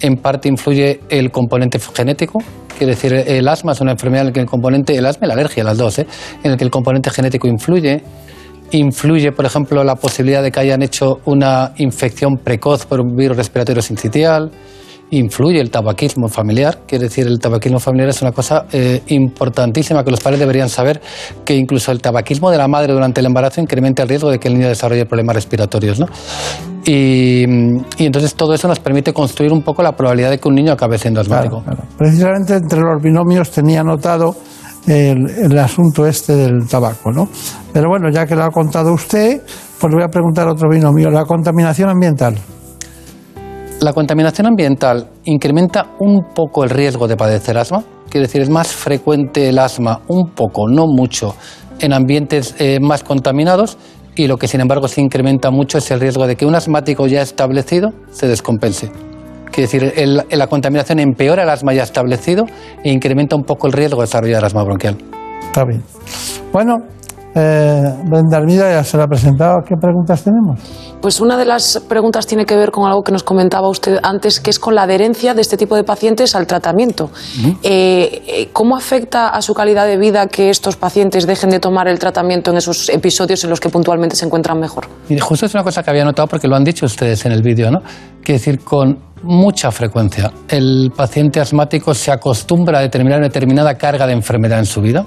en 0.00 0.16
parte 0.16 0.48
influye 0.48 1.00
el 1.08 1.30
componente 1.30 1.78
genético, 1.78 2.42
quiere 2.76 2.94
decir, 2.94 3.12
el 3.12 3.46
asma 3.48 3.72
es 3.72 3.80
una 3.80 3.92
enfermedad 3.92 4.22
en 4.22 4.26
la 4.28 4.32
que 4.32 4.40
el 4.40 4.46
componente, 4.46 4.96
el 4.96 5.06
asma 5.06 5.26
y 5.26 5.28
la 5.28 5.34
alergia, 5.34 5.64
las 5.64 5.78
dos, 5.78 5.98
¿eh? 5.98 6.06
en 6.42 6.52
el 6.52 6.56
que 6.56 6.64
el 6.64 6.70
componente 6.70 7.10
genético 7.10 7.46
influye. 7.48 8.02
Influye, 8.72 9.32
por 9.32 9.44
ejemplo, 9.44 9.82
la 9.82 9.96
posibilidad 9.96 10.42
de 10.42 10.52
que 10.52 10.60
hayan 10.60 10.80
hecho 10.82 11.20
una 11.24 11.72
infección 11.78 12.36
precoz 12.36 12.86
por 12.86 13.00
un 13.00 13.16
virus 13.16 13.36
respiratorio 13.36 13.82
sincitial 13.82 14.50
influye 15.10 15.60
el 15.60 15.70
tabaquismo 15.70 16.28
familiar. 16.28 16.80
Quiere 16.86 17.04
decir, 17.04 17.26
el 17.26 17.38
tabaquismo 17.38 17.80
familiar 17.80 18.08
es 18.08 18.22
una 18.22 18.32
cosa 18.32 18.66
eh, 18.72 19.02
importantísima 19.08 20.04
que 20.04 20.10
los 20.10 20.20
padres 20.20 20.40
deberían 20.40 20.68
saber, 20.68 21.00
que 21.44 21.54
incluso 21.54 21.92
el 21.92 22.00
tabaquismo 22.00 22.50
de 22.50 22.58
la 22.58 22.68
madre 22.68 22.92
durante 22.92 23.20
el 23.20 23.26
embarazo 23.26 23.60
incrementa 23.60 24.02
el 24.02 24.08
riesgo 24.08 24.30
de 24.30 24.38
que 24.38 24.48
el 24.48 24.54
niño 24.54 24.68
desarrolle 24.68 25.06
problemas 25.06 25.34
respiratorios. 25.34 25.98
¿no? 25.98 26.06
Y, 26.86 27.44
entonces 27.98 28.34
todo 28.34 28.54
eso 28.54 28.68
nos 28.68 28.80
permite 28.80 29.12
construir 29.12 29.52
un 29.52 29.62
poco 29.62 29.82
la 29.82 29.92
probabilidad 29.92 30.30
de 30.30 30.38
que 30.38 30.48
un 30.48 30.54
niño 30.54 30.72
acabe 30.72 30.98
siendo 30.98 31.20
asmático. 31.20 31.62
Precisamente 31.98 32.54
entre 32.54 32.80
los 32.80 33.02
binomios 33.02 33.50
tenía 33.50 33.82
notado 33.82 34.36
el, 34.86 35.28
el, 35.28 35.58
asunto 35.58 36.06
este 36.06 36.34
del 36.34 36.66
tabaco, 36.66 37.12
¿no? 37.12 37.28
Pero 37.72 37.88
bueno, 37.88 38.08
ya 38.10 38.26
que 38.26 38.34
lo 38.34 38.44
ha 38.44 38.50
contado 38.50 38.94
usted, 38.94 39.42
pues 39.78 39.90
le 39.90 39.96
voy 39.96 40.04
a 40.04 40.08
preguntar 40.08 40.48
otro 40.48 40.70
binomio, 40.70 41.10
la 41.10 41.24
contaminación 41.24 41.90
ambiental. 41.90 42.34
La 43.80 43.94
contaminación 43.94 44.46
ambiental 44.46 45.08
incrementa 45.24 45.94
un 46.00 46.34
poco 46.34 46.64
el 46.64 46.70
riesgo 46.70 47.08
de 47.08 47.16
padecer 47.16 47.56
asma, 47.56 47.82
quiere 48.10 48.26
decir, 48.26 48.42
es 48.42 48.50
más 48.50 48.68
frecuente 48.68 49.48
el 49.48 49.58
asma, 49.58 50.02
un 50.08 50.32
poco, 50.32 50.68
no 50.68 50.86
mucho, 50.86 51.34
en 51.78 51.94
ambientes 51.94 52.54
eh, 52.58 52.78
más 52.78 53.02
contaminados 53.02 53.78
y 54.14 54.26
lo 54.26 54.36
que 54.36 54.48
sin 54.48 54.60
embargo 54.60 54.86
se 54.86 55.00
incrementa 55.00 55.50
mucho 55.50 55.78
es 55.78 55.90
el 55.90 55.98
riesgo 55.98 56.26
de 56.26 56.36
que 56.36 56.44
un 56.44 56.54
asmático 56.54 57.06
ya 57.06 57.22
establecido 57.22 57.94
se 58.10 58.28
descompense. 58.28 58.90
Quiere 59.50 59.62
decir, 59.62 60.26
la 60.30 60.46
contaminación 60.46 60.98
empeora 60.98 61.44
el 61.44 61.48
asma 61.48 61.72
ya 61.72 61.82
establecido 61.82 62.44
e 62.84 62.92
incrementa 62.92 63.34
un 63.34 63.44
poco 63.44 63.66
el 63.66 63.72
riesgo 63.72 64.02
de 64.02 64.02
desarrollar 64.02 64.44
asma 64.44 64.62
bronquial. 64.62 64.98
Está 65.40 65.64
bien. 65.64 65.82
Bueno, 66.52 66.76
eh, 67.34 67.94
Brenda 68.06 68.38
Armida 68.38 68.70
ya 68.70 68.82
se 68.82 68.96
la 68.96 69.04
ha 69.04 69.06
presentado. 69.06 69.58
¿Qué 69.66 69.76
preguntas 69.76 70.24
tenemos? 70.24 70.58
Pues 71.00 71.20
una 71.20 71.36
de 71.36 71.44
las 71.44 71.80
preguntas 71.88 72.26
tiene 72.26 72.44
que 72.44 72.56
ver 72.56 72.70
con 72.70 72.86
algo 72.86 73.02
que 73.02 73.12
nos 73.12 73.22
comentaba 73.22 73.68
usted 73.68 73.98
antes, 74.02 74.40
que 74.40 74.50
es 74.50 74.58
con 74.58 74.74
la 74.74 74.82
adherencia 74.82 75.32
de 75.32 75.40
este 75.40 75.56
tipo 75.56 75.76
de 75.76 75.84
pacientes 75.84 76.34
al 76.34 76.46
tratamiento. 76.46 77.10
Eh, 77.62 78.22
eh, 78.26 78.48
¿Cómo 78.52 78.76
afecta 78.76 79.28
a 79.28 79.40
su 79.42 79.54
calidad 79.54 79.86
de 79.86 79.96
vida 79.96 80.26
que 80.26 80.50
estos 80.50 80.76
pacientes 80.76 81.26
dejen 81.26 81.50
de 81.50 81.60
tomar 81.60 81.88
el 81.88 81.98
tratamiento 81.98 82.50
en 82.50 82.56
esos 82.56 82.88
episodios 82.88 83.44
en 83.44 83.50
los 83.50 83.60
que 83.60 83.68
puntualmente 83.68 84.16
se 84.16 84.26
encuentran 84.26 84.58
mejor? 84.58 84.88
Y 85.08 85.18
justo 85.18 85.46
es 85.46 85.54
una 85.54 85.62
cosa 85.62 85.82
que 85.82 85.90
había 85.90 86.04
notado 86.04 86.26
porque 86.26 86.48
lo 86.48 86.56
han 86.56 86.64
dicho 86.64 86.86
ustedes 86.86 87.24
en 87.26 87.32
el 87.32 87.42
vídeo, 87.42 87.70
¿no? 87.70 87.80
Que 88.22 88.34
decir, 88.34 88.60
con 88.64 88.98
mucha 89.22 89.70
frecuencia 89.70 90.32
el 90.48 90.92
paciente 90.96 91.40
asmático 91.40 91.94
se 91.94 92.10
acostumbra 92.10 92.78
a 92.78 92.82
determinar 92.82 93.18
una 93.18 93.28
determinada 93.28 93.74
carga 93.74 94.06
de 94.06 94.14
enfermedad 94.14 94.58
en 94.58 94.64
su 94.64 94.80
vida 94.80 95.04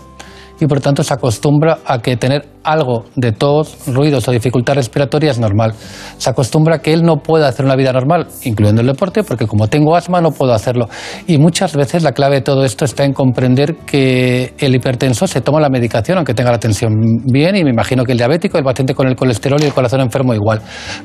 y 0.63 0.67
por 0.67 0.79
tanto 0.79 1.03
se 1.03 1.13
acostumbra 1.13 1.79
a 1.85 1.99
que 1.99 2.15
tener 2.15 2.47
algo 2.63 3.03
de 3.15 3.33
tos, 3.33 3.77
ruidos 3.87 4.27
o 4.27 4.31
dificultad 4.31 4.75
respiratoria 4.75 5.31
es 5.31 5.39
normal. 5.39 5.73
Se 6.17 6.29
acostumbra 6.29 6.75
a 6.75 6.79
que 6.79 6.93
él 6.93 7.03
no 7.03 7.17
pueda 7.17 7.49
hacer 7.49 7.65
una 7.65 7.75
vida 7.75 7.91
normal, 7.91 8.27
incluyendo 8.43 8.81
el 8.81 8.87
deporte, 8.87 9.23
porque 9.23 9.45
como 9.45 9.67
tengo 9.67 9.95
asma 9.95 10.21
no 10.21 10.31
puedo 10.31 10.53
hacerlo. 10.53 10.87
Y 11.27 11.37
muchas 11.37 11.75
veces 11.75 12.03
la 12.03 12.13
clave 12.13 12.35
de 12.35 12.41
todo 12.41 12.63
esto 12.63 12.85
está 12.85 13.03
en 13.03 13.11
comprender 13.11 13.75
que 13.85 14.53
el 14.57 14.73
hipertenso 14.73 15.27
se 15.27 15.41
toma 15.41 15.59
la 15.59 15.69
medicación 15.69 16.17
aunque 16.17 16.33
tenga 16.33 16.51
la 16.51 16.59
tensión 16.59 16.93
bien 17.25 17.55
y 17.57 17.63
me 17.63 17.71
imagino 17.71 18.05
que 18.05 18.13
el 18.13 18.17
diabético, 18.17 18.57
el 18.57 18.63
paciente 18.63 18.95
con 18.95 19.07
el 19.07 19.15
colesterol 19.15 19.61
y 19.61 19.65
el 19.65 19.73
corazón 19.73 19.99
enfermo 19.99 20.33
igual. 20.33 20.61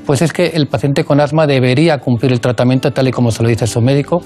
Pues 0.06 0.22
es 0.22 0.32
que 0.32 0.46
el 0.46 0.68
paciente 0.68 1.02
con 1.02 1.20
asma 1.20 1.46
debería 1.46 1.98
cumplir 1.98 2.32
el 2.32 2.40
tratamiento 2.40 2.92
tal 2.92 3.08
y 3.08 3.10
como 3.10 3.32
se 3.32 3.42
lo 3.42 3.48
dice 3.48 3.66
su 3.66 3.80
médico 3.80 4.22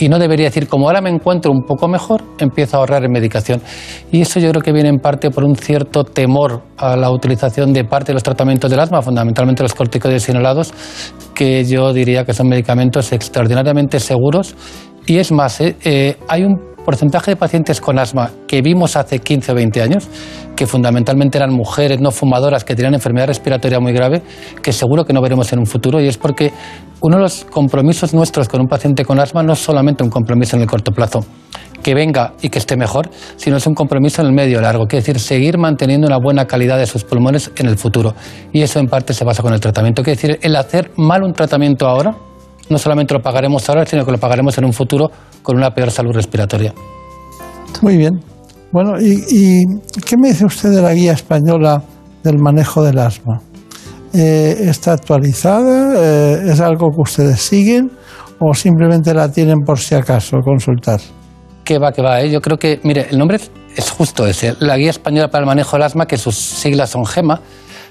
y 0.00 0.08
no 0.08 0.18
debería 0.18 0.46
decir, 0.46 0.66
como 0.66 0.86
ahora 0.86 1.02
me 1.02 1.10
encuentro 1.10 1.52
un 1.52 1.62
poco 1.62 1.86
mejor, 1.86 2.24
empiezo 2.38 2.76
a 2.76 2.80
ahorrar 2.80 3.04
en 3.04 3.12
medicación. 3.12 3.60
Y 4.10 4.22
eso 4.22 4.40
yo 4.40 4.50
creo 4.50 4.62
que 4.62 4.72
viene 4.72 4.88
en 4.88 4.98
parte 4.98 5.30
por 5.30 5.44
un 5.44 5.54
cierto 5.54 6.04
temor 6.04 6.62
a 6.78 6.96
la 6.96 7.10
utilización 7.10 7.74
de 7.74 7.84
parte 7.84 8.08
de 8.08 8.14
los 8.14 8.22
tratamientos 8.22 8.70
del 8.70 8.80
asma, 8.80 9.02
fundamentalmente 9.02 9.62
los 9.62 9.74
corticoides 9.74 10.26
inhalados, 10.30 10.72
que 11.34 11.64
yo 11.64 11.92
diría 11.92 12.24
que 12.24 12.32
son 12.32 12.48
medicamentos 12.48 13.12
extraordinariamente 13.12 14.00
seguros. 14.00 14.54
Y 15.06 15.18
es 15.18 15.32
más, 15.32 15.60
eh, 15.60 15.76
eh, 15.84 16.16
hay 16.28 16.44
un 16.44 16.69
porcentaje 16.84 17.32
de 17.32 17.36
pacientes 17.36 17.80
con 17.80 17.98
asma 17.98 18.30
que 18.46 18.62
vimos 18.62 18.96
hace 18.96 19.18
15 19.18 19.52
o 19.52 19.54
20 19.54 19.82
años, 19.82 20.08
que 20.56 20.66
fundamentalmente 20.66 21.38
eran 21.38 21.52
mujeres 21.52 22.00
no 22.00 22.10
fumadoras 22.10 22.64
que 22.64 22.74
tenían 22.74 22.94
enfermedad 22.94 23.28
respiratoria 23.28 23.80
muy 23.80 23.92
grave, 23.92 24.22
que 24.62 24.72
seguro 24.72 25.04
que 25.04 25.12
no 25.12 25.22
veremos 25.22 25.52
en 25.52 25.58
un 25.58 25.66
futuro, 25.66 26.00
y 26.00 26.08
es 26.08 26.18
porque 26.18 26.52
uno 27.00 27.16
de 27.16 27.22
los 27.22 27.44
compromisos 27.44 28.12
nuestros 28.12 28.48
con 28.48 28.60
un 28.60 28.66
paciente 28.66 29.04
con 29.04 29.18
asma 29.18 29.42
no 29.42 29.54
es 29.54 29.58
solamente 29.58 30.04
un 30.04 30.10
compromiso 30.10 30.56
en 30.56 30.62
el 30.62 30.68
corto 30.68 30.92
plazo, 30.92 31.24
que 31.82 31.94
venga 31.94 32.34
y 32.42 32.50
que 32.50 32.58
esté 32.58 32.76
mejor, 32.76 33.10
sino 33.36 33.56
es 33.56 33.66
un 33.66 33.74
compromiso 33.74 34.20
en 34.22 34.28
el 34.28 34.34
medio 34.34 34.60
largo, 34.60 34.86
que 34.86 34.98
es 34.98 35.04
decir, 35.04 35.20
seguir 35.20 35.58
manteniendo 35.58 36.06
una 36.06 36.18
buena 36.18 36.46
calidad 36.46 36.78
de 36.78 36.86
sus 36.86 37.04
pulmones 37.04 37.50
en 37.56 37.66
el 37.66 37.78
futuro. 37.78 38.14
Y 38.52 38.62
eso 38.62 38.78
en 38.80 38.86
parte 38.86 39.14
se 39.14 39.24
basa 39.24 39.42
con 39.42 39.54
el 39.54 39.60
tratamiento. 39.60 40.02
Que 40.02 40.10
decir, 40.10 40.38
el 40.42 40.56
hacer 40.56 40.90
mal 40.96 41.22
un 41.22 41.32
tratamiento 41.32 41.88
ahora, 41.88 42.14
no 42.70 42.78
solamente 42.78 43.12
lo 43.12 43.20
pagaremos 43.20 43.68
ahora, 43.68 43.84
sino 43.84 44.06
que 44.06 44.12
lo 44.12 44.18
pagaremos 44.18 44.56
en 44.56 44.64
un 44.64 44.72
futuro 44.72 45.10
con 45.42 45.56
una 45.56 45.70
peor 45.70 45.90
salud 45.90 46.12
respiratoria. 46.14 46.72
Muy 47.82 47.96
bien. 47.96 48.20
Bueno, 48.72 48.92
¿y, 49.00 49.64
qué 50.06 50.16
me 50.16 50.28
dice 50.28 50.46
usted 50.46 50.70
de 50.70 50.80
la 50.80 50.94
guía 50.94 51.12
española 51.12 51.82
del 52.22 52.38
manejo 52.38 52.82
del 52.82 52.98
asma? 52.98 53.40
Eh, 54.14 54.56
¿Está 54.60 54.92
actualizada? 54.92 55.94
Eh, 55.96 56.50
¿Es 56.52 56.60
algo 56.60 56.90
que 56.90 57.00
ustedes 57.00 57.40
siguen? 57.40 57.90
¿O 58.38 58.54
simplemente 58.54 59.12
la 59.12 59.30
tienen 59.30 59.60
por 59.66 59.78
si 59.78 59.96
acaso 59.96 60.38
consultar? 60.44 61.00
Que 61.64 61.78
va, 61.78 61.92
que 61.92 62.02
va. 62.02 62.20
¿eh? 62.20 62.30
Yo 62.30 62.40
creo 62.40 62.58
que, 62.58 62.80
mire, 62.84 63.08
el 63.10 63.18
nombre 63.18 63.38
es 63.76 63.90
justo 63.90 64.26
ese. 64.26 64.54
La 64.60 64.76
Guía 64.76 64.90
Española 64.90 65.28
para 65.28 65.42
el 65.42 65.46
Manejo 65.46 65.76
del 65.76 65.82
Asma, 65.82 66.06
que 66.06 66.16
sus 66.16 66.36
siglas 66.36 66.90
son 66.90 67.04
GEMA. 67.04 67.40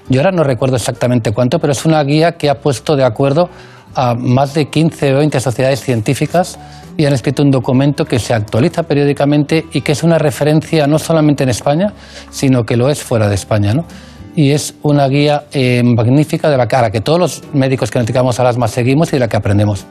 Yo 0.08 0.20
ahora 0.20 0.32
no 0.32 0.42
recuerdo 0.42 0.76
exactamente 0.76 1.32
cuánto, 1.32 1.58
pero 1.58 1.72
es 1.72 1.84
una 1.84 2.02
guía 2.02 2.32
que 2.32 2.50
ha 2.50 2.56
puesto 2.56 2.96
de 2.96 3.04
acuerdo 3.04 3.48
a 3.94 4.14
más 4.14 4.54
de 4.54 4.68
15 4.68 5.14
o 5.14 5.18
20 5.18 5.40
sociedades 5.40 5.80
científicas 5.80 6.58
y 6.96 7.06
han 7.06 7.12
escrito 7.12 7.42
un 7.42 7.50
documento 7.50 8.04
que 8.04 8.18
se 8.18 8.34
actualiza 8.34 8.82
periódicamente 8.82 9.64
y 9.72 9.80
que 9.80 9.92
es 9.92 10.02
una 10.02 10.18
referencia 10.18 10.86
no 10.86 10.98
solamente 10.98 11.44
en 11.44 11.48
España, 11.48 11.92
sino 12.30 12.64
que 12.64 12.76
lo 12.76 12.88
es 12.88 13.02
fuera 13.02 13.28
de 13.28 13.34
España. 13.34 13.72
¿no? 13.72 13.84
Y 14.34 14.50
es 14.50 14.74
una 14.82 15.08
guía 15.08 15.44
eh, 15.52 15.82
magnífica 15.82 16.50
de 16.50 16.56
la 16.56 16.66
cara 16.66 16.90
que 16.90 17.00
todos 17.00 17.18
los 17.18 17.42
médicos 17.54 17.90
que 17.90 17.98
nos 17.98 18.06
dedicamos 18.06 18.38
al 18.38 18.46
asma 18.46 18.68
seguimos 18.68 19.08
y 19.08 19.12
de 19.12 19.20
la 19.20 19.28
que 19.28 19.36
aprendemos. 19.36 19.86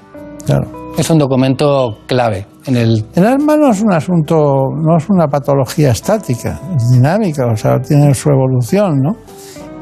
Claro. 0.45 0.93
Es 0.97 1.09
un 1.09 1.17
documento 1.17 1.99
clave. 2.07 2.45
En 2.65 2.75
el... 2.75 3.05
el 3.15 3.25
asma 3.25 3.55
no 3.55 3.71
es 3.71 3.81
un 3.81 3.93
asunto, 3.93 4.35
no 4.75 4.97
es 4.97 5.09
una 5.09 5.27
patología 5.27 5.91
estática, 5.91 6.59
es 6.75 6.91
dinámica, 6.91 7.45
o 7.45 7.55
sea, 7.55 7.79
tiene 7.79 8.13
su 8.13 8.29
evolución, 8.29 8.99
¿no? 9.01 9.15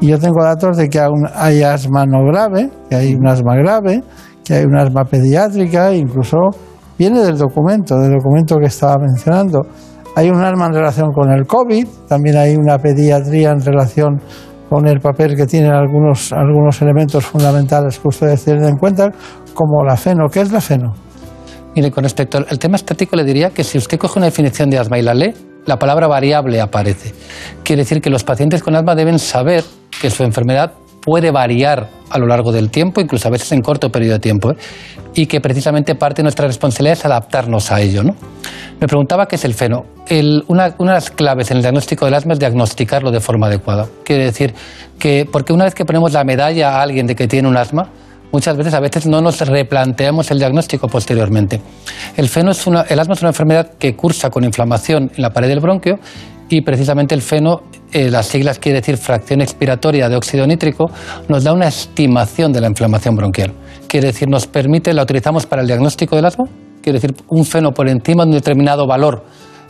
Y 0.00 0.08
yo 0.08 0.18
tengo 0.18 0.44
datos 0.44 0.76
de 0.76 0.88
que 0.88 1.00
hay 1.34 1.62
asma 1.62 2.06
no 2.06 2.24
grave, 2.24 2.70
que 2.88 2.94
hay 2.94 3.14
un 3.14 3.26
asma 3.26 3.56
grave, 3.56 4.02
que 4.44 4.54
hay 4.54 4.64
un 4.64 4.76
asma 4.76 5.04
pediátrica, 5.04 5.92
incluso 5.92 6.36
viene 6.96 7.20
del 7.20 7.36
documento, 7.36 7.98
del 7.98 8.12
documento 8.12 8.56
que 8.58 8.66
estaba 8.66 8.96
mencionando. 8.98 9.62
Hay 10.14 10.30
un 10.30 10.42
asma 10.42 10.66
en 10.66 10.74
relación 10.74 11.12
con 11.12 11.30
el 11.32 11.46
COVID, 11.46 11.86
también 12.08 12.36
hay 12.36 12.56
una 12.56 12.78
pediatría 12.78 13.50
en 13.50 13.60
relación 13.60 14.20
con 14.68 14.86
el 14.86 15.00
papel 15.00 15.34
que 15.34 15.46
tienen 15.46 15.72
algunos, 15.72 16.32
algunos 16.32 16.80
elementos 16.82 17.24
fundamentales 17.24 17.98
que 17.98 18.08
ustedes 18.08 18.44
tienen 18.44 18.64
en 18.64 18.76
cuenta, 18.76 19.10
como 19.54 19.82
la 19.84 19.96
feno. 19.96 20.28
¿Qué 20.30 20.40
es 20.40 20.52
la 20.52 20.60
feno? 20.60 20.92
Mire, 21.74 21.90
con 21.90 22.04
respecto 22.04 22.38
al 22.38 22.58
tema 22.58 22.76
estático, 22.76 23.16
le 23.16 23.24
diría 23.24 23.50
que 23.50 23.64
si 23.64 23.78
usted 23.78 23.98
coge 23.98 24.18
una 24.18 24.26
definición 24.26 24.70
de 24.70 24.78
asma 24.78 24.98
y 24.98 25.02
la 25.02 25.14
lee, 25.14 25.34
la 25.64 25.78
palabra 25.78 26.06
variable 26.06 26.60
aparece. 26.60 27.14
Quiere 27.62 27.82
decir 27.82 28.00
que 28.00 28.10
los 28.10 28.24
pacientes 28.24 28.62
con 28.62 28.74
asma 28.74 28.94
deben 28.94 29.18
saber 29.18 29.64
que 30.00 30.10
su 30.10 30.22
enfermedad 30.24 30.72
puede 31.00 31.30
variar 31.30 31.88
a 32.10 32.18
lo 32.18 32.26
largo 32.26 32.52
del 32.52 32.70
tiempo, 32.70 33.00
incluso 33.00 33.28
a 33.28 33.30
veces 33.30 33.52
en 33.52 33.62
corto 33.62 33.90
periodo 33.90 34.14
de 34.14 34.20
tiempo, 34.20 34.52
¿eh? 34.52 34.56
y 35.14 35.26
que 35.26 35.40
precisamente 35.40 35.94
parte 35.94 36.18
de 36.18 36.24
nuestra 36.24 36.46
responsabilidad 36.46 36.98
es 36.98 37.04
adaptarnos 37.04 37.70
a 37.72 37.80
ello. 37.80 38.02
¿no? 38.02 38.14
Me 38.80 38.86
preguntaba 38.86 39.26
qué 39.26 39.36
es 39.36 39.44
el 39.44 39.54
feno. 39.54 39.84
una, 40.48 40.74
una, 40.78 40.92
de 40.92 40.96
las 40.96 41.10
claves 41.10 41.50
en 41.50 41.58
el 41.58 41.62
diagnóstico 41.62 42.04
del 42.04 42.14
asma 42.14 42.34
es 42.34 42.38
diagnosticarlo 42.38 43.10
de 43.10 43.20
forma 43.20 43.46
adecuada. 43.46 43.86
Quiere 44.04 44.24
decir 44.24 44.54
que, 44.98 45.26
porque 45.30 45.52
una 45.52 45.64
vez 45.64 45.74
que 45.74 45.84
ponemos 45.84 46.12
la 46.12 46.24
medalla 46.24 46.78
a 46.78 46.82
alguien 46.82 47.06
de 47.06 47.14
que 47.14 47.26
tiene 47.26 47.48
un 47.48 47.56
asma, 47.56 47.90
muchas 48.30 48.56
veces 48.56 48.74
a 48.74 48.80
veces 48.80 49.06
no 49.06 49.20
nos 49.20 49.40
replanteamos 49.40 50.30
el 50.30 50.38
diagnóstico 50.38 50.88
posteriormente. 50.88 51.60
El, 52.16 52.28
feno 52.28 52.50
es 52.50 52.66
una, 52.66 52.82
el 52.82 53.00
asma 53.00 53.14
es 53.14 53.20
una 53.20 53.30
enfermedad 53.30 53.72
que 53.78 53.96
cursa 53.96 54.30
con 54.30 54.44
inflamación 54.44 55.10
en 55.14 55.22
la 55.22 55.30
pared 55.30 55.48
del 55.48 55.60
bronquio 55.60 55.98
y 56.48 56.62
precisamente 56.62 57.14
el 57.14 57.22
feno, 57.22 57.62
eh, 57.92 58.10
las 58.10 58.26
siglas 58.26 58.58
quiere 58.58 58.80
decir 58.80 58.96
fracción 58.96 59.40
expiratoria 59.40 60.08
de 60.08 60.16
óxido 60.16 60.46
nítrico, 60.46 60.86
nos 61.28 61.44
da 61.44 61.52
una 61.52 61.68
estimación 61.68 62.52
de 62.52 62.60
la 62.60 62.68
inflamación 62.68 63.14
bronquial. 63.14 63.52
Quiere 63.86 64.08
decir, 64.08 64.28
nos 64.28 64.46
permite, 64.46 64.92
la 64.94 65.02
utilizamos 65.02 65.46
para 65.46 65.62
el 65.62 65.68
diagnóstico 65.68 66.16
del 66.16 66.24
asma, 66.24 66.44
quiere 66.82 66.98
decir, 67.00 67.14
un 67.28 67.44
feno 67.44 67.72
por 67.72 67.88
encima 67.88 68.24
de 68.24 68.30
un 68.30 68.36
determinado 68.36 68.86
valor, 68.86 69.24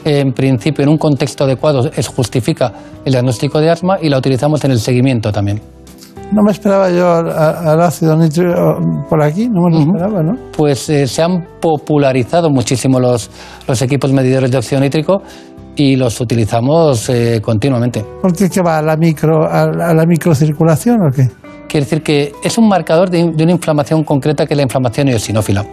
en 0.05 0.33
principio, 0.33 0.85
en 0.85 0.91
un 0.91 0.99
contexto 0.99 1.45
adecuado, 1.45 1.91
es, 1.95 2.07
justifica 2.07 2.73
el 3.05 3.13
diagnóstico 3.13 3.61
de 3.61 3.71
asma 3.71 3.99
y 4.01 4.09
la 4.09 4.19
utilizamos 4.19 4.65
en 4.65 4.71
el 4.71 4.79
seguimiento 4.79 5.33
también. 5.33 5.61
No 6.31 6.43
me 6.43 6.53
esperaba 6.53 6.91
yo 6.91 7.11
al, 7.11 7.81
ácido 7.81 8.15
nítrico 8.15 8.53
por 9.09 9.23
aquí, 9.23 9.49
no 9.49 9.63
me 9.63 9.71
lo 9.71 9.79
esperaba, 9.81 10.23
¿no? 10.23 10.35
Pues 10.55 10.91
eh, 10.91 11.07
se 11.07 11.23
han 11.23 11.47
popularizado 11.59 12.51
muchísimo 12.51 13.01
los, 13.01 13.31
los 13.67 13.81
equipos 13.81 14.13
medidores 14.13 14.51
de 14.51 14.59
óxido 14.59 14.81
nítrico 14.83 15.23
y 15.79 15.95
los 15.95 16.21
utilizamos 16.21 17.09
eh, 17.09 17.41
continuamente. 17.41 18.05
¿Por 18.21 18.35
qué 18.35 18.51
que 18.51 18.61
va 18.61 18.79
a 18.79 18.83
la, 18.83 18.97
micro, 18.97 19.49
a, 19.49 19.65
la 19.95 20.05
microcirculación 20.07 20.97
o 21.01 21.11
qué? 21.15 21.29
Quiere 21.69 21.85
decir 21.85 22.03
que 22.03 22.33
es 22.43 22.59
un 22.59 22.69
marcador 22.69 23.11
de, 23.11 23.23
una 23.23 23.53
inflamación 23.53 24.03
concreta 24.03 24.45
que 24.45 24.55
es 24.55 24.57
la 24.57 24.65
inflamación 24.65 25.09
eosinófila. 25.09 25.65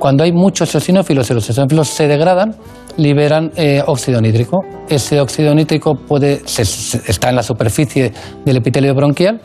Cuando 0.00 0.24
hay 0.24 0.32
muchos 0.32 0.74
eosinófilos 0.74 1.30
y 1.30 1.34
los 1.34 1.48
eosinófilos 1.48 1.86
se 1.88 2.08
degradan, 2.08 2.56
liberan 2.96 3.52
eh, 3.54 3.80
óxido 3.86 4.20
nítrico. 4.20 4.64
Ese 4.88 5.20
óxido 5.20 5.54
nítrico 5.54 5.94
puede, 5.94 6.42
está 6.44 7.30
en 7.30 7.36
la 7.36 7.44
superficie 7.44 8.12
del 8.44 8.56
epitelio 8.56 8.96
bronquial 8.96 9.40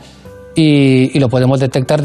y, 0.56 1.20
lo 1.20 1.30
podemos 1.30 1.60
detectar 1.60 2.02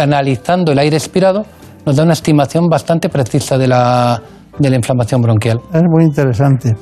analizando 0.00 0.70
el 0.70 0.78
aire 0.78 0.96
expirado. 0.96 1.44
Nos 1.84 1.96
da 1.96 2.04
una 2.04 2.12
estimación 2.12 2.68
bastante 2.68 3.08
precisa 3.08 3.58
de 3.58 3.66
la, 3.66 4.22
de 4.60 4.70
la 4.70 4.76
inflamación 4.76 5.20
bronquial. 5.20 5.58
Es 5.74 5.82
muy 5.82 6.04
interesante. 6.04 6.76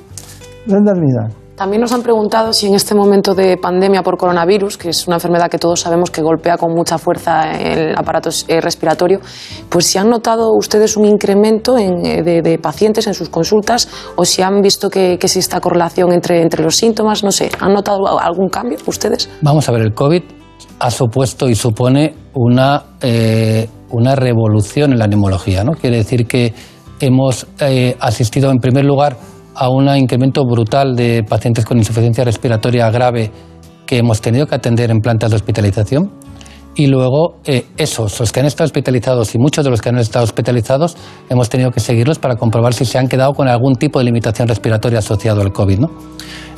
También 1.60 1.82
nos 1.82 1.92
han 1.92 2.02
preguntado 2.02 2.54
si 2.54 2.68
en 2.68 2.74
este 2.74 2.94
momento 2.94 3.34
de 3.34 3.58
pandemia 3.58 4.02
por 4.02 4.16
coronavirus, 4.16 4.78
que 4.78 4.88
es 4.88 5.06
una 5.06 5.16
enfermedad 5.16 5.50
que 5.50 5.58
todos 5.58 5.80
sabemos 5.80 6.10
que 6.10 6.22
golpea 6.22 6.56
con 6.56 6.72
mucha 6.72 6.96
fuerza 6.96 7.52
el 7.52 7.94
aparato 7.98 8.30
eh, 8.48 8.62
respiratorio, 8.62 9.20
pues 9.68 9.84
si 9.84 9.98
han 9.98 10.08
notado 10.08 10.54
ustedes 10.56 10.96
un 10.96 11.04
incremento 11.04 11.76
eh, 11.76 12.22
de, 12.22 12.58
pacientes 12.58 13.06
en 13.08 13.12
sus 13.12 13.28
consultas 13.28 13.90
o 14.16 14.24
si 14.24 14.40
han 14.40 14.62
visto 14.62 14.88
que, 14.88 15.18
que 15.18 15.26
existe 15.26 15.40
esta 15.40 15.60
correlación 15.60 16.12
entre, 16.12 16.40
entre 16.40 16.62
los 16.62 16.76
síntomas, 16.76 17.22
no 17.22 17.30
sé, 17.30 17.50
¿han 17.60 17.74
notado 17.74 18.18
algún 18.18 18.48
cambio 18.48 18.78
ustedes? 18.86 19.28
Vamos 19.42 19.68
a 19.68 19.72
ver, 19.72 19.82
el 19.82 19.92
COVID 19.92 20.22
ha 20.78 20.90
supuesto 20.90 21.46
y 21.46 21.54
supone 21.54 22.14
una, 22.32 22.84
eh, 23.02 23.68
una 23.90 24.16
revolución 24.16 24.92
en 24.92 24.98
la 24.98 25.06
neumología, 25.06 25.62
¿no? 25.62 25.72
Quiere 25.72 25.98
decir 25.98 26.26
que 26.26 26.54
hemos 27.00 27.46
asistido 28.00 28.50
en 28.50 28.58
primer 28.58 28.86
lugar 28.86 29.16
a 29.54 29.68
un 29.68 29.88
incremento 29.96 30.44
brutal 30.44 30.94
de 30.96 31.22
pacientes 31.22 31.64
con 31.64 31.78
insuficiencia 31.78 32.24
respiratoria 32.24 32.90
grave 32.90 33.30
que 33.86 33.98
hemos 33.98 34.20
tenido 34.20 34.46
que 34.46 34.54
atender 34.54 34.90
en 34.90 35.00
plantas 35.00 35.30
de 35.30 35.36
hospitalización. 35.36 36.10
Y 36.76 36.86
luego, 36.86 37.40
eh, 37.44 37.66
esos, 37.76 38.20
los 38.20 38.30
que 38.30 38.40
han 38.40 38.46
estado 38.46 38.66
hospitalizados 38.66 39.34
y 39.34 39.38
muchos 39.38 39.64
de 39.64 39.70
los 39.70 39.82
que 39.82 39.88
han 39.88 39.98
estado 39.98 40.24
hospitalizados, 40.24 40.96
hemos 41.28 41.48
tenido 41.48 41.72
que 41.72 41.80
seguirlos 41.80 42.20
para 42.20 42.36
comprobar 42.36 42.72
si 42.74 42.84
se 42.84 42.96
han 42.96 43.08
quedado 43.08 43.32
con 43.32 43.48
algún 43.48 43.74
tipo 43.74 43.98
de 43.98 44.04
limitación 44.04 44.46
respiratoria 44.46 45.00
asociado 45.00 45.42
al 45.42 45.52
COVID. 45.52 45.80
¿no? 45.80 45.90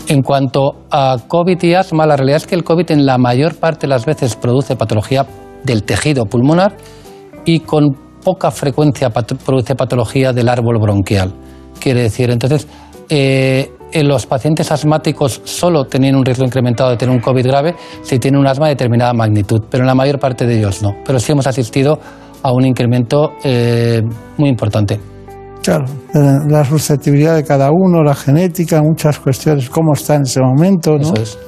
En 0.08 0.22
cuanto 0.22 0.84
a 0.90 1.16
COVID 1.26 1.62
y 1.62 1.74
asma, 1.74 2.06
la 2.06 2.16
realidad 2.16 2.36
es 2.36 2.46
que 2.46 2.54
el 2.54 2.64
COVID 2.64 2.90
en 2.90 3.06
la 3.06 3.16
mayor 3.16 3.54
parte 3.56 3.82
de 3.82 3.88
las 3.88 4.04
veces 4.04 4.36
produce 4.36 4.76
patología 4.76 5.26
del 5.64 5.84
tejido 5.84 6.26
pulmonar 6.26 6.76
y 7.44 7.60
con 7.60 7.96
poca 8.22 8.50
frecuencia 8.50 9.10
produce 9.10 9.74
patología 9.74 10.32
del 10.32 10.48
árbol 10.48 10.78
bronquial. 10.78 11.32
Quiere 11.82 12.02
decir, 12.02 12.30
entonces, 12.30 12.68
eh, 13.08 13.72
los 14.04 14.24
pacientes 14.26 14.70
asmáticos 14.70 15.40
solo 15.42 15.84
tenían 15.84 16.14
un 16.14 16.24
riesgo 16.24 16.44
incrementado 16.44 16.90
de 16.90 16.96
tener 16.96 17.12
un 17.12 17.20
COVID 17.20 17.44
grave 17.44 17.74
si 18.02 18.20
tienen 18.20 18.38
un 18.38 18.46
asma 18.46 18.68
de 18.68 18.74
determinada 18.74 19.12
magnitud, 19.12 19.62
pero 19.68 19.82
en 19.82 19.88
la 19.88 19.94
mayor 19.96 20.20
parte 20.20 20.46
de 20.46 20.58
ellos 20.58 20.80
no. 20.80 20.94
Pero 21.04 21.18
sí 21.18 21.32
hemos 21.32 21.48
asistido 21.48 21.98
a 22.40 22.52
un 22.52 22.64
incremento 22.64 23.32
eh, 23.42 24.00
muy 24.38 24.48
importante. 24.48 25.00
Claro, 25.60 25.86
la 26.14 26.64
susceptibilidad 26.64 27.34
de 27.34 27.42
cada 27.42 27.70
uno, 27.72 28.04
la 28.04 28.14
genética, 28.14 28.80
muchas 28.80 29.18
cuestiones, 29.18 29.68
cómo 29.68 29.94
está 29.94 30.14
en 30.14 30.22
ese 30.22 30.40
momento, 30.40 30.92
¿no? 30.92 31.00
Eso 31.00 31.14
es. 31.14 31.38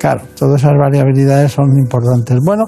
Claro, 0.00 0.22
todas 0.36 0.62
esas 0.62 0.72
variabilidades 0.76 1.52
son 1.52 1.66
importantes. 1.78 2.40
Bueno, 2.44 2.64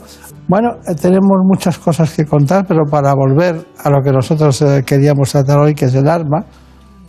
bueno, 0.46 0.68
eh, 0.86 0.94
tenemos 0.94 1.36
muchas 1.42 1.78
cosas 1.78 2.14
que 2.14 2.24
contar, 2.24 2.64
pero 2.64 2.84
para 2.88 3.12
volver 3.12 3.56
a 3.82 3.90
lo 3.90 4.02
que 4.02 4.12
nosotros 4.12 4.64
queríamos 4.86 5.32
tratar 5.32 5.58
hoy, 5.58 5.74
que 5.74 5.86
es 5.86 5.94
el 5.96 6.08
asma, 6.08 6.46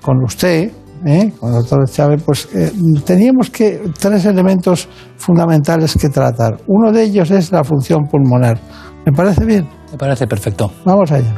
con 0.02 0.24
usted, 0.24 0.72
¿eh? 1.06 1.32
con 1.40 1.50
el 1.50 1.60
doctor 1.60 1.90
Chávez, 1.90 2.24
pues 2.24 2.50
eh, 2.54 2.72
teníamos 3.06 3.50
que 3.50 3.82
tres 4.00 4.26
elementos 4.26 4.88
fundamentales 5.18 5.98
que 6.00 6.10
tratar. 6.10 6.58
Uno 6.68 6.92
de 6.92 7.04
ellos 7.04 7.32
es 7.32 7.52
la 7.52 7.64
función 7.64 8.06
pulmonar. 8.06 8.60
¿Me 9.06 9.12
parece 9.12 9.46
bien? 9.46 9.68
Me 9.92 9.98
parece 9.98 10.28
perfecto. 10.28 10.72
Vamos 10.86 11.12
allá. 11.12 11.34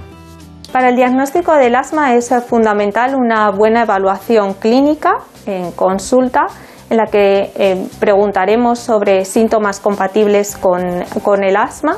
Para 0.72 0.90
el 0.90 0.96
diagnóstico 0.96 1.54
del 1.56 1.76
asma 1.76 2.16
es 2.16 2.34
fundamental 2.48 3.16
una 3.16 3.52
buena 3.52 3.84
evaluación 3.84 4.54
clínica 4.54 5.18
en 5.46 5.72
consulta 5.72 6.48
en 6.90 6.98
la 6.98 7.06
que 7.06 7.52
eh, 7.56 7.88
preguntaremos 8.00 8.80
sobre 8.80 9.26
síntomas 9.26 9.80
compatibles 9.80 10.58
con, 10.58 10.82
con 11.24 11.44
el 11.44 11.56
asma, 11.56 11.98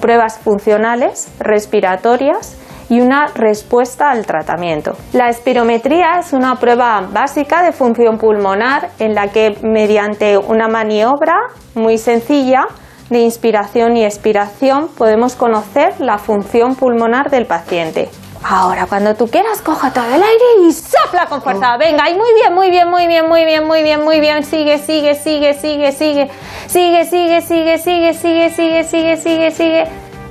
pruebas 0.00 0.38
funcionales, 0.38 1.28
respiratorias, 1.38 2.56
y 2.88 3.00
una 3.00 3.26
respuesta 3.34 4.10
al 4.10 4.26
tratamiento. 4.26 4.92
La 5.12 5.28
espirometría 5.28 6.18
es 6.20 6.32
una 6.32 6.56
prueba 6.56 7.02
básica 7.12 7.62
de 7.62 7.72
función 7.72 8.18
pulmonar 8.18 8.90
en 8.98 9.14
la 9.14 9.28
que 9.28 9.56
mediante 9.62 10.38
una 10.38 10.68
maniobra 10.68 11.36
muy 11.74 11.98
sencilla 11.98 12.66
de 13.10 13.20
inspiración 13.20 13.96
y 13.96 14.04
expiración 14.04 14.88
podemos 14.88 15.36
conocer 15.36 16.00
la 16.00 16.18
función 16.18 16.74
pulmonar 16.74 17.30
del 17.30 17.46
paciente. 17.46 18.08
Ahora, 18.48 18.86
cuando 18.86 19.14
tú 19.14 19.26
quieras, 19.26 19.60
coja 19.60 19.92
todo 19.92 20.06
el 20.06 20.22
aire 20.22 20.44
y 20.68 20.72
sopla 20.72 21.26
con 21.26 21.42
fuerza. 21.42 21.76
Venga, 21.78 22.08
y 22.08 22.14
muy 22.14 22.32
bien, 22.34 22.54
muy 22.54 22.70
bien, 22.70 22.88
muy 22.88 23.06
bien, 23.08 23.28
muy 23.28 23.44
bien, 23.44 23.66
muy 23.66 23.82
bien, 23.82 24.04
muy 24.04 24.20
bien. 24.20 24.44
Sigue, 24.44 24.78
sigue, 24.78 25.14
sigue, 25.14 25.54
sigue, 25.54 25.90
sigue. 25.90 26.30
Sigue, 26.66 27.04
sigue, 27.04 27.40
sigue, 27.40 27.78
sigue, 27.78 28.14
sigue, 28.14 28.50
sigue, 28.50 28.84
sigue, 28.84 29.16
sigue, 29.16 29.50
sigue. 29.50 29.84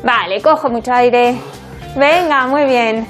Vale, 0.04 0.42
cojo 0.42 0.70
mucho 0.70 0.94
aire. 0.94 1.36
Venga, 1.96 2.46
muy 2.48 2.66
bien. 2.66 3.08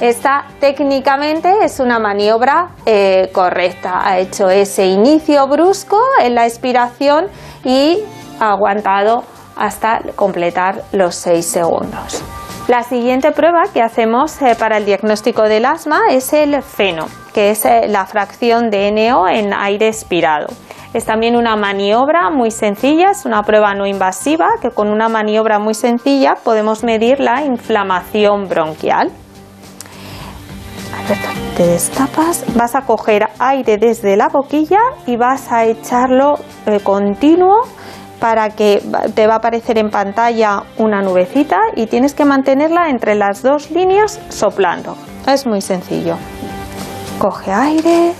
Esta 0.00 0.46
técnicamente 0.58 1.48
es 1.62 1.78
una 1.78 2.00
maniobra 2.00 2.70
eh, 2.84 3.30
correcta. 3.32 4.00
Ha 4.04 4.18
hecho 4.18 4.50
ese 4.50 4.86
inicio 4.86 5.46
brusco 5.46 6.00
en 6.20 6.34
la 6.34 6.44
expiración 6.44 7.26
y 7.64 8.00
ha 8.40 8.50
aguantado 8.50 9.22
hasta 9.54 10.00
completar 10.16 10.82
los 10.90 11.14
6 11.14 11.46
segundos. 11.46 12.24
La 12.66 12.82
siguiente 12.82 13.30
prueba 13.30 13.62
que 13.72 13.82
hacemos 13.82 14.42
eh, 14.42 14.56
para 14.58 14.78
el 14.78 14.84
diagnóstico 14.84 15.42
del 15.42 15.64
asma 15.64 16.00
es 16.10 16.32
el 16.32 16.60
feno, 16.60 17.06
que 17.32 17.50
es 17.50 17.64
eh, 17.64 17.82
la 17.86 18.04
fracción 18.06 18.68
de 18.70 18.90
NO 18.90 19.28
en 19.28 19.54
aire 19.54 19.86
expirado. 19.86 20.48
Es 20.94 21.04
también 21.04 21.34
una 21.34 21.56
maniobra 21.56 22.30
muy 22.30 22.52
sencilla, 22.52 23.10
es 23.10 23.26
una 23.26 23.42
prueba 23.42 23.74
no 23.74 23.84
invasiva 23.84 24.46
que 24.62 24.70
con 24.70 24.88
una 24.88 25.08
maniobra 25.08 25.58
muy 25.58 25.74
sencilla 25.74 26.36
podemos 26.44 26.84
medir 26.84 27.18
la 27.18 27.44
inflamación 27.44 28.48
bronquial. 28.48 29.10
Te 31.56 31.66
destapas, 31.66 32.44
vas 32.54 32.76
a 32.76 32.82
coger 32.82 33.26
aire 33.40 33.76
desde 33.76 34.16
la 34.16 34.28
boquilla 34.28 34.78
y 35.04 35.16
vas 35.16 35.50
a 35.50 35.64
echarlo 35.64 36.34
eh, 36.66 36.78
continuo 36.80 37.62
para 38.20 38.50
que 38.50 38.80
te 39.16 39.26
va 39.26 39.34
a 39.34 39.36
aparecer 39.38 39.78
en 39.78 39.90
pantalla 39.90 40.62
una 40.78 41.02
nubecita 41.02 41.58
y 41.74 41.86
tienes 41.86 42.14
que 42.14 42.24
mantenerla 42.24 42.88
entre 42.88 43.16
las 43.16 43.42
dos 43.42 43.72
líneas 43.72 44.20
soplando. 44.28 44.96
Es 45.26 45.44
muy 45.44 45.60
sencillo. 45.60 46.16
Coge 47.18 47.52
aire 47.52 48.12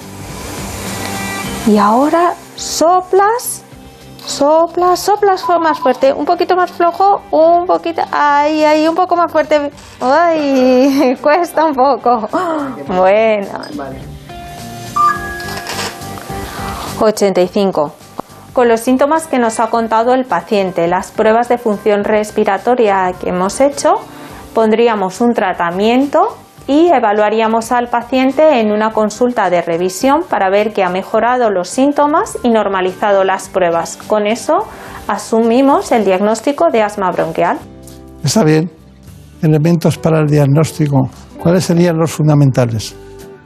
y 1.66 1.78
ahora 1.78 2.34
soplas, 2.56 3.62
soplas, 4.24 5.00
soplas 5.00 5.44
más 5.60 5.78
fuerte, 5.78 6.12
un 6.12 6.24
poquito 6.24 6.56
más 6.56 6.70
flojo, 6.72 7.22
un 7.30 7.66
poquito, 7.66 8.02
ahí, 8.10 8.64
ahí, 8.64 8.88
un 8.88 8.94
poco 8.94 9.16
más 9.16 9.30
fuerte, 9.30 9.70
ay, 10.00 11.16
cuesta 11.22 11.64
un 11.64 11.74
poco. 11.74 12.28
Bueno. 12.86 13.48
85. 17.00 17.92
Con 18.52 18.68
los 18.68 18.80
síntomas 18.80 19.26
que 19.26 19.38
nos 19.38 19.58
ha 19.58 19.68
contado 19.68 20.14
el 20.14 20.24
paciente, 20.24 20.86
las 20.86 21.10
pruebas 21.10 21.48
de 21.48 21.58
función 21.58 22.04
respiratoria 22.04 23.12
que 23.20 23.30
hemos 23.30 23.60
hecho, 23.60 23.94
pondríamos 24.54 25.20
un 25.20 25.34
tratamiento 25.34 26.36
y 26.66 26.88
evaluaríamos 26.88 27.72
al 27.72 27.88
paciente 27.88 28.60
en 28.60 28.72
una 28.72 28.92
consulta 28.92 29.50
de 29.50 29.62
revisión 29.62 30.22
para 30.28 30.50
ver 30.50 30.72
que 30.72 30.82
ha 30.82 30.88
mejorado 30.88 31.50
los 31.50 31.68
síntomas 31.68 32.38
y 32.42 32.50
normalizado 32.50 33.24
las 33.24 33.48
pruebas. 33.48 33.98
Con 34.06 34.26
eso 34.26 34.66
asumimos 35.06 35.92
el 35.92 36.04
diagnóstico 36.04 36.70
de 36.70 36.82
asma 36.82 37.10
bronquial. 37.10 37.58
Está 38.22 38.44
bien. 38.44 38.70
Elementos 39.42 39.98
para 39.98 40.20
el 40.20 40.26
diagnóstico. 40.26 41.10
¿Cuáles 41.38 41.64
serían 41.64 41.98
los 41.98 42.10
fundamentales? 42.10 42.96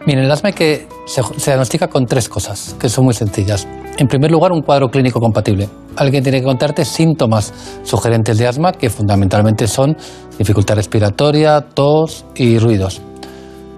Miren, 0.06 0.24
el 0.24 0.30
asma 0.30 0.52
que 0.52 0.86
se, 1.06 1.22
se 1.22 1.50
diagnostica 1.50 1.88
con 1.88 2.06
tres 2.06 2.28
cosas, 2.28 2.76
que 2.80 2.88
son 2.88 3.04
muy 3.04 3.14
sencillas. 3.14 3.66
En 3.96 4.06
primer 4.06 4.30
lugar, 4.30 4.52
un 4.52 4.62
cuadro 4.62 4.88
clínico 4.88 5.18
compatible. 5.18 5.68
Alguien 5.96 6.22
tiene 6.22 6.38
que 6.38 6.46
contarte 6.46 6.84
síntomas 6.84 7.52
sugerentes 7.82 8.38
de 8.38 8.46
asma, 8.46 8.70
que 8.70 8.88
fundamentalmente 8.90 9.66
son 9.66 9.96
dificultad 10.38 10.76
respiratoria, 10.76 11.60
tos 11.60 12.24
y 12.36 12.60
ruidos. 12.60 13.02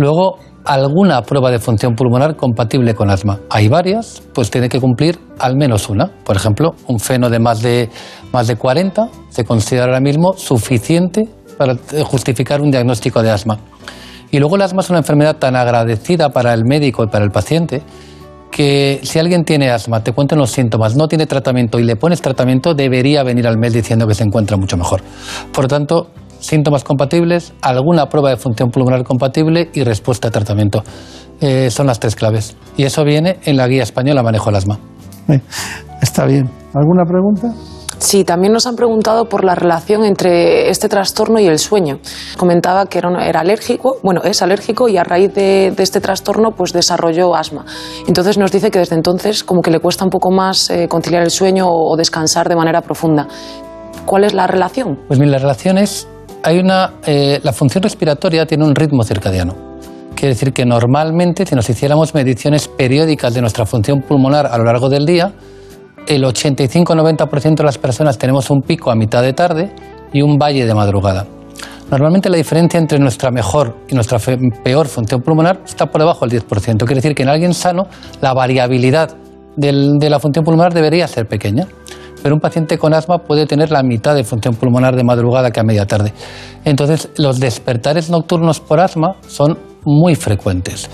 Luego, 0.01 0.39
alguna 0.64 1.20
prueba 1.20 1.51
de 1.51 1.59
función 1.59 1.94
pulmonar 1.94 2.35
compatible 2.35 2.94
con 2.94 3.10
asma. 3.10 3.40
Hay 3.51 3.68
varias, 3.68 4.22
pues 4.32 4.51
tiene 4.51 4.70
que 4.70 4.81
cumplir 4.81 5.18
al 5.39 5.59
menos 5.59 5.90
una. 5.90 6.10
Por 6.24 6.36
ejemplo, 6.36 6.70
un 6.86 6.98
feno 6.98 7.28
de 7.28 7.39
más 7.39 7.60
de, 7.60 7.90
más 8.32 8.47
de 8.47 8.56
40 8.56 9.10
se 9.28 9.44
considera 9.44 9.85
ahora 9.85 10.01
mismo 10.01 10.32
suficiente 10.39 11.28
para 11.59 11.74
eh, 11.74 12.02
justificar 12.02 12.62
un 12.62 12.70
diagnóstico 12.70 13.22
de 13.22 13.31
asma. 13.31 13.59
Y 14.31 14.39
luego 14.39 14.56
el 14.56 14.62
asma 14.62 14.81
es 14.81 14.89
una 14.89 15.01
enfermedad 15.01 15.36
tan 15.36 15.55
agradecida 15.55 16.31
para 16.31 16.55
el 16.55 16.64
médico 16.64 17.05
y 17.05 17.09
para 17.09 17.22
el 17.22 17.31
paciente 17.31 17.82
que 18.51 19.01
si 19.02 19.18
alguien 19.18 19.44
tiene 19.44 19.68
asma, 19.70 20.02
te 20.02 20.12
cuentan 20.12 20.39
los 20.39 20.51
síntomas, 20.51 20.97
no 20.97 21.09
tiene 21.09 21.27
tratamiento 21.27 21.78
y 21.78 21.85
le 21.85 21.97
pones 21.97 22.22
tratamiento, 22.22 22.72
debería 22.72 23.22
venir 23.22 23.47
al 23.47 23.59
mes 23.59 23.74
diciendo 23.74 24.06
que 24.06 24.14
se 24.14 24.24
encuentra 24.24 24.56
mucho 24.56 24.78
mejor. 24.78 25.02
Por 25.52 25.64
lo 25.64 25.68
tanto, 25.68 26.06
síntomas 26.40 26.84
compatibles, 26.84 27.52
alguna 27.62 28.06
prueba 28.06 28.30
de 28.30 28.36
función 28.36 28.70
pulmonar 28.70 29.04
compatible 29.04 29.70
y 29.72 29.84
respuesta 29.84 30.28
a 30.28 30.30
tratamiento. 30.30 30.82
Eh, 31.40 31.70
son 31.70 31.86
las 31.86 32.00
tres 32.00 32.16
claves. 32.16 32.56
Y 32.76 32.84
eso 32.84 33.04
viene 33.04 33.38
en 33.44 33.56
la 33.56 33.66
guía 33.66 33.82
española 33.82 34.22
Manejo 34.22 34.46
del 34.46 34.56
Asma. 34.56 34.78
Está 36.02 36.26
bien. 36.26 36.50
¿Alguna 36.74 37.04
pregunta? 37.04 37.52
Sí, 38.00 38.24
también 38.24 38.54
nos 38.54 38.66
han 38.66 38.76
preguntado 38.76 39.26
por 39.26 39.44
la 39.44 39.54
relación 39.54 40.04
entre 40.04 40.70
este 40.70 40.88
trastorno 40.88 41.38
y 41.38 41.46
el 41.46 41.58
sueño. 41.58 41.98
Comentaba 42.38 42.86
que 42.86 42.98
era, 42.98 43.10
era 43.26 43.40
alérgico, 43.40 43.98
bueno, 44.02 44.22
es 44.24 44.40
alérgico 44.40 44.88
y 44.88 44.96
a 44.96 45.04
raíz 45.04 45.34
de, 45.34 45.72
de, 45.76 45.82
este 45.82 46.00
trastorno 46.00 46.52
pues 46.52 46.72
desarrolló 46.72 47.36
asma. 47.36 47.66
Entonces 48.08 48.38
nos 48.38 48.52
dice 48.52 48.70
que 48.70 48.78
desde 48.78 48.96
entonces 48.96 49.44
como 49.44 49.60
que 49.60 49.70
le 49.70 49.80
cuesta 49.80 50.04
un 50.04 50.10
poco 50.10 50.30
más 50.30 50.70
eh, 50.70 50.88
conciliar 50.88 51.22
el 51.22 51.30
sueño 51.30 51.68
o, 51.68 51.92
o 51.92 51.96
descansar 51.96 52.48
de 52.48 52.56
manera 52.56 52.80
profunda. 52.80 53.28
¿Cuál 54.06 54.24
es 54.24 54.32
la 54.32 54.46
relación? 54.46 54.98
Pues 55.06 55.20
mira, 55.20 55.32
la 55.32 55.38
relación 55.38 55.76
es, 55.76 56.08
hay 56.42 56.58
una, 56.58 56.94
eh, 57.06 57.40
la 57.42 57.52
función 57.52 57.82
respiratoria 57.82 58.46
tiene 58.46 58.64
un 58.64 58.74
ritmo 58.74 59.02
circadiano. 59.02 59.54
Quiere 60.14 60.34
decir 60.34 60.52
que 60.52 60.64
normalmente 60.64 61.46
si 61.46 61.54
nos 61.54 61.68
hiciéramos 61.68 62.14
mediciones 62.14 62.68
periódicas 62.68 63.32
de 63.34 63.40
nuestra 63.40 63.64
función 63.66 64.02
pulmonar 64.02 64.46
a 64.46 64.58
lo 64.58 64.64
largo 64.64 64.88
del 64.88 65.06
día, 65.06 65.32
el 66.06 66.24
85-90% 66.24 67.56
de 67.56 67.64
las 67.64 67.78
personas 67.78 68.18
tenemos 68.18 68.50
un 68.50 68.62
pico 68.62 68.90
a 68.90 68.94
mitad 68.94 69.22
de 69.22 69.32
tarde 69.32 69.74
y 70.12 70.22
un 70.22 70.36
valle 70.36 70.66
de 70.66 70.74
madrugada. 70.74 71.26
Normalmente 71.90 72.30
la 72.30 72.36
diferencia 72.36 72.78
entre 72.78 72.98
nuestra 72.98 73.30
mejor 73.30 73.76
y 73.88 73.94
nuestra 73.94 74.18
peor 74.62 74.86
función 74.86 75.22
pulmonar 75.22 75.60
está 75.64 75.86
por 75.86 76.00
debajo 76.00 76.26
del 76.26 76.40
10%. 76.40 76.78
Quiere 76.78 76.94
decir 76.96 77.14
que 77.14 77.22
en 77.22 77.28
alguien 77.28 77.52
sano 77.52 77.88
la 78.20 78.32
variabilidad 78.32 79.16
de 79.56 80.10
la 80.10 80.20
función 80.20 80.44
pulmonar 80.44 80.72
debería 80.72 81.08
ser 81.08 81.26
pequeña. 81.26 81.66
Pero 82.22 82.34
un 82.34 82.40
paciente 82.40 82.78
con 82.78 82.94
asma 82.94 83.18
puede 83.18 83.47
tener 83.47 83.70
la 83.70 83.82
mitad 83.82 84.14
de 84.14 84.24
función 84.24 84.55
pulmonar 84.55 84.97
de 84.97 85.05
madrugada 85.05 85.51
que 85.51 85.60
a 85.60 85.64
media 85.64 85.86
tarde. 85.86 86.12
Entonces, 86.64 87.10
los 87.16 87.40
despertares 87.40 88.10
nocturnos 88.10 88.60
por 88.60 88.80
asma 88.80 89.16
son 89.26 89.59
muy 89.84 90.14
frecuentes. 90.14 90.88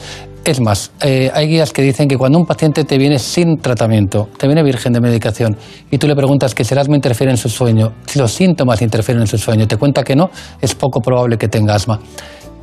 Es 0.44 0.60
más, 0.60 0.92
eh, 1.00 1.28
hay 1.34 1.48
guías 1.48 1.72
que 1.72 1.82
dicen 1.82 2.06
que 2.06 2.16
cuando 2.16 2.38
un 2.38 2.46
paciente 2.46 2.84
te 2.84 2.98
viene 2.98 3.18
sin 3.18 3.58
tratamiento, 3.58 4.28
te 4.38 4.46
viene 4.46 4.62
virgen 4.62 4.92
de 4.92 5.00
medicación, 5.00 5.56
y 5.90 5.98
tú 5.98 6.06
le 6.06 6.14
preguntas 6.14 6.54
que 6.54 6.62
si 6.62 6.72
el 6.72 6.78
asma 6.78 6.94
interfiere 6.94 7.32
en 7.32 7.36
su 7.36 7.48
sueño, 7.48 7.94
si 8.06 8.20
los 8.20 8.30
síntomas 8.30 8.80
interfieren 8.80 9.22
en 9.22 9.26
su 9.26 9.38
sueño, 9.38 9.66
te 9.66 9.76
cuenta 9.76 10.04
que 10.04 10.14
no, 10.14 10.30
es 10.60 10.76
poco 10.76 11.00
probable 11.00 11.36
que 11.36 11.48
tenga 11.48 11.74
asma. 11.74 11.98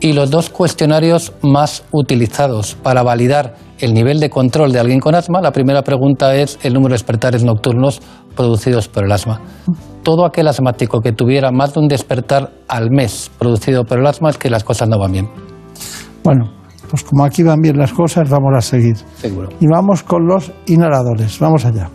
Y 0.03 0.11
los 0.11 0.29
dos 0.29 0.49
cuestionarios 0.49 1.31
más 1.43 1.85
utilizados 1.91 2.75
para 2.75 3.03
validar 3.03 3.55
el 3.79 3.93
nivel 3.93 4.19
de 4.19 4.29
control 4.29 4.73
de 4.73 4.81
alguien 4.81 4.99
con 4.99 5.15
asma, 5.15 5.39
la 5.41 5.53
primera 5.53 5.81
pregunta 5.81 6.35
es 6.35 6.59
el 6.61 6.73
número 6.73 6.89
de 6.89 6.95
despertares 6.95 7.45
nocturnos 7.45 8.01
producidos 8.35 8.89
por 8.89 9.05
el 9.05 9.13
asma. 9.13 9.39
Todo 10.03 10.25
aquel 10.25 10.49
asmático 10.49 10.99
que 10.99 11.13
tuviera 11.13 11.51
más 11.51 11.73
de 11.73 11.79
un 11.79 11.87
despertar 11.87 12.51
al 12.67 12.91
mes 12.91 13.31
producido 13.39 13.85
por 13.85 13.97
el 13.97 14.05
asma 14.05 14.29
es 14.29 14.37
que 14.37 14.49
las 14.49 14.65
cosas 14.65 14.89
no 14.89 14.99
van 14.99 15.13
bien. 15.13 15.29
Bueno, 16.21 16.51
pues 16.89 17.05
como 17.05 17.23
aquí 17.23 17.41
van 17.41 17.61
bien 17.61 17.77
las 17.77 17.93
cosas, 17.93 18.29
vamos 18.29 18.51
a 18.57 18.59
seguir. 18.59 18.97
Seguro. 18.97 19.47
Y 19.61 19.67
vamos 19.67 20.03
con 20.03 20.27
los 20.27 20.51
inhaladores. 20.65 21.39
Vamos 21.39 21.63
allá. 21.63 21.89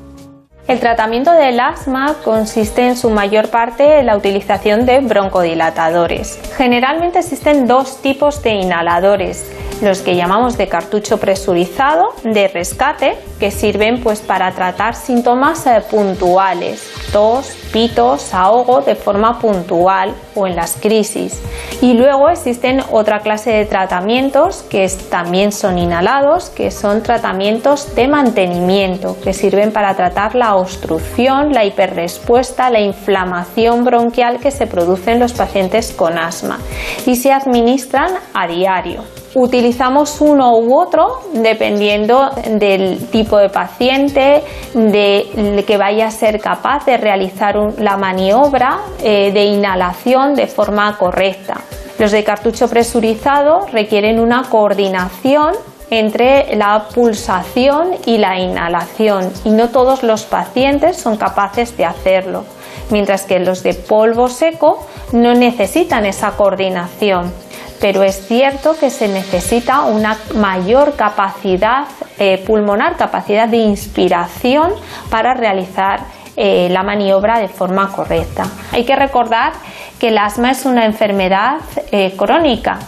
El 0.69 0.81
tratamiento 0.81 1.33
del 1.33 1.61
asma 1.61 2.17
consiste 2.23 2.87
en 2.87 2.95
su 2.95 3.09
mayor 3.09 3.49
parte 3.49 4.01
en 4.01 4.05
la 4.05 4.19
utilización 4.19 4.85
de 4.85 5.01
broncodilatadores. 5.01 6.39
Generalmente 6.59 7.21
existen 7.21 7.67
dos 7.67 8.03
tipos 8.03 8.43
de 8.43 8.51
inhaladores, 8.51 9.51
los 9.81 10.01
que 10.01 10.15
llamamos 10.15 10.59
de 10.59 10.69
cartucho 10.69 11.17
presurizado, 11.17 12.15
de 12.23 12.49
rescate, 12.49 13.17
que 13.41 13.51
sirven 13.51 14.03
pues 14.03 14.21
para 14.21 14.53
tratar 14.53 14.95
síntomas 14.95 15.67
eh, 15.67 15.81
puntuales, 15.91 16.87
tos, 17.13 17.57
pitos, 17.73 18.35
ahogo 18.35 18.81
de 18.81 18.95
forma 18.95 19.39
puntual 19.39 20.15
o 20.35 20.47
en 20.47 20.57
las 20.57 20.77
crisis. 20.77 21.41
Y 21.81 21.95
luego 21.95 22.29
existen 22.29 22.83
otra 22.91 23.21
clase 23.21 23.51
de 23.51 23.67
tratamientos 23.67 24.63
que 24.63 24.89
también 25.11 25.53
son 25.53 25.79
inhalados, 25.79 26.51
que 26.51 26.71
son 26.71 27.03
tratamientos 27.03 27.95
de 27.95 28.09
mantenimiento, 28.09 29.17
que 29.23 29.33
sirven 29.33 29.73
para 29.73 29.95
tratar 29.95 30.35
la 30.35 30.57
obstrucción, 30.57 31.53
la 31.53 31.65
hiperrespuesta, 31.65 32.71
la 32.71 32.81
inflamación 32.81 33.85
bronquial 33.85 34.39
que 34.41 34.51
se 34.51 34.67
produce 34.67 35.13
en 35.13 35.21
los 35.21 35.33
pacientes 35.33 35.93
con 35.93 36.19
asma 36.19 36.59
y 37.07 37.17
se 37.17 37.33
administran 37.33 38.13
a 38.35 38.47
diario. 38.47 39.18
Utilizamos 39.41 40.21
uno 40.21 40.59
u 40.59 40.77
otro 40.77 41.21
dependiendo 41.33 42.29
del 42.59 43.07
tipo 43.09 43.39
de 43.39 43.49
paciente, 43.49 44.43
de 44.75 45.65
que 45.65 45.77
vaya 45.77 46.09
a 46.09 46.11
ser 46.11 46.41
capaz 46.41 46.85
de 46.87 46.97
realizar 46.97 47.55
la 47.79 47.97
maniobra 47.97 48.81
eh, 49.01 49.31
de 49.31 49.45
inhalación 49.45 50.35
de 50.35 50.49
forma 50.49 50.99
correcta. 50.99 51.55
Los 52.01 52.11
de 52.11 52.25
cartucho 52.25 52.69
presurizado 52.69 53.61
requieren 53.71 54.19
una 54.19 54.43
coordinación 54.43 55.55
entre 55.89 56.57
la 56.57 56.89
pulsación 56.93 57.93
y 58.07 58.19
la 58.19 58.41
inhalación 58.41 59.31
y 59.45 59.51
no 59.51 59.69
todos 59.69 60.03
los 60.03 60.25
pacientes 60.25 60.97
son 60.97 61.17
capaces 61.17 61.77
de 61.77 61.85
hacerlo, 61.85 62.45
mientras 62.91 63.23
que 63.23 63.39
los 63.39 63.63
de 63.63 63.75
polvo 63.75 64.29
seco 64.29 64.85
no 65.13 65.33
necesitan 65.35 66.07
esa 66.07 66.33
coordinación 66.33 67.33
pero 67.81 68.03
es 68.03 68.27
cierto 68.27 68.77
que 68.79 68.91
se 68.91 69.09
necesita 69.09 69.83
una 69.83 70.19
mayor 70.35 70.97
capacidad 70.97 71.87
eh, 72.19 72.43
pulmonar, 72.47 72.97
capacidad 72.97 73.49
de 73.49 73.59
inspiración 73.59 74.73
para 75.11 75.35
realizar 75.35 76.01
eh, 76.37 76.69
la 76.71 76.83
maniobra 76.83 77.39
de 77.39 77.49
forma 77.49 77.91
correcta. 77.93 78.47
Hay 78.73 78.85
que 78.85 78.97
recordar 78.97 79.53
que 79.99 80.09
el 80.09 80.19
asma 80.19 80.51
es 80.51 80.65
una 80.65 80.85
enfermedad 80.85 81.59
eh, 81.93 82.15
crónica 82.17 82.79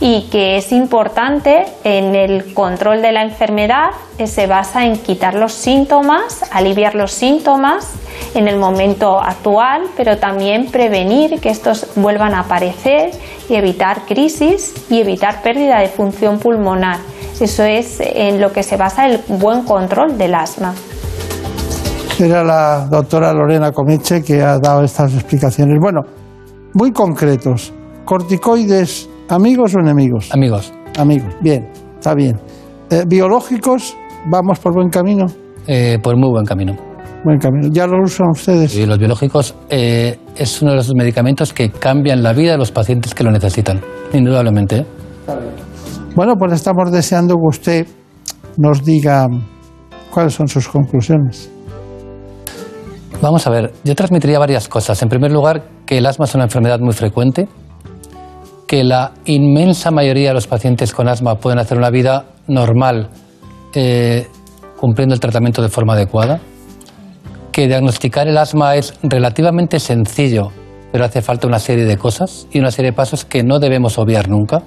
y 0.00 0.28
que 0.30 0.56
es 0.56 0.72
importante 0.72 1.64
en 1.84 2.14
el 2.14 2.52
control 2.52 3.00
de 3.00 3.12
la 3.12 3.22
enfermedad 3.22 3.90
se 4.24 4.46
basa 4.46 4.84
en 4.84 4.98
quitar 4.98 5.34
los 5.34 5.52
síntomas, 5.52 6.42
aliviar 6.52 6.94
los 6.94 7.12
síntomas 7.12 7.92
en 8.34 8.48
el 8.48 8.58
momento 8.58 9.18
actual, 9.18 9.82
pero 9.96 10.18
también 10.18 10.70
prevenir 10.70 11.40
que 11.40 11.50
estos 11.50 11.86
vuelvan 11.96 12.34
a 12.34 12.40
aparecer 12.40 13.10
y 13.48 13.54
evitar 13.54 14.02
crisis 14.06 14.74
y 14.90 15.00
evitar 15.00 15.42
pérdida 15.42 15.80
de 15.80 15.88
función 15.88 16.38
pulmonar. 16.38 16.98
Eso 17.40 17.64
es 17.64 18.00
en 18.00 18.40
lo 18.40 18.52
que 18.52 18.62
se 18.62 18.76
basa 18.76 19.06
el 19.06 19.20
buen 19.28 19.64
control 19.64 20.16
del 20.16 20.34
asma. 20.34 20.74
Era 22.18 22.42
la 22.42 22.86
doctora 22.90 23.32
Lorena 23.34 23.72
Comiche 23.72 24.22
que 24.22 24.42
ha 24.42 24.58
dado 24.58 24.82
estas 24.82 25.12
explicaciones. 25.12 25.78
Bueno, 25.78 26.02
muy 26.72 26.92
concretos. 26.92 27.74
Corticoides, 28.06 29.10
¿amigos 29.28 29.74
o 29.74 29.80
enemigos? 29.80 30.32
Amigos. 30.32 30.72
Amigos, 30.98 31.34
bien, 31.40 31.68
está 31.98 32.14
bien. 32.14 32.38
Eh, 32.90 33.04
¿Biológicos, 33.06 33.96
vamos 34.30 34.58
por 34.58 34.74
buen 34.74 34.88
camino? 34.88 35.26
Eh, 35.66 35.98
por 36.02 36.16
muy 36.16 36.30
buen 36.30 36.44
camino. 36.44 36.76
Buen 37.24 37.38
camino. 37.38 37.68
¿Ya 37.72 37.86
lo 37.86 38.02
usan 38.02 38.28
ustedes? 38.30 38.72
Sí, 38.72 38.86
los 38.86 38.98
biológicos 38.98 39.54
eh, 39.68 40.18
es 40.36 40.62
uno 40.62 40.72
de 40.72 40.76
los 40.76 40.94
medicamentos 40.94 41.52
que 41.52 41.70
cambian 41.70 42.22
la 42.22 42.32
vida 42.32 42.52
de 42.52 42.58
los 42.58 42.70
pacientes 42.70 43.14
que 43.14 43.24
lo 43.24 43.30
necesitan, 43.30 43.80
indudablemente. 44.12 44.78
¿eh? 44.78 44.86
Bueno, 46.14 46.34
pues 46.38 46.52
estamos 46.52 46.92
deseando 46.92 47.34
que 47.34 47.46
usted 47.48 47.86
nos 48.56 48.84
diga 48.84 49.26
cuáles 50.10 50.34
son 50.34 50.46
sus 50.46 50.68
conclusiones. 50.68 51.50
Vamos 53.20 53.46
a 53.46 53.50
ver, 53.50 53.72
yo 53.82 53.94
transmitiría 53.94 54.38
varias 54.38 54.68
cosas. 54.68 55.02
En 55.02 55.08
primer 55.08 55.32
lugar, 55.32 55.64
que 55.84 55.98
el 55.98 56.06
asma 56.06 56.26
es 56.26 56.34
una 56.34 56.44
enfermedad 56.44 56.78
muy 56.80 56.92
frecuente, 56.92 57.48
que 58.66 58.84
la 58.84 59.12
inmensa 59.24 59.90
mayoría 59.90 60.28
de 60.28 60.34
los 60.34 60.46
pacientes 60.46 60.92
con 60.92 61.08
asma 61.08 61.36
pueden 61.36 61.58
hacer 61.58 61.78
una 61.78 61.90
vida 61.90 62.26
normal 62.48 63.10
eh, 63.74 64.26
cumpliendo 64.76 65.14
el 65.14 65.20
tratamiento 65.20 65.62
de 65.62 65.68
forma 65.68 65.94
adecuada, 65.94 66.40
que 67.52 67.68
diagnosticar 67.68 68.28
el 68.28 68.36
asma 68.36 68.76
es 68.76 68.94
relativamente 69.02 69.80
sencillo, 69.80 70.50
pero 70.92 71.04
hace 71.04 71.22
falta 71.22 71.46
una 71.46 71.58
serie 71.58 71.84
de 71.84 71.96
cosas 71.96 72.46
y 72.52 72.58
una 72.58 72.70
serie 72.70 72.90
de 72.90 72.96
pasos 72.96 73.24
que 73.24 73.42
no 73.42 73.58
debemos 73.58 73.98
obviar 73.98 74.28
nunca, 74.28 74.62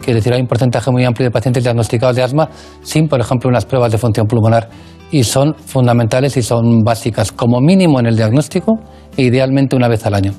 Quiere 0.00 0.16
decir, 0.16 0.32
hay 0.32 0.40
un 0.40 0.46
porcentaje 0.46 0.90
muy 0.90 1.04
amplio 1.04 1.26
de 1.26 1.30
pacientes 1.30 1.64
diagnosticados 1.64 2.16
de 2.16 2.22
asma 2.22 2.48
sin, 2.82 3.08
por 3.08 3.20
ejemplo, 3.20 3.48
unas 3.48 3.64
pruebas 3.64 3.92
de 3.92 3.98
función 3.98 4.26
pulmonar. 4.26 4.68
Y 5.10 5.24
son 5.24 5.54
fundamentales 5.54 6.36
y 6.36 6.42
son 6.42 6.82
básicas, 6.82 7.32
como 7.32 7.60
mínimo 7.60 8.00
en 8.00 8.06
el 8.06 8.16
diagnóstico 8.16 8.74
e 9.16 9.22
idealmente 9.22 9.76
una 9.76 9.88
vez 9.88 10.04
al 10.04 10.14
año. 10.14 10.32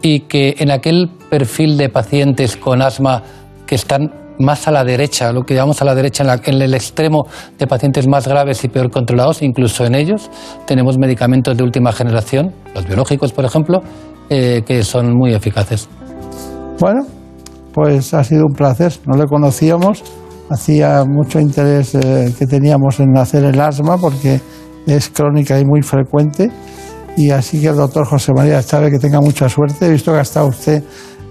Y 0.00 0.20
que 0.20 0.54
en 0.58 0.70
aquel 0.70 1.10
perfil 1.30 1.76
de 1.76 1.88
pacientes 1.88 2.56
con 2.56 2.82
asma 2.82 3.22
que 3.66 3.76
están 3.76 4.12
más 4.38 4.66
a 4.66 4.70
la 4.70 4.84
derecha, 4.84 5.32
lo 5.32 5.42
que 5.42 5.54
llamamos 5.54 5.80
a 5.82 5.84
la 5.84 5.94
derecha, 5.94 6.24
en, 6.44 6.62
el 6.62 6.74
extremo 6.74 7.26
de 7.58 7.66
pacientes 7.66 8.08
más 8.08 8.26
graves 8.26 8.64
y 8.64 8.68
peor 8.68 8.90
controlados, 8.90 9.42
incluso 9.42 9.84
en 9.84 9.94
ellos 9.94 10.30
tenemos 10.66 10.98
medicamentos 10.98 11.56
de 11.56 11.62
última 11.62 11.92
generación, 11.92 12.52
los 12.74 12.86
biológicos, 12.86 13.32
por 13.32 13.44
ejemplo, 13.44 13.80
eh, 14.30 14.62
que 14.66 14.82
son 14.82 15.14
muy 15.14 15.34
eficaces. 15.34 15.88
Bueno, 16.78 17.04
pues 17.72 18.14
ha 18.14 18.24
sido 18.24 18.46
un 18.46 18.54
placer. 18.54 18.92
No 19.06 19.16
le 19.16 19.26
conocíamos, 19.26 20.02
hacía 20.48 21.04
mucho 21.04 21.38
interés 21.38 21.94
eh, 21.94 22.32
que 22.38 22.46
teníamos 22.46 23.00
en 23.00 23.16
hacer 23.16 23.44
el 23.44 23.60
asma 23.60 23.98
porque 23.98 24.40
es 24.86 25.10
crónica 25.10 25.58
y 25.58 25.64
muy 25.64 25.82
frecuente. 25.82 26.50
Y 27.16 27.30
así 27.30 27.60
que 27.60 27.68
el 27.68 27.76
doctor 27.76 28.06
José 28.06 28.32
María 28.32 28.62
Chávez, 28.62 28.92
que 28.92 28.98
tenga 28.98 29.20
mucha 29.20 29.48
suerte. 29.48 29.86
He 29.86 29.90
visto 29.90 30.12
que 30.12 30.18
ha 30.18 30.22
estado 30.22 30.46
usted 30.46 30.82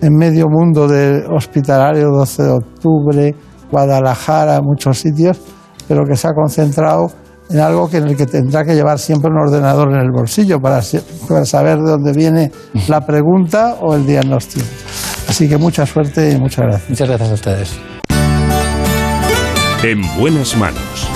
en 0.02 0.16
medio 0.16 0.46
mundo 0.50 0.88
del 0.88 1.26
hospitalario 1.32 2.10
12 2.10 2.44
de 2.44 2.50
octubre, 2.50 3.36
Guadalajara, 3.72 4.62
muchos 4.62 5.00
sitios, 5.00 5.40
pero 5.88 6.04
que 6.06 6.16
se 6.16 6.28
ha 6.28 6.34
concentrado 6.34 7.08
en 7.50 7.60
algo 7.60 7.90
que 7.90 7.98
en 7.98 8.08
el 8.08 8.16
que 8.16 8.26
tendrá 8.26 8.64
que 8.64 8.76
llevar 8.76 9.00
siempre 9.00 9.32
un 9.32 9.40
ordenador 9.40 9.92
en 9.92 10.00
el 10.00 10.12
bolsillo 10.12 10.60
para, 10.60 10.82
para 11.28 11.46
saber 11.46 11.80
de 11.80 11.92
dónde 11.92 12.14
viene 12.14 12.52
la 12.88 13.02
pregunta 13.02 13.78
o 13.82 13.96
el 13.96 14.06
diagnóstico. 14.06 14.66
Así 15.28 15.50
que 15.50 15.58
mucha 15.58 15.86
suerte 15.86 16.32
y 16.32 16.40
muchas 16.40 16.66
gracias. 16.66 16.90
Muchas 16.90 17.08
gracias 17.08 17.30
a 17.30 17.34
ustedes. 17.34 17.80
En 19.84 20.02
buenas 20.20 20.58
manos. 20.58 21.10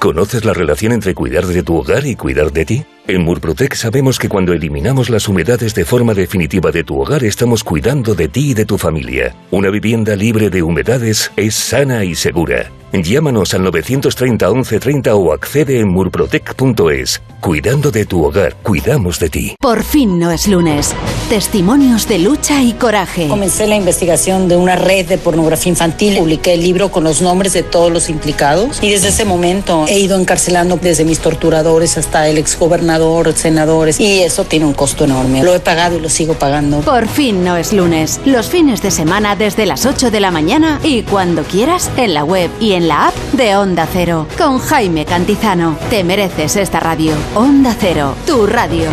¿Conoces 0.00 0.44
la 0.44 0.54
relación 0.54 0.92
entre 0.92 1.14
cuidar 1.14 1.46
de 1.46 1.62
tu 1.62 1.76
hogar 1.76 2.06
y 2.06 2.14
cuidar 2.14 2.52
de 2.52 2.64
ti? 2.64 2.84
En 3.08 3.22
Murprotec 3.22 3.74
sabemos 3.74 4.18
que 4.18 4.28
cuando 4.28 4.52
eliminamos 4.52 5.08
las 5.08 5.28
humedades 5.28 5.74
de 5.74 5.86
forma 5.86 6.12
definitiva 6.12 6.70
de 6.70 6.84
tu 6.84 7.00
hogar 7.00 7.24
estamos 7.24 7.64
cuidando 7.64 8.14
de 8.14 8.28
ti 8.28 8.50
y 8.50 8.54
de 8.54 8.66
tu 8.66 8.76
familia. 8.76 9.34
Una 9.50 9.70
vivienda 9.70 10.14
libre 10.14 10.50
de 10.50 10.62
humedades 10.62 11.32
es 11.34 11.54
sana 11.54 12.04
y 12.04 12.14
segura. 12.14 12.70
Llámanos 12.92 13.52
al 13.54 13.62
930 13.64 14.48
1130 14.48 15.14
o 15.14 15.32
accede 15.32 15.80
en 15.80 15.88
murprotec.es. 15.88 17.20
Cuidando 17.40 17.92
de 17.92 18.04
tu 18.04 18.24
hogar, 18.24 18.56
cuidamos 18.56 19.20
de 19.20 19.28
ti. 19.28 19.54
Por 19.60 19.84
fin 19.84 20.18
no 20.18 20.32
es 20.32 20.48
lunes. 20.48 20.92
Testimonios 21.28 22.08
de 22.08 22.18
lucha 22.18 22.62
y 22.62 22.72
coraje. 22.72 23.28
Comencé 23.28 23.68
la 23.68 23.76
investigación 23.76 24.48
de 24.48 24.56
una 24.56 24.74
red 24.74 25.06
de 25.06 25.18
pornografía 25.18 25.70
infantil. 25.70 26.18
Publiqué 26.18 26.54
el 26.54 26.62
libro 26.62 26.90
con 26.90 27.04
los 27.04 27.22
nombres 27.22 27.52
de 27.52 27.62
todos 27.62 27.92
los 27.92 28.08
implicados 28.08 28.82
y 28.82 28.90
desde 28.90 29.08
ese 29.08 29.24
momento 29.24 29.84
he 29.88 30.00
ido 30.00 30.18
encarcelando 30.18 30.78
desde 30.78 31.04
mis 31.04 31.20
torturadores 31.20 31.96
hasta 31.96 32.28
el 32.28 32.38
exgobernador, 32.38 33.32
senadores 33.34 34.00
y 34.00 34.22
eso 34.22 34.44
tiene 34.44 34.64
un 34.66 34.74
costo 34.74 35.04
enorme. 35.04 35.44
Lo 35.44 35.54
he 35.54 35.60
pagado 35.60 35.98
y 35.98 36.00
lo 36.00 36.08
sigo 36.08 36.34
pagando. 36.34 36.80
Por 36.80 37.06
fin 37.06 37.44
no 37.44 37.56
es 37.56 37.72
lunes. 37.72 38.20
Los 38.24 38.48
fines 38.48 38.82
de 38.82 38.90
semana 38.90 39.36
desde 39.36 39.66
las 39.66 39.86
8 39.86 40.10
de 40.10 40.20
la 40.20 40.30
mañana 40.30 40.80
y 40.82 41.02
cuando 41.02 41.44
quieras 41.44 41.90
en 41.96 42.14
la 42.14 42.24
web 42.24 42.50
y 42.60 42.72
en 42.72 42.77
la 42.86 43.08
app 43.08 43.16
de 43.32 43.56
Onda 43.56 43.88
Cero. 43.92 44.26
Con 44.36 44.58
Jaime 44.58 45.04
Cantizano. 45.04 45.76
Te 45.90 46.04
mereces 46.04 46.54
esta 46.56 46.78
radio. 46.78 47.14
Onda 47.34 47.74
Cero, 47.78 48.14
tu 48.26 48.46
radio. 48.46 48.88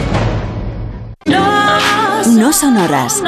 No 1.25 2.51
sonoras. 2.51 3.21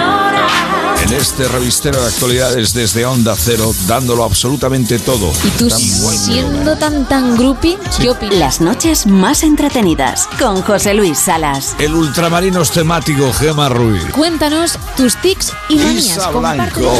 En 1.03 1.13
este 1.13 1.47
revistero 1.47 2.01
de 2.01 2.07
actualidades 2.07 2.73
desde 2.73 3.05
Onda 3.05 3.35
Cero, 3.37 3.73
dándolo 3.85 4.23
absolutamente 4.23 4.99
todo. 4.99 5.31
¿Y 5.43 5.49
tú 5.51 5.69
siendo 5.69 6.75
tan 6.75 7.07
tan 7.07 7.37
groupie? 7.37 7.77
¿Qué 8.01 8.09
opinas? 8.09 8.37
Las 8.37 8.61
noches 8.61 9.07
más 9.07 9.43
entretenidas 9.43 10.27
con 10.39 10.61
José 10.61 10.93
Luis 10.93 11.17
Salas. 11.17 11.75
El 11.79 11.93
ultramarinos 11.93 12.71
temático 12.71 13.31
Gema 13.31 13.69
Ruiz. 13.69 14.03
Cuéntanos 14.11 14.77
tus 14.97 15.15
tics 15.17 15.53
y 15.69 15.75
manías. 15.77 16.05
Isa 16.05 16.29
Blanco 16.31 16.91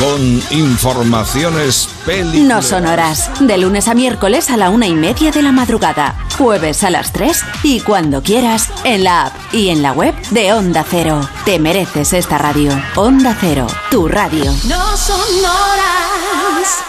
con 0.00 0.42
informaciones 0.50 1.88
peli. 2.06 2.40
No 2.40 2.62
sonoras. 2.62 3.30
De 3.40 3.58
lunes 3.58 3.88
a 3.88 3.94
miércoles 3.94 4.50
a 4.50 4.56
la 4.56 4.70
una 4.70 4.86
y 4.86 4.94
media 4.94 5.30
de 5.30 5.42
la 5.42 5.52
madrugada. 5.52 6.16
Jueves 6.38 6.82
a 6.82 6.90
las 6.90 7.12
3 7.12 7.44
y 7.62 7.80
cuando 7.80 8.22
quieras 8.22 8.68
en 8.82 9.04
la 9.04 9.26
app 9.26 9.34
y 9.52 9.68
en 9.68 9.82
la 9.82 9.92
web 9.92 10.14
de 10.30 10.52
Onda 10.52 10.84
Cero. 10.88 11.20
Te 11.44 11.60
mereces 11.60 12.12
esta 12.12 12.38
radio. 12.38 12.72
Onda 12.96 13.33
Cero, 13.40 13.66
tu 13.90 14.08
radio. 14.08 14.44
No 14.68 14.96
sonoras. 14.96 16.84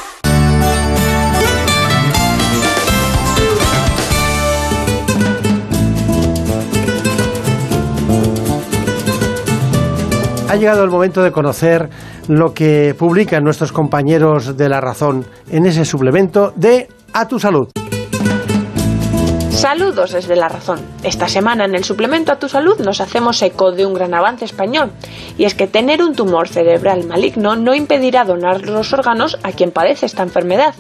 Ha 10.48 10.56
llegado 10.56 10.84
el 10.84 10.90
momento 10.90 11.24
de 11.24 11.32
conocer 11.32 11.90
lo 12.28 12.54
que 12.54 12.96
publican 12.98 13.44
nuestros 13.44 13.72
compañeros 13.72 14.56
de 14.56 14.70
La 14.70 14.80
Razón 14.80 15.26
en 15.50 15.66
ese 15.66 15.86
suplemento 15.86 16.54
de 16.56 16.88
A 17.14 17.28
tu 17.28 17.40
Salud. 17.40 17.70
Saludos 19.66 20.12
desde 20.12 20.36
La 20.36 20.48
Razón. 20.48 20.80
Esta 21.02 21.28
semana 21.28 21.66
en 21.66 21.74
el 21.74 21.84
suplemento 21.84 22.32
a 22.32 22.38
tu 22.38 22.48
salud 22.48 22.78
nos 22.82 23.02
hacemos 23.02 23.42
eco 23.42 23.72
de 23.72 23.88
un 23.88 23.96
gran 23.96 24.14
avance 24.14 24.46
español, 24.46 24.92
y 25.40 25.46
es 25.46 25.56
que 25.56 25.66
tener 25.66 26.04
un 26.04 26.14
tumor 26.14 26.48
cerebral 26.48 27.04
maligno 27.06 27.56
no 27.56 27.74
impedirá 27.74 28.26
donar 28.26 28.62
los 28.62 28.94
órganos 28.94 29.40
a 29.42 29.54
quien 29.54 29.72
padece 29.72 30.06
esta 30.06 30.22
enfermedad. 30.22 30.76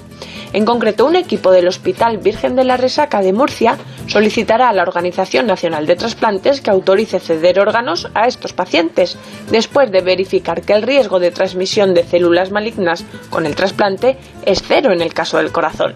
En 0.53 0.65
concreto, 0.65 1.07
un 1.07 1.15
equipo 1.15 1.51
del 1.51 1.67
Hospital 1.67 2.19
Virgen 2.19 2.55
de 2.55 2.63
la 2.63 2.77
Resaca 2.77 3.21
de 3.21 3.33
Murcia 3.33 3.75
solicitará 4.05 4.69
a 4.69 4.73
la 4.73 4.83
Organización 4.83 5.47
Nacional 5.47 5.87
de 5.87 5.95
Trasplantes 5.95 6.61
que 6.61 6.69
autorice 6.69 7.19
ceder 7.19 7.59
órganos 7.59 8.07
a 8.13 8.27
estos 8.27 8.53
pacientes, 8.53 9.17
después 9.49 9.91
de 9.91 10.01
verificar 10.01 10.61
que 10.61 10.73
el 10.73 10.83
riesgo 10.83 11.19
de 11.19 11.31
transmisión 11.31 11.95
de 11.95 12.03
células 12.03 12.51
malignas 12.51 13.03
con 13.31 13.47
el 13.47 13.55
trasplante 13.55 14.17
es 14.45 14.61
cero 14.61 14.93
en 14.93 15.01
el 15.01 15.11
caso 15.11 15.37
del 15.37 15.51
corazón. 15.51 15.95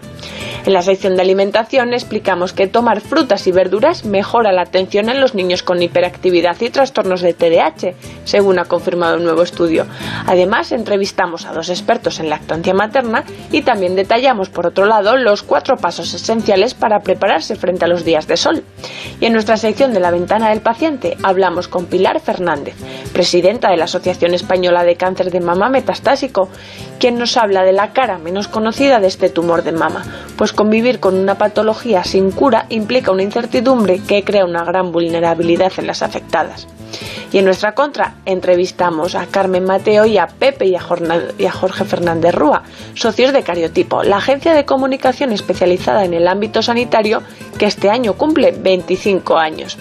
En 0.66 0.74
la 0.74 0.82
sección 0.82 1.16
de 1.16 1.22
alimentación 1.22 1.94
explicamos 1.94 2.52
que 2.52 2.66
tomar 2.80 3.02
frutas 3.02 3.46
y 3.46 3.52
verduras 3.52 4.06
mejora 4.06 4.52
la 4.52 4.62
atención 4.62 5.10
en 5.10 5.20
los 5.20 5.34
niños 5.34 5.62
con 5.62 5.82
hiperactividad 5.82 6.58
y 6.62 6.70
trastornos 6.70 7.20
de 7.20 7.34
TDAH, 7.34 7.92
según 8.24 8.58
ha 8.58 8.64
confirmado 8.64 9.18
un 9.18 9.24
nuevo 9.24 9.42
estudio. 9.42 9.84
Además, 10.26 10.72
entrevistamos 10.72 11.44
a 11.44 11.52
dos 11.52 11.68
expertos 11.68 12.20
en 12.20 12.30
lactancia 12.30 12.72
materna 12.72 13.24
y 13.52 13.60
también 13.60 13.96
detallamos, 13.96 14.48
por 14.48 14.66
otro 14.66 14.86
lado, 14.86 15.18
los 15.18 15.42
cuatro 15.42 15.76
pasos 15.76 16.14
esenciales 16.14 16.72
para 16.72 17.00
prepararse 17.00 17.54
frente 17.54 17.84
a 17.84 17.88
los 17.88 18.02
días 18.02 18.26
de 18.26 18.38
sol. 18.38 18.64
Y 19.20 19.26
en 19.26 19.34
nuestra 19.34 19.58
sección 19.58 19.92
de 19.92 20.00
la 20.00 20.10
ventana 20.10 20.48
del 20.48 20.62
paciente 20.62 21.18
hablamos 21.22 21.68
con 21.68 21.84
Pilar 21.84 22.18
Fernández, 22.20 22.76
presidenta 23.12 23.68
de 23.68 23.76
la 23.76 23.84
Asociación 23.84 24.32
Española 24.32 24.84
de 24.84 24.96
Cáncer 24.96 25.30
de 25.30 25.40
Mama 25.40 25.68
Metastásico, 25.68 26.48
quien 26.98 27.18
nos 27.18 27.36
habla 27.36 27.62
de 27.62 27.72
la 27.72 27.92
cara 27.92 28.16
menos 28.18 28.48
conocida 28.48 29.00
de 29.00 29.08
este 29.08 29.28
tumor 29.28 29.64
de 29.64 29.72
mama, 29.72 30.04
pues 30.36 30.54
convivir 30.54 31.00
con 31.00 31.14
una 31.14 31.36
patología 31.36 32.04
sin 32.04 32.30
cura 32.30 32.59
implica 32.68 33.10
una 33.10 33.22
incertidumbre 33.22 34.00
que 34.00 34.24
crea 34.24 34.44
una 34.44 34.64
gran 34.64 34.92
vulnerabilidad 34.92 35.72
en 35.78 35.86
las 35.86 36.02
afectadas. 36.02 36.66
Y 37.32 37.38
en 37.38 37.44
nuestra 37.44 37.74
contra 37.74 38.14
entrevistamos 38.26 39.14
a 39.14 39.26
Carmen 39.26 39.64
Mateo 39.64 40.04
y 40.06 40.18
a 40.18 40.26
Pepe 40.26 40.66
y 40.66 40.74
a, 40.74 40.80
Jorge 40.80 41.84
Fernández 41.84 42.34
Rúa, 42.34 42.64
socios 42.94 43.32
de 43.32 43.42
Cariotipo, 43.42 44.02
la 44.02 44.16
agencia 44.16 44.52
de 44.52 44.64
comunicación 44.64 45.32
especializada 45.32 46.04
en 46.04 46.14
el 46.14 46.26
ámbito 46.26 46.62
sanitario 46.62 47.22
que 47.58 47.66
este 47.66 47.88
año 47.88 48.14
cumple 48.14 48.52
25 48.52 49.38
años. 49.38 49.78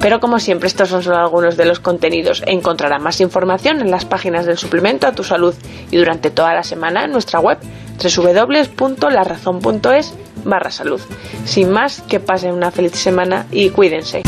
Pero 0.00 0.20
como 0.20 0.38
siempre, 0.38 0.68
estos 0.68 0.88
son 0.88 1.02
solo 1.02 1.18
algunos 1.18 1.56
de 1.56 1.64
los 1.64 1.80
contenidos. 1.80 2.44
Encontrará 2.46 3.00
más 3.00 3.20
información 3.20 3.80
en 3.80 3.90
las 3.90 4.04
páginas 4.04 4.46
del 4.46 4.56
suplemento 4.56 5.08
a 5.08 5.12
tu 5.12 5.24
salud 5.24 5.54
y 5.90 5.96
durante 5.96 6.30
toda 6.30 6.54
la 6.54 6.62
semana 6.62 7.04
en 7.04 7.10
nuestra 7.10 7.40
web 7.40 7.58
www.larazón.es 8.00 10.14
barra 10.48 10.70
salud. 10.70 11.00
Sin 11.44 11.70
más, 11.70 12.00
que 12.02 12.20
pasen 12.20 12.52
una 12.52 12.70
feliz 12.70 12.92
semana 12.92 13.46
y 13.52 13.70
cuídense. 13.70 14.22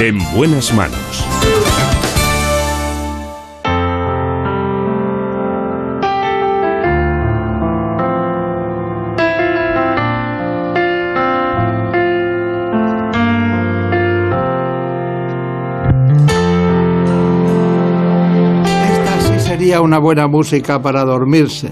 En 0.00 0.18
buenas 0.34 0.72
manos. 0.74 0.98
Esta 18.90 19.20
sí 19.20 19.40
sería 19.46 19.80
una 19.80 19.98
buena 19.98 20.26
música 20.26 20.82
para 20.82 21.04
dormirse. 21.04 21.70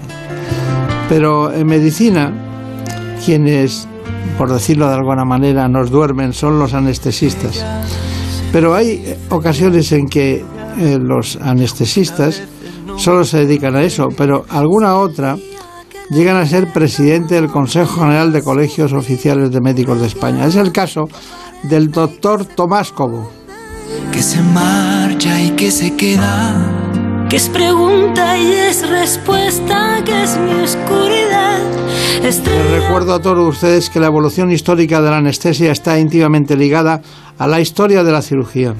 Pero 1.09 1.51
en 1.51 1.65
medicina, 1.65 2.48
quienes, 3.29 3.87
por 4.39 4.51
decirlo 4.51 4.87
de 4.87 4.95
alguna 4.95 5.23
manera, 5.23 5.67
nos 5.67 5.91
duermen 5.91 6.33
son 6.33 6.57
los 6.57 6.73
anestesistas. 6.73 7.63
Pero 8.51 8.73
hay 8.73 9.03
ocasiones 9.29 9.91
en 9.91 10.07
que 10.07 10.43
eh, 10.79 10.97
los 10.99 11.35
anestesistas 11.35 12.41
solo 12.97 13.23
se 13.23 13.45
dedican 13.45 13.75
a 13.75 13.83
eso, 13.83 14.07
pero 14.17 14.45
alguna 14.49 14.95
otra 14.95 15.37
llegan 16.09 16.37
a 16.37 16.47
ser 16.47 16.73
presidente 16.73 17.35
del 17.35 17.49
Consejo 17.51 18.01
General 18.01 18.33
de 18.33 18.41
Colegios 18.41 18.93
Oficiales 18.93 19.51
de 19.51 19.61
Médicos 19.61 20.01
de 20.01 20.07
España. 20.07 20.47
Es 20.47 20.55
el 20.55 20.71
caso 20.71 21.07
del 21.61 21.91
doctor 21.91 22.45
Tomás 22.45 22.91
Cobo. 22.91 23.29
Que 24.11 24.23
se 24.23 24.41
marcha 24.41 25.39
y 25.39 25.51
que 25.51 25.69
se 25.69 25.95
queda. 25.95 26.78
Que 27.29 27.35
es 27.35 27.47
pregunta 27.47 28.35
y 28.39 28.53
es 28.53 28.89
respuesta, 28.89 29.99
que 30.03 30.23
es 30.23 30.35
mi 30.35 30.63
oscuridad. 30.63 31.59
Les 32.23 32.43
recuerdo 32.71 33.13
a 33.13 33.21
todos 33.21 33.47
ustedes 33.47 33.91
que 33.91 33.99
la 33.99 34.07
evolución 34.07 34.51
histórica 34.51 34.99
de 34.99 35.11
la 35.11 35.17
anestesia 35.17 35.71
está 35.71 35.99
íntimamente 35.99 36.55
ligada 36.55 37.03
a 37.37 37.45
la 37.45 37.59
historia 37.59 38.03
de 38.03 38.11
la 38.11 38.23
cirugía. 38.23 38.73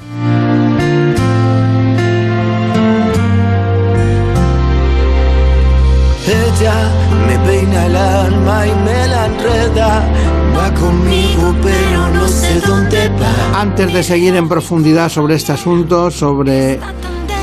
Ella 6.27 6.91
me 7.27 7.37
peina 7.47 7.85
el 7.85 7.95
alma 7.95 8.65
y 8.65 8.71
me 8.83 9.07
la 9.09 9.25
enreda. 9.27 10.09
Va 10.57 10.73
conmigo, 10.73 11.55
pero 11.61 12.09
no 12.15 12.27
sé 12.27 12.59
dónde 12.61 13.09
va. 13.09 13.61
Antes 13.61 13.93
de 13.93 14.01
seguir 14.01 14.35
en 14.35 14.49
profundidad 14.49 15.09
sobre 15.09 15.35
este 15.35 15.51
asunto, 15.51 16.09
sobre 16.09 16.79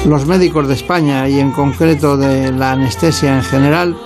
los 0.06 0.26
médicos 0.26 0.68
de 0.68 0.74
España 0.74 1.28
y 1.28 1.40
en 1.40 1.50
concreto 1.50 2.16
de 2.16 2.52
la 2.52 2.72
anestesia 2.72 3.36
en 3.36 3.42
general, 3.42 3.96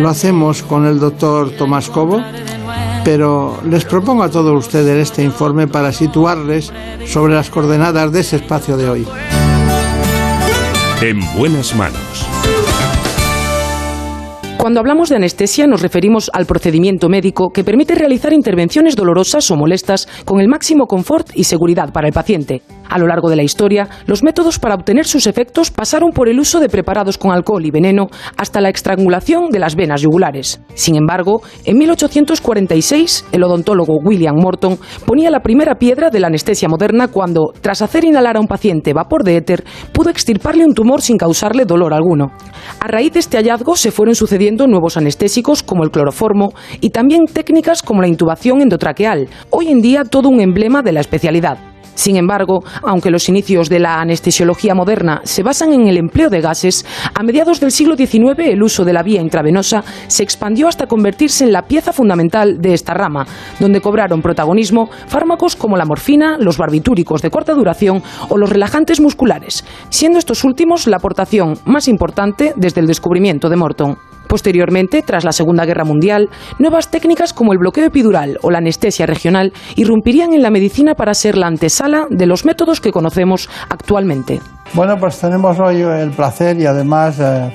lo 0.00 0.08
hacemos 0.08 0.62
con 0.62 0.86
el 0.86 0.98
doctor 0.98 1.50
Tomás 1.52 1.88
Cobo, 1.88 2.20
pero 3.04 3.60
les 3.64 3.84
propongo 3.84 4.24
a 4.24 4.30
todos 4.30 4.66
ustedes 4.66 5.10
este 5.10 5.22
informe 5.22 5.68
para 5.68 5.92
situarles 5.92 6.72
sobre 7.06 7.34
las 7.34 7.48
coordenadas 7.48 8.12
de 8.12 8.20
ese 8.20 8.36
espacio 8.36 8.76
de 8.76 8.90
hoy. 8.90 9.06
En 11.00 11.20
buenas 11.36 11.74
manos. 11.76 12.26
Cuando 14.58 14.80
hablamos 14.80 15.08
de 15.08 15.16
anestesia 15.16 15.68
nos 15.68 15.82
referimos 15.82 16.28
al 16.34 16.44
procedimiento 16.44 17.08
médico 17.08 17.50
que 17.50 17.62
permite 17.62 17.94
realizar 17.94 18.32
intervenciones 18.32 18.96
dolorosas 18.96 19.48
o 19.52 19.56
molestas 19.56 20.08
con 20.24 20.40
el 20.40 20.48
máximo 20.48 20.86
confort 20.86 21.30
y 21.34 21.44
seguridad 21.44 21.92
para 21.92 22.08
el 22.08 22.12
paciente. 22.12 22.62
A 22.88 22.98
lo 22.98 23.06
largo 23.06 23.28
de 23.28 23.36
la 23.36 23.42
historia, 23.42 23.88
los 24.06 24.22
métodos 24.22 24.58
para 24.58 24.74
obtener 24.74 25.06
sus 25.06 25.26
efectos 25.26 25.70
pasaron 25.70 26.10
por 26.10 26.28
el 26.28 26.40
uso 26.40 26.60
de 26.60 26.68
preparados 26.68 27.18
con 27.18 27.32
alcohol 27.32 27.64
y 27.66 27.70
veneno 27.70 28.08
hasta 28.36 28.60
la 28.60 28.70
estrangulación 28.70 29.50
de 29.50 29.58
las 29.58 29.76
venas 29.76 30.00
yugulares. 30.00 30.60
Sin 30.74 30.96
embargo, 30.96 31.42
en 31.64 31.78
1846, 31.78 33.26
el 33.32 33.44
odontólogo 33.44 33.98
William 34.02 34.36
Morton 34.36 34.78
ponía 35.04 35.30
la 35.30 35.40
primera 35.40 35.74
piedra 35.74 36.10
de 36.10 36.20
la 36.20 36.28
anestesia 36.28 36.68
moderna 36.68 37.08
cuando, 37.08 37.52
tras 37.60 37.82
hacer 37.82 38.04
inhalar 38.04 38.36
a 38.36 38.40
un 38.40 38.46
paciente 38.46 38.92
vapor 38.92 39.24
de 39.24 39.36
éter, 39.36 39.64
pudo 39.92 40.10
extirparle 40.10 40.64
un 40.64 40.74
tumor 40.74 41.02
sin 41.02 41.18
causarle 41.18 41.64
dolor 41.64 41.92
alguno. 41.92 42.32
A 42.80 42.86
raíz 42.88 43.12
de 43.12 43.20
este 43.20 43.36
hallazgo 43.36 43.76
se 43.76 43.90
fueron 43.90 44.14
sucediendo 44.14 44.66
nuevos 44.66 44.96
anestésicos 44.96 45.62
como 45.62 45.84
el 45.84 45.90
cloroformo 45.90 46.52
y 46.80 46.90
también 46.90 47.26
técnicas 47.26 47.82
como 47.82 48.00
la 48.00 48.08
intubación 48.08 48.60
endotraqueal, 48.60 49.28
hoy 49.50 49.68
en 49.68 49.80
día 49.80 50.04
todo 50.04 50.28
un 50.28 50.40
emblema 50.40 50.82
de 50.82 50.92
la 50.92 51.00
especialidad. 51.00 51.58
Sin 51.98 52.14
embargo, 52.14 52.62
aunque 52.84 53.10
los 53.10 53.28
inicios 53.28 53.68
de 53.68 53.80
la 53.80 54.00
anestesiología 54.00 54.72
moderna 54.72 55.20
se 55.24 55.42
basan 55.42 55.72
en 55.72 55.88
el 55.88 55.96
empleo 55.96 56.30
de 56.30 56.40
gases, 56.40 56.86
a 57.12 57.24
mediados 57.24 57.58
del 57.58 57.72
siglo 57.72 57.96
XIX 57.96 58.38
el 58.38 58.62
uso 58.62 58.84
de 58.84 58.92
la 58.92 59.02
vía 59.02 59.20
intravenosa 59.20 59.82
se 60.06 60.22
expandió 60.22 60.68
hasta 60.68 60.86
convertirse 60.86 61.42
en 61.42 61.52
la 61.52 61.62
pieza 61.62 61.92
fundamental 61.92 62.60
de 62.60 62.72
esta 62.72 62.94
rama, 62.94 63.26
donde 63.58 63.80
cobraron 63.80 64.22
protagonismo 64.22 64.88
fármacos 65.08 65.56
como 65.56 65.76
la 65.76 65.86
morfina, 65.86 66.38
los 66.38 66.56
barbitúricos 66.56 67.20
de 67.20 67.32
corta 67.32 67.52
duración 67.52 68.00
o 68.28 68.36
los 68.38 68.48
relajantes 68.48 69.00
musculares, 69.00 69.64
siendo 69.90 70.20
estos 70.20 70.44
últimos 70.44 70.86
la 70.86 70.98
aportación 70.98 71.58
más 71.64 71.88
importante 71.88 72.52
desde 72.54 72.80
el 72.80 72.86
descubrimiento 72.86 73.48
de 73.48 73.56
Morton. 73.56 74.07
Posteriormente, 74.28 75.02
tras 75.02 75.24
la 75.24 75.32
Segunda 75.32 75.64
Guerra 75.64 75.84
Mundial, 75.84 76.28
nuevas 76.58 76.88
técnicas 76.88 77.32
como 77.32 77.52
el 77.52 77.58
bloqueo 77.58 77.86
epidural 77.86 78.38
o 78.42 78.50
la 78.50 78.58
anestesia 78.58 79.06
regional 79.06 79.52
irrumpirían 79.74 80.34
en 80.34 80.42
la 80.42 80.50
medicina 80.50 80.94
para 80.94 81.14
ser 81.14 81.36
la 81.36 81.46
antesala 81.46 82.06
de 82.10 82.26
los 82.26 82.44
métodos 82.44 82.80
que 82.80 82.92
conocemos 82.92 83.48
actualmente. 83.70 84.40
Bueno, 84.74 84.98
pues 84.98 85.18
tenemos 85.18 85.58
hoy 85.58 85.80
el 85.80 86.10
placer 86.10 86.60
y 86.60 86.66
además 86.66 87.18
eh, 87.20 87.50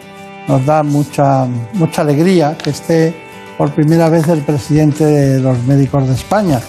nos 0.47 0.65
da 0.65 0.81
mucha, 0.81 1.45
mucha 1.73 2.01
alegría 2.01 2.57
que 2.57 2.71
esté 2.71 3.13
por 3.57 3.71
primera 3.71 4.09
vez 4.09 4.27
el 4.27 4.41
presidente 4.41 5.05
de 5.05 5.39
los 5.39 5.63
médicos 5.63 6.07
de 6.07 6.15
España. 6.15 6.59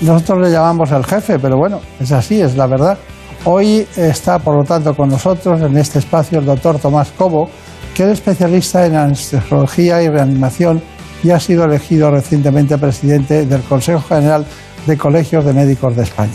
Nosotros 0.00 0.40
le 0.42 0.50
llamamos 0.50 0.90
el 0.90 1.04
jefe, 1.04 1.38
pero 1.38 1.56
bueno, 1.56 1.80
es 2.00 2.10
así, 2.10 2.40
es 2.40 2.56
la 2.56 2.66
verdad. 2.66 2.98
Hoy 3.44 3.86
está, 3.96 4.38
por 4.38 4.56
lo 4.56 4.64
tanto, 4.64 4.94
con 4.94 5.08
nosotros 5.08 5.60
en 5.60 5.76
este 5.76 6.00
espacio 6.00 6.38
el 6.38 6.46
doctor 6.46 6.78
Tomás 6.78 7.12
Cobo, 7.16 7.48
que 7.94 8.02
es 8.02 8.10
especialista 8.10 8.84
en 8.84 8.96
anestesiología 8.96 10.02
y 10.02 10.08
reanimación 10.08 10.82
y 11.22 11.30
ha 11.30 11.40
sido 11.40 11.64
elegido 11.64 12.10
recientemente 12.10 12.76
presidente 12.76 13.46
del 13.46 13.62
Consejo 13.62 14.00
General 14.00 14.44
de 14.86 14.96
Colegios 14.98 15.44
de 15.44 15.52
Médicos 15.52 15.96
de 15.96 16.02
España. 16.02 16.32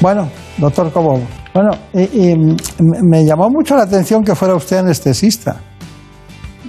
Bueno, 0.00 0.28
doctor 0.58 0.92
Cobo, 0.92 1.20
bueno, 1.52 1.70
y, 1.92 2.30
y 2.30 2.36
me 3.02 3.24
llamó 3.24 3.48
mucho 3.50 3.74
la 3.76 3.82
atención 3.82 4.22
que 4.22 4.34
fuera 4.34 4.54
usted 4.54 4.78
anestesista. 4.78 5.56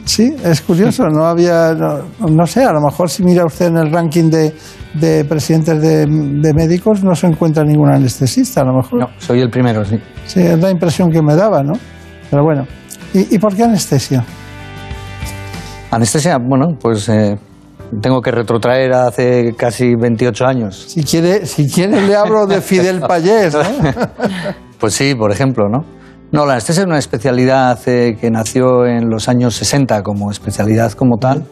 Sí, 0.03 0.35
es 0.43 0.61
curioso, 0.61 1.03
no 1.07 1.25
había, 1.25 1.73
no, 1.73 2.27
no 2.27 2.47
sé, 2.47 2.63
a 2.63 2.73
lo 2.73 2.81
mejor 2.81 3.07
si 3.07 3.23
mira 3.23 3.45
usted 3.45 3.67
en 3.67 3.77
el 3.77 3.91
ranking 3.91 4.31
de, 4.31 4.55
de 4.95 5.23
presidentes 5.25 5.79
de, 5.79 6.07
de 6.07 6.53
médicos 6.55 7.03
no 7.03 7.13
se 7.13 7.27
encuentra 7.27 7.63
ningún 7.63 7.91
anestesista, 7.91 8.61
a 8.61 8.65
lo 8.65 8.77
mejor. 8.77 8.99
No, 8.99 9.07
soy 9.19 9.41
el 9.41 9.51
primero, 9.51 9.85
sí. 9.85 9.97
Sí, 10.25 10.41
es 10.41 10.59
la 10.59 10.71
impresión 10.71 11.11
que 11.11 11.21
me 11.21 11.35
daba, 11.35 11.61
¿no? 11.61 11.73
Pero 12.31 12.43
bueno, 12.43 12.65
¿y, 13.13 13.35
y 13.35 13.39
por 13.39 13.55
qué 13.55 13.63
anestesia? 13.63 14.23
Anestesia, 15.91 16.37
bueno, 16.37 16.77
pues 16.79 17.09
eh, 17.09 17.37
tengo 18.01 18.21
que 18.21 18.31
retrotraer 18.31 18.93
a 18.93 19.07
hace 19.07 19.53
casi 19.57 19.95
28 19.95 20.45
años. 20.45 20.85
Si 20.87 21.03
quiere, 21.03 21.45
si 21.45 21.69
quiere 21.69 22.01
le 22.01 22.15
hablo 22.15 22.47
de 22.47 22.61
Fidel 22.61 23.01
Payés, 23.01 23.53
¿no? 23.53 23.61
Pues 24.79 24.95
sí, 24.95 25.13
por 25.13 25.31
ejemplo, 25.31 25.69
¿no? 25.69 25.85
No, 26.31 26.45
la 26.45 26.53
anestesia 26.53 26.81
es 26.81 26.87
una 26.87 26.97
especialidad 26.97 27.77
eh, 27.85 28.17
que 28.19 28.31
nació 28.31 28.87
en 28.87 29.09
los 29.09 29.29
años 29.29 29.53
60 29.55 30.01
como 30.01 30.31
especialidad 30.31 30.93
como 30.93 31.17
tal. 31.17 31.45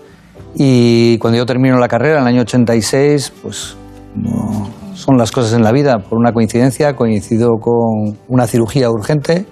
Y 0.55 1.19
cuando 1.19 1.37
yo 1.37 1.45
termino 1.45 1.77
la 1.77 1.87
carrera, 1.87 2.15
en 2.15 2.21
el 2.21 2.27
año 2.27 2.41
86, 2.41 3.33
pues 3.43 3.75
como 4.13 4.69
son 4.95 5.17
las 5.17 5.31
cosas 5.31 5.53
en 5.53 5.63
la 5.63 5.71
vida. 5.71 5.99
Por 5.99 6.17
una 6.17 6.31
coincidencia, 6.31 6.95
coincido 6.95 7.57
con 7.59 8.17
una 8.27 8.47
cirugía 8.47 8.89
urgente 8.89 9.45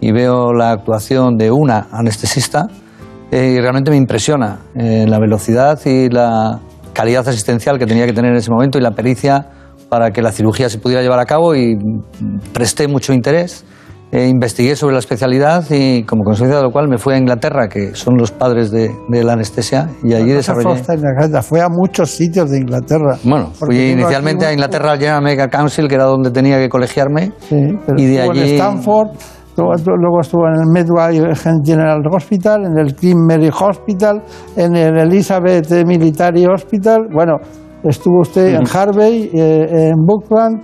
y 0.00 0.12
veo 0.12 0.52
la 0.52 0.70
actuación 0.72 1.36
de 1.36 1.50
una 1.50 1.88
anestesista 1.90 2.66
eh, 3.30 3.54
y 3.56 3.60
realmente 3.60 3.90
me 3.90 3.96
impresiona 3.96 4.60
eh, 4.74 5.04
la 5.08 5.18
velocidad 5.18 5.78
y 5.84 6.08
la 6.08 6.60
calidad 6.92 7.26
asistencial 7.28 7.78
que 7.78 7.86
tenía 7.86 8.06
que 8.06 8.12
tener 8.12 8.30
en 8.30 8.38
ese 8.38 8.50
momento 8.50 8.78
y 8.78 8.80
la 8.80 8.92
pericia 8.92 9.48
para 9.88 10.10
que 10.10 10.22
la 10.22 10.32
cirugía 10.32 10.68
se 10.68 10.78
pudiera 10.78 11.02
llevar 11.02 11.18
a 11.18 11.26
cabo 11.26 11.54
y 11.54 11.76
presté 12.52 12.88
mucho 12.88 13.12
interés. 13.12 13.64
Eh, 14.12 14.28
investigué 14.28 14.76
sobre 14.76 14.92
la 14.92 15.00
especialidad 15.00 15.64
y 15.68 16.04
como 16.04 16.22
consecuencia 16.22 16.58
de 16.58 16.62
lo 16.62 16.70
cual 16.70 16.88
me 16.88 16.96
fui 16.96 17.14
a 17.14 17.18
Inglaterra, 17.18 17.68
que 17.68 17.96
son 17.96 18.16
los 18.16 18.30
padres 18.30 18.70
de, 18.70 18.88
de 19.08 19.24
la 19.24 19.32
anestesia, 19.32 19.90
y 20.04 20.14
allí 20.14 20.30
Esa 20.30 20.54
desarrollé... 20.54 21.42
fue 21.42 21.60
a 21.60 21.68
muchos 21.68 22.12
sitios 22.12 22.50
de 22.50 22.58
Inglaterra. 22.58 23.18
Bueno, 23.24 23.50
fui 23.52 23.90
inicialmente 23.90 24.46
a 24.46 24.52
Inglaterra 24.52 24.92
al 24.92 24.98
General 25.00 25.22
Medical 25.22 25.50
Council, 25.50 25.88
que 25.88 25.96
era 25.96 26.04
donde 26.04 26.30
tenía 26.30 26.56
que 26.56 26.68
colegiarme, 26.68 27.32
Sí, 27.48 27.56
pero 27.84 27.98
y 28.00 28.04
de 28.06 28.14
estuvo 28.18 28.32
en 28.32 28.38
allí... 28.42 28.54
Stanford, 28.54 29.08
luego, 29.56 30.20
estuvo 30.20 30.46
en 30.46 30.60
el 30.60 30.66
Medway 30.66 31.20
General 31.64 32.00
Hospital, 32.10 32.66
en 32.66 32.78
el 32.78 32.94
King 32.94 33.26
Mary 33.26 33.48
Hospital, 33.48 34.22
en 34.56 34.76
el 34.76 34.98
Elizabeth 34.98 35.70
Military 35.86 36.46
Hospital. 36.46 37.08
Bueno, 37.12 37.38
estuvo 37.84 38.20
usted 38.20 38.54
en 38.54 38.64
Harvey, 38.66 39.30
eh, 39.32 39.90
en 39.90 40.04
Buckland. 40.04 40.62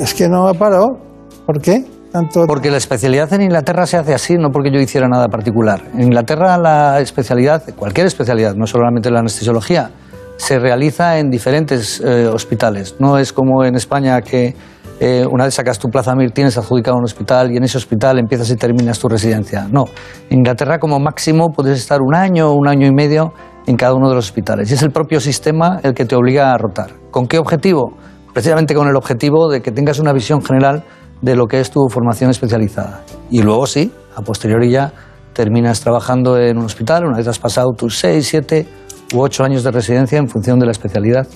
Es 0.00 0.14
que 0.14 0.28
no 0.28 0.48
ha 0.48 0.54
parado. 0.54 0.98
¿Por 1.44 1.60
qué? 1.60 1.84
Tanto... 2.10 2.46
Porque 2.46 2.70
la 2.70 2.78
especialidad 2.78 3.32
en 3.32 3.42
Inglaterra 3.42 3.86
se 3.86 3.96
hace 3.96 4.14
así, 4.14 4.34
no 4.34 4.50
porque 4.50 4.70
yo 4.72 4.80
hiciera 4.80 5.08
nada 5.08 5.28
particular. 5.28 5.82
En 5.94 6.04
Inglaterra 6.04 6.56
la 6.56 7.00
especialidad, 7.00 7.62
cualquier 7.76 8.06
especialidad, 8.06 8.54
no 8.54 8.66
solamente 8.66 9.10
la 9.10 9.20
anestesiología, 9.20 9.90
se 10.36 10.58
realiza 10.58 11.18
en 11.18 11.30
diferentes 11.30 12.00
eh, 12.00 12.26
hospitales. 12.26 12.96
No 12.98 13.18
es 13.18 13.32
como 13.32 13.64
en 13.64 13.74
España 13.74 14.20
que 14.20 14.54
eh, 14.98 15.26
una 15.30 15.44
vez 15.44 15.54
sacas 15.54 15.78
tu 15.78 15.88
plaza 15.88 16.14
MIR 16.14 16.30
tienes 16.30 16.56
adjudicado 16.56 16.96
un 16.96 17.04
hospital 17.04 17.52
y 17.52 17.56
en 17.56 17.64
ese 17.64 17.76
hospital 17.76 18.18
empiezas 18.18 18.50
y 18.50 18.56
terminas 18.56 18.98
tu 18.98 19.08
residencia. 19.08 19.68
No, 19.70 19.84
en 20.30 20.38
Inglaterra 20.38 20.78
como 20.78 20.98
máximo 20.98 21.50
puedes 21.50 21.78
estar 21.78 22.00
un 22.00 22.14
año 22.14 22.50
o 22.50 22.54
un 22.54 22.66
año 22.66 22.86
y 22.86 22.92
medio 22.92 23.32
en 23.66 23.76
cada 23.76 23.94
uno 23.94 24.08
de 24.08 24.14
los 24.14 24.26
hospitales. 24.26 24.70
Y 24.70 24.74
es 24.74 24.82
el 24.82 24.90
propio 24.90 25.20
sistema 25.20 25.80
el 25.82 25.92
que 25.92 26.06
te 26.06 26.16
obliga 26.16 26.52
a 26.52 26.58
rotar. 26.58 26.90
¿Con 27.10 27.26
qué 27.26 27.38
objetivo? 27.38 27.96
Precisamente 28.32 28.74
con 28.74 28.88
el 28.88 28.96
objetivo 28.96 29.50
de 29.50 29.60
que 29.60 29.70
tengas 29.70 29.98
una 29.98 30.12
visión 30.12 30.42
general 30.42 30.84
de 31.20 31.36
lo 31.36 31.46
que 31.46 31.60
es 31.60 31.70
tu 31.70 31.88
formación 31.88 32.30
especializada. 32.30 33.02
Y 33.30 33.42
luego 33.42 33.66
sí, 33.66 33.92
a 34.14 34.22
posteriori 34.22 34.70
ya 34.70 34.92
terminas 35.32 35.80
trabajando 35.80 36.38
en 36.38 36.56
un 36.56 36.64
hospital 36.64 37.04
una 37.04 37.18
vez 37.18 37.28
has 37.28 37.38
pasado 37.38 37.72
tus 37.72 37.98
6, 37.98 38.26
7 38.26 38.66
u 39.14 39.20
8 39.20 39.44
años 39.44 39.62
de 39.62 39.70
residencia 39.70 40.18
en 40.18 40.28
función 40.28 40.58
de 40.58 40.66
la 40.66 40.72
especialidad. 40.72 41.26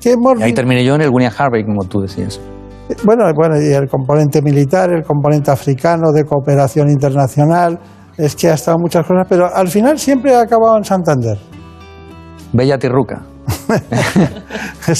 ¿Qué 0.00 0.14
Y 0.38 0.42
ahí 0.42 0.52
terminé 0.52 0.84
yo 0.84 0.94
en 0.94 1.02
el 1.02 1.10
William 1.10 1.32
Harvey, 1.36 1.64
como 1.64 1.84
tú 1.84 2.00
decías. 2.00 2.40
Bueno, 3.04 3.24
bueno, 3.34 3.60
y 3.60 3.72
el 3.72 3.88
componente 3.88 4.42
militar, 4.42 4.90
el 4.92 5.02
componente 5.02 5.50
africano 5.50 6.12
de 6.12 6.24
cooperación 6.24 6.88
internacional, 6.90 7.78
Es 8.16 8.36
que 8.36 8.50
ha 8.50 8.54
estado 8.54 8.76
muchas 8.78 9.06
cosas, 9.06 9.24
pero 9.28 9.46
al 9.54 9.68
final 9.68 9.98
siempre 9.98 10.34
ha 10.34 10.42
acabado 10.42 10.76
en 10.76 10.84
Santander. 10.84 11.38
Bella 12.52 12.78
Tirruca. 12.78 13.22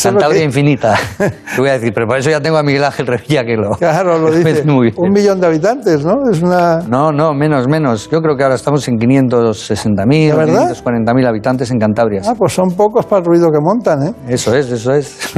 Cantabria 0.02 0.38
que- 0.40 0.44
infinita. 0.44 0.94
Te 1.18 1.60
voy 1.60 1.68
a 1.70 1.72
decir, 1.74 1.92
pero 1.94 2.06
por 2.06 2.18
eso 2.18 2.30
ya 2.30 2.40
tengo 2.40 2.56
a 2.56 2.62
Miguel 2.62 2.84
Ángel 2.84 3.06
Revilla 3.06 3.44
que 3.44 3.56
lo. 3.56 3.70
Claro, 3.78 4.18
lo 4.18 4.30
dice. 4.36 4.64
Muy 4.64 4.90
bien. 4.90 4.94
Un 4.96 5.10
millón 5.12 5.40
de 5.40 5.46
habitantes, 5.48 6.04
¿no? 6.04 6.14
Es 6.30 6.40
una... 6.42 6.78
No, 6.88 7.12
no, 7.12 7.34
menos, 7.34 7.68
menos. 7.68 8.08
Yo 8.10 8.20
creo 8.22 8.36
que 8.36 8.42
ahora 8.42 8.54
estamos 8.54 8.86
en 8.88 8.96
560.000, 8.96 10.30
¿De 10.30 10.36
verdad? 10.36 10.70
540.000 10.70 11.26
habitantes 11.28 11.70
en 11.70 11.78
Cantabria. 11.78 12.22
Ah, 12.26 12.34
pues 12.38 12.52
son 12.52 12.70
pocos 12.70 13.04
para 13.06 13.20
el 13.20 13.26
ruido 13.26 13.48
que 13.50 13.58
montan, 13.60 14.02
¿eh? 14.08 14.14
Eso 14.28 14.54
es, 14.54 14.70
eso 14.70 14.92
es. 14.94 15.32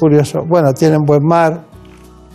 Curioso. 0.00 0.40
Bueno, 0.46 0.72
tienen 0.72 1.02
buen 1.06 1.22
mar, 1.24 1.60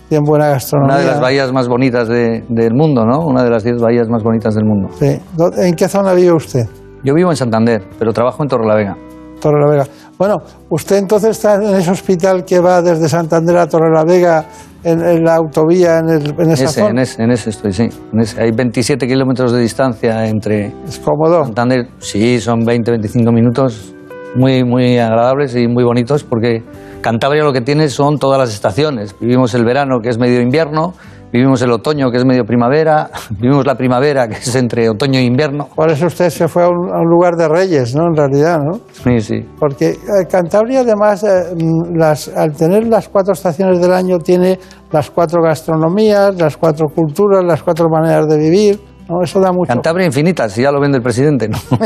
tienen 0.09 0.25
buena 0.25 0.47
gastronomía. 0.49 0.95
Una 0.95 1.03
de 1.03 1.11
las 1.11 1.21
bahías 1.21 1.51
más 1.53 1.67
bonitas 1.67 2.07
de- 2.09 2.43
del 2.49 2.73
mundo, 2.73 3.05
¿no? 3.05 3.19
Una 3.25 3.43
de 3.43 3.49
las 3.51 3.63
10 3.63 3.79
bahías 3.79 4.09
más 4.09 4.23
bonitas 4.23 4.55
del 4.55 4.65
mundo. 4.65 4.89
Sí. 4.99 5.19
¿Dó- 5.37 5.53
¿En 5.55 5.75
qué 5.75 5.87
zona 5.87 6.13
vive 6.13 6.33
usted? 6.33 6.65
Yo 7.03 7.13
vivo 7.13 7.29
en 7.29 7.37
Santander, 7.37 7.83
pero 7.97 8.11
trabajo 8.11 8.43
en 8.43 8.49
Torrelavega. 8.49 8.97
Torrelavega. 9.39 9.85
Bueno, 10.17 10.35
usted 10.69 10.97
entonces 10.97 11.29
está 11.29 11.55
en 11.55 11.75
ese 11.75 11.91
hospital 11.91 12.43
que 12.43 12.59
va 12.59 12.81
desde 12.81 13.07
Santander 13.07 13.55
a 13.57 13.67
Torrelavega 13.67 14.43
en, 14.83 15.01
en 15.01 15.23
la 15.23 15.35
autovía, 15.35 15.99
en, 15.99 16.09
el- 16.09 16.35
en 16.37 16.51
esa 16.51 16.65
Ese, 16.65 16.79
zona. 16.81 16.89
en, 16.89 16.97
ese, 16.99 17.23
en 17.23 17.31
ese 17.31 17.49
estoy, 17.51 17.71
sí. 17.71 17.87
En 18.11 18.19
ese. 18.19 18.41
Hay 18.41 18.51
27 18.51 19.07
kilómetros 19.07 19.53
de 19.53 19.61
distancia 19.61 20.25
entre... 20.27 20.73
¿Es 20.85 20.99
cómodo? 20.99 21.45
Santander, 21.45 21.87
sí, 21.99 22.39
son 22.41 22.65
20, 22.65 22.91
25 22.91 23.31
minutos 23.31 23.95
muy, 24.35 24.63
muy 24.65 24.97
agradables 24.99 25.55
y 25.55 25.67
muy 25.69 25.83
bonitos 25.85 26.23
porque 26.25 26.61
Cantabria 27.01 27.43
lo 27.43 27.53
que 27.53 27.61
tiene 27.61 27.87
son 27.87 28.17
todas 28.17 28.37
las 28.37 28.53
estaciones. 28.53 29.15
Vivimos 29.19 29.53
el 29.53 29.63
verano, 29.63 29.99
que 30.01 30.09
es 30.09 30.17
medio 30.17 30.41
invierno, 30.41 30.93
vivimos 31.31 31.61
el 31.61 31.71
otoño, 31.71 32.11
que 32.11 32.17
es 32.17 32.25
medio 32.25 32.43
primavera, 32.43 33.09
vivimos 33.29 33.65
la 33.65 33.75
primavera, 33.75 34.27
que 34.27 34.35
es 34.35 34.55
entre 34.55 34.89
otoño 34.89 35.17
e 35.19 35.23
invierno. 35.23 35.69
Por 35.75 35.89
eso 35.89 36.07
usted 36.07 36.29
se 36.29 36.47
fue 36.49 36.63
a 36.63 36.67
un, 36.67 36.89
a 36.91 36.99
un 36.99 37.09
lugar 37.09 37.35
de 37.35 37.47
reyes, 37.47 37.95
¿no? 37.95 38.07
En 38.07 38.15
realidad, 38.15 38.59
¿no? 38.59 38.79
Sí, 38.91 39.21
sí. 39.21 39.45
Porque 39.57 39.91
eh, 39.91 40.25
Cantabria, 40.29 40.81
además, 40.81 41.23
eh, 41.23 41.55
mm, 41.55 41.97
las, 41.97 42.27
al 42.27 42.53
tener 42.53 42.85
las 42.87 43.07
cuatro 43.07 43.33
estaciones 43.33 43.79
del 43.79 43.93
año, 43.93 44.17
tiene 44.19 44.59
las 44.91 45.09
cuatro 45.09 45.41
gastronomías, 45.41 46.35
las 46.39 46.57
cuatro 46.57 46.87
culturas, 46.93 47.43
las 47.45 47.63
cuatro 47.63 47.87
maneras 47.89 48.27
de 48.27 48.37
vivir. 48.37 48.79
¿no? 49.07 49.23
Eso 49.23 49.39
da 49.39 49.51
mucho. 49.51 49.69
Cantabria 49.69 50.05
infinita, 50.05 50.49
si 50.49 50.63
ya 50.63 50.71
lo 50.71 50.81
vende 50.81 50.97
el 50.97 51.03
presidente, 51.03 51.47
¿no? 51.47 51.57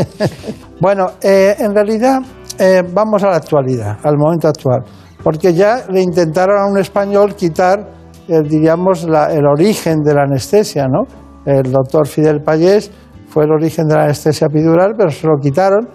Bueno, 0.80 1.12
eh, 1.22 1.56
en 1.60 1.74
realidad 1.74 2.20
eh, 2.60 2.84
vamos 2.94 3.24
a 3.24 3.30
la 3.30 3.38
actualidad, 3.38 3.98
al 4.04 4.18
momento 4.18 4.48
actual, 4.48 4.84
porque 5.24 5.54
ya 5.54 5.86
le 5.90 6.02
intentaron 6.02 6.58
a 6.62 6.66
un 6.70 6.78
español 6.78 7.36
quitar, 7.36 7.80
eh, 8.28 8.42
diríamos, 8.44 9.04
la- 9.06 9.32
el 9.34 9.46
origen 9.46 10.02
de 10.04 10.14
la 10.14 10.24
anestesia, 10.24 10.88
¿no? 10.88 11.04
El 11.46 11.72
doctor 11.72 12.08
Fidel 12.08 12.42
Payés 12.42 12.92
fue 13.28 13.46
el 13.46 13.52
origen 13.52 13.88
de 13.88 13.96
la 13.96 14.04
anestesia 14.04 14.48
epidural, 14.48 14.94
pero 14.98 15.10
se 15.10 15.26
lo 15.28 15.34
quitaron. 15.42 15.88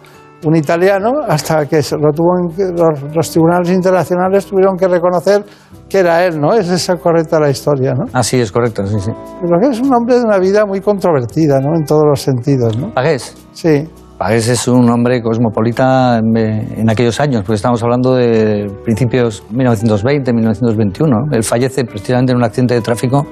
Un 0.46 0.54
italiano, 0.54 1.14
hasta 1.26 1.66
que 1.66 1.82
se 1.82 1.96
lo 1.96 2.12
tuvo 2.12 2.30
en- 2.38 2.76
los, 2.76 3.14
los 3.16 3.30
tribunales 3.30 3.70
internacionales 3.70 4.46
tuvieron 4.46 4.76
que 4.76 4.86
reconocer 4.86 5.44
que 5.88 5.98
era 5.98 6.24
él, 6.24 6.40
¿no? 6.40 6.52
Es 6.54 6.68
esa 6.68 6.94
correcta 6.96 7.40
la 7.40 7.50
historia, 7.50 7.92
¿no? 7.92 8.04
Así 8.12 8.40
es 8.40 8.52
correcto, 8.52 8.86
sí, 8.86 9.00
sí. 9.00 9.10
Pero 9.40 9.58
que 9.60 9.68
es 9.68 9.80
un 9.80 9.92
hombre 9.92 10.16
de 10.16 10.22
una 10.24 10.38
vida 10.38 10.64
muy 10.64 10.80
controvertida, 10.80 11.58
¿no? 11.60 11.74
En 11.76 11.84
todos 11.84 12.04
los 12.08 12.20
sentidos, 12.20 12.76
¿no? 12.78 12.94
Pagués. 12.94 13.34
Sí. 13.52 13.88
Pagués 14.18 14.48
es 14.48 14.66
un 14.66 14.90
hombre 14.90 15.22
cosmopolita 15.22 16.18
en, 16.18 16.36
en 16.36 16.90
aquellos 16.90 17.20
años, 17.20 17.42
porque 17.42 17.54
estamos 17.54 17.80
hablando 17.84 18.16
de 18.16 18.66
principios 18.82 19.44
1920, 19.50 20.32
1921. 20.32 21.08
¿no? 21.08 21.32
Él 21.36 21.44
fallece 21.44 21.84
precisamente 21.84 22.32
en 22.32 22.38
un 22.38 22.44
accidente 22.44 22.74
de 22.74 22.80
tráfico 22.80 23.24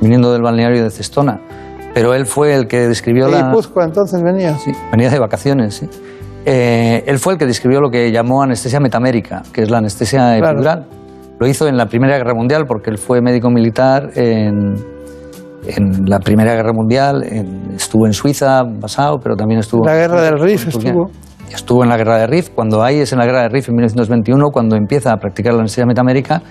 viniendo 0.00 0.32
del 0.32 0.42
balneario 0.42 0.82
de 0.82 0.90
Cestona. 0.90 1.40
Pero 1.94 2.12
él 2.12 2.26
fue 2.26 2.54
el 2.54 2.66
que 2.66 2.88
describió 2.88 3.26
De 3.26 3.32
la... 3.32 3.46
Guipúzcoa, 3.46 3.84
entonces 3.84 4.20
venía. 4.20 4.58
Sí, 4.58 4.72
venía 4.90 5.10
de 5.10 5.18
vacaciones, 5.20 5.74
sí. 5.76 5.88
Eh, 6.44 7.04
él 7.06 7.18
fue 7.18 7.34
el 7.34 7.38
que 7.38 7.46
describió 7.46 7.80
lo 7.80 7.90
que 7.90 8.10
llamó 8.10 8.42
anestesia 8.42 8.80
metamérica, 8.80 9.42
que 9.52 9.62
es 9.62 9.70
la 9.70 9.78
anestesia 9.78 10.36
Claro. 10.38 10.58
epidural. 10.58 10.86
Lo 11.38 11.46
hizo 11.46 11.68
en 11.68 11.76
la 11.76 11.86
Primera 11.86 12.16
Guerra 12.18 12.34
Mundial 12.34 12.64
porque 12.66 12.90
él 12.90 12.98
fue 12.98 13.20
médico 13.20 13.48
militar 13.50 14.10
en, 14.16 14.74
en 15.66 16.04
la 16.08 16.18
Primera 16.20 16.54
Guerra 16.54 16.72
Mundial, 16.72 17.22
en- 17.24 17.72
estuvo 17.76 18.06
en 18.06 18.12
Suiza 18.12 18.62
basado, 18.64 19.18
pero 19.22 19.36
también 19.36 19.60
estuvo... 19.60 19.84
La 19.84 19.94
guerra 19.94 20.22
del 20.22 20.38
Rif 20.38 20.68
estuvo. 20.68 21.10
Estuvo 21.52 21.82
en 21.84 21.88
la 21.88 21.96
guerra 21.96 22.18
de 22.18 22.26
Rif, 22.26 22.50
cuando 22.50 22.82
hay 22.82 22.98
es 23.00 23.12
en 23.12 23.18
la 23.18 23.24
guerra 23.26 23.42
de 23.42 23.48
Rif 23.48 23.68
en 23.68 23.76
1921, 23.76 24.48
cuando 24.50 24.76
empieza 24.76 25.12
a 25.12 25.16
practicar 25.16 25.52
la 25.54 25.60
anestesia 25.60 25.86
metamérica 25.86 26.42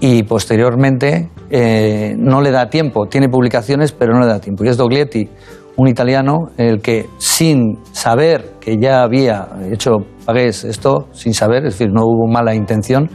y 0.00 0.24
posteriormente 0.24 1.30
eh, 1.50 2.14
no 2.18 2.40
le 2.40 2.50
da 2.50 2.68
tiempo, 2.68 3.06
tiene 3.06 3.28
publicaciones 3.28 3.92
pero 3.92 4.12
no 4.12 4.20
le 4.20 4.26
da 4.26 4.40
tiempo. 4.40 4.64
Y 4.64 4.68
es 4.68 4.76
Doglietti, 4.76 5.28
un 5.76 5.88
italiano, 5.88 6.48
el 6.56 6.80
que 6.80 7.06
sin 7.18 7.78
saber 7.92 8.54
que 8.60 8.76
ya 8.76 9.02
había 9.02 9.46
hecho 9.70 9.98
Pagués 10.26 10.64
esto, 10.64 11.06
sin 11.12 11.32
saber, 11.32 11.66
es 11.66 11.74
decir, 11.78 11.88
no 11.92 12.02
hubo 12.04 12.26
mala 12.26 12.54
intención, 12.54 13.08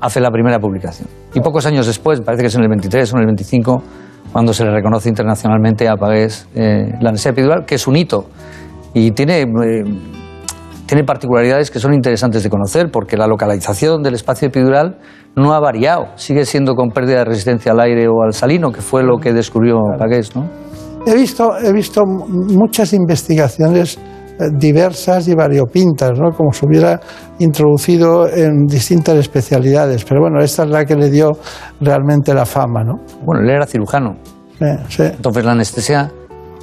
hace 0.00 0.20
la 0.20 0.30
primera 0.30 0.58
publicación. 0.58 1.08
Y 1.34 1.40
pocos 1.40 1.64
años 1.66 1.86
después, 1.86 2.20
parece 2.20 2.42
que 2.42 2.46
es 2.48 2.54
en 2.54 2.62
el 2.62 2.68
23 2.68 3.12
o 3.12 3.16
en 3.16 3.20
el 3.20 3.26
25, 3.26 3.82
cuando 4.32 4.52
se 4.52 4.64
le 4.64 4.70
reconoce 4.70 5.08
internacionalmente 5.08 5.88
a 5.88 5.96
Pagués 5.96 6.48
eh, 6.54 6.92
la 7.00 7.10
anestesia 7.10 7.30
epidural, 7.30 7.64
que 7.64 7.76
es 7.76 7.86
un 7.86 7.96
hito. 7.96 8.26
Y 8.94 9.10
tiene... 9.12 9.42
eh, 9.42 9.84
tiene 10.86 11.02
particularidades 11.02 11.72
que 11.72 11.80
son 11.80 11.92
interesantes 11.94 12.44
de 12.44 12.48
conocer 12.48 12.90
porque 12.92 13.16
la 13.16 13.26
localización 13.26 14.02
del 14.04 14.14
espacio 14.14 14.46
epidural 14.46 14.98
no 15.34 15.52
ha 15.52 15.58
variado, 15.58 16.06
sigue 16.14 16.44
siendo 16.44 16.76
con 16.76 16.90
pérdida 16.90 17.18
de 17.18 17.24
resistencia 17.24 17.72
al 17.72 17.80
aire 17.80 18.06
o 18.06 18.22
al 18.22 18.32
salino, 18.32 18.70
que 18.70 18.80
fue 18.80 19.02
lo 19.02 19.18
que 19.18 19.32
descubrió 19.32 19.80
Pagués, 19.98 20.36
¿no? 20.36 20.48
He 21.04 21.14
visto, 21.14 21.58
he 21.58 21.72
visto 21.72 22.02
muchas 22.04 22.92
investigaciones 22.92 23.98
diversas 24.58 25.28
y 25.28 25.34
variopintas, 25.34 26.18
¿no? 26.18 26.30
como 26.32 26.52
se 26.52 26.66
hubiera 26.66 27.00
introducido 27.38 28.28
en 28.28 28.66
distintas 28.66 29.16
especialidades, 29.16 30.04
pero 30.04 30.20
bueno, 30.20 30.42
esta 30.42 30.64
es 30.64 30.70
la 30.70 30.84
que 30.84 30.94
le 30.96 31.10
dio 31.10 31.32
realmente 31.80 32.34
la 32.34 32.44
fama. 32.46 32.82
¿no? 32.84 32.94
Bueno, 33.24 33.42
él 33.42 33.50
era 33.50 33.66
cirujano, 33.66 34.16
Eh, 34.60 34.76
sí. 34.88 35.02
entonces 35.02 35.44
la 35.44 35.52
anestesia, 35.52 36.10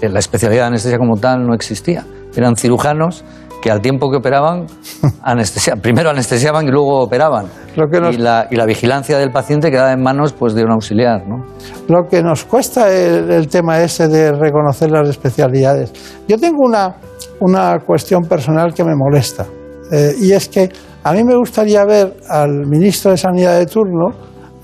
eh, 0.01 0.09
la 0.09 0.19
especialidad 0.19 0.63
de 0.63 0.67
anestesia 0.67 0.97
como 0.97 1.15
tal 1.17 1.45
no 1.45 1.53
existía. 1.53 2.05
Eran 2.35 2.55
cirujanos 2.55 3.23
que 3.61 3.71
al 3.71 3.79
tiempo 3.79 4.11
que 4.11 4.17
operaban, 4.17 4.65
anestesia, 5.23 5.75
primero 5.77 6.09
anestesiaban 6.09 6.67
y 6.67 6.71
luego 6.71 6.99
operaban. 7.01 7.45
Lo 7.77 7.87
que 7.87 8.01
nos- 8.01 8.13
y, 8.15 8.17
la, 8.17 8.47
y 8.51 8.55
la 8.57 8.65
vigilancia 8.65 9.17
del 9.17 9.31
paciente 9.31 9.71
quedaba 9.71 9.93
en 9.93 10.01
manos 10.03 10.33
pues, 10.33 10.53
de 10.53 10.63
un 10.63 10.71
auxiliar. 10.71 11.25
¿no? 11.27 11.45
Lo 11.87 12.07
que 12.09 12.21
nos 12.21 12.43
cuesta 12.43 12.93
el, 12.93 13.31
el 13.31 13.47
tema 13.47 13.81
ese 13.81 14.07
de 14.09 14.31
reconocer 14.33 14.91
las 14.91 15.07
especialidades. 15.07 15.93
Yo 16.27 16.37
tengo 16.37 16.57
una, 16.65 16.95
una 17.39 17.79
cuestión 17.79 18.23
personal 18.23 18.73
que 18.73 18.83
me 18.83 18.95
molesta, 18.95 19.45
eh, 19.91 20.13
y 20.19 20.33
es 20.33 20.49
que 20.49 20.69
a 21.05 21.13
mí 21.13 21.23
me 21.23 21.35
gustaría 21.35 21.85
ver 21.85 22.15
al 22.29 22.65
ministro 22.67 23.11
de 23.11 23.17
Sanidad 23.17 23.57
de 23.59 23.65
turno 23.65 24.07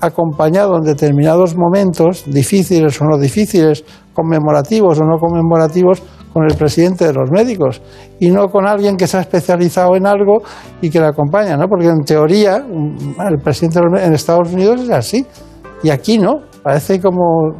acompañado 0.00 0.76
en 0.76 0.82
determinados 0.82 1.56
momentos, 1.56 2.24
difíciles 2.26 3.00
o 3.00 3.04
no 3.04 3.18
difíciles, 3.18 3.84
conmemorativos 4.14 4.98
o 5.00 5.04
no 5.04 5.18
conmemorativos, 5.18 6.02
con 6.32 6.44
el 6.44 6.56
presidente 6.56 7.06
de 7.06 7.12
los 7.12 7.30
médicos 7.30 7.82
y 8.20 8.30
no 8.30 8.48
con 8.48 8.66
alguien 8.66 8.96
que 8.96 9.06
se 9.06 9.16
ha 9.16 9.20
especializado 9.20 9.96
en 9.96 10.06
algo 10.06 10.42
y 10.80 10.90
que 10.90 11.00
le 11.00 11.06
acompaña, 11.06 11.56
¿no? 11.56 11.66
Porque 11.68 11.86
en 11.88 12.00
teoría 12.04 12.56
el 12.58 13.38
presidente 13.42 13.80
de 13.80 13.86
los 13.86 14.00
en 14.02 14.14
Estados 14.14 14.52
Unidos 14.52 14.82
es 14.82 14.90
así 14.90 15.26
y 15.82 15.90
aquí 15.90 16.18
no, 16.18 16.40
parece 16.62 17.00
como 17.00 17.50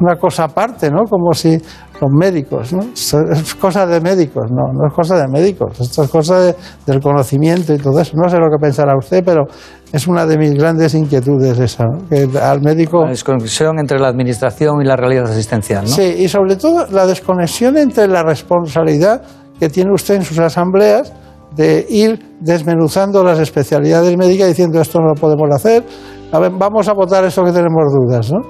una 0.00 0.16
cosa 0.16 0.44
aparte, 0.44 0.90
¿no? 0.90 1.04
Como 1.08 1.32
si 1.32 1.56
los 2.00 2.10
médicos, 2.12 2.72
¿no? 2.72 2.80
Es 2.92 3.54
cosa 3.60 3.86
de 3.86 4.00
médicos, 4.00 4.50
no, 4.50 4.72
no 4.72 4.86
es 4.88 4.94
cosa 4.94 5.16
de 5.16 5.26
médicos, 5.28 5.80
esto 5.80 6.04
es 6.04 6.10
cosa 6.10 6.38
de- 6.40 6.54
del 6.86 7.00
conocimiento 7.00 7.74
y 7.74 7.78
todo 7.78 8.00
eso. 8.00 8.12
No 8.16 8.28
sé 8.28 8.36
lo 8.38 8.48
que 8.50 8.58
pensará 8.60 8.96
usted, 8.96 9.24
pero 9.24 9.46
es 9.92 10.06
una 10.06 10.26
de 10.26 10.36
mis 10.36 10.54
grandes 10.54 10.94
inquietudes 10.94 11.58
esa, 11.58 11.84
¿no? 11.84 12.08
Que 12.08 12.28
al 12.38 12.60
médico... 12.60 13.04
La 13.04 13.10
desconexión 13.10 13.78
entre 13.78 13.98
la 13.98 14.08
administración 14.08 14.82
y 14.82 14.84
la 14.84 14.96
realidad 14.96 15.24
asistencial. 15.24 15.84
¿no? 15.84 15.90
Sí, 15.90 16.14
y 16.18 16.28
sobre 16.28 16.56
todo 16.56 16.86
la 16.90 17.06
desconexión 17.06 17.76
entre 17.78 18.06
la 18.06 18.22
responsabilidad 18.22 19.22
que 19.58 19.68
tiene 19.68 19.92
usted 19.92 20.16
en 20.16 20.22
sus 20.22 20.38
asambleas 20.38 21.12
de 21.56 21.86
ir 21.88 22.36
desmenuzando 22.40 23.24
las 23.24 23.38
especialidades 23.38 24.16
médicas 24.16 24.48
diciendo 24.48 24.80
esto 24.80 25.00
no 25.00 25.08
lo 25.08 25.14
podemos 25.14 25.48
hacer, 25.54 25.82
a 26.30 26.38
ver, 26.38 26.52
vamos 26.56 26.86
a 26.88 26.92
votar 26.92 27.24
esto 27.24 27.42
que 27.42 27.52
tenemos 27.52 27.84
dudas, 27.92 28.30
¿no? 28.30 28.40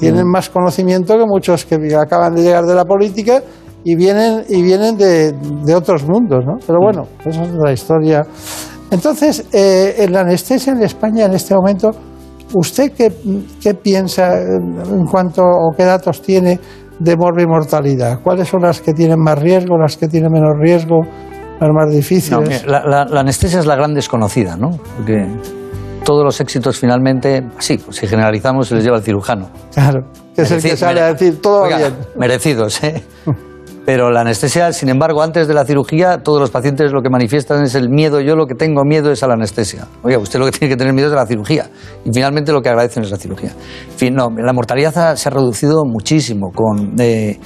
Tienen 0.00 0.26
más 0.26 0.50
conocimiento 0.50 1.16
que 1.16 1.24
muchos 1.24 1.64
que 1.64 1.76
acaban 1.94 2.34
de 2.34 2.42
llegar 2.42 2.64
de 2.64 2.74
la 2.74 2.84
política 2.84 3.40
y 3.84 3.94
vienen, 3.94 4.44
y 4.48 4.62
vienen 4.62 4.96
de, 4.96 5.32
de 5.32 5.74
otros 5.74 6.04
mundos, 6.04 6.44
¿no? 6.44 6.54
Pero 6.66 6.80
bueno, 6.80 7.06
esa 7.24 7.44
es 7.44 7.52
la 7.52 7.72
historia. 7.72 8.26
Entonces, 8.94 9.44
eh, 9.52 9.96
en 9.98 10.12
la 10.12 10.20
anestesia 10.20 10.72
en 10.72 10.82
España 10.84 11.24
en 11.26 11.32
este 11.34 11.52
momento, 11.54 11.90
¿usted 12.54 12.92
qué, 12.96 13.12
qué 13.60 13.74
piensa 13.74 14.38
eh, 14.38 14.46
en 14.56 15.04
cuanto 15.10 15.42
o 15.42 15.72
qué 15.76 15.84
datos 15.84 16.22
tiene 16.22 16.60
de 17.00 17.16
mortalidad? 17.16 18.20
¿Cuáles 18.22 18.46
son 18.48 18.62
las 18.62 18.80
que 18.80 18.92
tienen 18.92 19.18
más 19.18 19.36
riesgo, 19.40 19.76
las 19.76 19.96
que 19.96 20.06
tienen 20.06 20.30
menos 20.30 20.52
riesgo, 20.60 21.00
las 21.60 21.70
más 21.70 21.92
difíciles? 21.92 22.64
la, 22.66 22.84
la- 22.84 23.04
la 23.04 23.20
anestesia 23.20 23.58
es 23.58 23.66
la 23.66 23.74
gran 23.74 23.94
desconocida, 23.94 24.56
¿no? 24.56 24.70
Porque 24.96 25.26
todos 26.04 26.22
los 26.22 26.40
éxitos 26.40 26.78
finalmente, 26.78 27.42
sí, 27.58 27.78
pues 27.78 27.96
si 27.96 28.06
generalizamos 28.06 28.68
se 28.68 28.76
les 28.76 28.84
lleva 28.84 28.98
al 28.98 29.02
cirujano. 29.02 29.48
Claro, 29.74 30.02
que 30.36 30.42
es 30.42 30.50
el 30.52 30.62
que 30.62 30.76
sale 30.76 31.00
a 31.00 31.12
decir 31.14 31.40
todo 31.42 31.62
Oiga, 31.62 31.78
bien. 31.78 31.94
Merecidos, 32.16 32.80
¿eh? 32.84 33.02
Pero 33.84 34.10
la 34.10 34.22
anestesia, 34.22 34.72
sin 34.72 34.88
embargo, 34.88 35.22
antes 35.22 35.46
de 35.46 35.52
la 35.52 35.66
cirugía, 35.66 36.22
todos 36.22 36.40
los 36.40 36.50
pacientes 36.50 36.90
lo 36.90 37.02
que 37.02 37.10
manifiestan 37.10 37.62
es 37.64 37.74
el 37.74 37.90
miedo. 37.90 38.18
Yo 38.20 38.34
lo 38.34 38.46
que 38.46 38.54
tengo 38.54 38.82
miedo 38.82 39.10
es 39.10 39.22
a 39.22 39.26
la 39.26 39.34
anestesia. 39.34 39.86
Oiga, 40.02 40.18
usted 40.18 40.38
lo 40.38 40.46
que 40.46 40.52
tiene 40.58 40.72
que 40.72 40.78
tener 40.78 40.94
miedo 40.94 41.08
es 41.08 41.12
a 41.12 41.16
la 41.16 41.26
cirugía. 41.26 41.68
Y 42.02 42.10
finalmente 42.10 42.50
lo 42.50 42.62
que 42.62 42.70
agradecen 42.70 43.02
es 43.02 43.10
la 43.10 43.18
cirugía. 43.18 43.50
En 43.50 43.98
fin, 43.98 44.14
no, 44.14 44.30
la 44.30 44.52
mortalidad 44.54 45.16
se 45.16 45.28
ha 45.28 45.30
reducido 45.30 45.84
muchísimo 45.84 46.50
con 46.50 46.94
eh, 46.98 47.38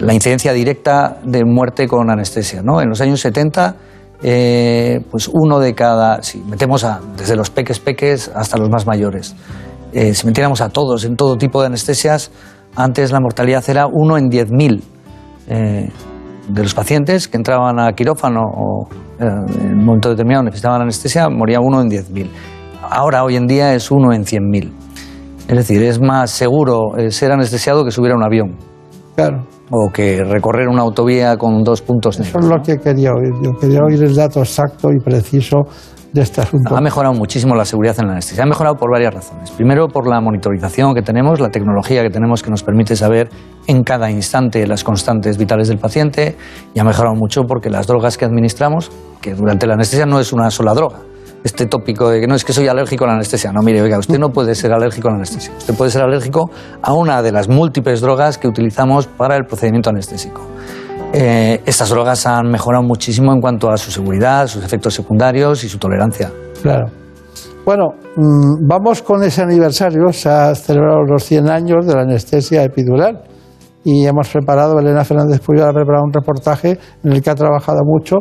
la 0.00 0.14
incidencia 0.14 0.54
directa 0.54 1.18
de 1.24 1.44
muerte 1.44 1.86
con 1.86 2.08
anestesia. 2.10 2.62
¿no? 2.62 2.80
En 2.80 2.88
los 2.88 3.02
años 3.02 3.20
70, 3.20 3.76
eh, 4.22 5.00
pues 5.10 5.28
uno 5.30 5.60
de 5.60 5.74
cada, 5.74 6.22
si 6.22 6.38
metemos 6.38 6.84
a, 6.84 7.00
desde 7.18 7.36
los 7.36 7.50
peques 7.50 7.80
peques 7.80 8.30
hasta 8.34 8.56
los 8.56 8.70
más 8.70 8.86
mayores, 8.86 9.34
eh, 9.92 10.14
si 10.14 10.26
metiéramos 10.26 10.62
a 10.62 10.70
todos 10.70 11.04
en 11.04 11.16
todo 11.16 11.36
tipo 11.36 11.60
de 11.60 11.66
anestesias, 11.66 12.30
antes 12.76 13.12
la 13.12 13.20
mortalidad 13.20 13.62
era 13.68 13.86
uno 13.86 14.16
en 14.16 14.30
10.000 14.30 14.91
eh, 15.48 15.88
de 16.48 16.62
los 16.62 16.74
pacientes 16.74 17.28
que 17.28 17.36
entraban 17.36 17.78
a 17.78 17.92
quirófano 17.92 18.40
o 18.42 18.88
eh, 19.18 19.24
en 19.24 19.78
un 19.78 19.84
momento 19.84 20.08
determinado 20.10 20.44
necesitaban 20.44 20.82
anestesia, 20.82 21.28
moría 21.28 21.60
uno 21.60 21.80
en 21.80 21.88
10.000. 21.88 22.28
Ahora, 22.90 23.24
hoy 23.24 23.36
en 23.36 23.46
día, 23.46 23.74
es 23.74 23.90
uno 23.90 24.12
en 24.12 24.24
100.000. 24.24 24.70
Es 25.48 25.56
decir, 25.56 25.82
es 25.82 26.00
más 26.00 26.30
seguro 26.30 26.96
eh, 26.96 27.10
ser 27.10 27.32
anestesiado 27.32 27.84
que 27.84 27.90
subir 27.90 28.12
a 28.12 28.16
un 28.16 28.24
avión. 28.24 28.56
Claro. 29.14 29.46
O 29.70 29.90
que 29.92 30.22
recorrer 30.24 30.68
una 30.68 30.82
autovía 30.82 31.36
con 31.36 31.62
dos 31.62 31.82
puntos 31.82 32.18
Eso 32.18 32.24
negros. 32.24 32.44
es 32.44 32.50
lo 32.50 32.62
que 32.62 32.82
quería 32.82 33.10
oír. 33.12 33.32
Yo 33.42 33.52
quería 33.58 33.80
oír 33.86 34.02
el 34.02 34.14
dato 34.14 34.40
exacto 34.40 34.88
y 34.92 35.02
preciso 35.02 35.58
de 36.12 36.22
este 36.22 36.40
asunto. 36.40 36.76
Ha 36.76 36.80
mejorado 36.80 37.14
muchísimo 37.14 37.54
la 37.54 37.64
seguridad 37.64 37.96
en 37.98 38.06
la 38.06 38.12
anestesia. 38.12 38.44
Ha 38.44 38.46
mejorado 38.46 38.76
por 38.76 38.90
varias 38.90 39.14
razones. 39.14 39.50
Primero, 39.50 39.88
por 39.88 40.06
la 40.06 40.20
monitorización 40.20 40.94
que 40.94 41.02
tenemos, 41.02 41.40
la 41.40 41.48
tecnología 41.48 42.02
que 42.02 42.10
tenemos 42.10 42.42
que 42.42 42.50
nos 42.50 42.62
permite 42.62 42.96
saber 42.96 43.28
en 43.66 43.82
cada 43.82 44.10
instante 44.10 44.66
las 44.66 44.84
constantes 44.84 45.38
vitales 45.38 45.68
del 45.68 45.78
paciente. 45.78 46.36
Y 46.74 46.80
ha 46.80 46.84
mejorado 46.84 47.14
mucho 47.14 47.42
porque 47.42 47.70
las 47.70 47.86
drogas 47.86 48.18
que 48.18 48.24
administramos, 48.24 48.90
que 49.20 49.34
durante 49.34 49.66
la 49.66 49.74
anestesia 49.74 50.06
no 50.06 50.20
es 50.20 50.32
una 50.32 50.50
sola 50.50 50.74
droga. 50.74 50.98
Este 51.44 51.66
tópico 51.66 52.08
de 52.08 52.20
que 52.20 52.26
no 52.28 52.36
es 52.36 52.44
que 52.44 52.52
soy 52.52 52.68
alérgico 52.68 53.04
a 53.04 53.08
la 53.08 53.14
anestesia. 53.14 53.50
No, 53.52 53.62
mire, 53.62 53.82
oiga, 53.82 53.98
usted 53.98 54.18
no 54.18 54.28
puede 54.30 54.54
ser 54.54 54.72
alérgico 54.72 55.08
a 55.08 55.12
la 55.12 55.16
anestesia. 55.16 55.52
Usted 55.56 55.74
puede 55.74 55.90
ser 55.90 56.02
alérgico 56.02 56.50
a 56.82 56.92
una 56.92 57.22
de 57.22 57.32
las 57.32 57.48
múltiples 57.48 58.00
drogas 58.00 58.38
que 58.38 58.46
utilizamos 58.46 59.06
para 59.06 59.36
el 59.36 59.44
procedimiento 59.44 59.90
anestésico. 59.90 60.42
Eh, 61.12 61.60
estas 61.66 61.90
drogas 61.90 62.26
han 62.26 62.50
mejorado 62.50 62.82
muchísimo 62.82 63.32
en 63.32 63.40
cuanto 63.40 63.70
a 63.70 63.76
su 63.76 63.90
seguridad, 63.90 64.46
sus 64.46 64.64
efectos 64.64 64.94
secundarios 64.94 65.62
y 65.62 65.68
su 65.68 65.78
tolerancia. 65.78 66.30
Claro. 66.62 66.86
Bueno, 67.64 67.94
mm, 68.16 68.66
vamos 68.66 69.02
con 69.02 69.22
ese 69.22 69.42
aniversario. 69.42 70.10
Se 70.12 70.28
ha 70.28 70.54
celebrado 70.54 71.02
los 71.02 71.22
100 71.24 71.50
años 71.50 71.86
de 71.86 71.94
la 71.94 72.02
anestesia 72.02 72.64
epidural 72.64 73.22
y 73.84 74.06
hemos 74.06 74.28
preparado, 74.28 74.78
Elena 74.78 75.04
Fernández 75.04 75.40
Puyol 75.40 75.68
ha 75.68 75.72
preparado 75.72 76.04
un 76.04 76.12
reportaje 76.12 76.78
en 77.04 77.12
el 77.12 77.22
que 77.22 77.30
ha 77.30 77.34
trabajado 77.34 77.80
mucho. 77.84 78.18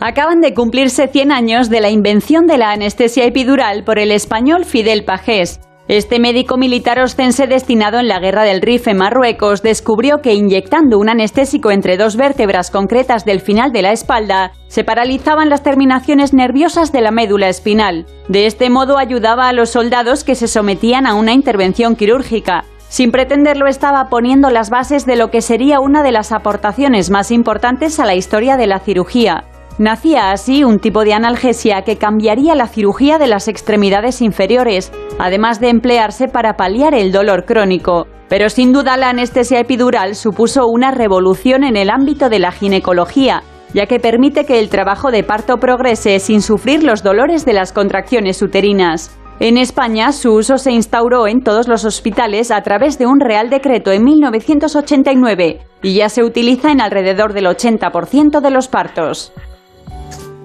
Acaban 0.00 0.40
de 0.40 0.54
cumplirse 0.54 1.08
100 1.08 1.32
años 1.32 1.70
de 1.70 1.80
la 1.80 1.90
invención 1.90 2.46
de 2.46 2.58
la 2.58 2.70
anestesia 2.70 3.24
epidural 3.24 3.84
por 3.84 3.98
el 3.98 4.12
español 4.12 4.64
Fidel 4.64 5.04
Pajés. 5.04 5.60
Este 5.88 6.18
médico 6.18 6.58
militar 6.58 7.00
oscense 7.00 7.46
destinado 7.46 7.98
en 7.98 8.08
la 8.08 8.20
guerra 8.20 8.42
del 8.42 8.60
Rif 8.60 8.88
en 8.88 8.98
Marruecos 8.98 9.62
descubrió 9.62 10.18
que 10.20 10.34
inyectando 10.34 10.98
un 10.98 11.08
anestésico 11.08 11.70
entre 11.70 11.96
dos 11.96 12.14
vértebras 12.16 12.70
concretas 12.70 13.24
del 13.24 13.40
final 13.40 13.72
de 13.72 13.80
la 13.80 13.92
espalda, 13.92 14.52
se 14.66 14.84
paralizaban 14.84 15.48
las 15.48 15.62
terminaciones 15.62 16.34
nerviosas 16.34 16.92
de 16.92 17.00
la 17.00 17.10
médula 17.10 17.48
espinal. 17.48 18.04
De 18.28 18.44
este 18.44 18.68
modo 18.68 18.98
ayudaba 18.98 19.48
a 19.48 19.54
los 19.54 19.70
soldados 19.70 20.24
que 20.24 20.34
se 20.34 20.46
sometían 20.46 21.06
a 21.06 21.14
una 21.14 21.32
intervención 21.32 21.96
quirúrgica. 21.96 22.64
Sin 22.90 23.10
pretenderlo 23.10 23.66
estaba 23.66 24.10
poniendo 24.10 24.50
las 24.50 24.68
bases 24.68 25.06
de 25.06 25.16
lo 25.16 25.30
que 25.30 25.40
sería 25.40 25.80
una 25.80 26.02
de 26.02 26.12
las 26.12 26.32
aportaciones 26.32 27.08
más 27.08 27.30
importantes 27.30 27.98
a 27.98 28.04
la 28.04 28.14
historia 28.14 28.58
de 28.58 28.66
la 28.66 28.80
cirugía. 28.80 29.44
Nacía 29.78 30.32
así 30.32 30.64
un 30.64 30.80
tipo 30.80 31.04
de 31.04 31.14
analgesia 31.14 31.82
que 31.82 31.98
cambiaría 31.98 32.56
la 32.56 32.66
cirugía 32.66 33.16
de 33.18 33.28
las 33.28 33.46
extremidades 33.46 34.20
inferiores, 34.20 34.92
además 35.20 35.60
de 35.60 35.68
emplearse 35.68 36.26
para 36.26 36.54
paliar 36.54 36.94
el 36.94 37.12
dolor 37.12 37.44
crónico. 37.44 38.08
Pero 38.28 38.50
sin 38.50 38.72
duda 38.72 38.96
la 38.96 39.10
anestesia 39.10 39.60
epidural 39.60 40.16
supuso 40.16 40.66
una 40.66 40.90
revolución 40.90 41.62
en 41.62 41.76
el 41.76 41.90
ámbito 41.90 42.28
de 42.28 42.40
la 42.40 42.50
ginecología, 42.50 43.44
ya 43.72 43.86
que 43.86 44.00
permite 44.00 44.44
que 44.44 44.58
el 44.58 44.68
trabajo 44.68 45.12
de 45.12 45.22
parto 45.22 45.58
progrese 45.58 46.18
sin 46.18 46.42
sufrir 46.42 46.82
los 46.82 47.04
dolores 47.04 47.44
de 47.44 47.52
las 47.52 47.72
contracciones 47.72 48.42
uterinas. 48.42 49.16
En 49.38 49.56
España, 49.56 50.10
su 50.10 50.32
uso 50.32 50.58
se 50.58 50.72
instauró 50.72 51.28
en 51.28 51.44
todos 51.44 51.68
los 51.68 51.84
hospitales 51.84 52.50
a 52.50 52.60
través 52.62 52.98
de 52.98 53.06
un 53.06 53.20
Real 53.20 53.48
Decreto 53.48 53.92
en 53.92 54.02
1989 54.02 55.60
y 55.82 55.94
ya 55.94 56.08
se 56.08 56.24
utiliza 56.24 56.72
en 56.72 56.80
alrededor 56.80 57.32
del 57.32 57.46
80% 57.46 58.40
de 58.40 58.50
los 58.50 58.66
partos. 58.66 59.32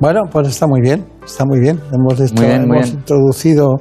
Bueno, 0.04 0.24
pues 0.30 0.50
está 0.50 0.68
muy 0.68 0.82
bien, 0.82 1.06
está 1.24 1.46
muy 1.46 1.62
bien. 1.62 1.80
Hemos, 1.94 2.20
Muy 2.34 2.46
bien, 2.46 2.68
muy 2.68 2.76
hemos 2.78 2.90
bien. 2.90 3.00
introducido 3.00 3.78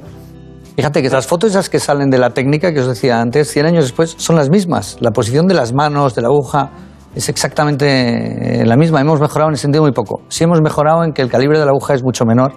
Fíjate 0.77 1.01
que 1.01 1.09
las 1.09 1.27
fotos 1.27 1.49
esas 1.49 1.69
que 1.69 1.79
salen 1.79 2.09
de 2.09 2.17
la 2.17 2.29
técnica 2.29 2.71
que 2.73 2.79
os 2.79 2.87
decía 2.87 3.19
antes, 3.19 3.51
100 3.51 3.65
años 3.65 3.83
después, 3.83 4.15
son 4.17 4.37
las 4.37 4.49
mismas. 4.49 4.95
La 5.01 5.11
posición 5.11 5.47
de 5.47 5.53
las 5.53 5.73
manos, 5.73 6.15
de 6.15 6.21
la 6.21 6.29
aguja, 6.29 6.71
es 7.13 7.27
exactamente 7.27 8.61
eh, 8.61 8.65
la 8.65 8.77
misma. 8.77 9.01
Hemos 9.01 9.19
mejorado 9.19 9.49
en 9.49 9.55
ese 9.55 9.63
sentido 9.63 9.83
muy 9.83 9.91
poco. 9.91 10.21
Sí 10.29 10.45
hemos 10.45 10.61
mejorado 10.61 11.03
en 11.03 11.11
que 11.11 11.21
el 11.23 11.29
calibre 11.29 11.59
de 11.59 11.65
la 11.65 11.71
aguja 11.71 11.93
es 11.93 12.03
mucho 12.05 12.23
menor, 12.23 12.53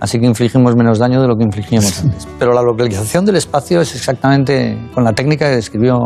así 0.00 0.18
que 0.18 0.26
infligimos 0.26 0.74
menos 0.74 0.98
daño 0.98 1.22
de 1.22 1.28
lo 1.28 1.36
que 1.36 1.44
infligíamos 1.44 2.00
antes. 2.04 2.26
Pero 2.36 2.52
la 2.52 2.62
localización 2.62 3.24
del 3.24 3.36
espacio 3.36 3.80
es 3.80 3.94
exactamente 3.94 4.76
con 4.92 5.04
la 5.04 5.12
técnica 5.12 5.48
que 5.48 5.54
describió 5.54 6.00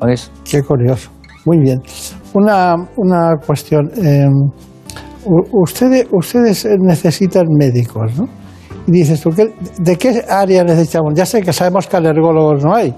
Pavés. 0.00 0.32
Qué 0.44 0.60
curioso. 0.64 1.10
Muy 1.46 1.60
bien. 1.60 1.80
Una, 2.34 2.74
una 2.96 3.36
cuestión. 3.46 3.88
eh, 3.96 4.26
ustedes, 5.52 6.06
ustedes 6.12 6.66
necesitan 6.80 7.46
médicos, 7.58 8.18
¿no? 8.18 8.24
Y 8.86 8.92
dices 8.92 9.20
tú, 9.20 9.30
¿qué- 9.30 9.52
¿de 9.78 9.96
qué 9.96 10.24
área 10.28 10.64
necesitamos? 10.64 11.12
Ya 11.14 11.26
sé 11.26 11.42
que 11.42 11.52
sabemos 11.52 11.86
que 11.86 11.96
alergólogos 11.96 12.64
no 12.64 12.74
hay. 12.74 12.94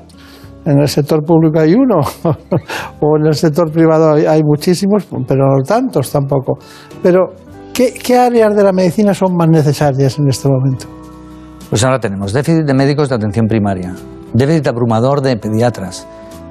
En 0.65 0.79
el 0.79 0.89
sector 0.89 1.25
público 1.25 1.59
hay 1.59 1.75
uno, 1.75 2.01
o 3.01 3.17
en 3.19 3.27
el 3.27 3.35
sector 3.35 3.71
privado 3.73 4.13
hay, 4.15 4.27
hay 4.27 4.43
muchísimos, 4.45 5.07
pero 5.27 5.47
no 5.49 5.63
tantos 5.65 6.11
tampoco. 6.13 6.59
Pero, 7.03 7.31
¿qué, 7.75 7.93
¿qué 7.93 8.17
áreas 8.17 8.55
de 8.55 8.63
la 8.63 8.73
medicina 8.73 9.13
son 9.13 9.35
más 9.37 9.49
necesarias 9.49 10.19
en 10.21 10.29
este 10.29 10.49
momento? 10.49 10.87
Pues 11.69 11.83
ahora 11.85 11.99
tenemos 11.99 12.33
déficit 12.33 12.65
de 12.65 12.75
médicos 12.75 13.09
de 13.09 13.17
atención 13.17 13.47
primaria, 13.47 13.95
déficit 14.35 14.69
abrumador 14.69 15.21
de 15.21 15.37
pediatras, 15.37 16.07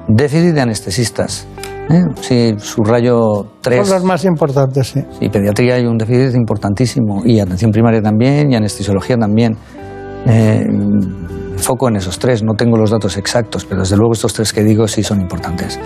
déficit 0.08 0.52
de 0.54 0.60
anestesistas. 0.60 1.46
¿Eh? 1.90 2.02
Sí, 2.20 2.54
subrayo 2.58 3.46
tres. 3.60 3.86
Son 3.86 3.96
los 3.96 4.04
más 4.04 4.24
importantes, 4.24 4.88
sí. 4.88 5.00
Y 5.20 5.28
pediatría 5.28 5.74
hay 5.74 5.86
un 5.86 5.98
déficit 5.98 6.34
importantísimo, 6.34 7.22
y 7.24 7.40
atención 7.40 7.70
primaria 7.70 8.00
también, 8.00 8.52
y 8.52 8.56
anestesiología 8.56 9.16
también. 9.16 9.56
Eh, 10.26 10.64
foco 11.56 11.88
en 11.88 11.96
esos 11.96 12.18
tres, 12.18 12.42
no 12.42 12.54
tengo 12.54 12.76
los 12.76 12.90
datos 12.90 13.16
exactos, 13.16 13.64
pero 13.64 13.80
desde 13.80 13.96
luego 13.96 14.12
estos 14.12 14.32
tres 14.34 14.52
que 14.52 14.62
digo 14.62 14.86
sí 14.88 15.02
son 15.02 15.20
importantes. 15.20 15.78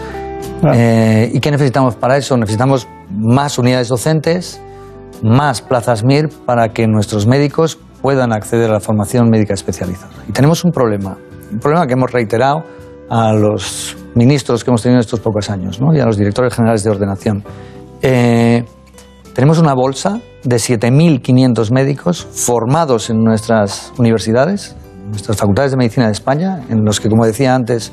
Eh, 0.74 1.30
¿Y 1.32 1.40
qué 1.40 1.50
necesitamos 1.50 1.96
para 1.96 2.16
eso? 2.16 2.36
Necesitamos 2.36 2.88
más 3.10 3.58
unidades 3.58 3.88
docentes, 3.88 4.60
más 5.22 5.60
plazas 5.60 6.04
MIR 6.04 6.30
para 6.46 6.70
que 6.70 6.86
nuestros 6.86 7.26
médicos 7.26 7.78
puedan 8.02 8.32
acceder 8.32 8.70
a 8.70 8.74
la 8.74 8.80
formación 8.80 9.28
médica 9.28 9.54
especializada. 9.54 10.12
Y 10.28 10.32
tenemos 10.32 10.64
un 10.64 10.72
problema, 10.72 11.18
un 11.52 11.58
problema 11.58 11.86
que 11.86 11.92
hemos 11.92 12.10
reiterado 12.10 12.64
a 13.08 13.32
los 13.32 13.96
ministros 14.14 14.64
que 14.64 14.70
hemos 14.70 14.82
tenido 14.82 15.00
estos 15.00 15.20
pocos 15.20 15.50
años 15.50 15.80
¿no? 15.80 15.94
y 15.94 16.00
a 16.00 16.06
los 16.06 16.16
directores 16.16 16.54
generales 16.54 16.82
de 16.82 16.90
ordenación. 16.90 17.44
Eh, 18.02 18.64
tenemos 19.34 19.58
una 19.58 19.74
bolsa 19.74 20.20
de 20.44 20.56
7.500 20.56 21.70
médicos 21.72 22.24
formados 22.24 23.10
en 23.10 23.22
nuestras 23.22 23.92
universidades, 23.98 24.76
en 25.04 25.10
nuestras 25.10 25.36
facultades 25.36 25.72
de 25.72 25.76
medicina 25.76 26.06
de 26.06 26.12
España, 26.12 26.62
en 26.70 26.84
los 26.84 27.00
que, 27.00 27.08
como 27.10 27.26
decía 27.26 27.54
antes, 27.54 27.92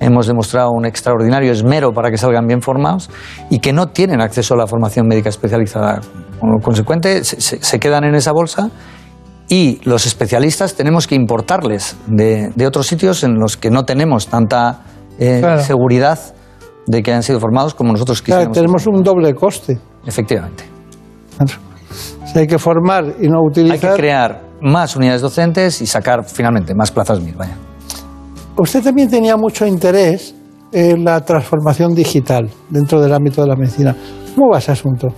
hemos 0.00 0.26
demostrado 0.26 0.70
un 0.72 0.84
extraordinario 0.84 1.52
esmero 1.52 1.92
para 1.92 2.10
que 2.10 2.18
salgan 2.18 2.46
bien 2.46 2.60
formados 2.60 3.10
y 3.48 3.60
que 3.60 3.72
no 3.72 3.88
tienen 3.88 4.20
acceso 4.20 4.54
a 4.54 4.58
la 4.58 4.66
formación 4.66 5.06
médica 5.06 5.30
especializada. 5.30 6.00
Con 6.38 6.50
lo 6.50 6.58
consecuente, 6.60 7.24
se, 7.24 7.80
quedan 7.80 8.04
en 8.04 8.14
esa 8.14 8.32
bolsa 8.32 8.70
y 9.48 9.80
los 9.84 10.06
especialistas 10.06 10.74
tenemos 10.74 11.06
que 11.06 11.14
importarles 11.14 11.96
de, 12.06 12.50
de 12.54 12.66
otros 12.66 12.86
sitios 12.86 13.22
en 13.24 13.34
los 13.38 13.56
que 13.56 13.70
no 13.70 13.84
tenemos 13.84 14.26
tanta 14.28 14.80
eh, 15.18 15.38
Claro. 15.40 15.62
seguridad 15.62 16.18
de 16.86 17.02
que 17.02 17.12
han 17.12 17.22
sido 17.22 17.40
formados 17.40 17.74
como 17.74 17.92
nosotros 17.92 18.20
Claro, 18.22 18.50
quisiéramos. 18.50 18.82
tenemos 18.84 18.98
un 18.98 19.02
doble 19.02 19.34
coste. 19.34 19.78
Efectivamente. 20.06 20.64
Si 22.32 22.38
hay 22.38 22.46
que 22.46 22.58
formar 22.58 23.04
y 23.20 23.28
no 23.28 23.40
utilizar. 23.42 23.74
Hay 23.90 23.96
que 23.96 24.00
crear 24.02 24.42
más 24.60 24.96
unidades 24.96 25.20
docentes 25.22 25.80
y 25.82 25.86
sacar 25.86 26.24
finalmente 26.24 26.74
más 26.74 26.90
plazas 26.90 27.20
MIR. 27.20 27.36
Vaya. 27.36 27.56
Usted 28.56 28.82
también 28.82 29.08
tenía 29.08 29.36
mucho 29.36 29.66
interés 29.66 30.34
en 30.72 31.04
la 31.04 31.20
transformación 31.24 31.94
digital 31.94 32.50
dentro 32.70 33.00
del 33.00 33.12
ámbito 33.12 33.42
de 33.42 33.48
la 33.48 33.56
medicina. 33.56 33.94
¿Cómo 34.34 34.50
va 34.52 34.58
ese 34.58 34.72
asunto? 34.72 35.08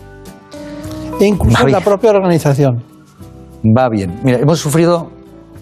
E 1.21 1.25
incluso 1.27 1.67
en 1.67 1.73
la 1.73 1.81
propia 1.81 2.11
organización. 2.11 2.83
Va 3.65 3.89
bien. 3.89 4.21
Mira, 4.23 4.39
hemos 4.39 4.59
sufrido 4.59 5.11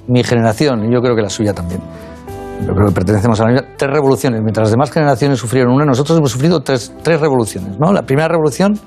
mi 0.06 0.22
generación 0.22 0.84
y 0.84 0.92
yo 0.92 1.00
creo 1.00 1.14
que 1.16 1.22
la 1.22 1.30
suya 1.30 1.52
también. 1.52 1.80
yo 2.66 2.74
creo 2.74 2.88
que 2.88 2.94
pertenecemos 2.94 3.40
a 3.40 3.44
la 3.44 3.52
misma, 3.52 3.68
tres 3.76 3.90
revoluciones. 3.90 4.40
Mientras 4.42 4.64
las 4.64 4.70
demás 4.70 4.90
generaciones 4.90 5.38
sufrieron 5.38 5.74
una, 5.74 5.84
nosotros 5.84 6.18
hemos 6.18 6.30
sufrido 6.30 6.62
tres, 6.62 6.92
tres 7.02 7.20
revoluciones. 7.20 7.78
¿no? 7.78 7.92
La 7.92 8.02
primera 8.02 8.28
revolución, 8.28 8.78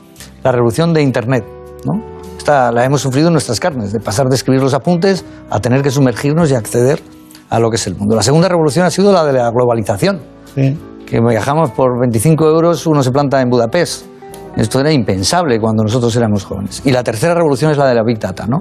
la 0.43 0.51
revolución 0.51 0.93
de 0.93 1.01
Internet. 1.01 1.45
¿no? 1.85 2.17
Esta 2.37 2.71
la 2.71 2.85
hemos 2.85 3.01
sufrido 3.01 3.27
en 3.27 3.33
nuestras 3.33 3.59
carnes, 3.59 3.91
de 3.91 3.99
pasar 3.99 4.27
de 4.27 4.35
escribir 4.35 4.61
los 4.61 4.73
apuntes 4.73 5.25
a 5.49 5.59
tener 5.59 5.81
que 5.81 5.91
sumergirnos 5.91 6.51
y 6.51 6.55
acceder 6.55 7.01
a 7.49 7.59
lo 7.59 7.69
que 7.69 7.75
es 7.77 7.87
el 7.87 7.95
mundo. 7.95 8.15
La 8.15 8.23
segunda 8.23 8.47
revolución 8.47 8.85
ha 8.85 8.89
sido 8.89 9.11
la 9.11 9.25
de 9.25 9.33
la 9.33 9.49
globalización. 9.51 10.21
Que 10.55 11.21
viajamos 11.21 11.71
por 11.71 11.99
25 11.99 12.45
euros, 12.47 12.85
uno 12.87 13.03
se 13.03 13.11
planta 13.11 13.41
en 13.41 13.49
Budapest. 13.49 14.05
Esto 14.55 14.79
era 14.79 14.91
impensable 14.91 15.59
cuando 15.59 15.83
nosotros 15.83 16.15
éramos 16.15 16.43
jóvenes. 16.43 16.81
Y 16.83 16.91
la 16.91 17.03
tercera 17.03 17.35
revolución 17.35 17.71
es 17.71 17.77
la 17.77 17.87
de 17.87 17.95
la 17.95 18.03
Big 18.03 18.19
Data, 18.19 18.47
¿no? 18.47 18.57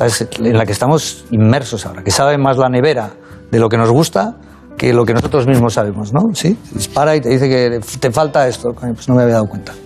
En 0.00 0.56
la 0.56 0.66
que 0.66 0.72
estamos 0.72 1.24
inmersos 1.30 1.86
ahora, 1.86 2.02
que 2.02 2.10
sabe 2.10 2.38
más 2.38 2.58
la 2.58 2.68
nevera 2.68 3.10
de 3.50 3.58
lo 3.58 3.68
que 3.68 3.76
nos 3.76 3.90
gusta 3.90 4.36
que 4.76 4.92
lo 4.92 5.04
que 5.04 5.14
nosotros 5.14 5.46
mismos 5.46 5.74
sabemos, 5.74 6.12
¿no? 6.12 6.34
Sí, 6.34 6.58
dispara 6.72 7.14
y 7.16 7.20
te 7.20 7.28
dice 7.28 7.48
que 7.48 7.80
te 7.98 8.10
falta 8.10 8.48
esto, 8.48 8.70
pues 8.72 9.08
no 9.08 9.14
me 9.14 9.22
había 9.22 9.34
dado 9.34 9.46
cuenta. 9.46 9.72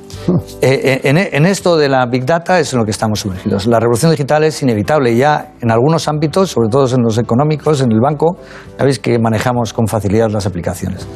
Eh, 0.60 0.80
eh, 0.82 1.01
en, 1.05 1.16
en, 1.16 1.47
esto 1.47 1.78
de 1.78 1.89
la 1.89 2.05
Big 2.05 2.26
Data 2.26 2.60
es 2.60 2.72
en 2.74 2.80
lo 2.80 2.85
que 2.85 2.90
estamos 2.90 3.20
sumergidos. 3.20 3.66
La 3.66 3.80
revolución 3.80 4.10
digital 4.10 4.44
es 4.44 4.60
inevitable 4.62 5.16
ya 5.16 5.55
en 5.60 5.70
algunos 5.70 6.06
ámbitos, 6.06 6.51
sobre 6.51 6.68
todo 6.68 6.86
en 6.94 7.02
los 7.02 7.16
económicos, 7.16 7.80
en 7.80 7.93
el 7.93 8.01
banco, 8.01 8.36
ya 8.78 8.85
veis 8.85 8.98
que 8.98 9.18
manejamos 9.18 9.72
con 9.72 9.86
facilidad 9.86 10.28
las 10.30 10.44
aplicaciones. 10.44 11.06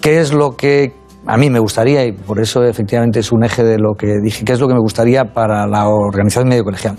¿Qué 0.00 0.18
es 0.18 0.32
lo 0.32 0.56
que 0.56 0.92
a 1.26 1.36
mí 1.36 1.50
me 1.50 1.60
gustaría, 1.60 2.04
y 2.04 2.12
por 2.12 2.40
eso 2.40 2.64
efectivamente 2.64 3.20
es 3.20 3.30
un 3.30 3.44
eje 3.44 3.62
de 3.62 3.78
lo 3.78 3.94
que 3.94 4.14
dije, 4.20 4.44
qué 4.44 4.54
es 4.54 4.60
lo 4.60 4.66
que 4.66 4.74
me 4.74 4.80
gustaría 4.80 5.26
para 5.26 5.66
la 5.68 5.86
organización 5.86 6.48
medio 6.48 6.64
colegial? 6.64 6.96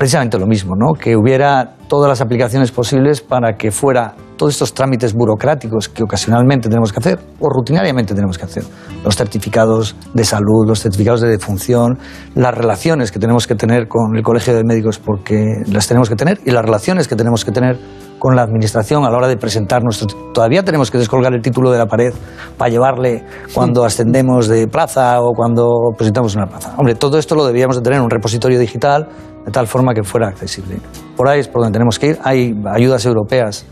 Precisamente 0.00 0.38
lo 0.38 0.46
mismo, 0.46 0.76
¿no? 0.76 0.94
que 0.94 1.14
hubiera 1.14 1.74
todas 1.86 2.08
las 2.08 2.22
aplicaciones 2.22 2.72
posibles 2.72 3.20
para 3.20 3.58
que 3.58 3.70
fuera 3.70 4.14
todos 4.38 4.54
estos 4.54 4.72
trámites 4.72 5.12
burocráticos 5.12 5.90
que 5.90 6.02
ocasionalmente 6.02 6.70
tenemos 6.70 6.90
que 6.90 7.00
hacer 7.00 7.18
o 7.38 7.50
rutinariamente 7.50 8.14
tenemos 8.14 8.38
que 8.38 8.46
hacer. 8.46 8.64
Los 9.04 9.14
certificados 9.14 9.94
de 10.14 10.24
salud, 10.24 10.66
los 10.66 10.80
certificados 10.80 11.20
de 11.20 11.28
defunción, 11.28 11.98
las 12.34 12.54
relaciones 12.54 13.12
que 13.12 13.18
tenemos 13.18 13.46
que 13.46 13.56
tener 13.56 13.88
con 13.88 14.16
el 14.16 14.22
Colegio 14.22 14.54
de 14.54 14.64
Médicos 14.64 14.98
porque 14.98 15.44
las 15.70 15.86
tenemos 15.86 16.08
que 16.08 16.16
tener 16.16 16.40
y 16.46 16.50
las 16.50 16.64
relaciones 16.64 17.06
que 17.06 17.14
tenemos 17.14 17.44
que 17.44 17.52
tener 17.52 17.78
con 18.18 18.36
la 18.36 18.42
administración 18.42 19.04
a 19.04 19.10
la 19.10 19.16
hora 19.16 19.28
de 19.28 19.36
presentar 19.36 19.82
nuestro... 19.82 20.06
Todavía 20.32 20.62
tenemos 20.62 20.90
que 20.90 20.98
descolgar 20.98 21.34
el 21.34 21.42
título 21.42 21.70
de 21.72 21.78
la 21.78 21.86
pared 21.86 22.14
para 22.56 22.70
llevarle 22.70 23.24
cuando 23.52 23.84
ascendemos 23.84 24.46
de 24.46 24.68
plaza 24.68 25.20
o 25.20 25.32
cuando 25.32 25.68
presentamos 25.96 26.36
una 26.36 26.46
plaza. 26.46 26.74
Hombre, 26.76 26.94
todo 26.94 27.18
esto 27.18 27.34
lo 27.34 27.44
debíamos 27.46 27.76
de 27.76 27.82
tener 27.82 27.98
en 27.98 28.04
un 28.04 28.10
repositorio 28.10 28.58
digital 28.58 29.08
de 29.44 29.52
tal 29.52 29.66
forma 29.66 29.94
que 29.94 30.02
fuera 30.02 30.28
accesible. 30.28 30.76
Por 31.16 31.28
ahí 31.28 31.40
es 31.40 31.48
por 31.48 31.62
donde 31.62 31.76
tenemos 31.76 31.98
que 31.98 32.08
ir. 32.08 32.18
Hay 32.22 32.54
ayudas 32.66 33.04
europeas 33.06 33.66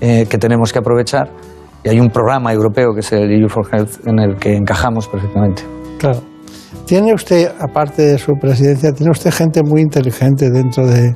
eh, 0.00 0.26
que 0.28 0.38
tenemos 0.38 0.72
que 0.72 0.78
aprovechar 0.78 1.30
y 1.84 1.88
hay 1.88 2.00
un 2.00 2.08
programa 2.08 2.52
europeo 2.52 2.92
que 2.94 3.00
es 3.00 3.12
el 3.12 3.30
EU 3.32 3.48
for 3.48 3.66
Health 3.72 4.06
en 4.06 4.18
el 4.18 4.36
que 4.36 4.56
encajamos 4.56 5.08
perfectamente. 5.08 5.62
Claro. 5.98 6.20
Tiene 6.86 7.12
usted, 7.12 7.52
aparte 7.60 8.02
de 8.02 8.18
su 8.18 8.32
presidencia, 8.40 8.92
tiene 8.92 9.10
usted 9.10 9.30
gente 9.30 9.62
muy 9.62 9.82
inteligente 9.82 10.50
dentro 10.50 10.86
de, 10.86 11.14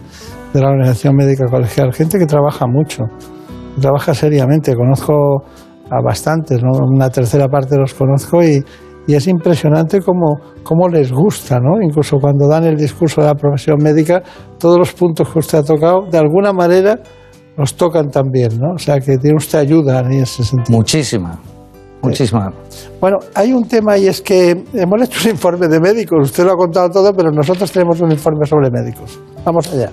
la 0.53 0.69
Organización 0.69 1.16
Médica 1.16 1.47
Colegial, 1.47 1.95
gente 1.95 2.19
que 2.19 2.27
trabaja 2.27 2.66
mucho, 2.66 3.05
trabaja 3.81 4.12
seriamente. 4.12 4.77
Conozco 4.77 5.45
a 5.91 6.03
bastantes, 6.05 6.62
¿no? 6.62 6.73
una 6.87 7.09
tercera 7.09 7.49
parte 7.49 7.79
los 7.79 7.95
conozco 7.95 8.43
y, 8.43 8.62
y 9.07 9.15
es 9.15 9.27
impresionante 9.27 10.01
cómo, 10.01 10.41
cómo, 10.62 10.89
les 10.89 11.12
gusta, 11.12 11.59
¿no? 11.59 11.83
Incluso 11.83 12.19
cuando 12.19 12.49
dan 12.49 12.65
el 12.65 12.77
discurso 12.77 13.20
de 13.20 13.29
la 13.29 13.35
profesión 13.35 13.79
médica, 13.83 14.23
todos 14.59 14.79
los 14.79 14.93
puntos 14.93 15.29
que 15.29 15.39
usted 15.39 15.59
ha 15.59 15.62
tocado, 15.62 16.07
de 16.11 16.19
alguna 16.19 16.53
manera, 16.53 16.99
los 17.57 17.74
tocan 17.74 18.11
también, 18.11 18.59
¿no? 18.59 18.74
O 18.74 18.79
sea, 18.79 19.01
que 19.01 19.19
tiene 19.19 19.37
usted 19.37 19.59
ayuda 19.59 20.01
en 20.01 20.12
ese 20.12 20.45
sentido. 20.45 20.77
Muchísima, 20.77 21.39
muchísima. 22.01 22.53
Bueno, 23.01 23.19
hay 23.35 23.53
un 23.53 23.66
tema 23.66 23.99
y 23.99 24.07
es 24.07 24.20
que 24.23 24.65
hemos 24.73 25.03
hecho 25.03 25.20
un 25.29 25.35
informe 25.35 25.69
de 25.69 25.81
médicos, 25.81 26.31
usted 26.31 26.45
lo 26.45 26.53
ha 26.53 26.57
contado 26.57 26.91
todo, 26.91 27.12
pero 27.12 27.31
nosotros 27.31 27.70
tenemos 27.73 28.01
un 28.01 28.12
informe 28.12 28.47
sobre 28.47 28.70
médicos. 28.70 29.19
Vamos 29.45 29.73
allá. 29.73 29.91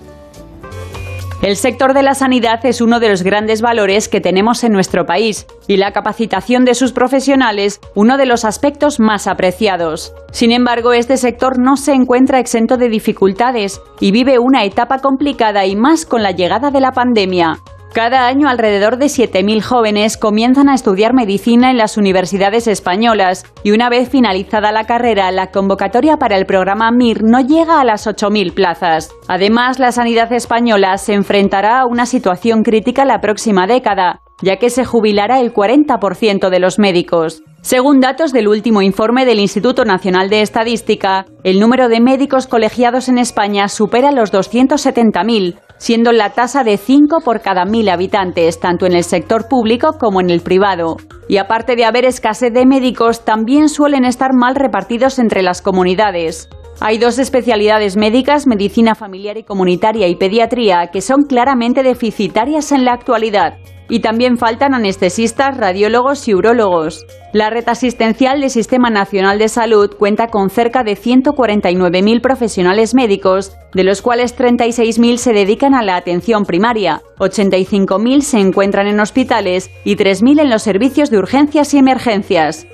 El 1.42 1.56
sector 1.56 1.94
de 1.94 2.04
la 2.04 2.16
sanidad 2.16 2.66
es 2.66 2.82
uno 2.82 3.00
de 3.00 3.08
los 3.08 3.24
grandes 3.24 3.62
valores 3.62 4.10
que 4.10 4.20
tenemos 4.20 4.66
en 4.66 4.74
nuestro 4.74 5.06
país 5.06 5.48
y 5.68 5.78
la 5.78 5.94
capacitación 5.94 6.66
de 6.66 6.76
sus 6.76 6.92
profesionales 6.92 7.80
uno 7.96 8.18
de 8.18 8.26
los 8.26 8.44
aspectos 8.44 9.00
más 9.00 9.26
apreciados. 9.26 10.14
Sin 10.32 10.52
embargo, 10.52 10.92
este 10.92 11.16
sector 11.16 11.58
no 11.58 11.78
se 11.78 11.94
encuentra 11.94 12.40
exento 12.40 12.76
de 12.76 12.90
dificultades 12.90 13.82
y 14.02 14.12
vive 14.12 14.38
una 14.38 14.66
etapa 14.66 15.00
complicada 15.00 15.66
y 15.66 15.78
más 15.78 16.06
con 16.06 16.24
la 16.24 16.32
llegada 16.32 16.72
de 16.72 16.82
la 16.82 16.92
pandemia. 16.92 17.60
Cada 17.94 18.28
año 18.28 18.48
alrededor 18.48 18.98
de 18.98 19.08
7.000 19.08 19.62
jóvenes 19.64 20.18
comienzan 20.18 20.70
a 20.70 20.76
estudiar 20.76 21.16
medicina 21.16 21.72
en 21.72 21.78
las 21.78 21.98
universidades 21.98 22.68
españolas 22.68 23.46
y 23.64 23.72
una 23.72 23.90
vez 23.90 24.10
finalizada 24.10 24.72
la 24.72 24.84
carrera, 24.84 25.32
la 25.32 25.50
convocatoria 25.50 26.18
para 26.18 26.38
el 26.38 26.46
programa 26.46 26.92
MIR 26.92 27.24
no 27.24 27.42
llega 27.42 27.82
a 27.82 27.86
las 27.86 28.06
8.000 28.06 28.54
plazas. 28.54 29.10
Además, 29.28 29.80
la 29.80 29.92
sanidad 29.92 30.32
española 30.32 30.98
se 31.00 31.16
enfrentará 31.16 31.80
a 31.80 31.86
una 31.88 32.06
situación 32.06 32.62
crítica 32.62 33.06
la 33.06 33.22
próxima 33.22 33.66
década, 33.66 34.22
ya 34.44 34.58
que 34.58 34.70
se 34.70 34.86
jubilará 34.86 35.40
el 35.40 35.52
40% 35.52 36.50
de 36.50 36.60
los 36.60 36.78
médicos. 36.78 37.42
Según 37.62 38.00
datos 38.00 38.32
del 38.32 38.48
último 38.48 38.84
informe 38.84 39.26
del 39.26 39.40
Instituto 39.40 39.84
Nacional 39.84 40.30
de 40.30 40.42
Estadística, 40.42 41.26
el 41.44 41.60
número 41.60 41.90
de 41.90 42.00
médicos 42.00 42.48
colegiados 42.48 43.10
en 43.10 43.18
España 43.18 43.68
supera 43.68 44.12
los 44.12 44.32
270.000, 44.32 45.60
siendo 45.80 46.12
la 46.12 46.30
tasa 46.30 46.64
de 46.64 46.78
5 46.78 47.22
por 47.26 47.42
cada 47.42 47.66
1.000 47.66 47.92
habitantes, 47.92 48.60
tanto 48.60 48.86
en 48.86 48.94
el 48.94 49.04
sector 49.04 49.48
público 49.48 49.98
como 50.00 50.22
en 50.22 50.30
el 50.30 50.42
privado. 50.42 50.98
Y 51.28 51.38
aparte 51.38 51.76
de 51.76 51.86
haber 51.86 52.06
escasez 52.06 52.54
de 52.54 52.68
médicos, 52.68 53.26
también 53.26 53.70
suelen 53.70 54.06
estar 54.06 54.34
mal 54.34 54.56
repartidos 54.56 55.18
entre 55.18 55.42
las 55.42 55.64
comunidades. 55.64 56.50
Hay 56.82 56.98
dos 56.98 57.20
especialidades 57.20 57.98
médicas, 57.98 58.48
medicina 58.48 58.96
familiar 58.96 59.38
y 59.38 59.44
comunitaria 59.44 60.08
y 60.08 60.16
pediatría, 60.16 60.88
que 60.94 61.02
son 61.02 61.24
claramente 61.24 61.84
deficitarias 61.84 62.72
en 62.72 62.86
la 62.86 62.94
actualidad. 62.94 63.58
Y 63.90 64.00
también 64.00 64.38
faltan 64.38 64.74
anestesistas, 64.74 65.58
radiólogos 65.58 66.26
y 66.30 66.36
urólogos. 66.36 67.06
La 67.34 67.50
red 67.50 67.68
asistencial 67.68 68.40
del 68.40 68.50
Sistema 68.50 68.90
Nacional 68.90 69.40
de 69.40 69.50
Salud 69.50 69.94
cuenta 69.98 70.28
con 70.28 70.50
cerca 70.50 70.84
de 70.84 70.96
149.000 70.96 72.22
profesionales 72.22 72.96
médicos, 72.96 73.58
de 73.74 73.84
los 73.84 74.02
cuales 74.02 74.38
36.000 74.38 75.18
se 75.18 75.34
dedican 75.34 75.74
a 75.74 75.84
la 75.84 75.98
atención 75.98 76.46
primaria, 76.46 77.02
85.000 77.18 78.22
se 78.22 78.40
encuentran 78.40 78.88
en 78.88 79.02
hospitales 79.02 79.70
y 79.84 79.98
3.000 79.98 80.42
en 80.42 80.50
los 80.50 80.62
servicios 80.62 81.10
de 81.10 81.18
urgencias 81.18 81.74
y 81.74 81.80
emergencias. 81.80 82.68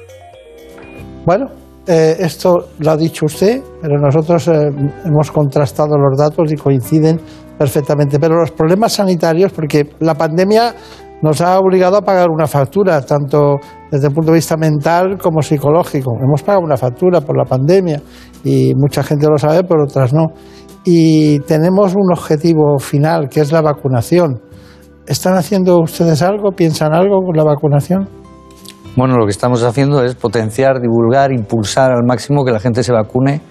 Bueno, 1.26 1.49
eh, 1.88 2.18
esto 2.20 2.70
lo 2.80 2.91
ha 2.91 2.98
dicho 2.98 3.26
usted, 3.26 3.62
pero 3.82 3.99
nosotros 3.99 4.48
eh, 4.48 4.70
hemos 5.06 5.32
contrastado 5.32 5.98
los 5.98 6.18
datos 6.18 6.52
y 6.52 6.56
coinciden 6.56 7.20
perfectamente. 7.57 8.20
Pero 8.20 8.40
los 8.40 8.52
problemas 8.52 8.94
sanitarios, 8.94 9.52
porque 9.52 9.90
la 9.99 10.16
pandemia 10.16 10.74
nos 11.22 11.41
ha 11.41 11.60
obligado 11.60 11.98
a 11.98 12.02
pagar 12.02 12.30
una 12.30 12.48
factura, 12.48 13.02
tanto 13.02 13.57
desde 13.91 14.07
el 14.07 14.14
punto 14.14 14.32
de 14.32 14.38
vista 14.38 14.57
mental 14.57 15.18
como 15.22 15.41
psicológico. 15.41 16.14
Hemos 16.22 16.41
pagado 16.41 16.66
una 16.66 16.78
factura 16.78 17.22
por 17.22 17.38
la 17.38 17.45
pandemia 17.45 18.02
y 18.44 18.74
mucha 18.76 19.03
gente 19.03 19.28
lo 19.28 19.38
sabe, 19.38 19.64
pero 19.64 19.84
otras 19.84 20.14
no. 20.14 20.26
Y 20.84 21.40
tenemos 21.41 21.95
un 21.95 22.12
objetivo 22.12 22.78
final, 22.80 23.30
que 23.30 23.41
es 23.41 23.52
la 23.52 23.62
vacunación. 23.62 24.41
¿Están 25.07 25.36
haciendo 25.36 25.80
ustedes 25.80 26.22
algo? 26.24 26.52
¿Piensan 26.52 26.94
algo 26.94 27.22
con 27.24 27.36
la 27.36 27.44
vacunación? 27.44 28.24
Bueno, 28.95 29.17
lo 29.17 29.26
que 29.26 29.31
estamos 29.31 29.61
haciendo 29.63 30.01
es 30.03 30.15
potenciar, 30.15 30.80
divulgar, 30.80 31.34
impulsar 31.34 31.91
al 31.91 32.05
máximo 32.05 32.45
que 32.45 32.51
la 32.51 32.61
gente 32.61 32.81
se 32.81 32.93
vacune 32.93 33.41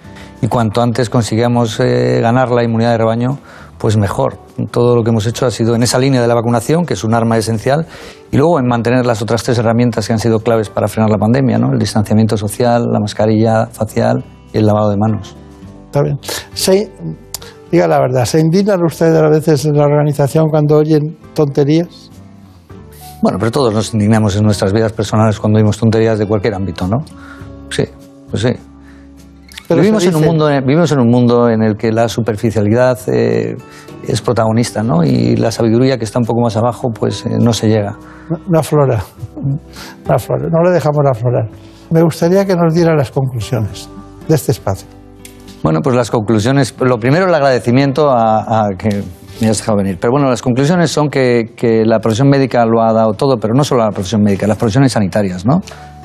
y 0.41 0.47
cuanto 0.47 0.81
antes 0.81 1.11
consigamos 1.11 1.79
eh, 1.79 2.19
ganar 2.19 2.49
la 2.49 2.63
inmunidad 2.63 2.91
de 2.91 2.97
rebaño, 2.97 3.37
pues 3.77 3.95
mejor. 3.95 4.39
Todo 4.71 4.95
lo 4.95 5.03
que 5.03 5.11
hemos 5.11 5.27
hecho 5.27 5.45
ha 5.45 5.51
sido 5.51 5.75
en 5.75 5.83
esa 5.83 5.99
línea 5.99 6.19
de 6.19 6.27
la 6.27 6.33
vacunación, 6.33 6.83
que 6.83 6.95
es 6.95 7.03
un 7.03 7.13
arma 7.13 7.37
esencial, 7.37 7.85
y 8.31 8.37
luego 8.37 8.57
en 8.59 8.65
mantener 8.65 9.05
las 9.05 9.21
otras 9.21 9.43
tres 9.43 9.59
herramientas 9.59 10.07
que 10.07 10.13
han 10.13 10.19
sido 10.19 10.39
claves 10.39 10.69
para 10.71 10.87
frenar 10.87 11.11
la 11.11 11.17
pandemia, 11.17 11.59
¿no? 11.59 11.71
el 11.73 11.77
distanciamiento 11.77 12.37
social, 12.37 12.85
la 12.91 12.99
mascarilla 12.99 13.67
facial 13.67 14.25
y 14.51 14.57
el 14.57 14.65
lavado 14.65 14.89
de 14.89 14.97
manos. 14.97 15.35
Está 15.85 16.01
bien. 16.01 16.17
Sí, 16.55 16.89
diga 17.71 17.87
la 17.87 17.99
verdad, 17.99 18.25
¿se 18.25 18.39
indignan 18.39 18.83
ustedes 18.83 19.21
a 19.21 19.29
veces 19.29 19.63
en 19.65 19.77
la 19.77 19.85
organización 19.85 20.47
cuando 20.49 20.77
oyen 20.77 21.17
tonterías? 21.35 22.09
Bueno, 23.25 23.39
pero 23.39 23.49
todos 23.49 23.73
nos 23.73 23.91
indignamos 23.91 24.35
en 24.35 24.43
nuestras 24.43 24.71
vidas 24.71 24.93
personales 24.93 25.39
cuando 25.39 25.57
oímos 25.57 25.79
tonterías 25.79 26.19
de 26.19 26.27
cualquier 26.27 26.53
ámbito, 26.53 26.87
¿no? 26.87 26.97
Sí, 27.71 27.83
pues 28.29 28.43
sí. 28.43 28.53
Pero 29.67 29.81
vivimos, 29.81 30.05
en 30.05 30.15
un 30.15 30.25
mundo, 30.25 30.47
vivimos 30.63 30.91
en 30.91 30.99
un 30.99 31.09
mundo 31.09 31.49
en 31.49 31.63
el 31.63 31.75
que 31.75 31.91
la 31.91 32.07
superficialidad 32.07 32.99
eh, 33.07 33.57
es 34.07 34.21
protagonista, 34.21 34.83
¿no? 34.83 35.03
Y 35.03 35.37
la 35.37 35.49
sabiduría 35.49 35.97
que 35.97 36.03
está 36.03 36.19
un 36.19 36.25
poco 36.25 36.41
más 36.41 36.55
abajo, 36.55 36.91
pues 36.91 37.25
eh, 37.25 37.37
no 37.39 37.51
se 37.51 37.67
llega. 37.67 37.97
No, 38.47 38.59
aflora, 38.59 39.03
no 39.35 40.13
aflora, 40.13 40.47
no 40.47 40.61
le 40.61 40.69
dejamos 40.69 40.99
aflorar. 41.09 41.49
Me 41.89 42.03
gustaría 42.03 42.45
que 42.45 42.55
nos 42.55 42.75
diera 42.75 42.95
las 42.95 43.09
conclusiones 43.09 43.89
de 44.27 44.35
este 44.35 44.51
espacio. 44.51 44.87
Bueno, 45.63 45.81
pues 45.81 45.95
las 45.95 46.11
conclusiones. 46.11 46.75
Lo 46.79 46.99
primero, 46.99 47.25
el 47.25 47.33
agradecimiento 47.33 48.11
a, 48.11 48.67
a 48.67 48.69
que 48.77 49.03
me 49.41 49.49
has 49.49 49.57
dejado 49.57 49.77
venir. 49.77 49.97
Pero 49.99 50.11
bueno, 50.11 50.29
las 50.29 50.41
conclusiones 50.41 50.91
son 50.91 51.09
que, 51.09 51.51
que 51.55 51.83
la 51.85 51.99
profesión 51.99 52.29
médica 52.29 52.65
lo 52.65 52.81
ha 52.81 52.93
dado 52.93 53.13
todo, 53.13 53.37
pero 53.37 53.53
no 53.53 53.63
solo 53.63 53.83
la 53.83 53.91
profesión 53.91 54.21
médica, 54.21 54.47
las 54.47 54.57
profesiones 54.57 54.91
sanitarias, 54.93 55.45
¿no? 55.45 55.61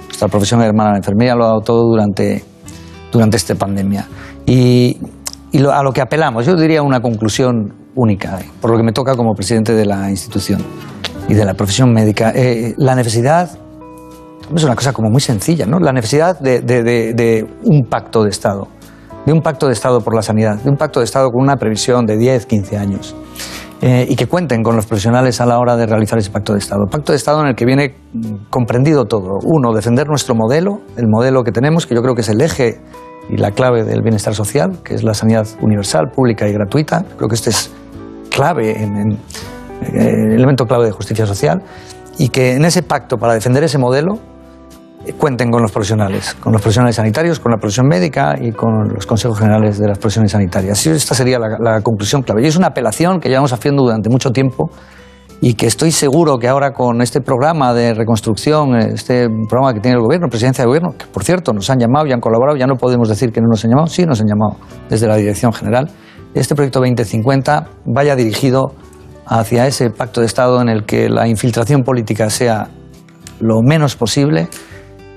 Nuestra 0.07 0.28
profesión 0.28 0.61
hermana, 0.62 0.90
la 0.93 0.97
enfermería, 0.98 1.35
lo 1.35 1.44
ha 1.44 1.48
dado 1.48 1.61
todo 1.61 1.82
durante, 1.89 2.43
durante 3.12 3.36
esta 3.36 3.55
pandemia. 3.55 4.07
Y, 4.47 4.98
y 5.52 5.59
lo- 5.59 5.73
a 5.73 5.82
lo 5.82 5.93
que 5.93 6.01
apelamos, 6.01 6.44
yo 6.47 6.57
diría 6.57 6.82
una 6.82 7.01
conclusión 7.01 7.74
única, 7.94 8.39
eh, 8.40 8.47
por 8.61 8.70
lo 8.70 8.77
que 8.77 8.82
me 8.82 8.93
toca 8.93 9.15
como 9.16 9.35
presidente 9.35 9.73
de 9.74 9.85
la 9.86 10.11
institución 10.11 10.62
y 11.28 11.35
de 11.35 11.44
la 11.44 11.55
profesión 11.55 11.93
médica. 11.93 12.32
Eh, 12.35 12.74
la 12.78 12.94
necesidad 12.94 13.51
es 14.55 14.65
una 14.65 14.74
cosa 14.74 14.93
como 14.93 15.11
muy 15.11 15.20
sencilla, 15.20 15.66
¿no? 15.66 15.78
La 15.78 15.93
necesidad 15.93 16.39
de, 16.40 16.61
de- 16.61 16.82
de- 16.82 17.15
de 17.15 17.47
un 17.65 17.82
pacto 17.89 18.24
de 18.24 18.31
Estado, 18.31 18.66
de 19.26 19.32
un 19.32 19.40
pacto 19.42 19.66
de 19.66 19.72
Estado 19.72 20.01
por 20.01 20.14
la 20.14 20.22
sanidad, 20.22 20.56
de 20.56 20.70
un 20.70 20.76
pacto 20.76 21.01
de 21.01 21.05
Estado 21.05 21.30
con 21.30 21.42
una 21.42 21.56
previsión 21.56 22.06
de 22.06 22.16
10, 22.16 22.47
15 22.47 22.78
años. 22.78 23.14
eh, 23.82 24.06
y 24.09 24.14
que 24.14 24.26
cuenten 24.26 24.62
con 24.62 24.76
los 24.76 24.84
profesionales 24.84 25.40
a 25.40 25.47
la 25.47 25.59
hora 25.59 25.74
de 25.74 25.86
realizar 25.86 26.18
ese 26.18 26.30
pacto 26.30 26.52
de 26.52 26.59
Estado. 26.59 26.84
Pacto 26.90 27.12
de 27.12 27.16
Estado 27.16 27.40
en 27.40 27.47
el 27.48 27.55
que 27.55 27.64
viene 27.64 27.94
comprendido 28.51 29.06
todo. 29.06 29.38
Uno, 29.44 29.72
defender 29.72 30.06
nuestro 30.06 30.34
modelo, 30.34 30.80
el 30.98 31.09
modelo 31.09 31.42
que 31.44 31.51
tenemos, 31.51 31.86
que 31.86 31.94
yo 31.94 32.02
creo 32.02 32.14
que 32.14 32.20
es 32.20 32.28
el 32.28 32.42
eje 32.42 32.78
y 33.30 33.38
la 33.38 33.52
clave 33.52 33.84
del 33.84 34.02
bienestar 34.02 34.34
social, 34.34 34.80
que 34.84 34.94
es 34.94 35.02
la 35.02 35.14
sanidad 35.14 35.47
universal, 35.62 36.10
pública 36.14 36.47
y 36.47 36.52
gratuita. 36.52 37.05
Creo 37.16 37.28
que 37.28 37.36
este 37.36 37.51
es 37.51 37.70
clave, 38.28 38.82
en, 38.82 39.12
eh, 39.12 40.34
elemento 40.34 40.66
clave 40.66 40.84
de 40.84 40.92
justicia 40.92 41.24
social. 41.24 41.62
Y 42.18 42.28
que 42.28 42.56
en 42.56 42.66
ese 42.66 42.82
pacto, 42.82 43.16
para 43.16 43.32
defender 43.32 43.64
ese 43.64 43.78
modelo, 43.78 44.18
cuenten 45.18 45.51
con 45.51 45.62
los 45.62 45.72
profesionales, 45.72 46.35
con 46.35 46.52
los 46.52 46.60
profesionales 46.60 46.97
sanitarios, 46.97 47.40
con 47.40 47.52
la 47.52 47.59
profesión 47.59 47.86
médica 47.86 48.35
y 48.40 48.52
con 48.52 48.89
los 48.94 49.06
consejos 49.06 49.39
generales 49.39 49.78
de 49.78 49.89
las 49.89 49.98
profesiones 49.98 50.32
sanitarias. 50.32 50.86
Esta 50.86 51.14
sería 51.14 51.39
la, 51.39 51.59
la 51.59 51.81
conclusión 51.81 52.22
clave. 52.22 52.43
Y 52.43 52.47
es 52.47 52.56
una 52.56 52.68
apelación 52.68 53.20
que 53.20 53.28
llevamos 53.28 53.52
haciendo 53.52 53.82
durante 53.82 54.10
mucho 54.10 54.31
tiempo 54.31 54.70
y 55.40 55.55
que 55.55 55.66
estoy 55.66 55.90
seguro 55.90 56.39
que 56.39 56.48
ahora 56.48 56.72
con 56.72 57.01
este 57.01 57.22
programa 57.22 57.72
de 57.72 57.94
reconstrucción, 57.94 58.77
este 58.77 59.28
programa 59.48 59.72
que 59.72 59.81
tiene 59.81 59.97
el 59.97 60.02
gobierno, 60.02 60.28
presidencia 60.28 60.64
de 60.64 60.68
gobierno, 60.68 60.90
que 60.98 61.06
por 61.06 61.24
cierto 61.24 61.52
nos 61.52 61.70
han 61.70 61.78
llamado 61.78 62.06
y 62.06 62.12
han 62.12 62.20
colaborado, 62.20 62.59
ya 62.59 62.66
no 62.66 62.77
podemos 62.77 63.09
decir 63.09 63.32
que 63.32 63.40
no 63.40 63.48
nos 63.48 63.64
han 63.64 63.70
llamado, 63.70 63.86
sí 63.86 64.05
nos 64.05 64.20
han 64.20 64.27
llamado 64.27 64.56
desde 64.90 65.06
la 65.06 65.16
Dirección 65.16 65.52
General, 65.52 65.90
este 66.35 66.55
proyecto 66.55 66.81
2050 66.81 67.68
vaya 67.86 68.16
dirigido 68.16 68.74
hacia 69.27 69.66
ese 69.66 69.90
pacto 69.90 70.20
de 70.20 70.27
Estado 70.27 70.60
en 70.60 70.68
el 70.68 70.85
que 70.85 71.09
la 71.09 71.27
infiltración 71.27 71.82
política 71.82 72.28
sea 72.28 72.68
lo 73.40 73.62
menos 73.62 73.97
posible 73.97 74.48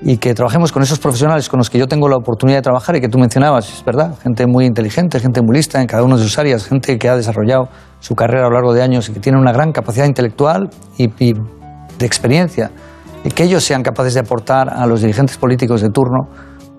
y 0.04 0.18
que 0.18 0.34
trabajemos 0.34 0.70
con 0.70 0.82
esos 0.82 0.98
profesionales 0.98 1.48
con 1.48 1.58
los 1.58 1.70
que 1.70 1.78
yo 1.78 1.88
tengo 1.88 2.08
la 2.08 2.16
oportunidad 2.16 2.58
de 2.58 2.62
trabajar 2.62 2.94
y 2.94 3.00
que 3.00 3.08
tú 3.08 3.18
mencionabas, 3.18 3.72
es 3.72 3.84
verdad, 3.84 4.14
gente 4.22 4.46
muy 4.46 4.66
inteligente, 4.66 5.18
gente 5.18 5.40
muy 5.40 5.56
lista 5.56 5.80
en 5.80 5.86
cada 5.86 6.02
una 6.02 6.16
de 6.16 6.22
sus 6.22 6.38
áreas, 6.38 6.66
gente 6.66 6.98
que 6.98 7.08
ha 7.08 7.16
desarrollado 7.16 7.68
su 8.00 8.14
carrera 8.14 8.46
a 8.46 8.48
lo 8.50 8.54
largo 8.54 8.74
de 8.74 8.82
años 8.82 9.08
y 9.08 9.14
que 9.14 9.20
tiene 9.20 9.38
una 9.38 9.50
gran 9.50 9.72
capacidad 9.72 10.04
intelectual 10.04 10.68
y, 10.98 11.04
y 11.18 11.32
de 11.98 12.06
experiencia, 12.06 12.70
y 13.24 13.30
que 13.30 13.44
ellos 13.44 13.64
sean 13.64 13.82
capaces 13.82 14.12
de 14.12 14.20
aportar 14.20 14.68
a 14.68 14.86
los 14.86 15.00
dirigentes 15.00 15.38
políticos 15.38 15.80
de 15.80 15.88
turno 15.88 16.28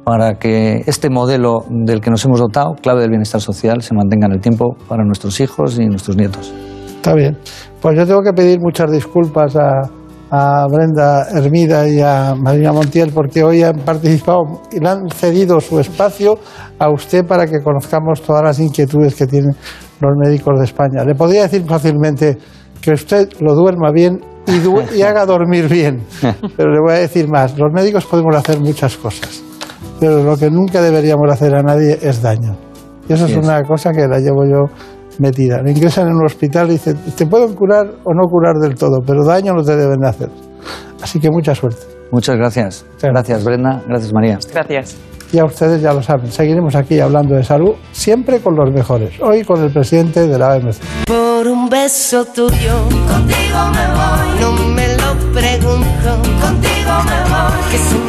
para 0.03 0.35
que 0.35 0.83
este 0.85 1.09
modelo 1.09 1.65
del 1.67 2.01
que 2.01 2.11
nos 2.11 2.23
hemos 2.25 2.39
dotado, 2.39 2.75
clave 2.75 3.01
del 3.01 3.09
bienestar 3.09 3.41
social, 3.41 3.81
se 3.81 3.95
mantenga 3.95 4.27
en 4.27 4.33
el 4.33 4.39
tiempo 4.39 4.77
para 4.87 5.03
nuestros 5.03 5.39
hijos 5.39 5.79
y 5.79 5.87
nuestros 5.87 6.15
nietos. 6.15 6.53
Está 6.85 7.15
bien. 7.15 7.35
Pues 7.81 7.97
yo 7.97 8.05
tengo 8.05 8.21
que 8.21 8.33
pedir 8.33 8.59
muchas 8.61 8.91
disculpas 8.91 9.55
a, 9.55 9.81
a 10.31 10.65
Brenda 10.69 11.27
Hermida 11.29 11.87
y 11.87 11.99
a 12.01 12.33
Marina 12.35 12.71
Montiel 12.73 13.11
porque 13.13 13.43
hoy 13.43 13.63
han 13.63 13.77
participado 13.79 14.61
y 14.71 14.79
le 14.79 14.89
han 14.89 15.09
cedido 15.09 15.59
su 15.61 15.79
espacio 15.79 16.37
a 16.79 16.89
usted 16.89 17.25
para 17.25 17.45
que 17.45 17.61
conozcamos 17.63 18.21
todas 18.21 18.43
las 18.43 18.59
inquietudes 18.59 19.15
que 19.15 19.27
tienen 19.27 19.51
los 20.01 20.11
médicos 20.17 20.57
de 20.59 20.65
España. 20.65 21.03
Le 21.05 21.15
podría 21.15 21.43
decir 21.43 21.63
fácilmente 21.67 22.37
que 22.81 22.91
usted 22.91 23.29
lo 23.39 23.53
duerma 23.55 23.91
bien 23.91 24.19
y, 24.47 24.59
du- 24.59 24.81
y 24.95 25.01
haga 25.01 25.25
dormir 25.25 25.67
bien, 25.69 26.01
pero 26.57 26.71
le 26.71 26.79
voy 26.79 26.91
a 26.93 26.99
decir 26.99 27.27
más. 27.29 27.57
Los 27.57 27.71
médicos 27.73 28.05
podemos 28.05 28.35
hacer 28.35 28.59
muchas 28.59 28.97
cosas, 28.97 29.41
pero 29.99 30.23
lo 30.23 30.37
que 30.37 30.49
nunca 30.49 30.81
deberíamos 30.81 31.31
hacer 31.31 31.55
a 31.55 31.61
nadie 31.63 31.97
es 32.01 32.21
daño. 32.21 32.55
Y 33.07 33.13
eso 33.13 33.25
es 33.27 33.35
una 33.37 33.61
cosa 33.63 33.91
que 33.91 34.07
la 34.07 34.19
llevo 34.19 34.43
yo 34.45 34.65
metida. 35.19 35.61
Le 35.61 35.71
ingresan 35.71 36.07
en 36.07 36.15
un 36.15 36.25
hospital 36.25 36.69
y 36.69 36.73
dicen, 36.73 36.97
te 37.17 37.25
pueden 37.25 37.53
curar 37.55 37.85
o 38.03 38.13
no 38.13 38.27
curar 38.29 38.55
del 38.55 38.75
todo, 38.75 39.01
pero 39.05 39.25
daño 39.25 39.53
no 39.53 39.63
te 39.63 39.75
deben 39.75 39.99
de 39.99 40.07
hacer. 40.07 40.29
Así 41.01 41.19
que 41.19 41.29
mucha 41.29 41.53
suerte. 41.53 41.81
Muchas 42.11 42.35
gracias. 42.37 42.85
Gracias, 43.01 43.43
Brenda. 43.43 43.81
Gracias, 43.87 44.13
María. 44.13 44.39
Gracias. 44.53 44.97
Y 45.31 45.39
a 45.39 45.45
ustedes 45.45 45.81
ya 45.81 45.91
lo 45.91 46.01
saben, 46.01 46.31
seguiremos 46.31 46.75
aquí 46.75 46.99
hablando 46.99 47.35
de 47.35 47.43
salud, 47.43 47.73
siempre 47.91 48.39
con 48.39 48.55
los 48.55 48.71
mejores. 48.71 49.19
Hoy 49.21 49.43
con 49.43 49.61
el 49.61 49.71
presidente 49.71 50.27
de 50.27 50.37
la 50.37 50.55
OMC. 50.55 50.77
Por 51.07 51.47
un 51.47 51.67
beso 51.67 52.25
tuyo, 52.25 52.83
contigo 53.09 53.59
me 53.73 53.87
voy. 53.91 54.39
No 54.39 54.51
me 54.73 54.87
lo 54.95 55.33
pregunto, 55.33 56.21
contigo 56.41 56.93
me 57.05 57.29
voy. 57.29 57.71
Que 57.71 58.04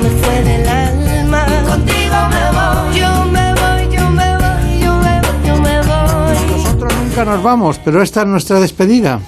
nunca 7.17 7.33
nos 7.33 7.43
vamos, 7.43 7.81
pero 7.83 8.03
esta 8.03 8.23
es 8.23 8.27
nuestra 8.27 8.61
despedida. 8.61 9.21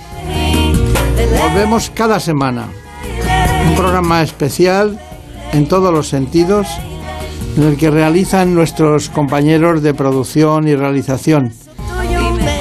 Volvemos 1.40 1.90
cada 1.94 2.20
semana. 2.20 2.68
Un 3.66 3.76
programa 3.76 4.20
especial 4.22 5.00
en 5.54 5.66
todos 5.66 5.90
los 5.90 6.06
sentidos, 6.06 6.66
en 7.56 7.62
el 7.62 7.78
que 7.78 7.90
realizan 7.90 8.54
nuestros 8.54 9.08
compañeros 9.08 9.82
de 9.82 9.94
producción 9.94 10.68
y 10.68 10.76
realización. 10.76 11.54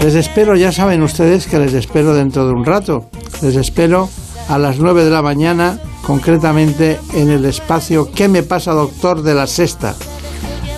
Les 0.02 0.16
espero, 0.16 0.56
ya 0.56 0.72
saben 0.72 1.04
ustedes 1.04 1.45
que 1.45 1.60
les 1.60 1.74
espero 1.74 2.14
dentro 2.14 2.48
de 2.48 2.54
un 2.54 2.64
rato. 2.64 3.10
Les 3.41 3.58
espero 3.58 4.08
a 4.48 4.58
las 4.58 4.80
9 4.80 5.04
de 5.04 5.12
la 5.12 5.22
mañana, 5.22 5.78
concretamente 6.04 7.02
en 7.16 7.30
el 7.30 7.44
espacio 7.44 8.10
¿Qué 8.16 8.30
me 8.30 8.44
pasa, 8.44 8.72
doctor? 8.72 9.24
de 9.24 9.34
la 9.34 9.45
sexta. 9.45 9.94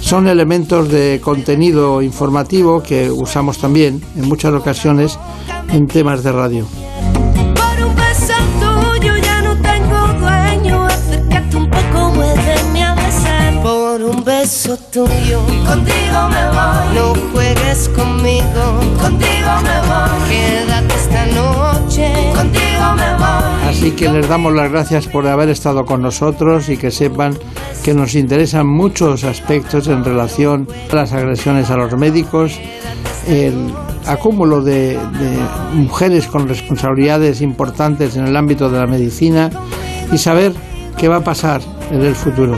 Son 0.02 0.28
elementos 0.28 0.90
de 0.90 1.20
contenido 1.24 2.02
informativo 2.02 2.82
que 2.82 3.12
usamos 3.12 3.58
también 3.58 4.02
en 4.16 4.28
muchas 4.28 4.54
ocasiones 4.54 5.20
en 5.70 5.88
temas 5.88 6.24
de 6.24 6.32
radio. 6.32 6.66
Beso 14.30 14.78
tuyo 14.92 15.42
contigo 15.66 16.30
me 16.30 16.46
voy. 16.50 16.96
No 16.96 17.14
juegues 17.32 17.90
conmigo, 17.90 18.80
contigo 19.02 19.52
me 19.64 19.80
voy. 19.88 20.30
Quédate 20.30 20.96
esta 20.96 21.26
noche, 21.28 22.34
contigo. 22.36 22.69
Así 23.68 23.92
que 23.92 24.10
les 24.10 24.28
damos 24.28 24.54
las 24.54 24.72
gracias 24.72 25.08
por 25.08 25.26
haber 25.28 25.50
estado 25.50 25.86
con 25.86 26.02
nosotros 26.02 26.70
y 26.70 26.78
que 26.78 26.92
sepan 26.92 27.38
que 27.84 27.94
nos 27.94 28.16
interesan 28.16 28.68
muchos 28.68 29.24
aspectos 29.24 29.88
en 29.88 30.04
relación 30.04 30.68
a 30.92 30.96
las 30.96 31.14
agresiones 31.14 31.70
a 31.70 31.78
los 31.78 31.96
médicos, 31.96 32.60
el 33.28 33.72
acúmulo 34.06 34.62
de, 34.62 35.00
mujeres 35.74 36.28
con 36.28 36.48
responsabilidades 36.48 37.42
importantes 37.42 38.18
en 38.18 38.28
el 38.28 38.36
ámbito 38.36 38.70
de 38.70 38.80
la 38.80 38.88
medicina 38.88 39.50
y 40.12 40.18
saber 40.18 40.54
qué 40.98 41.08
va 41.08 41.18
a 41.18 41.24
pasar 41.24 41.62
en 41.92 42.02
el 42.02 42.16
futuro. 42.16 42.58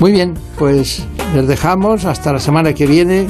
Muy 0.00 0.12
bien, 0.12 0.34
pues 0.58 1.06
les 1.34 1.46
dejamos 1.46 2.04
hasta 2.04 2.32
la 2.32 2.40
semana 2.40 2.72
que 2.72 2.86
viene. 2.86 3.28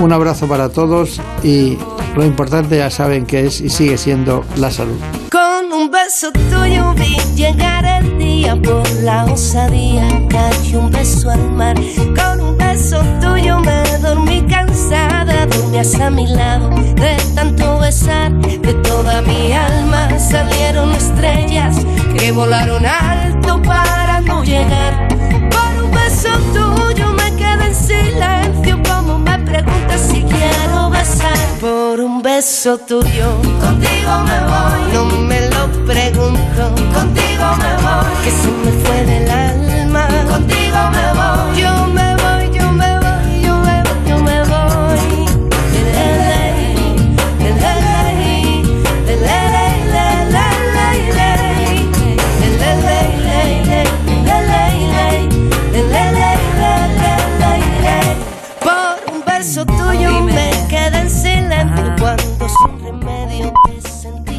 Un 0.00 0.12
abrazo 0.12 0.46
para 0.46 0.68
todos 0.68 1.20
y 1.42 1.76
lo 2.14 2.24
importante 2.24 2.76
ya 2.78 2.90
saben 2.90 3.26
que 3.26 3.46
es 3.46 3.60
y 3.60 3.68
sigue 3.68 3.98
siendo 3.98 4.44
la 4.56 4.70
salud. 4.70 4.98
Con 5.30 5.72
un 5.72 5.90
beso 5.90 6.32
tuyo 6.32 6.94
vi 6.94 7.16
llegar 7.34 7.84
el 7.84 8.18
día 8.18 8.56
por 8.56 8.88
la 9.02 9.24
osadía. 9.26 10.06
Cayó 10.28 10.80
un 10.80 10.90
beso 10.90 11.30
al 11.30 11.50
mar. 11.52 11.76
Con 12.16 12.40
un 12.40 12.56
beso 12.56 13.00
tuyo 13.20 13.60
me 13.60 13.82
dormí 13.98 14.42
cansada. 14.48 15.46
Dormías 15.46 15.94
a 16.00 16.10
mi 16.10 16.26
lado 16.26 16.70
de 16.70 17.16
tanto 17.34 17.78
besar. 17.78 18.32
De 18.32 18.74
toda 18.74 19.22
mi 19.22 19.52
alma 19.52 20.08
salieron 20.18 20.92
estrellas 20.92 21.76
que 22.16 22.32
volaron 22.32 22.84
alto 22.84 23.60
para 23.62 24.20
no 24.20 24.42
llegar. 24.42 25.08
Por 25.50 25.84
un 25.84 25.90
beso 25.90 26.30
tuyo 26.52 27.12
me 27.12 27.36
quedé 27.36 27.66
en 27.66 27.74
silencio. 27.74 28.82
Como 28.88 29.18
me 29.18 29.38
preguntas 29.40 30.00
si 30.10 30.22
quiero 30.22 30.90
besar 30.90 31.47
por 31.60 32.00
un 32.00 32.22
beso 32.22 32.78
tuyo. 32.78 33.28
Contigo 33.60 34.12
me 34.28 34.38
voy, 34.50 34.92
no 34.92 35.04
me 35.04 35.40
lo 35.50 35.66
pregunto. 35.86 36.62
Contigo 36.94 37.46
me 37.62 37.72
voy, 37.84 38.12
que 38.24 38.30
se 38.30 38.48
me 38.64 38.72
fue 38.82 39.04
del 39.04 39.30
alma. 39.30 40.08
Contigo 40.30 40.78
me 40.96 41.06
voy, 41.18 41.60
yo 41.60 41.86
me 41.86 42.07